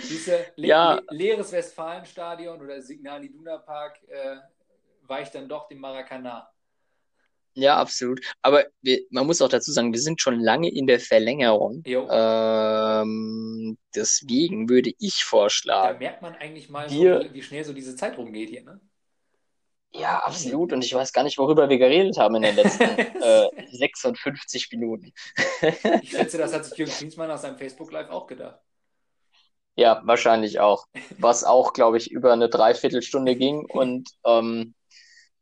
Diese 0.09 0.47
le 0.57 0.67
Ja. 0.69 0.95
le 0.95 1.03
leeres 1.11 1.53
Westfalenstadion 1.53 2.61
oder 2.63 2.81
Signal 2.83 3.25
Iduna 3.25 3.59
Park 3.59 4.01
äh, 4.09 4.37
weicht 5.03 5.35
dann 5.35 5.49
doch 5.49 5.69
dem 5.69 5.79
Maracanã. 5.81 6.49
Ja, 7.55 7.77
absolut. 7.79 8.21
Aber 8.43 8.67
wir, 8.83 9.01
man 9.11 9.27
muss 9.27 9.43
auch 9.43 9.49
dazu 9.49 9.73
sagen, 9.73 9.93
wir 9.93 10.01
sind 10.01 10.21
schon 10.21 10.39
lange 10.39 10.71
in 10.73 10.87
der 10.87 11.01
Verlängerung. 11.01 11.83
Ähm, 12.63 13.79
deswegen 13.95 14.69
würde 14.69 14.93
ich 14.99 15.21
Da 15.23 15.27
vorschlagen, 15.27 15.99
merkt 15.99 16.23
man 16.23 16.35
eigentlich 16.37 16.69
mal, 16.69 16.89
so, 16.89 16.95
Wir- 17.01 17.21
wie, 17.25 17.35
wie 17.35 17.43
schnell 17.43 17.65
so 17.65 17.73
diese 17.73 17.97
Zeit 17.97 18.17
rumgeht 18.17 18.51
hier, 18.51 18.63
ne? 18.63 18.81
ja, 19.91 20.19
absolut. 20.21 20.73
Und 20.73 20.85
ich 20.85 20.95
weiß 20.95 21.13
gar 21.13 21.25
nicht, 21.25 21.39
worüber 21.39 21.69
wir 21.69 21.79
geredet 21.79 22.17
haben 22.19 22.37
in 22.37 22.43
den 22.43 22.55
letzten 22.57 22.83
äh, 23.23 23.49
56 23.73 24.71
Minuten. 24.73 25.13
Ich 26.03 26.11
schätze, 26.11 26.39
das 26.39 26.53
hat 26.53 26.65
sich 26.65 26.77
Jürgen 26.79 26.93
Klinsmann 26.93 27.27
nach 27.29 27.39
seinem 27.39 27.57
Facebook 27.57 27.91
Live 27.91 28.11
auch 28.11 28.27
gedacht. 28.29 28.61
Ja, 29.79 30.03
wahrscheinlich 30.05 30.59
auch. 30.59 30.87
Was 31.19 31.45
auch, 31.45 31.73
glaube 31.73 31.99
ich, 31.99 32.11
über 32.11 32.33
eine 32.33 32.49
Dreiviertelstunde 32.49 33.37
ging 33.37 33.65
und 33.65 34.11
ähm, 34.25 34.75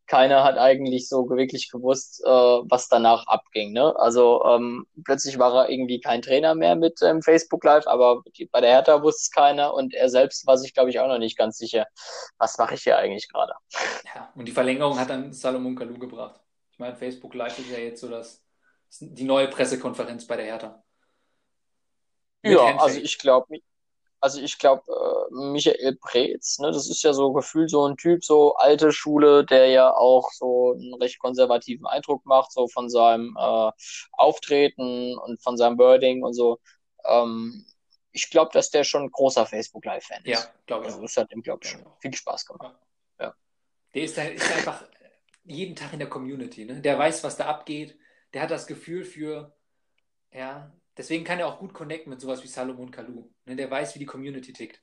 keiner 0.07 0.45
hat 0.45 0.59
eigentlich 0.59 1.09
so 1.09 1.31
wirklich 1.31 1.71
gewusst, 1.71 2.23
äh, 2.23 2.29
was 2.29 2.89
danach 2.89 3.27
abging. 3.29 3.73
Ne? 3.73 3.95
Also 3.99 4.45
ähm, 4.45 4.87
plötzlich 5.07 5.39
war 5.39 5.55
er 5.55 5.71
irgendwie 5.71 6.01
kein 6.01 6.21
Trainer 6.21 6.55
mehr 6.55 6.77
mit 6.77 7.01
ähm, 7.01 7.23
Facebook 7.23 7.65
Live, 7.65 7.87
aber 7.87 8.21
die, 8.37 8.45
bei 8.45 8.61
der 8.61 8.73
Hertha 8.73 9.03
wusste 9.03 9.23
es 9.23 9.31
keiner 9.31 9.73
und 9.73 9.95
er 9.95 10.11
selbst 10.11 10.47
war 10.47 10.59
sich, 10.59 10.75
glaube 10.75 10.91
ich, 10.91 11.01
auch 11.01 11.09
noch 11.09 11.19
nicht 11.19 11.39
ganz 11.39 11.57
sicher, 11.57 11.87
was 12.37 12.59
mache 12.59 12.75
ich 12.75 12.83
hier 12.83 12.99
eigentlich 12.99 13.31
gerade. 13.31 13.55
Ja, 14.15 14.31
und 14.35 14.45
die 14.47 14.53
Verlängerung 14.53 15.01
hat 15.01 15.09
dann 15.09 15.33
Salomon 15.33 15.75
Kalou 15.75 15.99
gebracht. 15.99 16.39
Ich 16.73 16.79
meine, 16.79 16.95
Facebook 16.95 17.33
Live 17.33 17.59
ist 17.59 17.71
ja 17.71 17.79
jetzt 17.79 18.03
so 18.03 18.11
das, 18.11 18.45
die 19.01 19.25
neue 19.25 19.49
Pressekonferenz 19.49 20.27
bei 20.27 20.37
der 20.37 20.45
Hertha. 20.45 20.85
Mit 22.43 22.53
Ja, 22.53 22.67
Handshake. 22.67 22.83
also 22.83 23.01
ich 23.01 23.19
glaube, 23.19 23.61
also 24.21 24.41
ich 24.41 24.59
glaube, 24.59 24.83
äh, 24.89 25.35
Michael 25.35 25.97
Preetz, 26.01 26.59
ne, 26.59 26.71
das 26.73 26.89
ist 26.89 27.03
ja 27.03 27.13
so 27.13 27.33
gefühlt 27.33 27.71
so 27.71 27.87
ein 27.87 27.97
Typ, 27.97 28.25
so 28.25 28.55
alte 28.57 28.93
Schule, 28.93 29.45
der 29.45 29.69
ja 29.69 29.95
auch 29.95 30.31
so 30.33 30.73
einen 30.73 30.95
recht 30.95 31.19
konservativen 31.19 31.87
Eindruck 31.87 32.25
macht, 32.27 32.53
so 32.53 32.69
von 32.69 32.89
seinem 32.89 33.37
äh, 33.39 33.71
Auftreten 34.13 35.17
und 35.19 35.43
von 35.43 35.57
seinem 35.57 35.79
Wording 35.79 36.23
und 36.23 36.35
so. 36.35 36.59
Ähm, 37.05 37.65
ich 38.13 38.31
glaube, 38.31 38.51
dass 38.53 38.71
der 38.71 38.85
schon 38.85 39.05
ein 39.05 39.11
großer 39.11 39.45
Facebook 39.45 39.85
Live-Fan 39.85 40.23
Ja, 40.25 40.39
ist. 40.39 40.51
glaube 40.67 40.85
ich 40.85 40.91
Also 40.91 41.03
das 41.03 41.17
hat 41.17 41.31
ihm, 41.33 41.43
glaube 41.43 41.61
ich, 41.63 41.71
schon 41.71 41.85
viel 42.01 42.15
Spaß 42.15 42.47
gemacht. 42.47 42.77
Der 43.97 44.03
ist, 44.05 44.19
ist 44.19 44.53
einfach 44.53 44.85
jeden 45.45 45.75
Tag 45.75 45.95
in 45.95 45.99
der 46.01 46.11
Community. 46.11 46.67
Ne? 46.67 46.83
Der 46.83 46.99
weiß, 46.99 47.25
was 47.25 47.39
da 47.39 47.47
abgeht. 47.47 47.99
Der 48.35 48.43
hat 48.43 48.51
das 48.51 48.67
Gefühl 48.67 49.05
für, 49.05 49.57
ja, 50.31 50.71
deswegen 50.97 51.25
kann 51.25 51.39
er 51.39 51.49
auch 51.49 51.59
gut 51.59 51.75
connecten 51.75 52.11
mit 52.11 52.21
sowas 52.21 52.43
wie 52.43 52.49
Salomon 52.49 52.91
Kalou. 52.91 53.31
Ne? 53.45 53.57
Der 53.57 53.71
weiß, 53.71 53.95
wie 53.95 54.01
die 54.01 54.07
Community 54.07 54.53
tickt. 54.53 54.81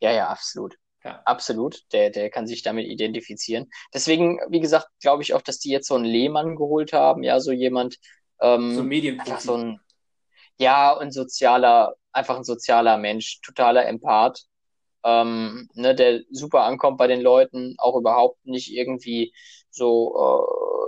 Ja, 0.00 0.10
ja, 0.12 0.28
absolut. 0.28 0.76
Ja. 1.04 1.24
Absolut. 1.24 1.84
Der, 1.92 2.10
der 2.10 2.30
kann 2.30 2.46
sich 2.46 2.62
damit 2.62 2.86
identifizieren. 2.86 3.70
Deswegen, 3.94 4.40
wie 4.48 4.60
gesagt, 4.60 4.88
glaube 5.00 5.22
ich 5.22 5.34
auch, 5.34 5.42
dass 5.42 5.58
die 5.58 5.70
jetzt 5.70 5.88
so 5.88 5.94
einen 5.94 6.04
Lehmann 6.04 6.56
geholt 6.56 6.92
haben. 6.92 7.22
Ja, 7.22 7.40
so 7.40 7.52
jemand, 7.52 7.98
ähm, 8.40 8.74
So 8.74 8.80
ein 8.82 8.86
einfach 8.86 8.88
Medienprofi. 8.88 9.42
so 9.46 9.54
ein, 9.56 9.80
ja, 10.58 10.96
ein 10.98 11.12
sozialer, 11.12 11.96
einfach 12.12 12.36
ein 12.36 12.44
sozialer 12.44 12.98
Mensch, 12.98 13.40
totaler 13.42 13.86
Empath, 13.86 14.44
ähm, 15.04 15.68
ne, 15.74 15.94
der 15.94 16.22
super 16.30 16.64
ankommt 16.64 16.98
bei 16.98 17.06
den 17.06 17.20
Leuten, 17.20 17.74
auch 17.78 17.96
überhaupt 17.96 18.44
nicht 18.46 18.72
irgendwie 18.72 19.32
so 19.70 20.16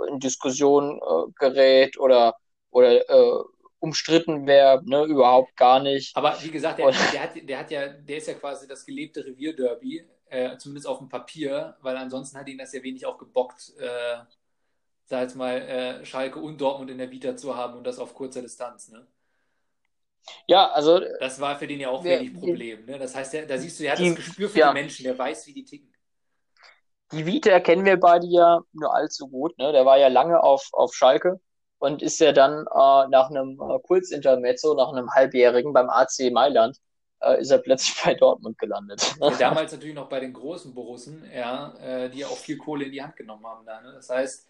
äh, 0.07 0.09
in 0.11 0.19
Diskussion 0.19 0.99
äh, 0.99 1.31
gerät 1.39 1.97
oder, 1.99 2.35
oder 2.71 3.09
äh, 3.09 3.43
umstritten 3.81 4.47
wäre, 4.47 4.81
ne, 4.85 5.03
überhaupt 5.03 5.55
gar 5.57 5.81
nicht. 5.81 6.15
Aber 6.15 6.37
wie 6.41 6.51
gesagt, 6.51 6.79
der, 6.79 6.91
der, 6.91 7.23
hat, 7.23 7.31
der 7.49 7.59
hat 7.59 7.71
ja, 7.71 7.87
der 7.89 8.17
ist 8.17 8.27
ja 8.27 8.35
quasi 8.35 8.67
das 8.67 8.85
gelebte 8.85 9.25
Revierderby, 9.25 10.05
äh, 10.29 10.57
zumindest 10.57 10.87
auf 10.87 10.99
dem 10.99 11.09
Papier, 11.09 11.75
weil 11.81 11.97
ansonsten 11.97 12.37
hat 12.37 12.47
ihn 12.47 12.57
das 12.59 12.71
ja 12.73 12.81
wenig 12.83 13.05
auch 13.05 13.17
gebockt, 13.17 13.73
äh, 13.79 14.17
sag 15.05 15.23
jetzt 15.23 15.35
mal, 15.35 15.57
äh, 15.61 16.05
Schalke 16.05 16.39
und 16.39 16.61
Dortmund 16.61 16.89
in 16.91 16.97
der 16.99 17.11
Vita 17.11 17.35
zu 17.35 17.55
haben 17.57 17.75
und 17.77 17.83
das 17.85 17.99
auf 17.99 18.13
kurzer 18.13 18.41
Distanz, 18.41 18.89
ne? 18.89 19.05
Ja, 20.47 20.69
also 20.71 21.01
Das 21.19 21.39
war 21.39 21.57
für 21.57 21.65
den 21.67 21.79
ja 21.79 21.89
auch 21.89 22.03
wenig 22.03 22.33
Problem, 22.33 22.85
ne? 22.85 22.99
Das 22.99 23.15
heißt, 23.15 23.33
der, 23.33 23.45
da 23.47 23.57
siehst 23.57 23.79
du, 23.79 23.83
er 23.85 23.93
hat 23.93 23.99
Die- 23.99 24.09
das 24.09 24.15
Gespür 24.17 24.49
für 24.49 24.59
ja. 24.59 24.67
die 24.69 24.73
Menschen, 24.75 25.03
der 25.03 25.17
weiß, 25.17 25.47
wie 25.47 25.53
die 25.53 25.65
ticken. 25.65 25.91
Die 27.11 27.25
Vita 27.25 27.59
kennen 27.59 27.83
wir 27.83 27.99
beide 27.99 28.25
ja 28.27 28.61
nur 28.71 28.93
allzu 28.95 29.27
gut. 29.27 29.57
Ne? 29.57 29.73
Der 29.73 29.85
war 29.85 29.97
ja 29.97 30.07
lange 30.07 30.41
auf, 30.41 30.69
auf 30.71 30.93
Schalke 30.93 31.41
und 31.81 32.03
ist 32.03 32.19
ja 32.19 32.31
dann 32.31 32.67
äh, 32.67 33.07
nach 33.09 33.31
einem 33.31 33.59
äh, 33.59 33.79
Kurzintermezzo, 33.79 34.75
nach 34.75 34.89
einem 34.89 35.09
halbjährigen 35.11 35.73
beim 35.73 35.89
AC 35.89 36.31
Mailand, 36.31 36.77
äh, 37.21 37.41
ist 37.41 37.49
er 37.49 37.57
plötzlich 37.57 37.95
bei 38.05 38.13
Dortmund 38.13 38.59
gelandet. 38.59 39.15
Damals 39.39 39.71
natürlich 39.71 39.95
noch 39.95 40.07
bei 40.07 40.19
den 40.19 40.31
großen 40.31 40.75
Borussen, 40.75 41.25
ja, 41.35 41.73
äh, 41.79 42.09
die 42.11 42.19
ja 42.19 42.27
auch 42.27 42.37
viel 42.37 42.57
Kohle 42.57 42.85
in 42.85 42.91
die 42.91 43.01
Hand 43.01 43.15
genommen 43.15 43.43
haben 43.47 43.65
da. 43.65 43.81
Ne? 43.81 43.93
Das 43.93 44.11
heißt, 44.11 44.47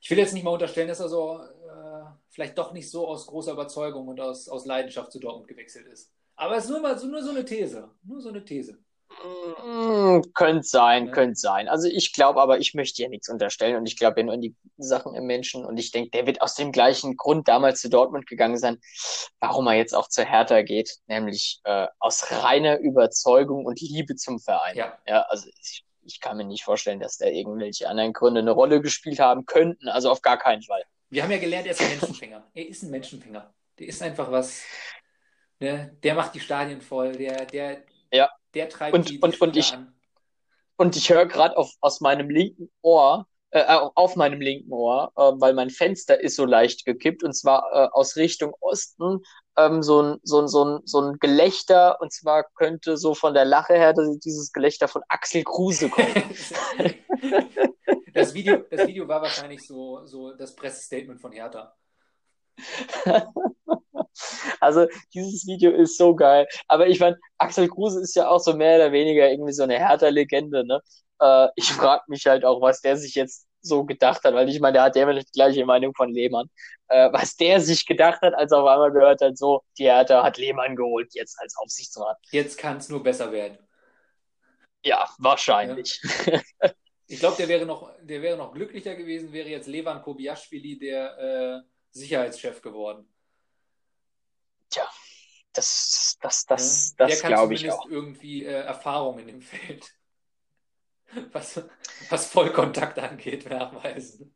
ich 0.00 0.10
will 0.10 0.16
jetzt 0.16 0.32
nicht 0.32 0.42
mal 0.42 0.52
unterstellen, 0.52 0.88
dass 0.88 1.00
er 1.00 1.10
so 1.10 1.40
äh, 1.40 2.04
vielleicht 2.30 2.56
doch 2.56 2.72
nicht 2.72 2.90
so 2.90 3.06
aus 3.06 3.26
großer 3.26 3.52
Überzeugung 3.52 4.08
und 4.08 4.18
aus, 4.18 4.48
aus 4.48 4.64
Leidenschaft 4.64 5.12
zu 5.12 5.20
Dortmund 5.20 5.48
gewechselt 5.48 5.86
ist. 5.86 6.10
Aber 6.34 6.56
es 6.56 6.64
ist 6.64 6.70
nur 6.70 6.80
mal 6.80 6.98
so, 6.98 7.08
nur 7.08 7.22
so 7.22 7.30
eine 7.30 7.44
These. 7.44 7.90
Nur 8.04 8.22
so 8.22 8.30
eine 8.30 8.42
These. 8.42 8.78
Mm, 9.10 10.22
könnte 10.34 10.62
sein, 10.62 11.06
Ja. 11.06 11.12
könnte 11.12 11.34
sein. 11.34 11.68
Also 11.68 11.88
ich 11.88 12.12
glaube 12.12 12.40
aber, 12.40 12.58
ich 12.58 12.74
möchte 12.74 13.02
ja 13.02 13.08
nichts 13.08 13.28
unterstellen 13.28 13.76
und 13.76 13.86
ich 13.86 13.96
glaube 13.98 14.20
ja 14.20 14.24
nur 14.24 14.34
an 14.34 14.40
die 14.40 14.54
guten 14.62 14.82
Sachen 14.82 15.14
im 15.14 15.24
Menschen 15.26 15.64
und 15.64 15.76
ich 15.78 15.90
denke, 15.90 16.10
der 16.10 16.26
wird 16.26 16.40
aus 16.42 16.54
dem 16.54 16.72
gleichen 16.72 17.16
Grund 17.16 17.48
damals 17.48 17.80
zu 17.80 17.90
Dortmund 17.90 18.26
gegangen 18.26 18.56
sein, 18.56 18.78
warum 19.40 19.66
er 19.66 19.74
jetzt 19.74 19.94
auch 19.94 20.08
zur 20.08 20.24
Hertha 20.24 20.62
geht, 20.62 20.96
nämlich 21.06 21.60
äh, 21.64 21.86
aus 21.98 22.30
reiner 22.30 22.78
Überzeugung 22.78 23.66
und 23.66 23.80
Liebe 23.80 24.14
zum 24.16 24.38
Verein. 24.40 24.76
Ja. 24.76 24.98
Ja, 25.06 25.22
also 25.28 25.48
ich, 25.60 25.84
ich 26.02 26.20
kann 26.20 26.36
mir 26.36 26.44
nicht 26.44 26.64
vorstellen, 26.64 27.00
dass 27.00 27.18
da 27.18 27.26
irgendwelche 27.26 27.88
anderen 27.88 28.12
Gründe 28.12 28.40
eine 28.40 28.52
Rolle 28.52 28.80
gespielt 28.80 29.18
haben 29.18 29.44
könnten, 29.44 29.88
also 29.88 30.10
auf 30.10 30.22
gar 30.22 30.38
keinen 30.38 30.62
Fall. 30.62 30.84
Wir 31.10 31.24
haben 31.24 31.30
ja 31.32 31.38
gelernt, 31.38 31.66
er 31.66 31.72
ist 31.72 31.82
ein 31.82 31.88
Menschenfänger. 31.90 32.46
Er 32.54 32.68
ist 32.68 32.82
ein 32.84 32.90
Menschenfänger. 32.90 33.52
Der 33.78 33.86
ist 33.88 34.00
einfach 34.02 34.30
was. 34.30 34.62
Ne? 35.58 35.96
Der 36.02 36.14
macht 36.14 36.34
die 36.34 36.40
Stadien 36.40 36.80
voll. 36.80 37.12
Der, 37.12 37.44
der, 37.46 37.82
Ja. 38.12 38.30
Der 38.54 38.68
treibt 38.68 38.94
Und- 38.94 39.08
die, 39.08 39.16
die 39.16 39.22
und- 39.22 39.40
und 39.40 39.56
ich- 39.56 39.72
an. 39.72 39.94
Und 40.76 40.96
ich 40.96 41.10
höre 41.10 41.26
gerade 41.26 41.56
auf 41.58 41.70
aus 41.80 42.00
meinem 42.00 42.30
linken 42.30 42.70
Ohr 42.80 43.26
äh, 43.52 43.64
auf 43.66 44.14
meinem 44.16 44.40
linken 44.40 44.72
Ohr, 44.72 45.12
äh, 45.16 45.20
weil 45.40 45.54
mein 45.54 45.70
Fenster 45.70 46.20
ist 46.20 46.36
so 46.36 46.44
leicht 46.44 46.84
gekippt 46.84 47.24
und 47.24 47.32
zwar 47.34 47.64
äh, 47.72 47.88
aus 47.92 48.16
Richtung 48.16 48.54
Osten 48.60 49.22
ähm, 49.58 49.82
so 49.82 50.00
ein 50.02 50.20
so 50.22 50.40
ein 50.40 50.48
so 50.48 50.64
ein 50.64 50.80
so 50.84 51.00
ein 51.00 51.18
Gelächter 51.18 52.00
und 52.00 52.12
zwar 52.12 52.44
könnte 52.54 52.96
so 52.96 53.14
von 53.14 53.34
der 53.34 53.44
Lache 53.44 53.74
her 53.74 53.92
dieses 54.24 54.52
Gelächter 54.52 54.86
von 54.88 55.02
Axel 55.08 55.42
Kruse 55.42 55.88
kommen. 55.90 56.14
das 58.14 58.32
Video 58.34 58.58
das 58.70 58.86
Video 58.86 59.06
war 59.08 59.20
wahrscheinlich 59.22 59.66
so 59.66 60.06
so 60.06 60.32
das 60.32 60.54
Pressestatement 60.54 61.20
von 61.20 61.32
Hertha. 61.32 61.74
Also 64.60 64.86
dieses 65.14 65.46
Video 65.46 65.70
ist 65.72 65.96
so 65.96 66.14
geil. 66.14 66.46
Aber 66.68 66.86
ich 66.88 67.00
meine, 67.00 67.18
Axel 67.38 67.68
Kruse 67.68 68.00
ist 68.00 68.14
ja 68.14 68.28
auch 68.28 68.40
so 68.40 68.54
mehr 68.54 68.76
oder 68.76 68.92
weniger 68.92 69.30
irgendwie 69.30 69.52
so 69.52 69.62
eine 69.62 69.78
Hertha-Legende, 69.78 70.66
ne? 70.66 70.80
Äh, 71.20 71.48
ich 71.56 71.72
frage 71.72 72.02
mich 72.08 72.26
halt 72.26 72.44
auch, 72.44 72.60
was 72.60 72.80
der 72.80 72.96
sich 72.96 73.14
jetzt 73.14 73.46
so 73.62 73.84
gedacht 73.84 74.24
hat, 74.24 74.34
weil 74.34 74.48
ich 74.48 74.60
meine, 74.60 74.74
der 74.74 74.82
hat 74.84 74.96
ja 74.96 75.02
immer 75.02 75.14
die 75.14 75.24
gleiche 75.32 75.64
Meinung 75.64 75.94
von 75.94 76.12
Lehmann. 76.12 76.48
Äh, 76.88 77.12
was 77.12 77.36
der 77.36 77.60
sich 77.60 77.86
gedacht 77.86 78.20
hat, 78.22 78.34
als 78.34 78.52
er 78.52 78.58
auf 78.58 78.68
einmal 78.68 78.92
gehört 78.92 79.20
hat, 79.20 79.36
so, 79.36 79.62
die 79.78 79.84
Hertha 79.84 80.22
hat 80.22 80.38
Lehmann 80.38 80.76
geholt, 80.76 81.14
jetzt 81.14 81.38
als 81.40 81.56
Aufsichtsrat. 81.58 82.16
Jetzt 82.30 82.58
kann 82.58 82.78
es 82.78 82.88
nur 82.88 83.02
besser 83.02 83.30
werden. 83.32 83.58
Ja, 84.82 85.08
wahrscheinlich. 85.18 86.00
Ja. 86.26 86.40
Ich 87.06 87.18
glaube, 87.18 87.36
der 87.36 87.48
wäre 87.48 87.66
noch, 87.66 87.92
der 88.02 88.22
wäre 88.22 88.38
noch 88.38 88.52
glücklicher 88.52 88.94
gewesen, 88.94 89.32
wäre 89.32 89.48
jetzt 89.48 89.66
Levan 89.66 90.00
Kobiaschwili 90.00 90.78
der 90.78 91.18
äh, 91.18 91.60
Sicherheitschef 91.92 92.62
geworden. 92.62 93.08
Tja, 94.70 94.88
das, 95.52 96.16
das, 96.20 96.46
das, 96.46 96.94
ja, 96.98 97.06
das 97.06 97.22
glaube 97.22 97.54
ich 97.54 97.70
auch. 97.70 97.86
irgendwie 97.86 98.44
äh, 98.44 98.52
Erfahrung 98.52 99.18
in 99.18 99.26
dem 99.26 99.42
Feld, 99.42 99.90
was, 101.32 101.62
was 102.08 102.26
Vollkontakt 102.26 102.98
angeht, 102.98 103.48
nachweisen. 103.48 104.34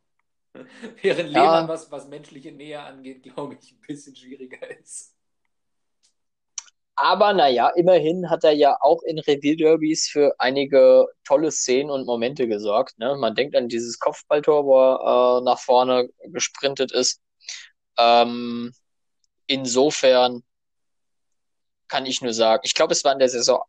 Während 1.03 1.31
ja. 1.31 1.43
Lehmann, 1.43 1.69
was, 1.69 1.91
was 1.91 2.09
menschliche 2.09 2.53
Nähe 2.53 2.81
angeht, 2.81 3.23
glaube 3.23 3.57
ich, 3.61 3.73
ein 3.73 3.81
bisschen 3.81 4.15
schwieriger 4.15 4.71
ist. 4.79 5.15
Aber 6.97 7.33
naja, 7.33 7.71
immerhin 7.71 8.31
hat 8.31 8.45
er 8.45 8.53
ja 8.53 8.77
auch 8.81 9.03
in 9.03 9.19
Revierderbys 9.19 10.09
für 10.09 10.33
einige 10.39 11.07
tolle 11.25 11.51
Szenen 11.51 11.91
und 11.91 12.07
Momente 12.07 12.47
gesorgt. 12.47 12.99
Ne? 12.99 13.17
Man 13.17 13.35
denkt 13.35 13.57
an 13.57 13.69
dieses 13.69 13.99
Kopfballtor, 13.99 14.65
wo 14.65 14.79
er 14.79 15.39
äh, 15.39 15.45
nach 15.45 15.59
vorne 15.59 16.09
gesprintet 16.29 16.93
ist. 16.93 17.21
Ähm, 17.99 18.73
insofern 19.47 20.43
kann 21.89 22.07
ich 22.07 22.23
nur 22.23 22.33
sagen, 22.33 22.63
ich 22.65 22.75
glaube, 22.75 22.93
es 22.93 23.05
war 23.05 23.13
in 23.13 23.19
der 23.19 23.29
Saison 23.29 23.63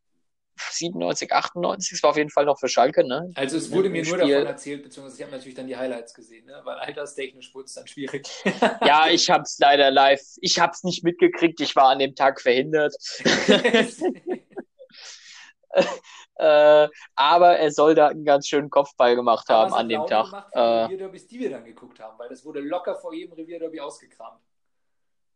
97, 0.58 1.34
98, 1.34 1.92
es 1.92 2.04
war 2.04 2.12
auf 2.12 2.18
jeden 2.18 2.30
Fall 2.30 2.46
noch 2.46 2.58
für 2.58 2.70
Schalke, 2.70 3.06
ne? 3.06 3.30
Also 3.36 3.58
es 3.58 3.72
wurde 3.72 3.90
mir 3.90 4.04
nur 4.04 4.18
Spiel. 4.18 4.34
davon 4.34 4.48
erzählt, 4.48 4.84
beziehungsweise 4.84 5.18
ich 5.18 5.24
habe 5.24 5.36
natürlich 5.36 5.56
dann 5.56 5.68
die 5.68 5.76
Highlights 5.76 6.14
gesehen, 6.14 6.46
ne? 6.46 6.62
weil 6.64 6.78
alterstechnisch 6.78 7.54
wurde 7.54 7.66
es 7.66 7.74
dann 7.74 7.88
schwierig. 7.88 8.26
ja, 8.86 9.10
ich 9.10 9.30
habe 9.30 9.44
es 9.44 9.58
leider 9.60 9.92
live, 9.92 10.22
ich 10.38 10.60
habe 10.60 10.72
es 10.72 10.84
nicht 10.84 11.04
mitgekriegt, 11.04 11.60
ich 11.60 11.76
war 11.76 11.90
an 11.90 12.00
dem 12.00 12.16
Tag 12.16 12.42
verhindert. 12.42 12.96
äh, 16.36 16.88
aber 17.16 17.58
er 17.58 17.72
soll 17.72 17.96
da 17.96 18.08
einen 18.08 18.26
ganz 18.26 18.48
schönen 18.48 18.70
Kopfball 18.70 19.16
gemacht 19.16 19.50
haben 19.50 19.74
an 19.74 19.90
dem 19.90 20.06
Tag. 20.06 20.26
Gemacht 20.26 20.54
äh, 20.54 20.60
Revierderbys, 20.60 21.28
die 21.28 21.40
wir 21.40 21.50
dann 21.50 21.66
geguckt 21.66 22.00
haben, 22.00 22.18
weil 22.18 22.30
das 22.30 22.44
wurde 22.46 22.60
locker 22.62 22.96
vor 22.96 23.14
jedem 23.14 23.34
Revierderby 23.34 23.80
ausgekramt 23.80 24.40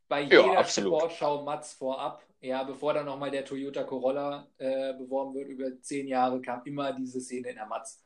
bei 0.10 0.24
jeder 0.24 0.54
ja, 0.54 0.66
Sportschau 0.66 1.44
Mats 1.44 1.74
vorab, 1.74 2.26
ja, 2.42 2.64
bevor 2.64 2.94
dann 2.94 3.06
nochmal 3.06 3.32
der 3.32 3.46
Toyota 3.46 3.84
Corolla 3.84 4.48
äh, 4.58 4.94
beworben 4.94 5.36
wird, 5.36 5.48
über 5.48 5.80
zehn 5.82 6.08
Jahre 6.08 6.42
kam 6.42 6.62
immer 6.66 6.92
diese 6.92 7.22
Szene 7.22 7.50
in 7.50 7.56
der 7.56 7.68
Mats. 7.68 8.04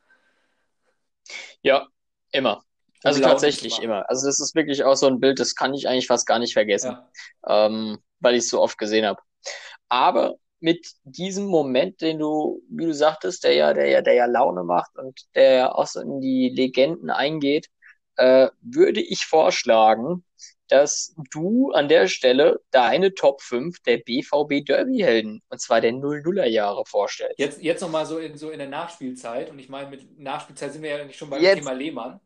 Ja, 1.62 1.88
immer. 2.30 2.62
Also 3.02 3.20
tatsächlich 3.20 3.82
immer. 3.82 4.08
Also 4.08 4.26
das 4.26 4.38
ist 4.38 4.54
wirklich 4.54 4.84
auch 4.84 4.94
so 4.94 5.06
ein 5.06 5.20
Bild, 5.20 5.40
das 5.40 5.54
kann 5.54 5.74
ich 5.74 5.88
eigentlich 5.88 6.06
fast 6.06 6.26
gar 6.26 6.38
nicht 6.38 6.52
vergessen, 6.52 6.96
ja. 7.46 7.66
ähm, 7.66 7.98
weil 8.20 8.34
ich 8.34 8.44
es 8.44 8.50
so 8.50 8.60
oft 8.60 8.78
gesehen 8.78 9.06
habe. 9.06 9.20
Aber 9.88 10.36
mit 10.64 10.94
diesem 11.04 11.44
Moment, 11.44 12.00
den 12.00 12.18
du, 12.18 12.62
wie 12.70 12.86
du 12.86 12.94
sagtest, 12.94 13.44
der 13.44 13.52
ja, 13.52 13.74
der 13.74 13.86
ja, 13.86 14.00
der 14.00 14.14
ja 14.14 14.24
Laune 14.24 14.64
macht 14.64 14.96
und 14.96 15.26
der 15.34 15.52
ja 15.52 15.72
auch 15.74 15.86
so 15.86 16.00
in 16.00 16.22
die 16.22 16.48
Legenden 16.48 17.10
eingeht, 17.10 17.68
äh, 18.16 18.48
würde 18.62 19.02
ich 19.02 19.26
vorschlagen, 19.26 20.24
dass 20.68 21.14
du 21.30 21.70
an 21.72 21.88
der 21.88 22.06
Stelle 22.06 22.62
deine 22.70 23.12
Top 23.12 23.42
5 23.42 23.82
der 23.82 23.98
BVB 23.98 24.64
Derby-Helden, 24.64 25.42
und 25.50 25.60
zwar 25.60 25.82
der 25.82 25.92
00er 25.92 26.46
Jahre, 26.46 26.86
vorstellst. 26.86 27.38
Jetzt, 27.38 27.62
jetzt 27.62 27.82
nochmal 27.82 28.06
so 28.06 28.16
in, 28.16 28.38
so 28.38 28.48
in 28.48 28.58
der 28.58 28.68
Nachspielzeit, 28.68 29.50
und 29.50 29.58
ich 29.58 29.68
meine, 29.68 29.90
mit 29.90 30.18
Nachspielzeit 30.18 30.72
sind 30.72 30.82
wir 30.82 30.96
ja 30.96 31.04
nicht 31.04 31.18
schon 31.18 31.28
beim 31.28 31.42
jetzt. 31.42 31.58
Thema 31.58 31.72
Lehmann. 31.72 32.20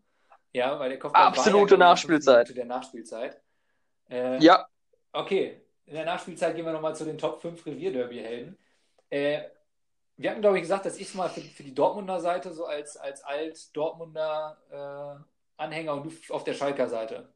Ja, 0.52 0.78
weil 0.78 0.90
der 0.90 1.00
Kopfball 1.00 1.26
Absolute 1.26 1.74
ja 1.74 1.78
Nachspielzeit. 1.78 2.56
Der 2.56 2.64
Nachspielzeit. 2.66 3.42
Äh, 4.08 4.38
ja. 4.38 4.64
Okay, 5.12 5.60
in 5.88 5.94
der 5.94 6.04
Nachspielzeit 6.04 6.54
gehen 6.54 6.66
wir 6.66 6.72
nochmal 6.72 6.94
zu 6.94 7.04
den 7.04 7.16
Top 7.16 7.40
5 7.40 7.64
Revier-Derby-Helden. 7.64 8.58
Äh, 9.08 9.40
wir 10.18 10.30
hatten, 10.30 10.42
glaube 10.42 10.58
ich, 10.58 10.62
gesagt, 10.62 10.84
dass 10.84 10.98
ich 10.98 11.08
es 11.08 11.14
mal 11.14 11.30
für, 11.30 11.40
für, 11.40 11.62
die 11.62 11.74
Dortmunder 11.74 12.20
Seite 12.20 12.52
so 12.52 12.66
als, 12.66 12.96
als 12.98 13.24
Alt-Dortmunder 13.24 14.58
äh, 14.70 15.62
Anhänger 15.62 15.94
und 15.94 16.04
du 16.04 16.34
auf 16.34 16.44
der 16.44 16.52
Schalker 16.52 16.88
Seite. 16.88 17.32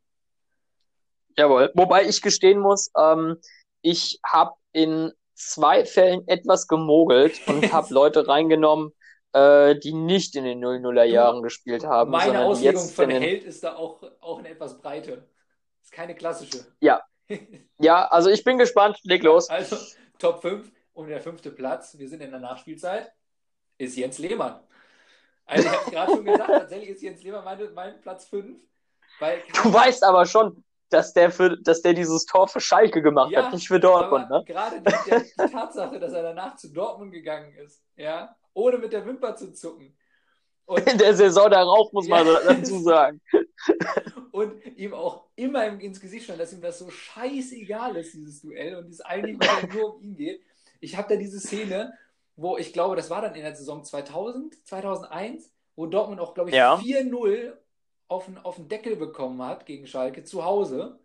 Jawohl. 1.38 1.70
Wobei 1.74 2.05
ich 2.05 2.20
gestehen 2.20 2.59
muss, 2.59 2.90
ähm, 2.98 3.38
ich 3.80 4.20
habe 4.26 4.53
in 4.72 5.12
zwei 5.34 5.86
Fällen 5.86 6.28
etwas 6.28 6.68
gemogelt 6.68 7.40
und 7.46 7.62
habe 7.72 7.94
Leute 7.94 8.28
reingenommen, 8.28 8.92
äh, 9.32 9.76
die 9.76 9.94
nicht 9.94 10.36
in 10.36 10.44
den 10.44 10.62
00er 10.62 11.05
Jahren 11.05 11.42
gespielt 11.42 11.86
haben. 11.86 12.11
Meine 12.11 12.44
Auslegung 12.44 12.86
von 12.86 13.09
den... 13.09 13.22
Held 13.22 13.44
ist 13.44 13.64
da 13.64 13.76
auch, 13.76 14.03
auch 14.20 14.40
eine 14.40 14.50
etwas 14.50 14.78
breite. 14.78 15.26
Ist 15.82 15.92
keine 15.92 16.14
klassische. 16.14 16.66
Ja. 16.80 17.03
ja, 17.78 18.06
also 18.06 18.30
ich 18.30 18.44
bin 18.44 18.58
gespannt. 18.58 18.98
Leg 19.04 19.22
los. 19.22 19.48
Also 19.48 19.76
Top 20.18 20.42
5 20.42 20.70
und 20.94 21.08
der 21.08 21.20
fünfte 21.20 21.50
Platz, 21.50 21.98
wir 21.98 22.08
sind 22.08 22.22
in 22.22 22.30
der 22.30 22.40
Nachspielzeit, 22.40 23.12
ist 23.78 23.96
Jens 23.96 24.18
Lehmann. 24.18 24.60
Also 25.44 25.68
ich 25.68 25.72
habe 25.72 25.90
gerade 25.90 26.12
schon 26.12 26.24
gesagt, 26.24 26.48
tatsächlich 26.48 26.90
ist 26.90 27.02
Jens 27.02 27.22
Lehmann 27.22 27.44
mein, 27.44 27.74
mein 27.74 28.00
Platz 28.00 28.26
5. 28.26 28.58
Weil, 29.18 29.42
du 29.62 29.72
weißt 29.72 30.04
aber 30.04 30.26
schon, 30.26 30.64
dass 30.88 31.12
der 31.12 31.30
für, 31.30 31.56
dass 31.60 31.82
der 31.82 31.94
dieses 31.94 32.26
Tor 32.26 32.48
für 32.48 32.60
Schalke 32.60 33.02
gemacht 33.02 33.30
ja, 33.30 33.44
hat, 33.44 33.52
nicht 33.52 33.66
für 33.66 33.80
Dortmund. 33.80 34.28
Ne? 34.30 34.42
Gerade 34.46 34.80
die, 34.80 35.42
die 35.42 35.50
Tatsache, 35.50 35.98
dass 35.98 36.12
er 36.12 36.22
danach 36.22 36.56
zu 36.56 36.72
Dortmund 36.72 37.12
gegangen 37.12 37.54
ist, 37.54 37.82
ja, 37.96 38.36
ohne 38.54 38.78
mit 38.78 38.92
der 38.92 39.04
Wimper 39.06 39.34
zu 39.36 39.52
zucken. 39.52 39.96
Und, 40.66 40.86
In 40.88 40.98
der 40.98 41.14
Saison 41.14 41.50
darauf 41.50 41.92
muss 41.92 42.08
man 42.08 42.26
dazu 42.26 42.80
sagen. 42.80 43.20
und 44.32 44.64
ihm 44.76 44.94
auch 44.94 45.24
immer 45.36 45.66
ins 45.66 46.00
Gesicht 46.00 46.24
stand, 46.24 46.40
dass 46.40 46.52
ihm 46.52 46.60
das 46.60 46.78
so 46.78 46.90
scheißegal 46.90 47.96
ist, 47.96 48.14
dieses 48.14 48.40
Duell 48.40 48.76
und 48.76 48.86
dieses 48.86 49.00
eigentlich 49.00 49.38
nur 49.72 49.96
um 49.96 50.02
ihn 50.02 50.16
geht. 50.16 50.42
Ich 50.80 50.96
habe 50.96 51.14
da 51.14 51.16
diese 51.16 51.40
Szene, 51.40 51.92
wo 52.36 52.56
ich 52.56 52.72
glaube, 52.72 52.96
das 52.96 53.10
war 53.10 53.22
dann 53.22 53.34
in 53.34 53.42
der 53.42 53.54
Saison 53.54 53.84
2000, 53.84 54.66
2001, 54.66 55.52
wo 55.76 55.86
Dortmund 55.86 56.20
auch, 56.20 56.34
glaube 56.34 56.50
ich, 56.50 56.56
ja. 56.56 56.76
4-0 56.76 57.52
auf 58.08 58.26
den, 58.26 58.38
auf 58.38 58.56
den 58.56 58.68
Deckel 58.68 58.96
bekommen 58.96 59.42
hat 59.42 59.66
gegen 59.66 59.86
Schalke 59.86 60.24
zu 60.24 60.44
Hause. 60.44 60.98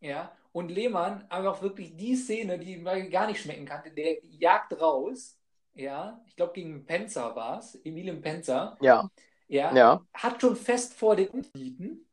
Ja, 0.00 0.32
und 0.52 0.70
Lehmann 0.70 1.24
einfach 1.28 1.62
wirklich 1.62 1.96
die 1.96 2.16
Szene, 2.16 2.58
die 2.58 2.74
ihm 2.74 2.84
gar 3.10 3.26
nicht 3.26 3.40
schmecken 3.40 3.66
kannte, 3.66 3.90
der 3.90 4.18
jagt 4.24 4.80
raus. 4.80 5.36
Ja, 5.80 6.22
ich 6.26 6.36
glaube, 6.36 6.52
gegen 6.52 6.84
Penzer 6.84 7.34
war 7.34 7.58
es, 7.58 7.74
Emilien 7.86 8.20
Penzer. 8.20 8.76
Ja. 8.82 9.10
ja. 9.48 9.74
Ja. 9.74 10.06
Hat 10.12 10.38
schon 10.42 10.54
fest 10.54 10.92
vor 10.92 11.16
den 11.16 11.28
Unbieten. 11.28 12.06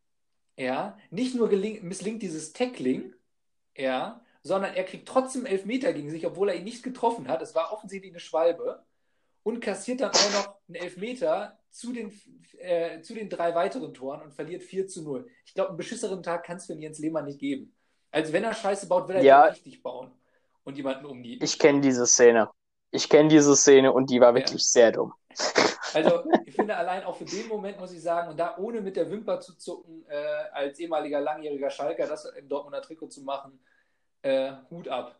Ja. 0.55 0.97
Nicht 1.11 1.35
nur 1.35 1.49
misslingt 1.49 2.21
dieses 2.21 2.53
Tackling, 2.53 3.13
ja, 3.75 4.21
sondern 4.41 4.73
er 4.73 4.85
kriegt 4.85 5.05
trotzdem 5.05 5.45
Elfmeter 5.45 5.91
gegen 5.91 6.09
sich, 6.09 6.25
obwohl 6.25 6.47
er 6.47 6.55
ihn 6.55 6.63
nicht 6.63 6.81
getroffen 6.81 7.27
hat. 7.27 7.41
Es 7.41 7.55
war 7.55 7.73
offensichtlich 7.73 8.13
eine 8.13 8.21
Schwalbe. 8.21 8.85
Und 9.43 9.59
kassiert 9.59 9.99
dann 9.99 10.11
auch 10.11 10.31
noch 10.33 10.55
einen 10.67 10.75
Elfmeter 10.75 11.59
zu 11.69 11.91
den, 11.91 12.11
äh, 12.59 13.01
zu 13.01 13.13
den 13.13 13.29
drei 13.29 13.53
weiteren 13.53 13.93
Toren 13.93 14.21
und 14.21 14.33
verliert 14.33 14.63
4 14.63 14.87
zu 14.87 15.03
0. 15.03 15.27
Ich 15.45 15.53
glaube, 15.53 15.69
einen 15.69 15.77
beschisseren 15.77 16.23
Tag 16.23 16.45
kann 16.45 16.57
es 16.57 16.65
für 16.65 16.73
Jens 16.73 16.99
Lehmann 16.99 17.25
nicht 17.25 17.39
geben. 17.39 17.75
Also 18.11 18.31
wenn 18.31 18.45
er 18.45 18.53
Scheiße 18.53 18.87
baut, 18.87 19.09
will 19.09 19.17
er 19.17 19.23
ja 19.23 19.43
richtig 19.45 19.83
bauen 19.83 20.11
und 20.63 20.77
jemanden 20.77 21.05
umnieten. 21.05 21.43
Ich 21.43 21.59
kenne 21.59 21.81
diese 21.81 22.05
Szene. 22.07 22.49
Ich 22.91 23.09
kenne 23.09 23.29
diese 23.29 23.55
Szene 23.55 23.91
und 23.91 24.09
die 24.09 24.21
war 24.21 24.33
wirklich 24.33 24.61
ja. 24.61 24.67
sehr 24.67 24.91
dumm. 24.91 25.13
Also 25.93 26.25
ich 26.45 26.53
finde 26.53 26.75
allein 26.75 27.05
auch 27.05 27.15
für 27.15 27.25
den 27.25 27.47
Moment 27.47 27.79
muss 27.79 27.93
ich 27.93 28.01
sagen, 28.01 28.29
und 28.29 28.37
da 28.37 28.57
ohne 28.57 28.81
mit 28.81 28.97
der 28.97 29.09
Wimper 29.09 29.39
zu 29.39 29.57
zucken, 29.57 30.05
äh, 30.09 30.15
als 30.51 30.77
ehemaliger 30.79 31.21
langjähriger 31.21 31.69
Schalker 31.69 32.05
das 32.05 32.25
im 32.25 32.49
Dortmunder 32.49 32.81
Trikot 32.81 33.07
zu 33.07 33.21
machen, 33.21 33.57
äh, 34.21 34.51
Hut 34.69 34.89
ab. 34.89 35.17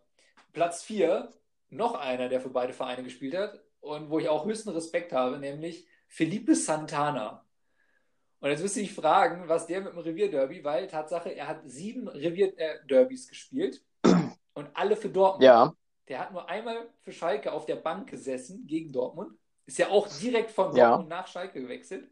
Platz 0.51 0.83
4, 0.83 1.31
noch 1.69 1.95
einer, 1.95 2.29
der 2.29 2.41
für 2.41 2.49
beide 2.49 2.73
Vereine 2.73 3.03
gespielt 3.03 3.35
hat 3.35 3.59
und 3.79 4.09
wo 4.09 4.19
ich 4.19 4.29
auch 4.29 4.45
höchsten 4.45 4.69
Respekt 4.69 5.13
habe, 5.13 5.37
nämlich 5.39 5.87
Felipe 6.07 6.53
Santana. 6.53 7.45
Und 8.39 8.49
jetzt 8.49 8.61
müsste 8.61 8.81
ich 8.81 8.93
fragen, 8.93 9.47
was 9.47 9.65
der 9.65 9.81
mit 9.81 9.93
dem 9.93 9.99
Revierderby, 9.99 10.63
weil 10.63 10.87
Tatsache, 10.87 11.29
er 11.29 11.47
hat 11.47 11.61
sieben 11.65 12.07
Revierderbys 12.07 13.25
äh, 13.25 13.29
gespielt 13.29 13.81
und 14.53 14.69
alle 14.73 14.95
für 14.95 15.09
Dortmund. 15.09 15.43
Ja. 15.43 15.73
Der 16.07 16.19
hat 16.19 16.31
nur 16.31 16.47
einmal 16.49 16.89
für 17.01 17.11
Schalke 17.11 17.51
auf 17.51 17.65
der 17.65 17.75
Bank 17.75 18.09
gesessen 18.09 18.65
gegen 18.65 18.91
Dortmund. 18.91 19.37
Ist 19.65 19.77
ja 19.77 19.89
auch 19.89 20.07
direkt 20.19 20.51
von 20.51 20.73
Dortmund 20.73 21.09
ja. 21.09 21.17
nach 21.17 21.27
Schalke 21.27 21.61
gewechselt. 21.61 22.09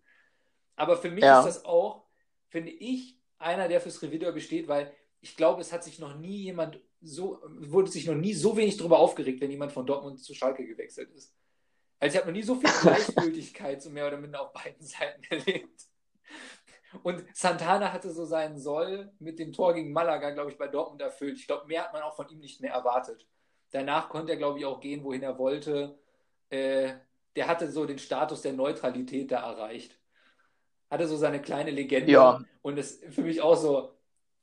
Aber 0.75 0.97
für 0.97 1.09
mich 1.09 1.23
Ja. 1.23 1.39
ist 1.39 1.45
das 1.45 1.65
auch, 1.65 2.05
finde 2.49 2.71
ich, 2.71 3.19
einer, 3.37 3.67
der 3.67 3.79
fürs 3.79 4.01
Revierderby 4.01 4.41
steht, 4.41 4.67
weil 4.67 4.93
ich 5.21 5.35
glaube, 5.35 5.61
es 5.61 5.71
hat 5.71 5.83
sich 5.83 5.99
noch 5.99 6.15
nie 6.15 6.43
jemand 6.43 6.79
so, 7.01 7.41
wurde 7.47 7.89
sich 7.89 8.05
noch 8.05 8.15
nie 8.15 8.33
so 8.33 8.57
wenig 8.57 8.77
darüber 8.77 8.99
aufgeregt, 8.99 9.41
wenn 9.41 9.51
jemand 9.51 9.71
von 9.71 9.85
Dortmund 9.85 10.19
zu 10.21 10.33
Schalke 10.33 10.65
gewechselt 10.65 11.11
ist. 11.11 11.33
Also 11.99 12.15
ich 12.15 12.21
habe 12.21 12.31
noch 12.31 12.37
nie 12.37 12.43
so 12.43 12.55
viel 12.55 12.69
Gleichgültigkeit 12.81 13.81
so 13.81 13.89
mehr 13.89 14.07
oder 14.07 14.17
minder 14.17 14.41
auf 14.41 14.53
beiden 14.53 14.85
Seiten 14.85 15.23
erlebt. 15.29 15.81
Und 17.03 17.25
Santana 17.33 17.91
hatte 17.91 18.11
so 18.11 18.25
seinen 18.25 18.57
Soll 18.57 19.11
mit 19.19 19.39
dem 19.39 19.51
Tor 19.51 19.73
gegen 19.73 19.91
Malaga, 19.91 20.31
glaube 20.31 20.51
ich, 20.51 20.57
bei 20.57 20.67
Dortmund 20.67 21.01
erfüllt. 21.01 21.37
Ich 21.37 21.47
glaube, 21.47 21.67
mehr 21.67 21.83
hat 21.83 21.93
man 21.93 22.03
auch 22.03 22.15
von 22.15 22.29
ihm 22.29 22.39
nicht 22.39 22.61
mehr 22.61 22.73
erwartet. 22.73 23.27
Danach 23.71 24.09
konnte 24.09 24.33
er, 24.33 24.37
glaube 24.37 24.59
ich, 24.59 24.65
auch 24.65 24.79
gehen, 24.79 25.03
wohin 25.03 25.23
er 25.23 25.37
wollte. 25.37 25.97
Äh, 26.49 26.93
der 27.35 27.47
hatte 27.47 27.69
so 27.71 27.85
den 27.85 27.99
Status 27.99 28.41
der 28.41 28.53
Neutralität 28.53 29.31
da 29.31 29.41
erreicht. 29.51 29.99
Hatte 30.89 31.07
so 31.07 31.17
seine 31.17 31.41
kleine 31.41 31.71
Legende. 31.71 32.11
Ja. 32.11 32.41
Und 32.61 32.77
es 32.77 33.01
für 33.09 33.23
mich 33.23 33.41
auch 33.41 33.55
so, 33.57 33.91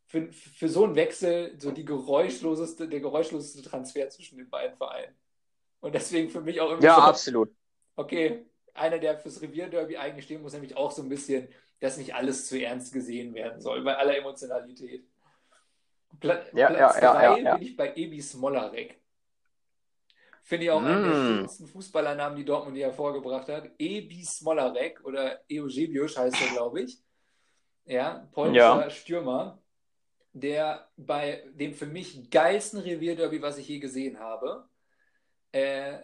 für, 0.06 0.30
für 0.32 0.68
so 0.68 0.84
einen 0.84 0.96
Wechsel, 0.96 1.58
so 1.58 1.70
die 1.70 1.84
geräuschloseste, 1.84 2.88
der 2.88 3.00
geräuschloseste 3.00 3.62
Transfer 3.62 4.08
zwischen 4.10 4.38
den 4.38 4.50
beiden 4.50 4.76
Vereinen. 4.76 5.14
Und 5.80 5.94
deswegen 5.94 6.30
für 6.30 6.40
mich 6.42 6.60
auch 6.60 6.70
irgendwie 6.70 6.86
Ja, 6.86 6.96
so, 6.96 7.02
absolut. 7.02 7.50
okay, 7.96 8.46
einer, 8.74 8.98
der 8.98 9.18
fürs 9.18 9.40
Revierderby 9.42 9.96
eigentlich 9.96 10.24
stehen 10.26 10.42
muss, 10.42 10.52
nämlich 10.52 10.76
auch 10.76 10.90
so 10.92 11.02
ein 11.02 11.08
bisschen, 11.08 11.48
dass 11.80 11.96
nicht 11.96 12.14
alles 12.14 12.48
zu 12.48 12.60
ernst 12.60 12.92
gesehen 12.92 13.34
werden 13.34 13.60
soll, 13.60 13.82
bei 13.82 13.96
aller 13.96 14.16
Emotionalität. 14.16 15.08
Pla 16.20 16.44
Ja, 16.52 16.68
Platz 16.68 16.96
ja, 16.96 17.02
ja, 17.02 17.12
drei 17.12 17.24
ja, 17.24 17.36
ja. 17.38 17.54
bin 17.56 17.62
ich 17.66 17.76
bei 17.76 17.94
Ebi 17.96 18.22
Smolarek. 18.22 19.01
Finde 20.42 20.64
ich 20.64 20.70
auch 20.70 20.82
einen 20.82 21.04
der 21.04 21.12
Mm. 21.14 21.38
schönsten 21.38 21.66
Fußballernamen, 21.68 22.36
die 22.36 22.44
Dortmund 22.44 22.76
je 22.76 22.82
hervorgebracht 22.82 23.48
hat. 23.48 23.70
Ebi 23.78 24.24
Smolarek 24.24 25.04
oder 25.04 25.40
Eusebiusz 25.50 26.16
heißt 26.16 26.40
er, 26.40 26.48
glaube 26.48 26.82
ich. 26.82 26.98
Ja, 27.84 28.28
polnischer 28.32 28.82
Ja. 28.84 28.90
Stürmer, 28.90 29.62
der 30.32 30.88
bei 30.96 31.44
dem 31.54 31.74
für 31.74 31.86
mich 31.86 32.30
geilsten 32.30 32.80
Revierderby, 32.80 33.40
was 33.42 33.58
ich 33.58 33.68
je 33.68 33.78
gesehen 33.78 34.18
habe, 34.18 34.68
äh, 35.52 35.98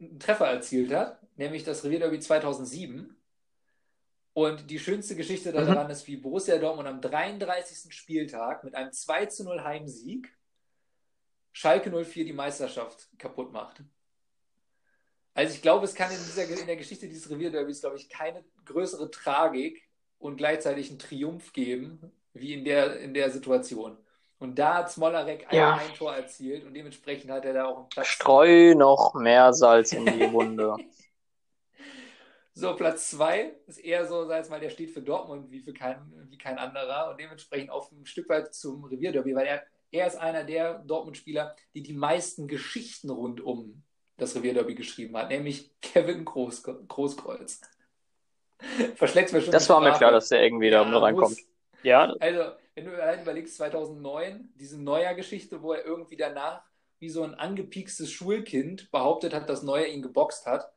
einen 0.00 0.18
Treffer 0.18 0.46
erzielt 0.48 0.92
hat, 0.92 1.20
nämlich 1.36 1.64
das 1.64 1.84
Revierderby 1.84 2.18
2007. 2.20 3.16
Und 4.32 4.70
die 4.70 4.78
schönste 4.78 5.16
Geschichte 5.16 5.50
Mhm. 5.50 5.54
daran 5.54 5.90
ist, 5.90 6.06
wie 6.06 6.16
Borussia 6.16 6.58
Dortmund 6.58 6.88
am 6.88 7.00
33. 7.00 7.92
Spieltag 7.92 8.64
mit 8.64 8.74
einem 8.74 8.92
2 8.92 9.26
zu 9.26 9.44
0 9.44 9.62
Heimsieg 9.62 10.35
Schalke 11.56 11.90
04 11.90 12.26
die 12.26 12.34
Meisterschaft 12.34 13.08
kaputt 13.18 13.50
macht. 13.50 13.82
Also 15.32 15.54
ich 15.54 15.62
glaube, 15.62 15.86
es 15.86 15.94
kann 15.94 16.10
in, 16.10 16.18
dieser, 16.18 16.46
in 16.46 16.66
der 16.66 16.76
Geschichte 16.76 17.08
dieses 17.08 17.30
Revierderbys, 17.30 17.80
glaube 17.80 17.96
ich, 17.96 18.10
keine 18.10 18.44
größere 18.66 19.10
Tragik 19.10 19.82
und 20.18 20.36
gleichzeitig 20.36 20.90
einen 20.90 20.98
Triumph 20.98 21.54
geben, 21.54 22.12
wie 22.34 22.52
in 22.52 22.66
der, 22.66 23.00
in 23.00 23.14
der 23.14 23.30
Situation. 23.30 23.96
Und 24.38 24.58
da 24.58 24.74
hat 24.74 24.90
Smolarek 24.90 25.46
ein, 25.48 25.56
Ja. 25.56 25.76
ein 25.76 25.94
Tor 25.94 26.14
erzielt 26.14 26.62
und 26.64 26.74
dementsprechend 26.74 27.30
hat 27.30 27.46
er 27.46 27.54
da 27.54 27.64
auch 27.64 27.78
einen 27.78 27.88
Platz. 27.88 28.08
Streu 28.08 28.74
noch 28.74 29.14
mehr 29.14 29.54
Salz 29.54 29.94
in 29.94 30.04
die 30.04 30.30
Wunde. 30.30 30.76
So, 32.58 32.74
Platz 32.74 33.10
zwei 33.10 33.52
ist 33.66 33.76
eher 33.76 34.06
so, 34.06 34.26
sag 34.26 34.42
ich 34.42 34.48
mal, 34.50 34.58
der 34.58 34.70
steht 34.70 34.90
für 34.90 35.02
Dortmund 35.02 35.50
wie 35.50 35.60
für 35.60 35.74
kein, 35.74 36.10
wie 36.30 36.38
kein 36.38 36.56
anderer 36.56 37.10
und 37.10 37.20
dementsprechend 37.20 37.68
auch 37.68 37.92
ein 37.92 38.06
Stück 38.06 38.30
weit 38.30 38.54
zum 38.54 38.82
Revierderby, 38.84 39.34
weil 39.34 39.46
er, 39.46 39.62
er 39.90 40.06
ist 40.06 40.16
einer 40.16 40.44
der 40.44 40.80
Dortmund-Spieler, 40.80 41.56
die 41.74 41.82
die 41.82 41.92
meisten 41.92 42.48
Geschichten 42.48 43.10
rund 43.10 43.40
um 43.40 43.82
das 44.16 44.34
Revierderby 44.34 44.74
geschrieben 44.74 45.16
hat, 45.16 45.28
nämlich 45.30 45.70
Kevin 45.80 46.24
Groß, 46.24 46.62
Großkreuz. 46.88 47.60
Verschlägt 48.96 49.32
mir 49.32 49.42
schon 49.42 49.52
Das 49.52 49.68
war 49.68 49.80
mir 49.80 49.92
klar, 49.92 50.12
dass 50.12 50.28
der 50.28 50.42
irgendwie 50.42 50.70
da 50.70 50.82
Ja, 50.82 50.98
reinkommt. 50.98 51.36
muss. 51.36 51.46
Ja, 51.82 52.14
Also, 52.18 52.52
wenn 52.74 52.84
du 52.86 53.02
allein 53.02 53.22
überlegst, 53.22 53.56
2009, 53.56 54.52
diese 54.56 54.80
Neuer-Geschichte, 54.80 55.62
wo 55.62 55.72
er 55.72 55.84
irgendwie 55.84 56.16
danach 56.16 56.62
wie 56.98 57.10
so 57.10 57.22
ein 57.22 57.34
angepiekstes 57.34 58.10
Schulkind 58.10 58.90
behauptet 58.90 59.34
hat, 59.34 59.48
dass 59.50 59.62
Neuer 59.62 59.86
ihn 59.86 60.02
geboxt 60.02 60.46
hat. 60.46 60.72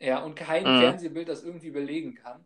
Ja, 0.00 0.22
und 0.24 0.34
kein 0.34 0.64
Mhm. 0.66 0.78
Fernsehbild 0.80 1.28
das 1.28 1.42
irgendwie 1.44 1.70
belegen 1.70 2.14
kann. 2.14 2.44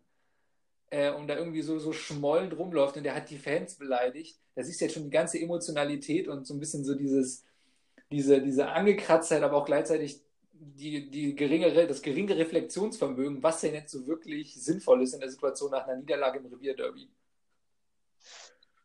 Äh, 0.92 1.12
und 1.14 1.26
da 1.28 1.36
irgendwie 1.36 1.62
so, 1.62 1.78
so 1.78 1.92
schmollend 1.94 2.56
rumläuft 2.58 2.98
und 2.98 3.04
der 3.04 3.14
hat 3.14 3.30
die 3.30 3.38
Fans 3.38 3.76
beleidigt. 3.76 4.38
Da 4.54 4.62
siehst 4.62 4.80
du 4.80 4.84
jetzt 4.84 4.94
schon 4.94 5.04
die 5.04 5.10
ganze 5.10 5.40
Emotionalität 5.40 6.28
und 6.28 6.46
so 6.46 6.54
ein 6.54 6.60
bisschen 6.60 6.84
so 6.84 6.94
dieses, 6.94 7.46
diese, 8.12 8.42
diese 8.42 8.68
Angekratztheit, 8.68 9.42
aber 9.42 9.56
auch 9.56 9.64
gleichzeitig 9.66 10.22
die, 10.52 11.10
die 11.10 11.34
geringere, 11.34 11.86
das 11.86 12.02
geringe 12.02 12.36
Reflexionsvermögen, 12.36 13.42
was 13.42 13.62
denn 13.62 13.74
jetzt 13.74 13.92
so 13.92 14.06
wirklich 14.06 14.54
sinnvoll 14.54 15.02
ist 15.02 15.14
in 15.14 15.20
der 15.20 15.30
Situation 15.30 15.70
nach 15.70 15.86
einer 15.86 15.96
Niederlage 15.96 16.40
im 16.40 16.46
Revierderby. 16.46 17.10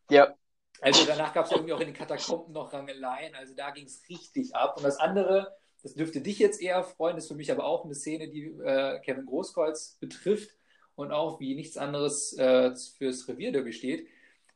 ja, 0.10 0.34
Also 0.82 1.06
danach 1.06 1.34
gab 1.34 1.46
es 1.48 1.52
irgendwie 1.52 1.74
auch 1.74 1.82
in 1.82 1.88
den 1.88 1.96
Katakomben 1.96 2.54
noch 2.54 2.74
Rangeleien, 2.74 3.36
also 3.36 3.56
da 3.56 3.72
ging 3.72 3.86
es 3.86 4.04
richtig 4.10 4.56
ab. 4.56 4.78
Und 4.78 4.84
das 4.84 4.98
andere, 5.00 5.56
das 5.84 5.96
dürfte 5.96 6.22
dich 6.22 6.40
jetzt 6.40 6.62
eher 6.62 6.84
freuen, 6.84 7.18
ist 7.18 7.28
für 7.28 7.36
mich 7.36 7.52
aber 7.52 7.66
auch 7.66 7.86
eine 7.86 7.96
Szene, 7.96 8.30
die 8.30 8.46
äh, 8.46 9.00
Kevin 9.02 9.26
Großkreuz 9.26 9.98
betrifft 10.00 10.57
und 10.98 11.12
auch 11.12 11.40
wie 11.40 11.56
nichts 11.56 11.78
anderes 11.78 12.34
äh, 12.38 12.76
fürs 12.98 13.28
Revierderby 13.28 13.72
steht, 13.72 14.08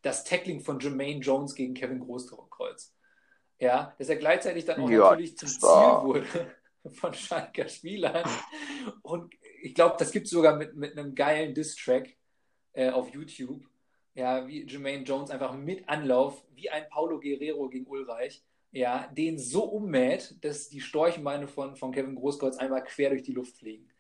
das 0.01 0.23
Tackling 0.23 0.59
von 0.59 0.79
Jermaine 0.79 1.21
Jones 1.21 1.53
gegen 1.53 1.75
Kevin 1.75 1.99
Großkreuz. 1.99 2.95
Ja, 3.59 3.93
dass 3.99 4.09
er 4.09 4.15
gleichzeitig 4.15 4.65
dann 4.65 4.81
auch 4.81 4.89
Ja, 4.89 5.11
natürlich 5.11 5.37
zum 5.37 5.47
Ziel 5.47 5.59
wurde 5.61 6.25
von 6.95 7.13
Schalker 7.13 7.69
Spielern. 7.69 8.27
Und 9.03 9.31
ich 9.61 9.75
glaube, 9.75 9.95
das 9.99 10.11
gibt 10.11 10.25
es 10.25 10.31
sogar 10.31 10.57
mit, 10.57 10.75
mit 10.75 10.97
einem 10.97 11.13
geilen 11.13 11.53
Diss-Track 11.53 12.17
äh, 12.73 12.89
auf 12.89 13.13
YouTube. 13.13 13.63
Ja, 14.15 14.47
wie 14.47 14.65
Jermaine 14.65 15.03
Jones 15.03 15.29
einfach 15.29 15.53
mit 15.55 15.87
Anlauf, 15.87 16.43
wie 16.55 16.71
ein 16.71 16.89
Paulo 16.89 17.19
Guerrero 17.19 17.69
gegen 17.69 17.85
Ulreich, 17.85 18.43
ja, 18.71 19.07
den 19.15 19.37
so 19.37 19.65
ummäht, 19.65 20.43
dass 20.43 20.69
die 20.69 20.81
Storchenbeine 20.81 21.47
von, 21.47 21.75
von 21.75 21.91
Kevin 21.91 22.15
Großkreuz 22.15 22.57
einmal 22.57 22.83
quer 22.83 23.11
durch 23.11 23.21
die 23.21 23.33
Luft 23.33 23.57
fliegen. 23.57 23.90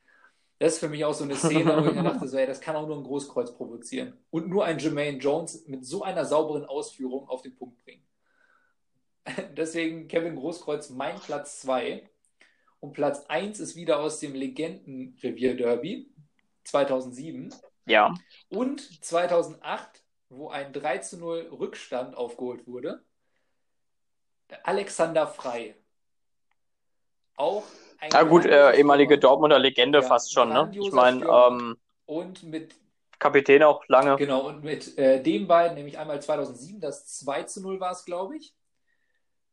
Das 0.61 0.73
ist 0.73 0.79
für 0.79 0.89
mich 0.89 1.03
auch 1.03 1.15
so 1.15 1.23
eine 1.23 1.35
Szene, 1.35 1.75
wo 1.75 1.89
ich 1.89 1.95
mir 1.95 2.03
dachte, 2.13 2.27
so, 2.27 2.37
ey, 2.37 2.45
das 2.45 2.61
kann 2.61 2.75
auch 2.75 2.85
nur 2.85 2.95
ein 2.95 3.03
Großkreuz 3.03 3.55
provozieren. 3.55 4.13
Und 4.29 4.47
nur 4.47 4.63
ein 4.63 4.77
Jermaine 4.77 5.17
Jones 5.17 5.65
mit 5.65 5.83
so 5.83 6.03
einer 6.03 6.23
sauberen 6.23 6.65
Ausführung 6.65 7.27
auf 7.27 7.41
den 7.41 7.55
Punkt 7.55 7.83
bringen. 7.83 8.05
Deswegen 9.57 10.07
Kevin 10.07 10.35
Großkreuz 10.35 10.91
mein 10.91 11.19
Platz 11.19 11.61
2. 11.61 12.07
Und 12.79 12.93
Platz 12.93 13.25
1 13.25 13.59
ist 13.59 13.75
wieder 13.75 14.01
aus 14.01 14.19
dem 14.19 14.35
Legendenrevier-Derby 14.35 16.11
2007. 16.65 17.55
ja. 17.87 18.13
Und 18.49 19.03
2008, 19.03 20.03
wo 20.29 20.49
ein 20.49 20.73
3 20.73 20.99
zu 20.99 21.17
0 21.17 21.49
Rückstand 21.53 22.15
aufgeholt 22.15 22.67
wurde, 22.67 23.03
Alexander 24.61 25.25
Frei. 25.25 25.73
Auch 27.35 27.63
Na 28.11 28.23
gut, 28.23 28.45
äh, 28.45 28.75
ehemalige. 28.75 29.19
Dortmunder 29.19 29.59
Legende 29.59 29.99
Ja, 29.99 30.07
fast 30.07 30.33
schon, 30.33 30.49
ne? 30.49 30.71
Ich 30.73 30.91
meine, 30.91 31.25
ähm, 31.25 31.77
Und 32.05 32.43
mit, 32.43 32.75
Kapitän 33.19 33.61
auch 33.63 33.83
lange. 33.87 34.15
genau, 34.15 34.47
und 34.47 34.63
mit 34.63 34.97
äh, 34.97 35.21
den 35.21 35.47
beiden, 35.47 35.75
nämlich 35.75 35.99
einmal 35.99 36.21
2007, 36.21 36.81
das 36.81 37.05
2 37.19 37.43
zu 37.43 37.61
0 37.61 37.79
war 37.79 37.91
es, 37.91 38.03
glaube 38.05 38.37
ich, 38.37 38.55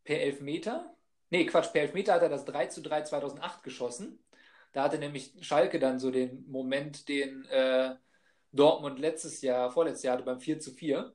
per 0.04 0.20
Elfmeter. 0.20 0.94
Nee, 1.30 1.44
Quatsch, 1.44 1.72
per 1.72 1.82
Elfmeter 1.82 2.14
hat 2.14 2.22
er 2.22 2.30
das 2.30 2.46
3 2.46 2.66
zu 2.66 2.80
3 2.80 3.02
2008 3.02 3.62
geschossen. 3.62 4.18
Da 4.72 4.84
hatte 4.84 4.98
nämlich 4.98 5.34
Schalke 5.42 5.78
dann 5.78 5.98
so 5.98 6.10
den 6.10 6.48
Moment, 6.48 7.08
den 7.08 7.44
äh, 7.46 7.94
Dortmund 8.52 8.98
letztes 8.98 9.42
Jahr, 9.42 9.70
vorletztes 9.70 10.04
Jahr 10.04 10.14
hatte 10.14 10.24
beim 10.24 10.40
4 10.40 10.60
zu 10.60 10.72
4. 10.72 11.12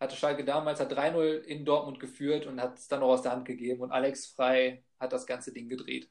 Hatte 0.00 0.16
Schalke 0.16 0.44
damals 0.44 0.78
hat 0.80 0.92
3-0 0.92 1.38
in 1.40 1.64
Dortmund 1.64 1.98
geführt 1.98 2.46
und 2.46 2.60
hat 2.60 2.78
es 2.78 2.88
dann 2.88 3.00
noch 3.00 3.08
aus 3.08 3.22
der 3.22 3.32
Hand 3.32 3.46
gegeben. 3.46 3.82
Und 3.82 3.90
Alex 3.90 4.26
Frei 4.26 4.84
hat 5.00 5.12
das 5.12 5.26
ganze 5.26 5.52
Ding 5.52 5.68
gedreht. 5.68 6.08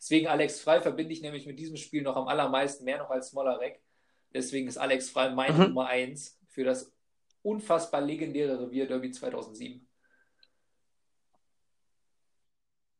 Deswegen 0.00 0.28
Alex 0.28 0.60
Frei 0.60 0.80
verbinde 0.80 1.12
ich 1.12 1.20
nämlich 1.22 1.46
mit 1.46 1.58
diesem 1.58 1.76
Spiel 1.76 2.02
noch 2.02 2.16
am 2.16 2.26
allermeisten, 2.26 2.84
mehr 2.84 2.98
noch 2.98 3.10
als 3.10 3.28
Smolarek. 3.28 3.80
Deswegen 4.32 4.66
ist 4.66 4.78
Alex 4.78 5.10
Frei 5.10 5.30
meine 5.30 5.58
Mhm. 5.58 5.64
Nummer 5.68 5.86
1 5.88 6.38
für 6.48 6.64
das 6.64 6.92
unfassbar 7.42 8.00
legendäre 8.00 8.60
Revier 8.60 8.86
Derby 8.88 9.10
2007. 9.10 9.86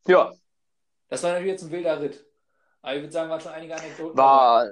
Ja, 0.06 0.32
Das 1.08 1.22
war 1.22 1.30
natürlich 1.32 1.52
jetzt 1.52 1.62
ein 1.64 1.70
wilder 1.70 2.00
Ritt. 2.00 2.24
Aber 2.82 2.94
ich 2.96 3.02
würde 3.02 3.12
sagen, 3.12 3.30
waren 3.30 3.40
schon 3.40 3.52
einige 3.52 3.74
Anekdoten. 3.76 4.16
war, 4.16 4.68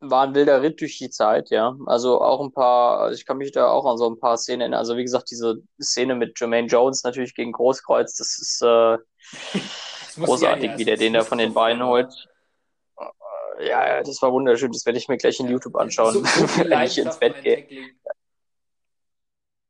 war 0.00 0.22
ein 0.28 0.34
wilder 0.34 0.62
Ritt 0.62 0.80
durch 0.80 0.98
die 0.98 1.10
Zeit, 1.10 1.50
ja. 1.50 1.76
Also 1.86 2.20
auch 2.20 2.40
ein 2.40 2.52
paar, 2.52 3.00
also 3.00 3.16
ich 3.16 3.26
kann 3.26 3.36
mich 3.38 3.52
da 3.52 3.68
auch 3.68 3.84
an 3.84 3.98
so 3.98 4.08
ein 4.08 4.18
paar 4.18 4.36
Szenen 4.38 4.60
erinnern. 4.62 4.78
Also 4.78 4.96
wie 4.96 5.02
gesagt, 5.02 5.30
diese 5.30 5.56
Szene 5.80 6.14
mit 6.14 6.38
Jermaine 6.38 6.68
Jones 6.68 7.02
natürlich 7.02 7.34
gegen 7.34 7.52
Großkreuz, 7.52 8.14
das 8.16 8.38
ist 8.38 8.62
äh, 8.62 8.98
großartig, 10.18 10.64
ja, 10.64 10.72
ja, 10.72 10.78
wie 10.78 10.84
der 10.84 10.96
den 10.96 11.12
da 11.14 11.22
von 11.22 11.38
den 11.38 11.54
Beinen 11.54 11.84
holt. 11.84 12.28
Ja, 13.60 13.86
ja, 13.88 14.02
das 14.02 14.22
war 14.22 14.32
wunderschön. 14.32 14.70
Das 14.70 14.86
werde 14.86 14.98
ich 14.98 15.08
mir 15.08 15.16
gleich 15.16 15.40
in 15.40 15.48
YouTube 15.48 15.76
anschauen, 15.76 16.14
So, 16.14 16.22
wenn 16.68 16.82
ich 16.82 16.98
ins 16.98 17.18
Bett 17.18 17.42
gehe. 17.42 17.66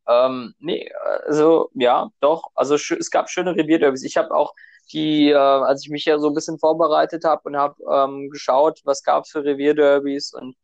Ähm, 0.07 0.55
nee, 0.59 0.91
also 1.27 1.71
ja, 1.75 2.11
doch. 2.21 2.51
Also 2.55 2.75
es 2.75 3.11
gab 3.11 3.31
schöne 3.31 3.55
Revierderbys. 3.55 4.03
Ich 4.05 4.17
habe 4.17 4.35
auch 4.35 4.55
die, 4.93 5.31
äh, 5.31 5.35
als 5.37 5.85
ich 5.85 5.91
mich 5.91 6.05
ja 6.07 6.19
so 6.19 6.29
ein 6.29 6.35
bisschen 6.35 6.59
vorbereitet 6.59 7.25
habe 7.25 7.43
und 7.45 7.57
habe 7.57 7.77
ähm, 7.91 8.31
geschaut, 8.31 8.81
was 8.85 9.03
gab's 9.03 9.31
für 9.31 9.45
Revierderbys 9.45 10.33
und 10.33 10.57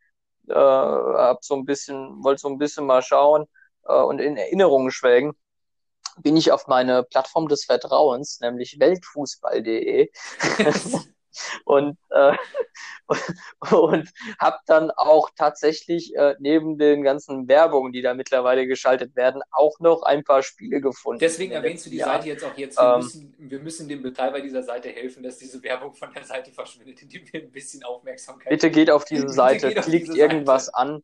äh, 0.48 0.54
hab 0.54 1.44
so 1.44 1.54
ein 1.56 1.64
bisschen, 1.66 2.22
wollte 2.24 2.40
so 2.40 2.48
ein 2.48 2.58
bisschen 2.58 2.86
mal 2.86 3.02
schauen 3.02 3.46
äh, 3.86 3.94
und 3.94 4.20
in 4.20 4.36
Erinnerungen 4.36 4.90
schwelgen, 4.90 5.34
bin 6.22 6.36
ich 6.36 6.52
auf 6.52 6.66
meine 6.66 7.02
Plattform 7.02 7.48
des 7.48 7.64
Vertrauens, 7.64 8.40
nämlich 8.40 8.78
weltfußball.de. 8.78 10.10
und 11.64 11.98
äh, 12.10 12.36
und 13.70 14.10
habe 14.38 14.58
dann 14.66 14.90
auch 14.90 15.30
tatsächlich 15.36 16.14
äh, 16.16 16.34
neben 16.38 16.78
den 16.78 17.02
ganzen 17.02 17.48
Werbungen, 17.48 17.92
die 17.92 18.02
da 18.02 18.14
mittlerweile 18.14 18.66
geschaltet 18.66 19.14
werden, 19.16 19.42
auch 19.50 19.78
noch 19.80 20.02
ein 20.02 20.24
paar 20.24 20.42
Spiele 20.42 20.80
gefunden. 20.80 21.18
Deswegen 21.18 21.52
erwähnst 21.52 21.86
du 21.86 21.90
die 21.90 21.96
Jahren. 21.98 22.22
Seite 22.22 22.28
jetzt 22.28 22.44
auch 22.44 22.56
jetzt. 22.56 22.78
Wir, 22.78 22.84
ähm, 22.84 23.00
müssen, 23.00 23.34
wir 23.38 23.58
müssen 23.60 23.88
dem 23.88 24.02
Betreiber 24.02 24.40
dieser 24.40 24.62
Seite 24.62 24.88
helfen, 24.88 25.22
dass 25.22 25.38
diese 25.38 25.62
Werbung 25.62 25.94
von 25.94 26.12
der 26.12 26.24
Seite 26.24 26.50
verschwindet, 26.52 27.02
indem 27.02 27.22
wir 27.32 27.42
ein 27.42 27.50
bisschen 27.50 27.82
Aufmerksamkeit. 27.84 28.48
Bitte 28.48 28.70
geht 28.70 28.90
auf 28.90 29.04
diese 29.04 29.28
Seite, 29.30 29.74
klickt 29.74 30.08
diese 30.08 30.18
irgendwas 30.18 30.66
Seite. 30.66 30.78
an 30.78 31.02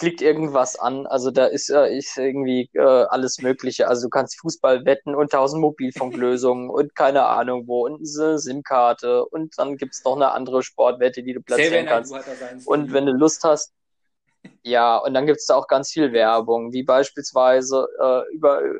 klickt 0.00 0.22
irgendwas 0.22 0.78
an. 0.78 1.06
Also 1.06 1.30
da 1.30 1.44
ist, 1.44 1.68
äh, 1.68 1.94
ist 1.94 2.16
irgendwie 2.16 2.70
äh, 2.72 2.80
alles 2.80 3.42
Mögliche. 3.42 3.86
Also 3.86 4.06
du 4.06 4.08
kannst 4.08 4.40
Fußball 4.40 4.86
wetten 4.86 5.14
und 5.14 5.30
tausend 5.30 5.60
Mobilfunklösungen 5.60 6.70
und 6.70 6.94
keine 6.94 7.26
Ahnung 7.26 7.66
wo 7.66 7.84
und 7.84 7.96
eine 7.96 8.38
SIM-Karte 8.38 9.26
und 9.26 9.58
dann 9.58 9.76
gibt's 9.76 10.02
noch 10.02 10.16
eine 10.16 10.32
andere 10.32 10.62
Sportwette, 10.62 11.22
die 11.22 11.34
du 11.34 11.42
platzieren 11.42 11.84
kannst. 11.84 12.14
Und 12.64 12.94
wenn 12.94 13.04
du 13.04 13.12
Lust 13.12 13.44
hast, 13.44 13.74
ja, 14.62 14.96
und 14.96 15.12
dann 15.12 15.26
gibt's 15.26 15.44
da 15.44 15.56
auch 15.56 15.68
ganz 15.68 15.90
viel 15.92 16.14
Werbung, 16.14 16.72
wie 16.72 16.82
beispielsweise 16.82 17.86
äh, 18.00 18.34
über, 18.34 18.64
äh, 18.64 18.70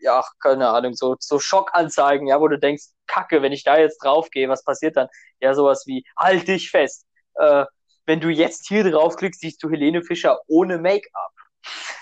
ja, 0.00 0.24
keine 0.42 0.70
Ahnung, 0.70 0.94
so, 0.94 1.14
so 1.20 1.38
Schockanzeigen, 1.38 2.26
ja, 2.26 2.40
wo 2.40 2.48
du 2.48 2.58
denkst, 2.58 2.86
Kacke, 3.06 3.42
wenn 3.42 3.52
ich 3.52 3.62
da 3.62 3.78
jetzt 3.78 3.98
draufgehe, 4.02 4.48
was 4.48 4.64
passiert 4.64 4.96
dann? 4.96 5.06
Ja, 5.38 5.54
sowas 5.54 5.84
wie, 5.86 6.04
halt 6.18 6.48
dich 6.48 6.72
fest. 6.72 7.06
Äh, 7.34 7.64
wenn 8.06 8.20
du 8.20 8.28
jetzt 8.28 8.68
hier 8.68 8.88
draufklickst, 8.90 9.40
siehst 9.40 9.62
du 9.62 9.70
Helene 9.70 10.02
Fischer 10.02 10.40
ohne 10.46 10.78
Make-up. 10.78 11.32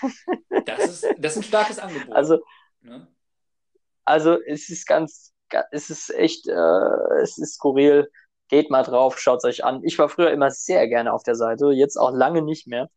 das, 0.65 0.85
ist, 0.85 1.05
das 1.17 1.33
ist 1.33 1.37
ein 1.37 1.43
starkes 1.43 1.79
Angebot. 1.79 2.15
Also, 2.15 2.39
ne? 2.81 3.07
also 4.05 4.37
es 4.41 4.69
ist 4.69 4.85
ganz, 4.85 5.33
es 5.71 5.89
ist 5.89 6.13
echt, 6.13 6.47
äh, 6.47 7.21
es 7.21 7.37
ist 7.37 7.55
skurril. 7.55 8.09
Geht 8.49 8.69
mal 8.69 8.83
drauf, 8.83 9.19
schaut 9.19 9.43
euch 9.45 9.63
an. 9.63 9.81
Ich 9.83 9.97
war 9.97 10.09
früher 10.09 10.31
immer 10.31 10.51
sehr 10.51 10.87
gerne 10.87 11.13
auf 11.13 11.23
der 11.23 11.35
Seite, 11.35 11.71
jetzt 11.71 11.97
auch 11.97 12.11
lange 12.11 12.41
nicht 12.41 12.67
mehr. 12.67 12.89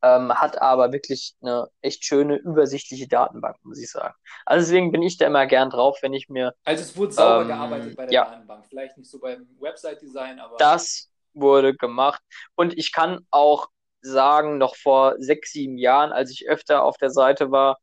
Ähm, 0.00 0.32
hat 0.32 0.62
aber 0.62 0.92
wirklich 0.92 1.34
eine 1.42 1.68
echt 1.80 2.04
schöne, 2.04 2.36
übersichtliche 2.36 3.08
Datenbank, 3.08 3.56
muss 3.64 3.80
ich 3.80 3.90
sagen. 3.90 4.14
Also 4.46 4.66
deswegen 4.66 4.92
bin 4.92 5.02
ich 5.02 5.16
da 5.16 5.26
immer 5.26 5.46
gern 5.46 5.70
drauf, 5.70 5.98
wenn 6.02 6.12
ich 6.12 6.28
mir. 6.28 6.54
Also 6.64 6.82
es 6.82 6.96
wurde 6.96 7.12
sauber 7.12 7.42
ähm, 7.42 7.48
gearbeitet 7.48 7.96
bei 7.96 8.06
der 8.06 8.12
ja, 8.12 8.24
Datenbank. 8.24 8.66
Vielleicht 8.66 8.96
nicht 8.96 9.10
so 9.10 9.18
beim 9.18 9.48
Website-Design, 9.58 10.38
aber. 10.38 10.56
Das 10.56 11.11
wurde 11.34 11.74
gemacht. 11.76 12.22
Und 12.54 12.76
ich 12.78 12.92
kann 12.92 13.26
auch 13.30 13.68
sagen, 14.02 14.58
noch 14.58 14.76
vor 14.76 15.14
sechs, 15.18 15.52
sieben 15.52 15.78
Jahren, 15.78 16.12
als 16.12 16.30
ich 16.30 16.48
öfter 16.48 16.82
auf 16.84 16.96
der 16.98 17.10
Seite 17.10 17.50
war, 17.50 17.78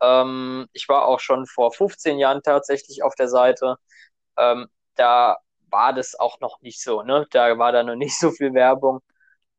ähm, 0.00 0.68
ich 0.72 0.88
war 0.88 1.06
auch 1.06 1.20
schon 1.20 1.46
vor 1.46 1.72
15 1.72 2.18
Jahren 2.18 2.42
tatsächlich 2.42 3.02
auf 3.02 3.14
der 3.14 3.28
Seite, 3.28 3.76
ähm, 4.36 4.68
da 4.96 5.38
war 5.70 5.92
das 5.94 6.18
auch 6.18 6.40
noch 6.40 6.60
nicht 6.62 6.82
so, 6.82 7.02
ne? 7.02 7.26
Da 7.30 7.58
war 7.58 7.72
da 7.72 7.82
noch 7.82 7.96
nicht 7.96 8.18
so 8.18 8.30
viel 8.32 8.54
Werbung. 8.54 9.00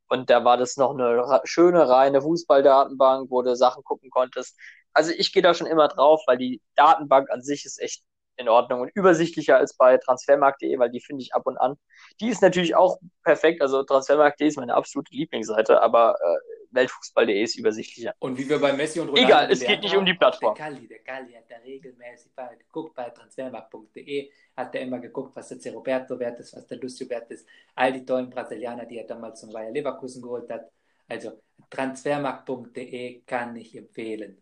Und 0.08 0.30
da 0.30 0.44
war 0.46 0.58
das 0.58 0.78
noch 0.78 0.92
eine 0.94 1.42
schöne, 1.46 1.88
reine 1.90 2.22
Fußballdatenbank, 2.22 3.32
wo 3.32 3.42
du 3.44 3.56
Sachen 3.56 3.84
gucken 3.84 4.10
konntest. 4.10 4.58
Also 4.94 5.12
ich 5.12 5.32
gehe 5.34 5.42
da 5.44 5.54
schon 5.54 5.68
immer 5.68 5.88
drauf, 5.88 6.22
weil 6.28 6.38
die 6.38 6.62
Datenbank 6.76 7.30
an 7.32 7.42
sich 7.42 7.66
ist 7.66 7.80
echt 7.82 8.04
in 8.42 8.50
Ordnung 8.50 8.82
und 8.82 8.92
übersichtlicher 8.94 9.58
als 9.58 9.76
bei 9.76 9.98
transfermarkt.de, 9.98 10.78
weil 10.80 10.90
die 10.90 11.00
finde 11.00 11.24
ich 11.24 11.34
ab 11.34 11.44
und 11.46 11.58
an. 11.58 11.78
Die 12.20 12.30
ist 12.30 12.42
natürlich 12.42 12.76
auch 12.76 12.98
perfekt, 13.24 13.62
also 13.62 13.84
transfermarkt.de 13.84 14.48
ist 14.48 14.58
meine 14.58 14.74
absolute 14.74 15.14
Lieblingsseite, 15.16 15.82
aber 15.82 16.16
äh, 16.20 16.62
Weltfußball.de 16.72 17.42
ist 17.42 17.58
übersichtlicher. 17.58 18.14
Und 18.20 18.38
wie 18.38 18.50
wir 18.50 18.60
bei 18.60 18.74
Messi 18.74 19.00
und 19.00 19.10
Ronaldo 19.10 19.28
Egal, 19.28 19.52
es 19.52 19.60
geht 19.62 19.82
nicht 19.82 19.96
um 19.96 20.06
die 20.06 20.14
Plattform. 20.14 20.56
Der 20.56 20.66
Kalli, 20.66 20.88
der 20.88 21.00
Kalli 21.00 21.34
hat 21.34 21.44
da 21.50 21.58
regelmäßig 21.58 22.32
geguckt 22.60 22.96
bei 22.96 23.10
transfermarkt.de, 23.10 24.32
hat 24.56 24.76
er 24.76 24.82
immer 24.82 25.00
geguckt, 25.00 25.36
was 25.36 25.50
der 25.50 25.74
Roberto 25.74 26.18
wert 26.20 26.40
ist, 26.40 26.56
was 26.56 26.66
der 26.68 26.78
Lucio 26.78 27.10
wert 27.10 27.30
ist, 27.32 27.48
all 27.76 27.94
die 27.94 28.06
tollen 28.06 28.30
Brasilianer, 28.30 28.86
die 28.86 28.98
er 28.98 29.06
damals 29.06 29.42
zum 29.42 29.52
Bayer 29.52 29.72
Leverkusen 29.72 30.22
geholt 30.22 30.50
hat. 30.50 30.72
Also 31.08 31.42
transfermarkt.de 31.70 33.22
kann 33.22 33.56
ich 33.56 33.76
empfehlen. 33.76 34.42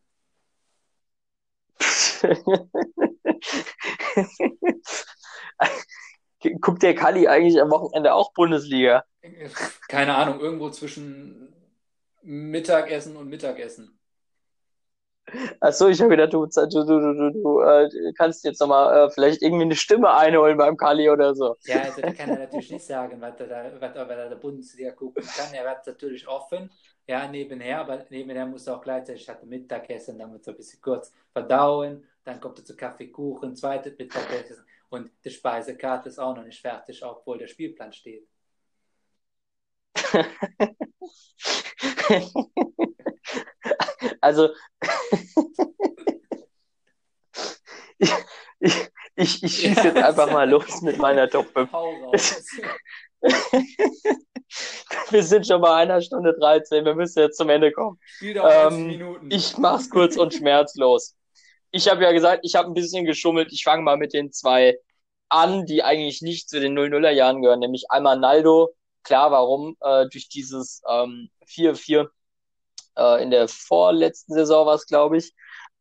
Guckt 6.62 6.84
der 6.84 6.96
Kali 6.96 7.28
eigentlich 7.28 7.62
am 7.62 7.70
Wochenende 7.70 8.14
auch 8.14 8.32
Bundesliga? 8.34 9.04
Keine 9.88 10.16
Ahnung, 10.16 10.40
irgendwo 10.40 10.70
zwischen 10.70 11.54
Mittagessen 12.22 13.18
und 13.18 13.28
Mittagessen. 13.28 14.00
Achso, 15.60 15.88
ich 15.88 16.00
habe 16.00 16.10
gedacht, 16.10 16.34
du, 16.34 16.46
du, 16.46 16.86
du, 16.86 17.32
du, 17.32 17.62
äh, 17.62 18.14
kannst 18.18 18.44
jetzt 18.44 18.60
nochmal 18.60 19.08
äh, 19.08 19.12
vielleicht 19.12 19.42
irgendwie 19.42 19.64
eine 19.64 19.76
Stimme 19.76 20.12
einholen 20.12 20.58
beim 20.58 20.76
Kali 20.76 21.10
oder 21.10 21.36
so. 21.36 21.56
Ja, 21.66 21.82
also 21.82 22.02
da 22.02 22.12
kann 22.12 22.30
er 22.30 22.40
natürlich 22.40 22.72
nicht 22.72 22.86
sagen, 22.86 23.22
was 23.22 23.40
er 23.40 23.48
da, 23.48 23.72
was 23.80 23.96
er 23.96 24.06
bei 24.06 24.16
der 24.16 24.36
Bundesliga 24.36 24.92
gucken 24.92 25.24
kann. 25.24 25.54
Er 25.54 25.70
hat 25.70 25.86
natürlich 25.86 26.28
offen, 26.28 26.72
ja, 27.08 27.28
nebenher, 27.28 27.82
aber 27.82 28.06
nebenher 28.10 28.46
muss 28.46 28.68
er 28.68 28.78
auch 28.78 28.82
gleichzeitig 28.82 29.24
statt 29.24 29.46
Mittagessen, 29.46 30.18
damit 30.18 30.44
so 30.44 30.52
ein 30.52 30.58
bisschen 30.58 30.82
kurz 30.82 31.12
verdauen 31.32 32.06
dann 32.30 32.40
kommt 32.40 32.60
er 32.60 32.66
zu 32.66 32.76
Kaffeekuchen, 32.76 33.56
zweites 33.56 33.98
Mittagessen 33.98 34.64
und 34.90 35.10
die 35.26 35.32
Speisekarte 35.32 36.10
ist 36.10 36.20
auch 36.20 36.36
noch 36.36 36.44
nicht 36.44 36.62
fertig, 36.62 37.04
obwohl 37.04 37.40
der 37.40 37.48
Spielplan 37.48 37.92
steht. 37.92 38.28
also 44.22 44.50
ich, 47.98 48.14
ich, 48.60 48.92
ich, 49.16 49.44
ich 49.44 49.56
schieße 49.56 49.88
jetzt 49.88 49.98
einfach 49.98 50.32
mal 50.32 50.48
los 50.48 50.84
mit 50.84 51.00
meiner 51.00 51.28
Top 51.28 51.48
5. 51.48 51.72
wir 55.10 55.24
sind 55.24 55.48
schon 55.48 55.62
bei 55.62 55.74
einer 55.74 56.00
Stunde 56.02 56.36
13, 56.40 56.86
wir 56.86 56.94
müssen 56.94 57.18
jetzt 57.20 57.38
zum 57.38 57.50
Ende 57.50 57.72
kommen. 57.72 58.00
Ähm, 58.22 59.18
ich 59.30 59.58
mach's 59.58 59.90
kurz 59.90 60.16
und 60.16 60.32
schmerzlos 60.34 61.16
ich 61.72 61.88
habe 61.90 62.04
ja 62.04 62.12
gesagt, 62.12 62.42
ich 62.44 62.56
habe 62.56 62.70
ein 62.70 62.74
bisschen 62.74 63.06
geschummelt. 63.06 63.52
Ich 63.52 63.64
fange 63.64 63.84
mal 63.84 63.98
mit 63.98 64.14
den 64.14 64.32
zwei 64.32 64.78
an, 65.30 65.66
die 65.66 65.84
eigentlich 65.84 66.22
nicht 66.22 66.50
zu 66.50 66.60
den 66.60 66.74
00er 66.78 67.12
Jahren 67.12 67.42
gehören, 67.42 67.60
nämlich 67.60 67.86
einmal 67.90 68.18
Naldo. 68.20 68.74
Klar, 69.04 69.32
warum? 69.32 69.76
Äh, 69.82 70.08
durch 70.10 70.30
dieses 70.30 70.82
ähm, 70.90 71.30
4-4 71.46 72.10
äh, 72.98 73.24
in 73.24 73.32
der 73.32 73.48
vorletzten 73.48 74.34
Saison 74.34 74.66
war 74.66 74.76
es, 74.76 74.86
glaube 74.88 75.18
ich. 75.18 75.34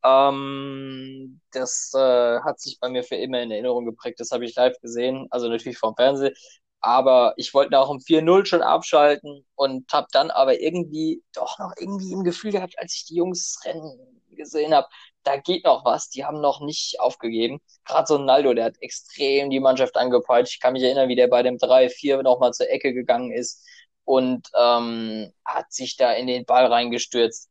Ähm, 0.05 1.41
das 1.53 1.93
äh, 1.95 2.41
hat 2.41 2.61
sich 2.61 2.79
bei 2.81 2.89
mir 2.89 3.03
für 3.03 3.17
immer 3.17 3.41
in 3.43 3.51
Erinnerung 3.51 3.85
geprägt. 3.87 4.21
Das 4.21 4.31
habe 4.31 4.45
ich 4.45 4.55
live 4.55 4.79
gesehen, 4.81 5.27
also 5.31 5.49
natürlich 5.49 5.79
vom 5.79 5.97
Fernsehen. 5.97 6.35
Aber 6.81 7.35
ich 7.37 7.55
wollte 7.55 7.79
auch 7.79 7.89
um 7.89 7.99
4-0 8.01 8.47
schon 8.47 8.63
abschalten 8.63 9.45
und 9.57 9.93
habe 9.93 10.07
dann 10.13 10.31
aber 10.31 10.61
irgendwie 10.61 11.23
doch 11.35 11.59
noch 11.59 11.73
irgendwie 11.79 12.13
im 12.13 12.23
Gefühl 12.23 12.53
gehabt, 12.53 12.79
als 12.79 12.95
ich 12.95 13.07
die 13.07 13.17
Jungs 13.17 13.59
rennen 13.65 14.23
gesehen 14.31 14.73
habe, 14.75 14.87
da 15.25 15.37
geht 15.37 15.65
noch 15.65 15.85
was, 15.85 16.09
die 16.09 16.25
haben 16.25 16.41
noch 16.41 16.61
nicht 16.61 17.01
aufgegeben. 17.01 17.61
Gerade 17.85 18.07
so 18.07 18.17
ein 18.17 18.25
Naldo, 18.25 18.55
der 18.55 18.67
hat 18.67 18.81
extrem 18.81 19.51
die 19.51 19.61
Mannschaft 19.61 19.97
angepeitscht. 19.97 20.55
Ich 20.55 20.61
kann 20.61 20.73
mich 20.73 20.83
erinnern, 20.83 21.09
wie 21.09 21.17
der 21.17 21.29
bei 21.29 21.43
dem 21.43 21.57
3-4 21.57 22.23
nochmal 22.23 22.53
zur 22.53 22.71
Ecke 22.71 22.93
gegangen 22.95 23.33
ist 23.33 23.65
und 24.05 24.49
ähm, 24.59 25.33
hat 25.45 25.73
sich 25.73 25.97
da 25.97 26.13
in 26.13 26.27
den 26.27 26.45
Ball 26.47 26.67
reingestürzt. 26.67 27.51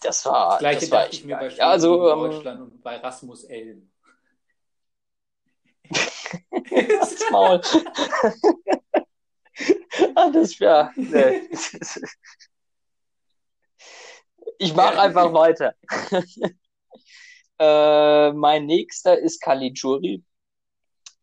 Das 0.00 0.26
war, 0.26 0.50
das 0.50 0.58
Gleiche 0.58 0.80
das 0.80 0.90
war 0.90 1.12
ich 1.12 1.24
mir 1.24 1.36
bei 1.36 1.48
ja, 1.48 1.68
also, 1.70 2.10
ähm, 2.10 2.18
Deutschland 2.18 2.60
und 2.60 2.82
bei 2.82 2.96
Rasmus 2.96 3.44
Elm. 3.44 3.90
das 5.88 7.30
Maul. 7.30 7.60
ah, 10.14 10.30
das 10.30 10.58
wäre. 10.58 10.90
Nee. 10.96 11.48
Ich 14.58 14.74
mache 14.74 15.00
einfach 15.00 15.32
weiter. 15.32 15.74
Äh, 17.58 18.32
mein 18.32 18.66
nächster 18.66 19.18
ist 19.18 19.40
Caligiuri. 19.40 20.24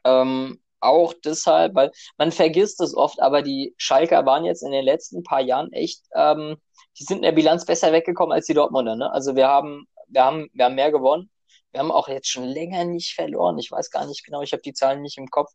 Ähm, 0.04 0.62
auch 0.80 1.14
deshalb, 1.24 1.76
weil 1.76 1.92
man 2.18 2.32
vergisst 2.32 2.82
es 2.82 2.96
oft, 2.96 3.22
aber 3.22 3.42
die 3.42 3.74
Schalker 3.78 4.26
waren 4.26 4.46
jetzt 4.46 4.64
in 4.64 4.72
den 4.72 4.84
letzten 4.84 5.24
paar 5.24 5.42
Jahren 5.42 5.72
echt, 5.74 6.04
ähm, 6.16 6.58
die 7.00 7.04
sind 7.04 7.18
in 7.18 7.24
der 7.24 7.32
Bilanz 7.34 7.66
besser 7.66 7.92
weggekommen 7.94 8.34
als 8.34 8.48
die 8.48 8.54
Dortmunder. 8.54 8.96
Ne? 8.96 9.12
Also 9.12 9.36
wir 9.36 9.48
haben, 9.48 9.86
wir 10.08 10.24
haben, 10.26 10.50
wir 10.54 10.66
haben 10.66 10.76
mehr 10.76 10.92
gewonnen. 10.92 11.30
Wir 11.72 11.80
haben 11.80 11.92
auch 11.92 12.10
jetzt 12.10 12.28
schon 12.28 12.44
länger 12.44 12.84
nicht 12.84 13.14
verloren. 13.14 13.58
Ich 13.58 13.72
weiß 13.72 13.92
gar 13.92 14.06
nicht 14.06 14.26
genau, 14.26 14.42
ich 14.42 14.52
habe 14.52 14.62
die 14.62 14.74
Zahlen 14.74 15.02
nicht 15.02 15.18
im 15.18 15.28
Kopf. 15.28 15.52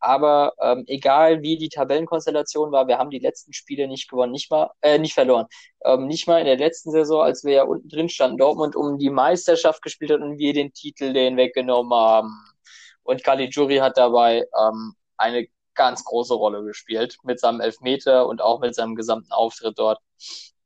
Aber 0.00 0.52
ähm, 0.60 0.84
egal 0.86 1.42
wie 1.42 1.56
die 1.56 1.68
Tabellenkonstellation 1.68 2.70
war, 2.72 2.86
wir 2.86 2.98
haben 2.98 3.10
die 3.10 3.18
letzten 3.18 3.52
Spiele 3.52 3.88
nicht 3.88 4.08
gewonnen, 4.10 4.32
nicht 4.32 4.50
mal, 4.50 4.70
äh, 4.82 4.98
nicht 4.98 5.14
verloren. 5.14 5.46
Ähm, 5.84 6.06
nicht 6.06 6.26
mal 6.26 6.38
in 6.38 6.46
der 6.46 6.58
letzten 6.58 6.90
Saison, 6.92 7.22
als 7.22 7.44
wir 7.44 7.54
ja 7.54 7.62
unten 7.64 7.88
drin 7.88 8.08
standen, 8.08 8.38
Dortmund 8.38 8.76
um 8.76 8.98
die 8.98 9.10
Meisterschaft 9.10 9.82
gespielt 9.82 10.10
hat 10.12 10.20
und 10.20 10.38
wir 10.38 10.52
den 10.52 10.72
Titel 10.72 11.12
den 11.12 11.36
weggenommen 11.36 11.92
haben. 11.94 12.30
Und 13.02 13.24
Caligiuri 13.24 13.76
hat 13.76 13.96
dabei 13.96 14.44
ähm, 14.58 14.94
eine 15.16 15.46
ganz 15.74 16.04
große 16.04 16.34
Rolle 16.34 16.64
gespielt 16.64 17.18
mit 17.22 17.40
seinem 17.40 17.60
Elfmeter 17.60 18.26
und 18.26 18.42
auch 18.42 18.60
mit 18.60 18.74
seinem 18.74 18.96
gesamten 18.96 19.32
Auftritt 19.32 19.78
dort 19.78 20.00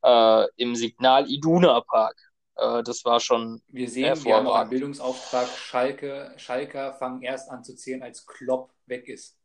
äh, 0.02 0.46
im 0.56 0.74
Signal 0.74 1.30
Iduna 1.30 1.80
Park. 1.82 2.16
Äh, 2.60 2.82
das 2.82 3.04
war 3.04 3.20
schon 3.20 3.62
Wir 3.68 3.88
sehen, 3.88 4.22
wir 4.24 4.34
haben 4.34 4.46
auch 4.46 4.56
einen 4.56 4.70
Bildungsauftrag. 4.70 5.48
Schalke, 5.48 6.32
Schalker 6.36 6.94
fangen 6.94 7.22
erst 7.22 7.50
an 7.50 7.64
zu 7.64 7.74
zählen, 7.74 8.02
als 8.02 8.26
Klopp 8.26 8.72
weg 8.86 9.08
ist. 9.08 9.36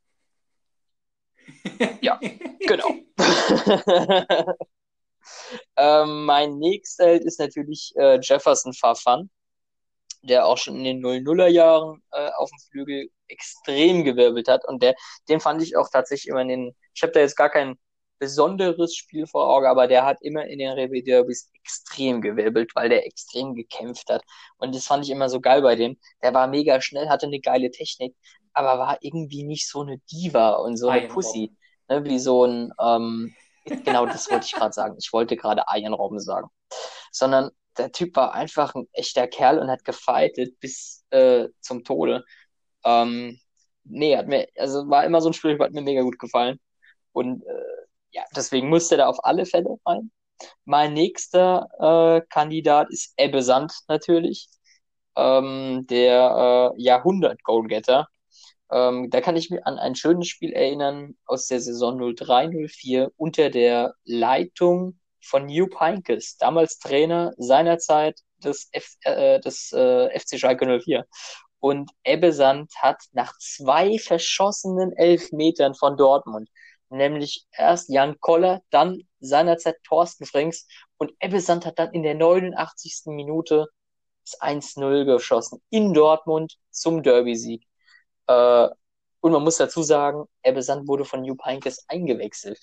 Ja, 2.01 2.19
genau. 2.59 2.89
ähm, 5.77 6.25
mein 6.25 6.57
nächster 6.57 7.05
Held 7.05 7.23
ist 7.23 7.39
natürlich 7.39 7.93
äh, 7.95 8.19
Jefferson 8.19 8.73
Farfan, 8.73 9.29
der 10.23 10.47
auch 10.47 10.57
schon 10.57 10.75
in 10.77 10.83
den 10.83 11.05
00er 11.05 11.47
Jahren 11.47 12.01
äh, 12.11 12.31
auf 12.37 12.49
dem 12.49 12.59
Flügel 12.71 13.09
extrem 13.27 14.03
gewirbelt 14.03 14.47
hat. 14.47 14.65
Und 14.65 14.81
der, 14.81 14.95
den 15.29 15.39
fand 15.39 15.61
ich 15.61 15.77
auch 15.77 15.89
tatsächlich 15.89 16.29
immer 16.29 16.41
in 16.41 16.47
den, 16.47 16.75
ich 16.93 17.03
habe 17.03 17.13
da 17.13 17.19
jetzt 17.19 17.37
gar 17.37 17.49
kein 17.49 17.77
besonderes 18.19 18.95
Spiel 18.95 19.27
vor 19.27 19.49
Augen, 19.49 19.65
aber 19.65 19.87
der 19.87 20.05
hat 20.05 20.17
immer 20.21 20.45
in 20.45 20.59
den 20.59 20.71
Revy 20.71 21.03
Derbys 21.03 21.49
extrem 21.53 22.21
gewirbelt, 22.21 22.71
weil 22.75 22.89
der 22.89 23.05
extrem 23.05 23.55
gekämpft 23.55 24.09
hat. 24.09 24.23
Und 24.57 24.73
das 24.75 24.85
fand 24.85 25.03
ich 25.05 25.11
immer 25.11 25.29
so 25.29 25.41
geil 25.41 25.61
bei 25.61 25.75
dem. 25.75 25.97
Der 26.21 26.33
war 26.33 26.47
mega 26.47 26.81
schnell, 26.81 27.09
hatte 27.09 27.25
eine 27.27 27.39
geile 27.39 27.71
Technik, 27.71 28.15
aber 28.53 28.79
war 28.79 28.97
irgendwie 29.01 29.43
nicht 29.43 29.67
so 29.69 29.81
eine 29.81 29.99
Diva 30.11 30.51
und 30.51 30.77
so 30.77 30.89
eine 30.89 31.03
Iron 31.05 31.13
Pussy. 31.13 31.51
Ne, 31.87 32.03
wie 32.05 32.19
so 32.19 32.45
ein, 32.45 32.71
ähm, 32.81 33.33
genau 33.65 34.05
das 34.05 34.29
wollte 34.31 34.45
ich 34.45 34.53
gerade 34.53 34.73
sagen. 34.73 34.95
Ich 34.99 35.11
wollte 35.13 35.35
gerade 35.35 35.63
Iron 35.73 35.93
Robben 35.93 36.19
sagen. 36.19 36.47
Sondern 37.11 37.51
der 37.77 37.91
Typ 37.91 38.15
war 38.15 38.33
einfach 38.33 38.73
ein 38.75 38.87
echter 38.93 39.27
Kerl 39.27 39.59
und 39.59 39.69
hat 39.69 39.83
gefeitet 39.83 40.59
bis 40.59 41.03
äh, 41.09 41.49
zum 41.59 41.83
Tode. 41.83 42.23
Ähm, 42.85 43.39
nee, 43.83 44.15
hat 44.17 44.27
mir, 44.27 44.47
also 44.57 44.89
war 44.89 45.03
immer 45.05 45.21
so 45.21 45.29
ein 45.29 45.33
Spiel, 45.33 45.59
hat 45.59 45.73
mir 45.73 45.81
mega 45.81 46.01
gut 46.01 46.19
gefallen. 46.19 46.59
Und 47.11 47.43
äh, 47.43 47.84
ja, 48.15 48.23
deswegen 48.35 48.69
musste 48.69 48.97
er 48.97 49.09
auf 49.09 49.23
alle 49.25 49.45
Fälle 49.45 49.77
rein. 49.85 50.11
Mein 50.65 50.93
nächster 50.93 51.67
äh, 51.79 52.21
Kandidat 52.29 52.89
ist 52.89 53.13
Ebbe 53.17 53.43
Sand 53.43 53.73
natürlich, 53.89 54.47
ähm, 55.17 55.85
der 55.89 56.73
äh, 56.77 56.81
Jahrhundert-Goalgetter. 56.81 58.07
Ähm, 58.71 59.09
da 59.09 59.21
kann 59.21 59.35
ich 59.35 59.49
mich 59.49 59.65
an 59.65 59.77
ein 59.77 59.95
schönes 59.95 60.27
Spiel 60.29 60.53
erinnern 60.53 61.15
aus 61.25 61.47
der 61.47 61.59
Saison 61.59 61.99
03-04 61.99 63.11
unter 63.17 63.49
der 63.49 63.93
Leitung 64.05 64.99
von 65.21 65.45
New 65.45 65.67
Heinkes, 65.79 66.37
damals 66.37 66.79
Trainer 66.79 67.33
seinerzeit 67.37 68.19
des, 68.43 68.69
F, 68.71 68.95
äh, 69.01 69.39
des 69.41 69.73
äh, 69.73 70.17
FC 70.17 70.39
Schalke 70.39 70.65
04. 70.65 71.05
Und 71.59 71.91
Ebbe 72.03 72.31
Sand 72.31 72.71
hat 72.77 73.03
nach 73.11 73.37
zwei 73.39 73.97
verschossenen 73.99 74.93
Elfmetern 74.93 75.73
von 75.75 75.97
Dortmund, 75.97 76.49
nämlich 76.95 77.45
erst 77.51 77.89
Jan 77.89 78.19
Koller, 78.19 78.61
dann 78.69 79.01
seinerzeit 79.19 79.77
Thorsten 79.83 80.25
Frings 80.25 80.67
und 80.97 81.11
Ebbe 81.19 81.39
Sand 81.41 81.65
hat 81.65 81.79
dann 81.79 81.91
in 81.93 82.03
der 82.03 82.15
89. 82.15 83.03
Minute 83.07 83.67
das 84.23 84.39
1-0 84.41 85.05
geschossen 85.05 85.61
in 85.69 85.93
Dortmund 85.93 86.57
zum 86.71 87.03
Derby-Sieg. 87.03 87.63
Äh, 88.27 88.69
und 89.21 89.31
man 89.31 89.43
muss 89.43 89.57
dazu 89.57 89.83
sagen, 89.83 90.25
Ebbe 90.43 90.61
Sand 90.61 90.87
wurde 90.87 91.05
von 91.05 91.23
Jupp 91.25 91.43
Heynckes 91.45 91.85
eingewechselt. 91.87 92.59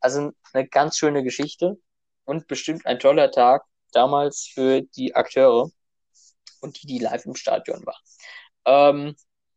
Also 0.00 0.32
eine 0.52 0.68
ganz 0.68 0.98
schöne 0.98 1.22
Geschichte 1.22 1.78
und 2.24 2.46
bestimmt 2.48 2.86
ein 2.86 2.98
toller 2.98 3.30
Tag 3.30 3.64
damals 3.92 4.50
für 4.52 4.82
die 4.82 5.14
Akteure 5.14 5.70
und 6.60 6.82
die, 6.82 6.86
die 6.86 6.98
live 6.98 7.24
im 7.26 7.34
Stadion 7.34 7.84
waren. 7.86 8.02
Ähm, 8.64 9.16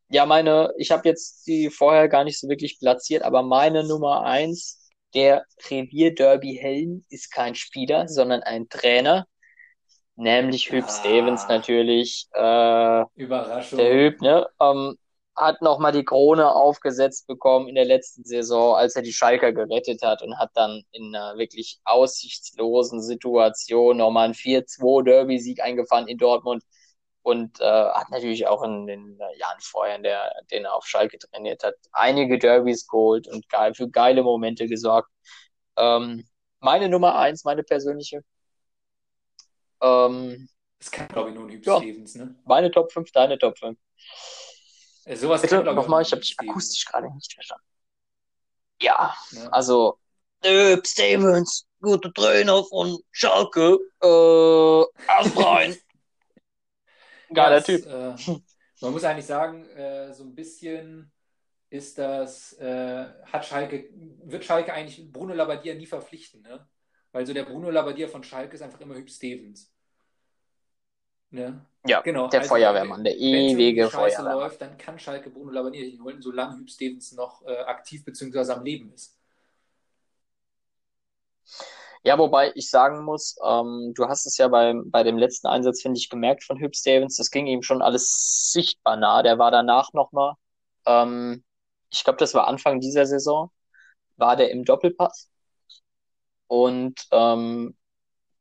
ja, 0.09 0.25
meine, 0.25 0.71
ich 0.77 0.91
habe 0.91 1.07
jetzt 1.09 1.47
die 1.47 1.69
vorher 1.69 2.07
gar 2.09 2.23
nicht 2.23 2.39
so 2.39 2.47
wirklich 2.47 2.79
platziert, 2.79 3.23
aber 3.23 3.43
meine 3.43 3.83
Nummer 3.83 4.23
eins, 4.23 4.89
der 5.13 5.45
Revier 5.69 6.13
Derby 6.13 6.55
Helm, 6.61 7.05
ist 7.09 7.31
kein 7.31 7.55
Spieler, 7.55 8.07
sondern 8.07 8.43
ein 8.43 8.67
Trainer, 8.69 9.25
nämlich 10.15 10.71
Hüb 10.71 10.85
Ah. 10.87 10.89
Stevens 10.89 11.47
natürlich. 11.47 12.27
Äh, 12.33 13.03
Überraschung. 13.15 13.77
der 13.79 13.93
Hüb, 13.93 14.21
ne? 14.21 14.47
Ähm, 14.61 14.97
hat 15.35 15.61
nochmal 15.61 15.91
die 15.91 16.05
Krone 16.05 16.49
aufgesetzt 16.53 17.27
bekommen 17.27 17.67
in 17.67 17.75
der 17.75 17.83
letzten 17.85 18.23
Saison, 18.23 18.75
als 18.75 18.95
er 18.95 19.01
die 19.01 19.11
Schalker 19.11 19.51
gerettet 19.51 20.01
hat 20.01 20.21
und 20.21 20.37
hat 20.37 20.51
dann 20.53 20.83
in 20.91 21.13
einer 21.13 21.37
wirklich 21.37 21.79
aussichtslosen 21.83 23.01
Situation 23.01 23.97
nochmal 23.97 24.25
einen 24.25 24.33
4-2 24.33 25.03
Derby-Sieg 25.03 25.61
eingefahren 25.61 26.07
in 26.07 26.17
Dortmund 26.17 26.63
und 27.25 27.59
äh, 27.59 27.63
hat 27.65 28.11
natürlich 28.11 28.45
auch 28.45 28.61
in 28.61 28.85
den 28.85 29.17
Jahren 29.37 29.59
vorher, 29.59 29.95
in 29.95 30.03
der, 30.03 30.31
den 30.51 30.63
er 30.65 30.75
auf 30.75 30.85
Schalke 30.85 31.17
trainiert 31.17 31.63
hat, 31.63 31.73
einige 31.91 32.37
Derbys 32.37 32.85
geholt 32.87 33.27
und 33.27 33.49
geil, 33.49 33.73
für 33.73 33.89
geile 33.89 34.21
Momente 34.21 34.67
gesorgt. 34.67 35.09
Ähm, 35.75 36.27
meine 36.59 36.87
Nummer 36.87 37.15
eins, 37.17 37.43
meine 37.43 37.63
persönliche. 37.63 38.23
Ähm, 39.81 40.47
Das 40.77 40.91
kann, 40.91 41.07
glaube 41.07 41.29
ich, 41.29 41.35
nur 41.35 41.45
ein 41.45 41.49
Hüb 41.49 41.65
Ja. 41.65 41.77
Stevens, 41.77 42.13
ne? 42.13 42.35
meine 42.45 42.69
Top 42.69 42.91
5, 42.91 43.11
deine 43.11 43.39
Top 43.39 43.57
5. 43.57 43.75
Äh, 45.05 45.15
Sowas 45.15 45.41
Bitte 45.41 45.55
kann, 45.55 45.63
glaube 45.63 45.81
nochmal, 45.81 46.03
ich 46.03 46.11
habe 46.11 46.21
dich 46.21 46.35
Hüb 46.39 46.47
akustisch 46.51 46.85
gerade 46.85 47.11
nicht 47.11 47.33
verstanden. 47.33 47.65
Ja, 48.79 49.15
ne? 49.31 49.51
also 49.51 49.97
äh, 50.43 50.77
Stevens, 50.85 51.65
guter 51.81 52.13
Trainer 52.13 52.63
von 52.65 52.99
Schalke, 53.09 53.79
äh, 54.03 55.11
erst 55.11 55.37
rein. 55.43 55.75
Geiler 57.35 57.51
Ja, 57.51 57.57
es, 57.57 57.65
Typ. 57.65 57.85
Äh, 57.85 58.15
man 58.81 58.91
muss 58.91 59.03
eigentlich 59.03 59.25
sagen, 59.25 59.65
äh, 59.69 60.13
so 60.13 60.23
ein 60.23 60.35
bisschen 60.35 61.11
ist 61.69 61.97
das, 61.97 62.53
äh, 62.59 63.05
hat 63.25 63.45
Schalke, 63.45 63.89
wird 64.23 64.45
Schalke 64.45 64.73
eigentlich 64.73 65.11
Bruno 65.11 65.33
Labbadia 65.33 65.73
nie 65.75 65.85
verpflichten, 65.87 66.41
ne? 66.41 66.67
Weil 67.11 67.25
so 67.25 67.33
der 67.33 67.43
Bruno 67.43 67.69
Labbadia 67.69 68.07
von 68.07 68.23
Schalke 68.23 68.55
ist 68.55 68.61
einfach 68.61 68.81
immer 68.81 68.95
Hüb 68.95 69.09
Stevens. 69.09 69.73
Ne? 71.31 71.65
Ja, 71.85 72.01
Genau, 72.01 72.27
der 72.29 72.41
also, 72.41 72.49
Feuerwehrmann, 72.49 73.03
der 73.03 73.13
Wenn 73.13 73.21
ewige 73.21 73.89
scheiße 73.89 74.17
Feuerwehrmann. 74.17 74.33
läuft, 74.39 74.61
dann 74.61 74.77
kann 74.77 74.99
Schalke 74.99 75.29
Bruno 75.29 75.51
Labbadia 75.51 75.81
nicht 75.85 75.99
holen, 76.01 76.21
solange 76.21 76.57
Hüb 76.59 76.69
Stevens 76.69 77.11
noch 77.13 77.41
äh, 77.45 77.57
aktiv 77.65 78.03
bzw. 78.05 78.51
am 78.53 78.63
Leben 78.63 78.91
ist. 78.93 79.14
Ja, 82.05 82.19
wobei 82.19 82.51
ich 82.53 82.69
sagen 82.69 83.03
muss, 83.03 83.35
ähm, 83.43 83.93
du 83.95 84.07
hast 84.07 84.27
es 84.27 84.37
ja 84.37 84.47
beim, 84.47 84.91
bei 84.91 85.01
dem 85.03 85.17
letzten 85.17 85.47
Einsatz, 85.47 85.81
finde 85.81 85.97
ich, 85.97 86.07
gemerkt 86.09 86.43
von 86.43 86.59
Hüb 86.59 86.75
Stevens, 86.75 87.15
das 87.17 87.31
ging 87.31 87.47
ihm 87.47 87.63
schon 87.63 87.81
alles 87.81 88.51
sichtbar 88.51 88.95
nah. 88.95 89.23
Der 89.23 89.39
war 89.39 89.49
danach 89.49 89.91
nochmal, 89.93 90.33
ähm, 90.85 91.43
ich 91.89 92.03
glaube, 92.03 92.17
das 92.17 92.35
war 92.35 92.47
Anfang 92.47 92.79
dieser 92.79 93.07
Saison, 93.07 93.49
war 94.17 94.35
der 94.35 94.51
im 94.51 94.65
Doppelpass. 94.65 95.31
Und 96.45 97.07
ähm, 97.11 97.75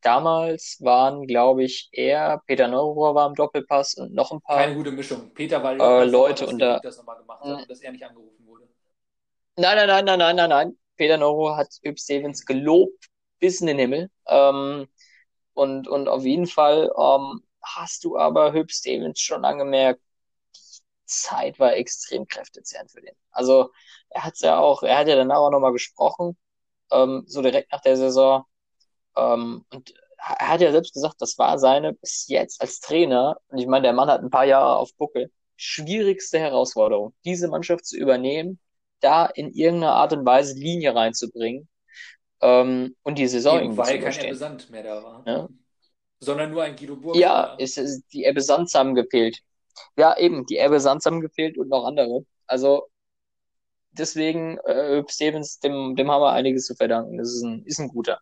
damals 0.03 0.77
waren, 0.81 1.27
glaube 1.27 1.65
ich, 1.65 1.89
er, 1.93 2.43
Peter 2.47 2.69
Neururer 2.69 3.15
war 3.15 3.29
im 3.29 3.35
Doppelpass 3.35 3.95
und 3.95 4.13
noch 4.13 4.31
ein 4.31 4.43
paar. 4.43 4.59
Keine 4.59 4.75
gute 4.75 4.93
Mischung. 4.93 5.33
Peter 5.33 5.63
war 5.63 5.73
Äh, 5.75 6.05
Leute, 6.05 6.47
und 6.47 6.59
da- 6.59 6.81
das 6.81 6.99
nochmal 6.99 7.17
gemacht 7.17 7.41
hat 7.43 7.63
und 7.63 7.71
dass 7.71 7.81
er 7.81 7.93
nicht 7.93 8.05
angerufen 8.05 8.47
wurde. 8.47 8.69
Nein, 9.57 9.77
nein, 9.77 9.87
nein, 9.89 10.05
nein, 10.05 10.19
nein, 10.19 10.37
nein, 10.37 10.51
nein. 10.51 10.79
Peter 10.97 11.17
Neururer 11.17 11.57
hat 11.57 11.69
Hüb 11.83 11.99
Stevens 11.99 12.45
gelobt 12.45 13.09
bis 13.45 13.61
in 13.61 13.67
den 13.67 13.79
Himmel. 13.79 14.11
Ähm, 14.27 14.89
und, 15.53 15.87
und 15.87 16.09
auf 16.09 16.25
jeden 16.25 16.47
Fall 16.47 16.91
ähm, 16.99 17.43
hast 17.63 18.05
du 18.05 18.17
aber 18.17 18.55
Hüb 18.55 18.71
Stevens 18.73 19.21
schon 19.21 19.45
angemerkt, 19.45 20.01
die 20.57 20.81
Zeit 21.05 21.59
war 21.59 21.75
extrem 21.77 22.27
kräftezehrend 22.27 22.91
für 22.91 23.03
den. 23.03 23.15
Also 23.33 23.71
er 24.09 24.25
hat's 24.25 24.41
ja 24.41 24.59
auch, 24.59 24.83
er 24.83 24.97
hat 24.99 25.09
ja 25.09 25.17
danach 25.17 25.39
auch 25.39 25.51
nochmal 25.51 25.73
gesprochen, 25.73 26.39
ähm, 26.91 27.25
so 27.27 27.43
direkt 27.43 27.71
nach 27.73 27.83
der 27.83 27.99
Saison. 27.99 28.45
Ähm, 29.17 29.67
und 29.71 29.95
er 30.19 30.49
hat 30.49 30.63
ja 30.63 30.73
selbst 30.73 30.95
gesagt, 30.95 31.17
das 31.21 31.37
war 31.37 31.59
seine 31.59 31.93
bis 31.93 32.27
jetzt 32.29 32.63
als 32.63 32.81
Trainer, 32.81 33.37
und 33.49 33.59
ich 33.59 33.67
meine, 33.67 33.83
der 33.83 33.93
Mann 33.93 34.09
hat 34.09 34.23
ein 34.23 34.31
paar 34.31 34.47
Jahre 34.47 34.77
auf 34.79 34.95
Buckel, 34.97 35.31
schwierigste 35.57 36.39
Herausforderung, 36.39 37.15
diese 37.27 37.49
Mannschaft 37.49 37.85
zu 37.85 37.99
übernehmen, 37.99 38.59
da 39.01 39.27
in 39.27 39.53
irgendeiner 39.53 39.97
Art 39.97 40.15
und 40.15 40.25
Weise 40.25 40.55
Linie 40.55 40.95
reinzubringen 40.95 41.69
ähm, 42.41 42.95
und 43.03 43.19
die 43.19 43.27
Saison 43.27 43.61
Eben, 43.61 43.77
weil 43.77 44.01
kein. 44.01 44.25
Ebbe 44.25 44.37
Sand 44.37 44.71
mehr 44.71 44.83
da 44.83 45.03
war. 45.03 45.23
Ja. 45.27 45.49
Sondern 46.21 46.51
nur 46.51 46.63
ein 46.63 46.77
Guido 46.77 46.97
Burg. 46.97 47.17
Ja, 47.17 47.55
es 47.59 47.77
ist 47.77 48.05
die 48.13 48.25
Ebbe 48.25 48.41
Sands 48.41 48.75
haben 48.75 48.95
gefehlt. 48.95 49.41
Ja, 49.97 50.17
eben, 50.17 50.47
die 50.47 50.59
Ebbe 50.59 50.81
Sands 50.81 51.07
haben 51.07 51.21
gefehlt 51.21 51.59
und 51.59 51.69
noch 51.69 51.85
andere. 51.85 52.25
Also 52.47 52.89
deswegen, 53.93 54.59
äh, 54.59 55.03
Stevens, 55.09 55.61
dem, 55.61 55.97
dem 55.97 56.11
haben 56.11 56.23
wir 56.23 56.33
einiges 56.33 56.67
zu 56.67 56.75
verdanken. 56.75 57.19
Das 57.19 57.29
ist 57.29 57.43
ein, 57.43 57.65
ist 57.65 57.79
ein 57.79 57.89
guter. 57.89 58.21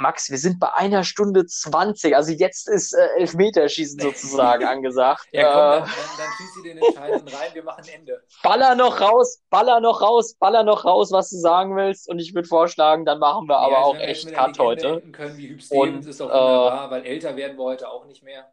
Max, 0.00 0.30
wir 0.30 0.38
sind 0.38 0.58
bei 0.58 0.72
einer 0.72 1.04
Stunde 1.04 1.44
20, 1.44 2.16
also 2.16 2.32
jetzt 2.32 2.68
ist 2.68 2.94
äh, 2.94 3.06
Elfmeterschießen 3.18 4.00
sozusagen 4.00 4.64
angesagt. 4.64 5.28
Ja, 5.32 5.52
komm, 5.52 5.60
Äh, 5.60 5.70
dann, 5.70 5.80
dann, 5.80 5.90
dann 6.18 6.32
schieß 6.38 6.54
sie 6.54 6.62
den 6.62 6.78
Entscheidenden 6.78 7.28
rein, 7.28 7.50
wir 7.52 7.62
machen 7.62 7.84
Ende. 7.94 8.24
baller 8.42 8.74
noch 8.74 9.00
raus, 9.00 9.42
baller 9.50 9.80
noch 9.80 10.00
raus, 10.00 10.34
baller 10.36 10.62
noch 10.62 10.86
raus, 10.86 11.12
was 11.12 11.28
du 11.28 11.36
sagen 11.36 11.76
willst. 11.76 12.08
Und 12.08 12.18
ich 12.18 12.34
würde 12.34 12.48
vorschlagen, 12.48 13.04
dann 13.04 13.18
machen 13.18 13.46
wir 13.46 13.58
aber 13.58 13.72
Ja, 13.72 13.78
also 13.84 13.90
auch 13.98 14.00
echt 14.00 14.32
Cut 14.32 14.58
heute. 14.58 15.02
können, 15.12 15.36
wie 15.36 15.48
Hüb 15.48 15.62
Stevens, 15.62 16.06
Und, 16.06 16.06
ist 16.06 16.20
auch 16.22 16.28
äh, 16.30 16.32
wunderbar, 16.32 16.90
weil 16.90 17.04
älter 17.04 17.36
werden 17.36 17.58
wir 17.58 17.64
heute 17.64 17.88
auch 17.90 18.06
nicht 18.06 18.22
mehr. 18.22 18.50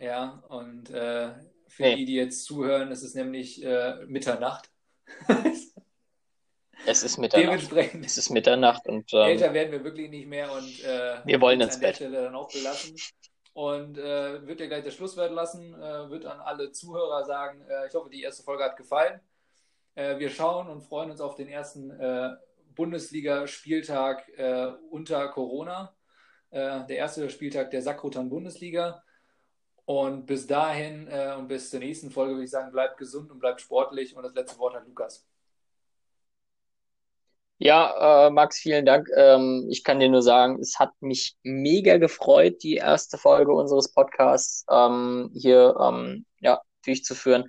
Ja, 0.00 0.44
und 0.48 0.90
äh, 0.90 1.30
für 1.66 1.82
Nee. 1.82 1.96
die, 1.96 2.04
die 2.04 2.14
jetzt 2.14 2.44
zuhören, 2.44 2.92
es 2.92 3.02
ist 3.02 3.16
nämlich 3.16 3.64
äh, 3.64 3.96
Mitternacht. 4.06 4.70
es 6.86 7.02
ist 7.02 7.18
Mitternacht. 7.18 7.48
Dementsprechend. 7.48 8.06
Es 8.06 8.16
ist 8.16 8.30
Mitternacht 8.30 8.86
und 8.86 9.12
ähm, 9.12 9.20
älter 9.20 9.52
werden 9.52 9.72
wir 9.72 9.84
wirklich 9.84 10.10
nicht 10.10 10.26
mehr 10.26 10.50
und 10.52 10.84
äh, 10.84 11.16
wir 11.24 11.40
wollen 11.40 11.60
ins 11.60 11.74
an 11.74 11.80
Bett. 11.80 11.88
der 11.90 11.94
Stelle 11.94 12.22
dann 12.22 12.34
auch 12.34 12.50
belassen. 12.52 12.96
Und 13.56 13.96
äh, 13.96 14.46
wird 14.46 14.60
dir 14.60 14.68
gleich 14.68 14.84
das 14.84 14.94
Schlusswort 14.94 15.32
lassen, 15.32 15.72
äh, 15.72 16.10
wird 16.10 16.26
an 16.26 16.40
alle 16.40 16.72
Zuhörer 16.72 17.24
sagen, 17.24 17.62
äh, 17.62 17.86
ich 17.86 17.94
hoffe, 17.94 18.10
die 18.10 18.22
erste 18.22 18.42
Folge 18.42 18.62
hat 18.62 18.76
gefallen. 18.76 19.18
Äh, 19.94 20.18
wir 20.18 20.28
schauen 20.28 20.68
und 20.68 20.82
freuen 20.82 21.10
uns 21.10 21.22
auf 21.22 21.36
den 21.36 21.48
ersten 21.48 21.90
äh, 21.90 22.36
Bundesliga-Spieltag 22.74 24.30
unter 24.90 25.28
Corona. 25.28 25.96
der 26.52 26.90
erste 26.90 27.30
Spieltag 27.30 27.70
der 27.70 27.80
Sakrotan 27.80 28.28
Bundesliga. 28.28 29.02
Und 29.86 30.26
bis 30.26 30.46
dahin 30.46 31.08
und 31.38 31.48
bis 31.48 31.70
zur 31.70 31.80
nächsten 31.80 32.10
Folge 32.10 32.34
würde 32.34 32.44
ich 32.44 32.50
sagen, 32.50 32.70
bleibt 32.72 32.98
gesund 32.98 33.30
und 33.30 33.38
bleibt 33.38 33.62
sportlich. 33.62 34.14
Und 34.14 34.24
das 34.24 34.34
letzte 34.34 34.58
Wort 34.58 34.74
hat 34.74 34.86
Lukas. 34.86 35.26
Ja, 37.58 38.26
äh, 38.26 38.30
Max, 38.30 38.58
vielen 38.58 38.84
Dank. 38.84 39.08
Ähm, 39.16 39.66
ich 39.70 39.82
kann 39.82 39.98
dir 39.98 40.10
nur 40.10 40.22
sagen, 40.22 40.58
es 40.60 40.78
hat 40.78 40.90
mich 41.00 41.36
mega 41.42 41.96
gefreut, 41.96 42.62
die 42.62 42.74
erste 42.74 43.16
Folge 43.16 43.52
unseres 43.52 43.92
Podcasts 43.92 44.64
ähm, 44.70 45.30
hier 45.32 45.74
ähm, 45.80 46.26
ja, 46.40 46.60
durchzuführen. 46.84 47.44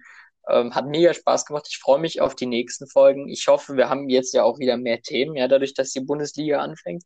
Ähm, 0.49 0.73
hat 0.73 0.85
mega 0.87 1.13
Spaß 1.13 1.45
gemacht. 1.45 1.67
Ich 1.69 1.79
freue 1.79 1.99
mich 1.99 2.21
auf 2.21 2.35
die 2.35 2.45
nächsten 2.45 2.87
Folgen. 2.87 3.27
Ich 3.27 3.47
hoffe, 3.47 3.75
wir 3.75 3.89
haben 3.89 4.07
jetzt 4.07 4.33
ja 4.33 4.43
auch 4.43 4.59
wieder 4.59 4.77
mehr 4.77 5.01
Themen, 5.01 5.35
ja, 5.35 5.47
dadurch, 5.49 5.73
dass 5.73 5.91
die 5.91 5.99
Bundesliga 5.99 6.59
anfängt. 6.61 7.03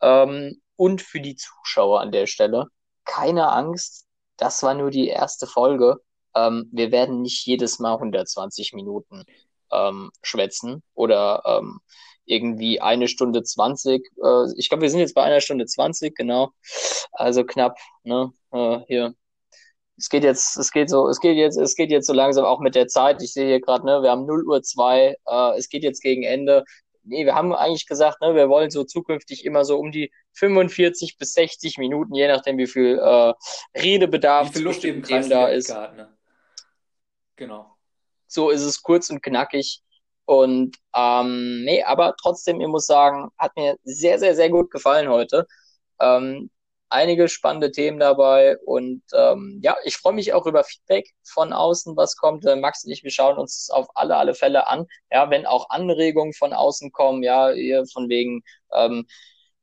Ähm, 0.00 0.60
und 0.76 1.02
für 1.02 1.20
die 1.20 1.34
Zuschauer 1.36 2.00
an 2.00 2.12
der 2.12 2.26
Stelle, 2.28 2.66
keine 3.04 3.50
Angst, 3.50 4.06
das 4.36 4.62
war 4.62 4.74
nur 4.74 4.90
die 4.90 5.08
erste 5.08 5.48
Folge. 5.48 5.96
Ähm, 6.36 6.68
wir 6.72 6.92
werden 6.92 7.22
nicht 7.22 7.44
jedes 7.46 7.80
Mal 7.80 7.94
120 7.94 8.74
Minuten 8.74 9.24
ähm, 9.72 10.10
schwätzen 10.22 10.84
oder 10.94 11.42
ähm, 11.46 11.80
irgendwie 12.28 12.80
eine 12.80 13.08
Stunde 13.08 13.42
zwanzig. 13.42 14.08
Äh, 14.22 14.52
ich 14.56 14.68
glaube, 14.68 14.82
wir 14.82 14.90
sind 14.90 15.00
jetzt 15.00 15.14
bei 15.14 15.22
einer 15.22 15.40
Stunde 15.40 15.66
zwanzig, 15.66 16.14
genau. 16.14 16.50
Also 17.12 17.44
knapp, 17.44 17.78
ne? 18.04 18.32
Äh, 18.52 18.78
hier. 18.86 19.14
Es 19.96 20.08
geht 20.08 20.22
jetzt, 20.22 20.56
es 20.56 20.70
geht 20.70 20.88
so, 20.90 21.08
es 21.08 21.18
geht 21.18 21.36
jetzt, 21.36 21.56
es 21.56 21.74
geht 21.74 21.90
jetzt 21.90 22.06
so 22.06 22.12
langsam 22.12 22.44
auch 22.44 22.60
mit 22.60 22.76
der 22.76 22.86
Zeit. 22.86 23.20
Ich 23.20 23.32
sehe 23.32 23.48
hier 23.48 23.60
gerade, 23.60 23.84
ne, 23.84 24.00
wir 24.00 24.10
haben 24.10 24.26
0 24.26 24.44
Uhr 24.46 24.62
2, 24.62 25.16
äh, 25.26 25.58
es 25.58 25.68
geht 25.68 25.82
jetzt 25.82 26.02
gegen 26.02 26.22
Ende. 26.22 26.64
Nee, 27.02 27.24
wir 27.24 27.34
haben 27.34 27.52
eigentlich 27.52 27.86
gesagt, 27.86 28.20
ne, 28.20 28.34
wir 28.34 28.48
wollen 28.48 28.70
so 28.70 28.84
zukünftig 28.84 29.44
immer 29.44 29.64
so 29.64 29.76
um 29.76 29.90
die 29.90 30.12
45 30.34 31.18
bis 31.18 31.32
60 31.32 31.78
Minuten, 31.78 32.14
je 32.14 32.28
nachdem, 32.28 32.58
wie 32.58 32.68
viel 32.68 32.98
äh, 32.98 33.32
Redebedarf 33.76 34.50
wie 34.50 34.52
viel 34.58 34.62
Luft 34.62 34.84
eben 34.84 35.02
da 35.02 35.48
ist. 35.48 35.74
Hat, 35.74 35.96
ne? 35.96 36.16
Genau. 37.34 37.74
So 38.28 38.50
ist 38.50 38.62
es 38.62 38.82
kurz 38.82 39.10
und 39.10 39.22
knackig. 39.22 39.82
Und 40.28 40.76
ähm, 40.94 41.64
nee, 41.64 41.82
aber 41.84 42.14
trotzdem, 42.20 42.60
ich 42.60 42.66
muss 42.68 42.84
sagen, 42.84 43.30
hat 43.38 43.56
mir 43.56 43.78
sehr, 43.84 44.18
sehr, 44.18 44.34
sehr 44.34 44.50
gut 44.50 44.70
gefallen 44.70 45.08
heute. 45.08 45.46
Ähm, 46.00 46.50
einige 46.90 47.28
spannende 47.30 47.70
Themen 47.72 47.98
dabei 47.98 48.58
und 48.66 49.02
ähm, 49.14 49.58
ja, 49.62 49.78
ich 49.84 49.96
freue 49.96 50.12
mich 50.12 50.34
auch 50.34 50.44
über 50.44 50.64
Feedback 50.64 51.14
von 51.24 51.54
außen, 51.54 51.96
was 51.96 52.16
kommt. 52.16 52.44
Äh, 52.44 52.56
Max 52.56 52.84
und 52.84 52.90
ich, 52.92 53.04
wir 53.04 53.10
schauen 53.10 53.38
uns 53.38 53.66
das 53.68 53.74
auf 53.74 53.88
alle, 53.94 54.16
alle 54.16 54.34
Fälle 54.34 54.66
an. 54.66 54.86
Ja, 55.10 55.30
wenn 55.30 55.46
auch 55.46 55.70
Anregungen 55.70 56.34
von 56.34 56.52
außen 56.52 56.92
kommen, 56.92 57.22
ja, 57.22 57.48
hier 57.50 57.86
von 57.86 58.10
wegen, 58.10 58.42
ähm, 58.74 59.06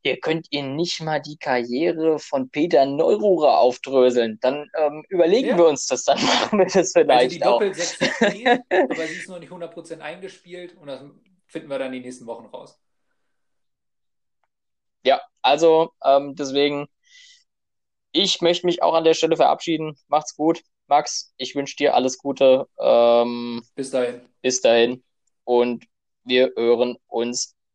ihr 0.05 0.19
könnt 0.19 0.47
ihr 0.51 0.63
nicht 0.63 1.01
mal 1.01 1.19
die 1.19 1.37
Karriere 1.37 2.19
von 2.19 2.49
Peter 2.49 2.85
Neururer 2.85 3.59
aufdröseln, 3.59 4.37
dann 4.41 4.69
ähm, 4.77 5.03
überlegen 5.09 5.49
ja. 5.49 5.57
wir 5.57 5.67
uns 5.67 5.87
das, 5.87 6.03
dann 6.03 6.17
machen 6.23 6.59
wir 6.59 6.67
das 6.67 6.91
vielleicht 6.91 7.11
also 7.11 7.35
die 7.35 7.43
auch. 7.43 7.59
Doppel 7.59 7.73
6 7.73 7.99
geht, 8.33 8.47
aber 8.69 9.07
sie 9.07 9.15
ist 9.15 9.29
noch 9.29 9.39
nicht 9.39 9.51
100% 9.51 9.99
eingespielt 9.99 10.77
und 10.77 10.87
das 10.87 11.03
finden 11.47 11.69
wir 11.69 11.79
dann 11.79 11.91
die 11.91 11.99
nächsten 11.99 12.27
Wochen 12.27 12.45
raus. 12.45 12.79
Ja, 15.03 15.21
also 15.41 15.91
ähm, 16.03 16.35
deswegen, 16.35 16.87
ich 18.11 18.41
möchte 18.41 18.65
mich 18.65 18.83
auch 18.83 18.93
an 18.93 19.03
der 19.03 19.13
Stelle 19.13 19.35
verabschieden. 19.35 19.97
Macht's 20.07 20.35
gut. 20.35 20.61
Max, 20.87 21.33
ich 21.37 21.55
wünsche 21.55 21.75
dir 21.75 21.95
alles 21.95 22.17
Gute. 22.17 22.67
Ähm, 22.79 23.63
bis 23.75 23.91
dahin. 23.91 24.21
Bis 24.41 24.61
dahin. 24.61 25.03
Und 25.43 25.85
wir 26.23 26.51
hören 26.55 26.97
uns 27.07 27.55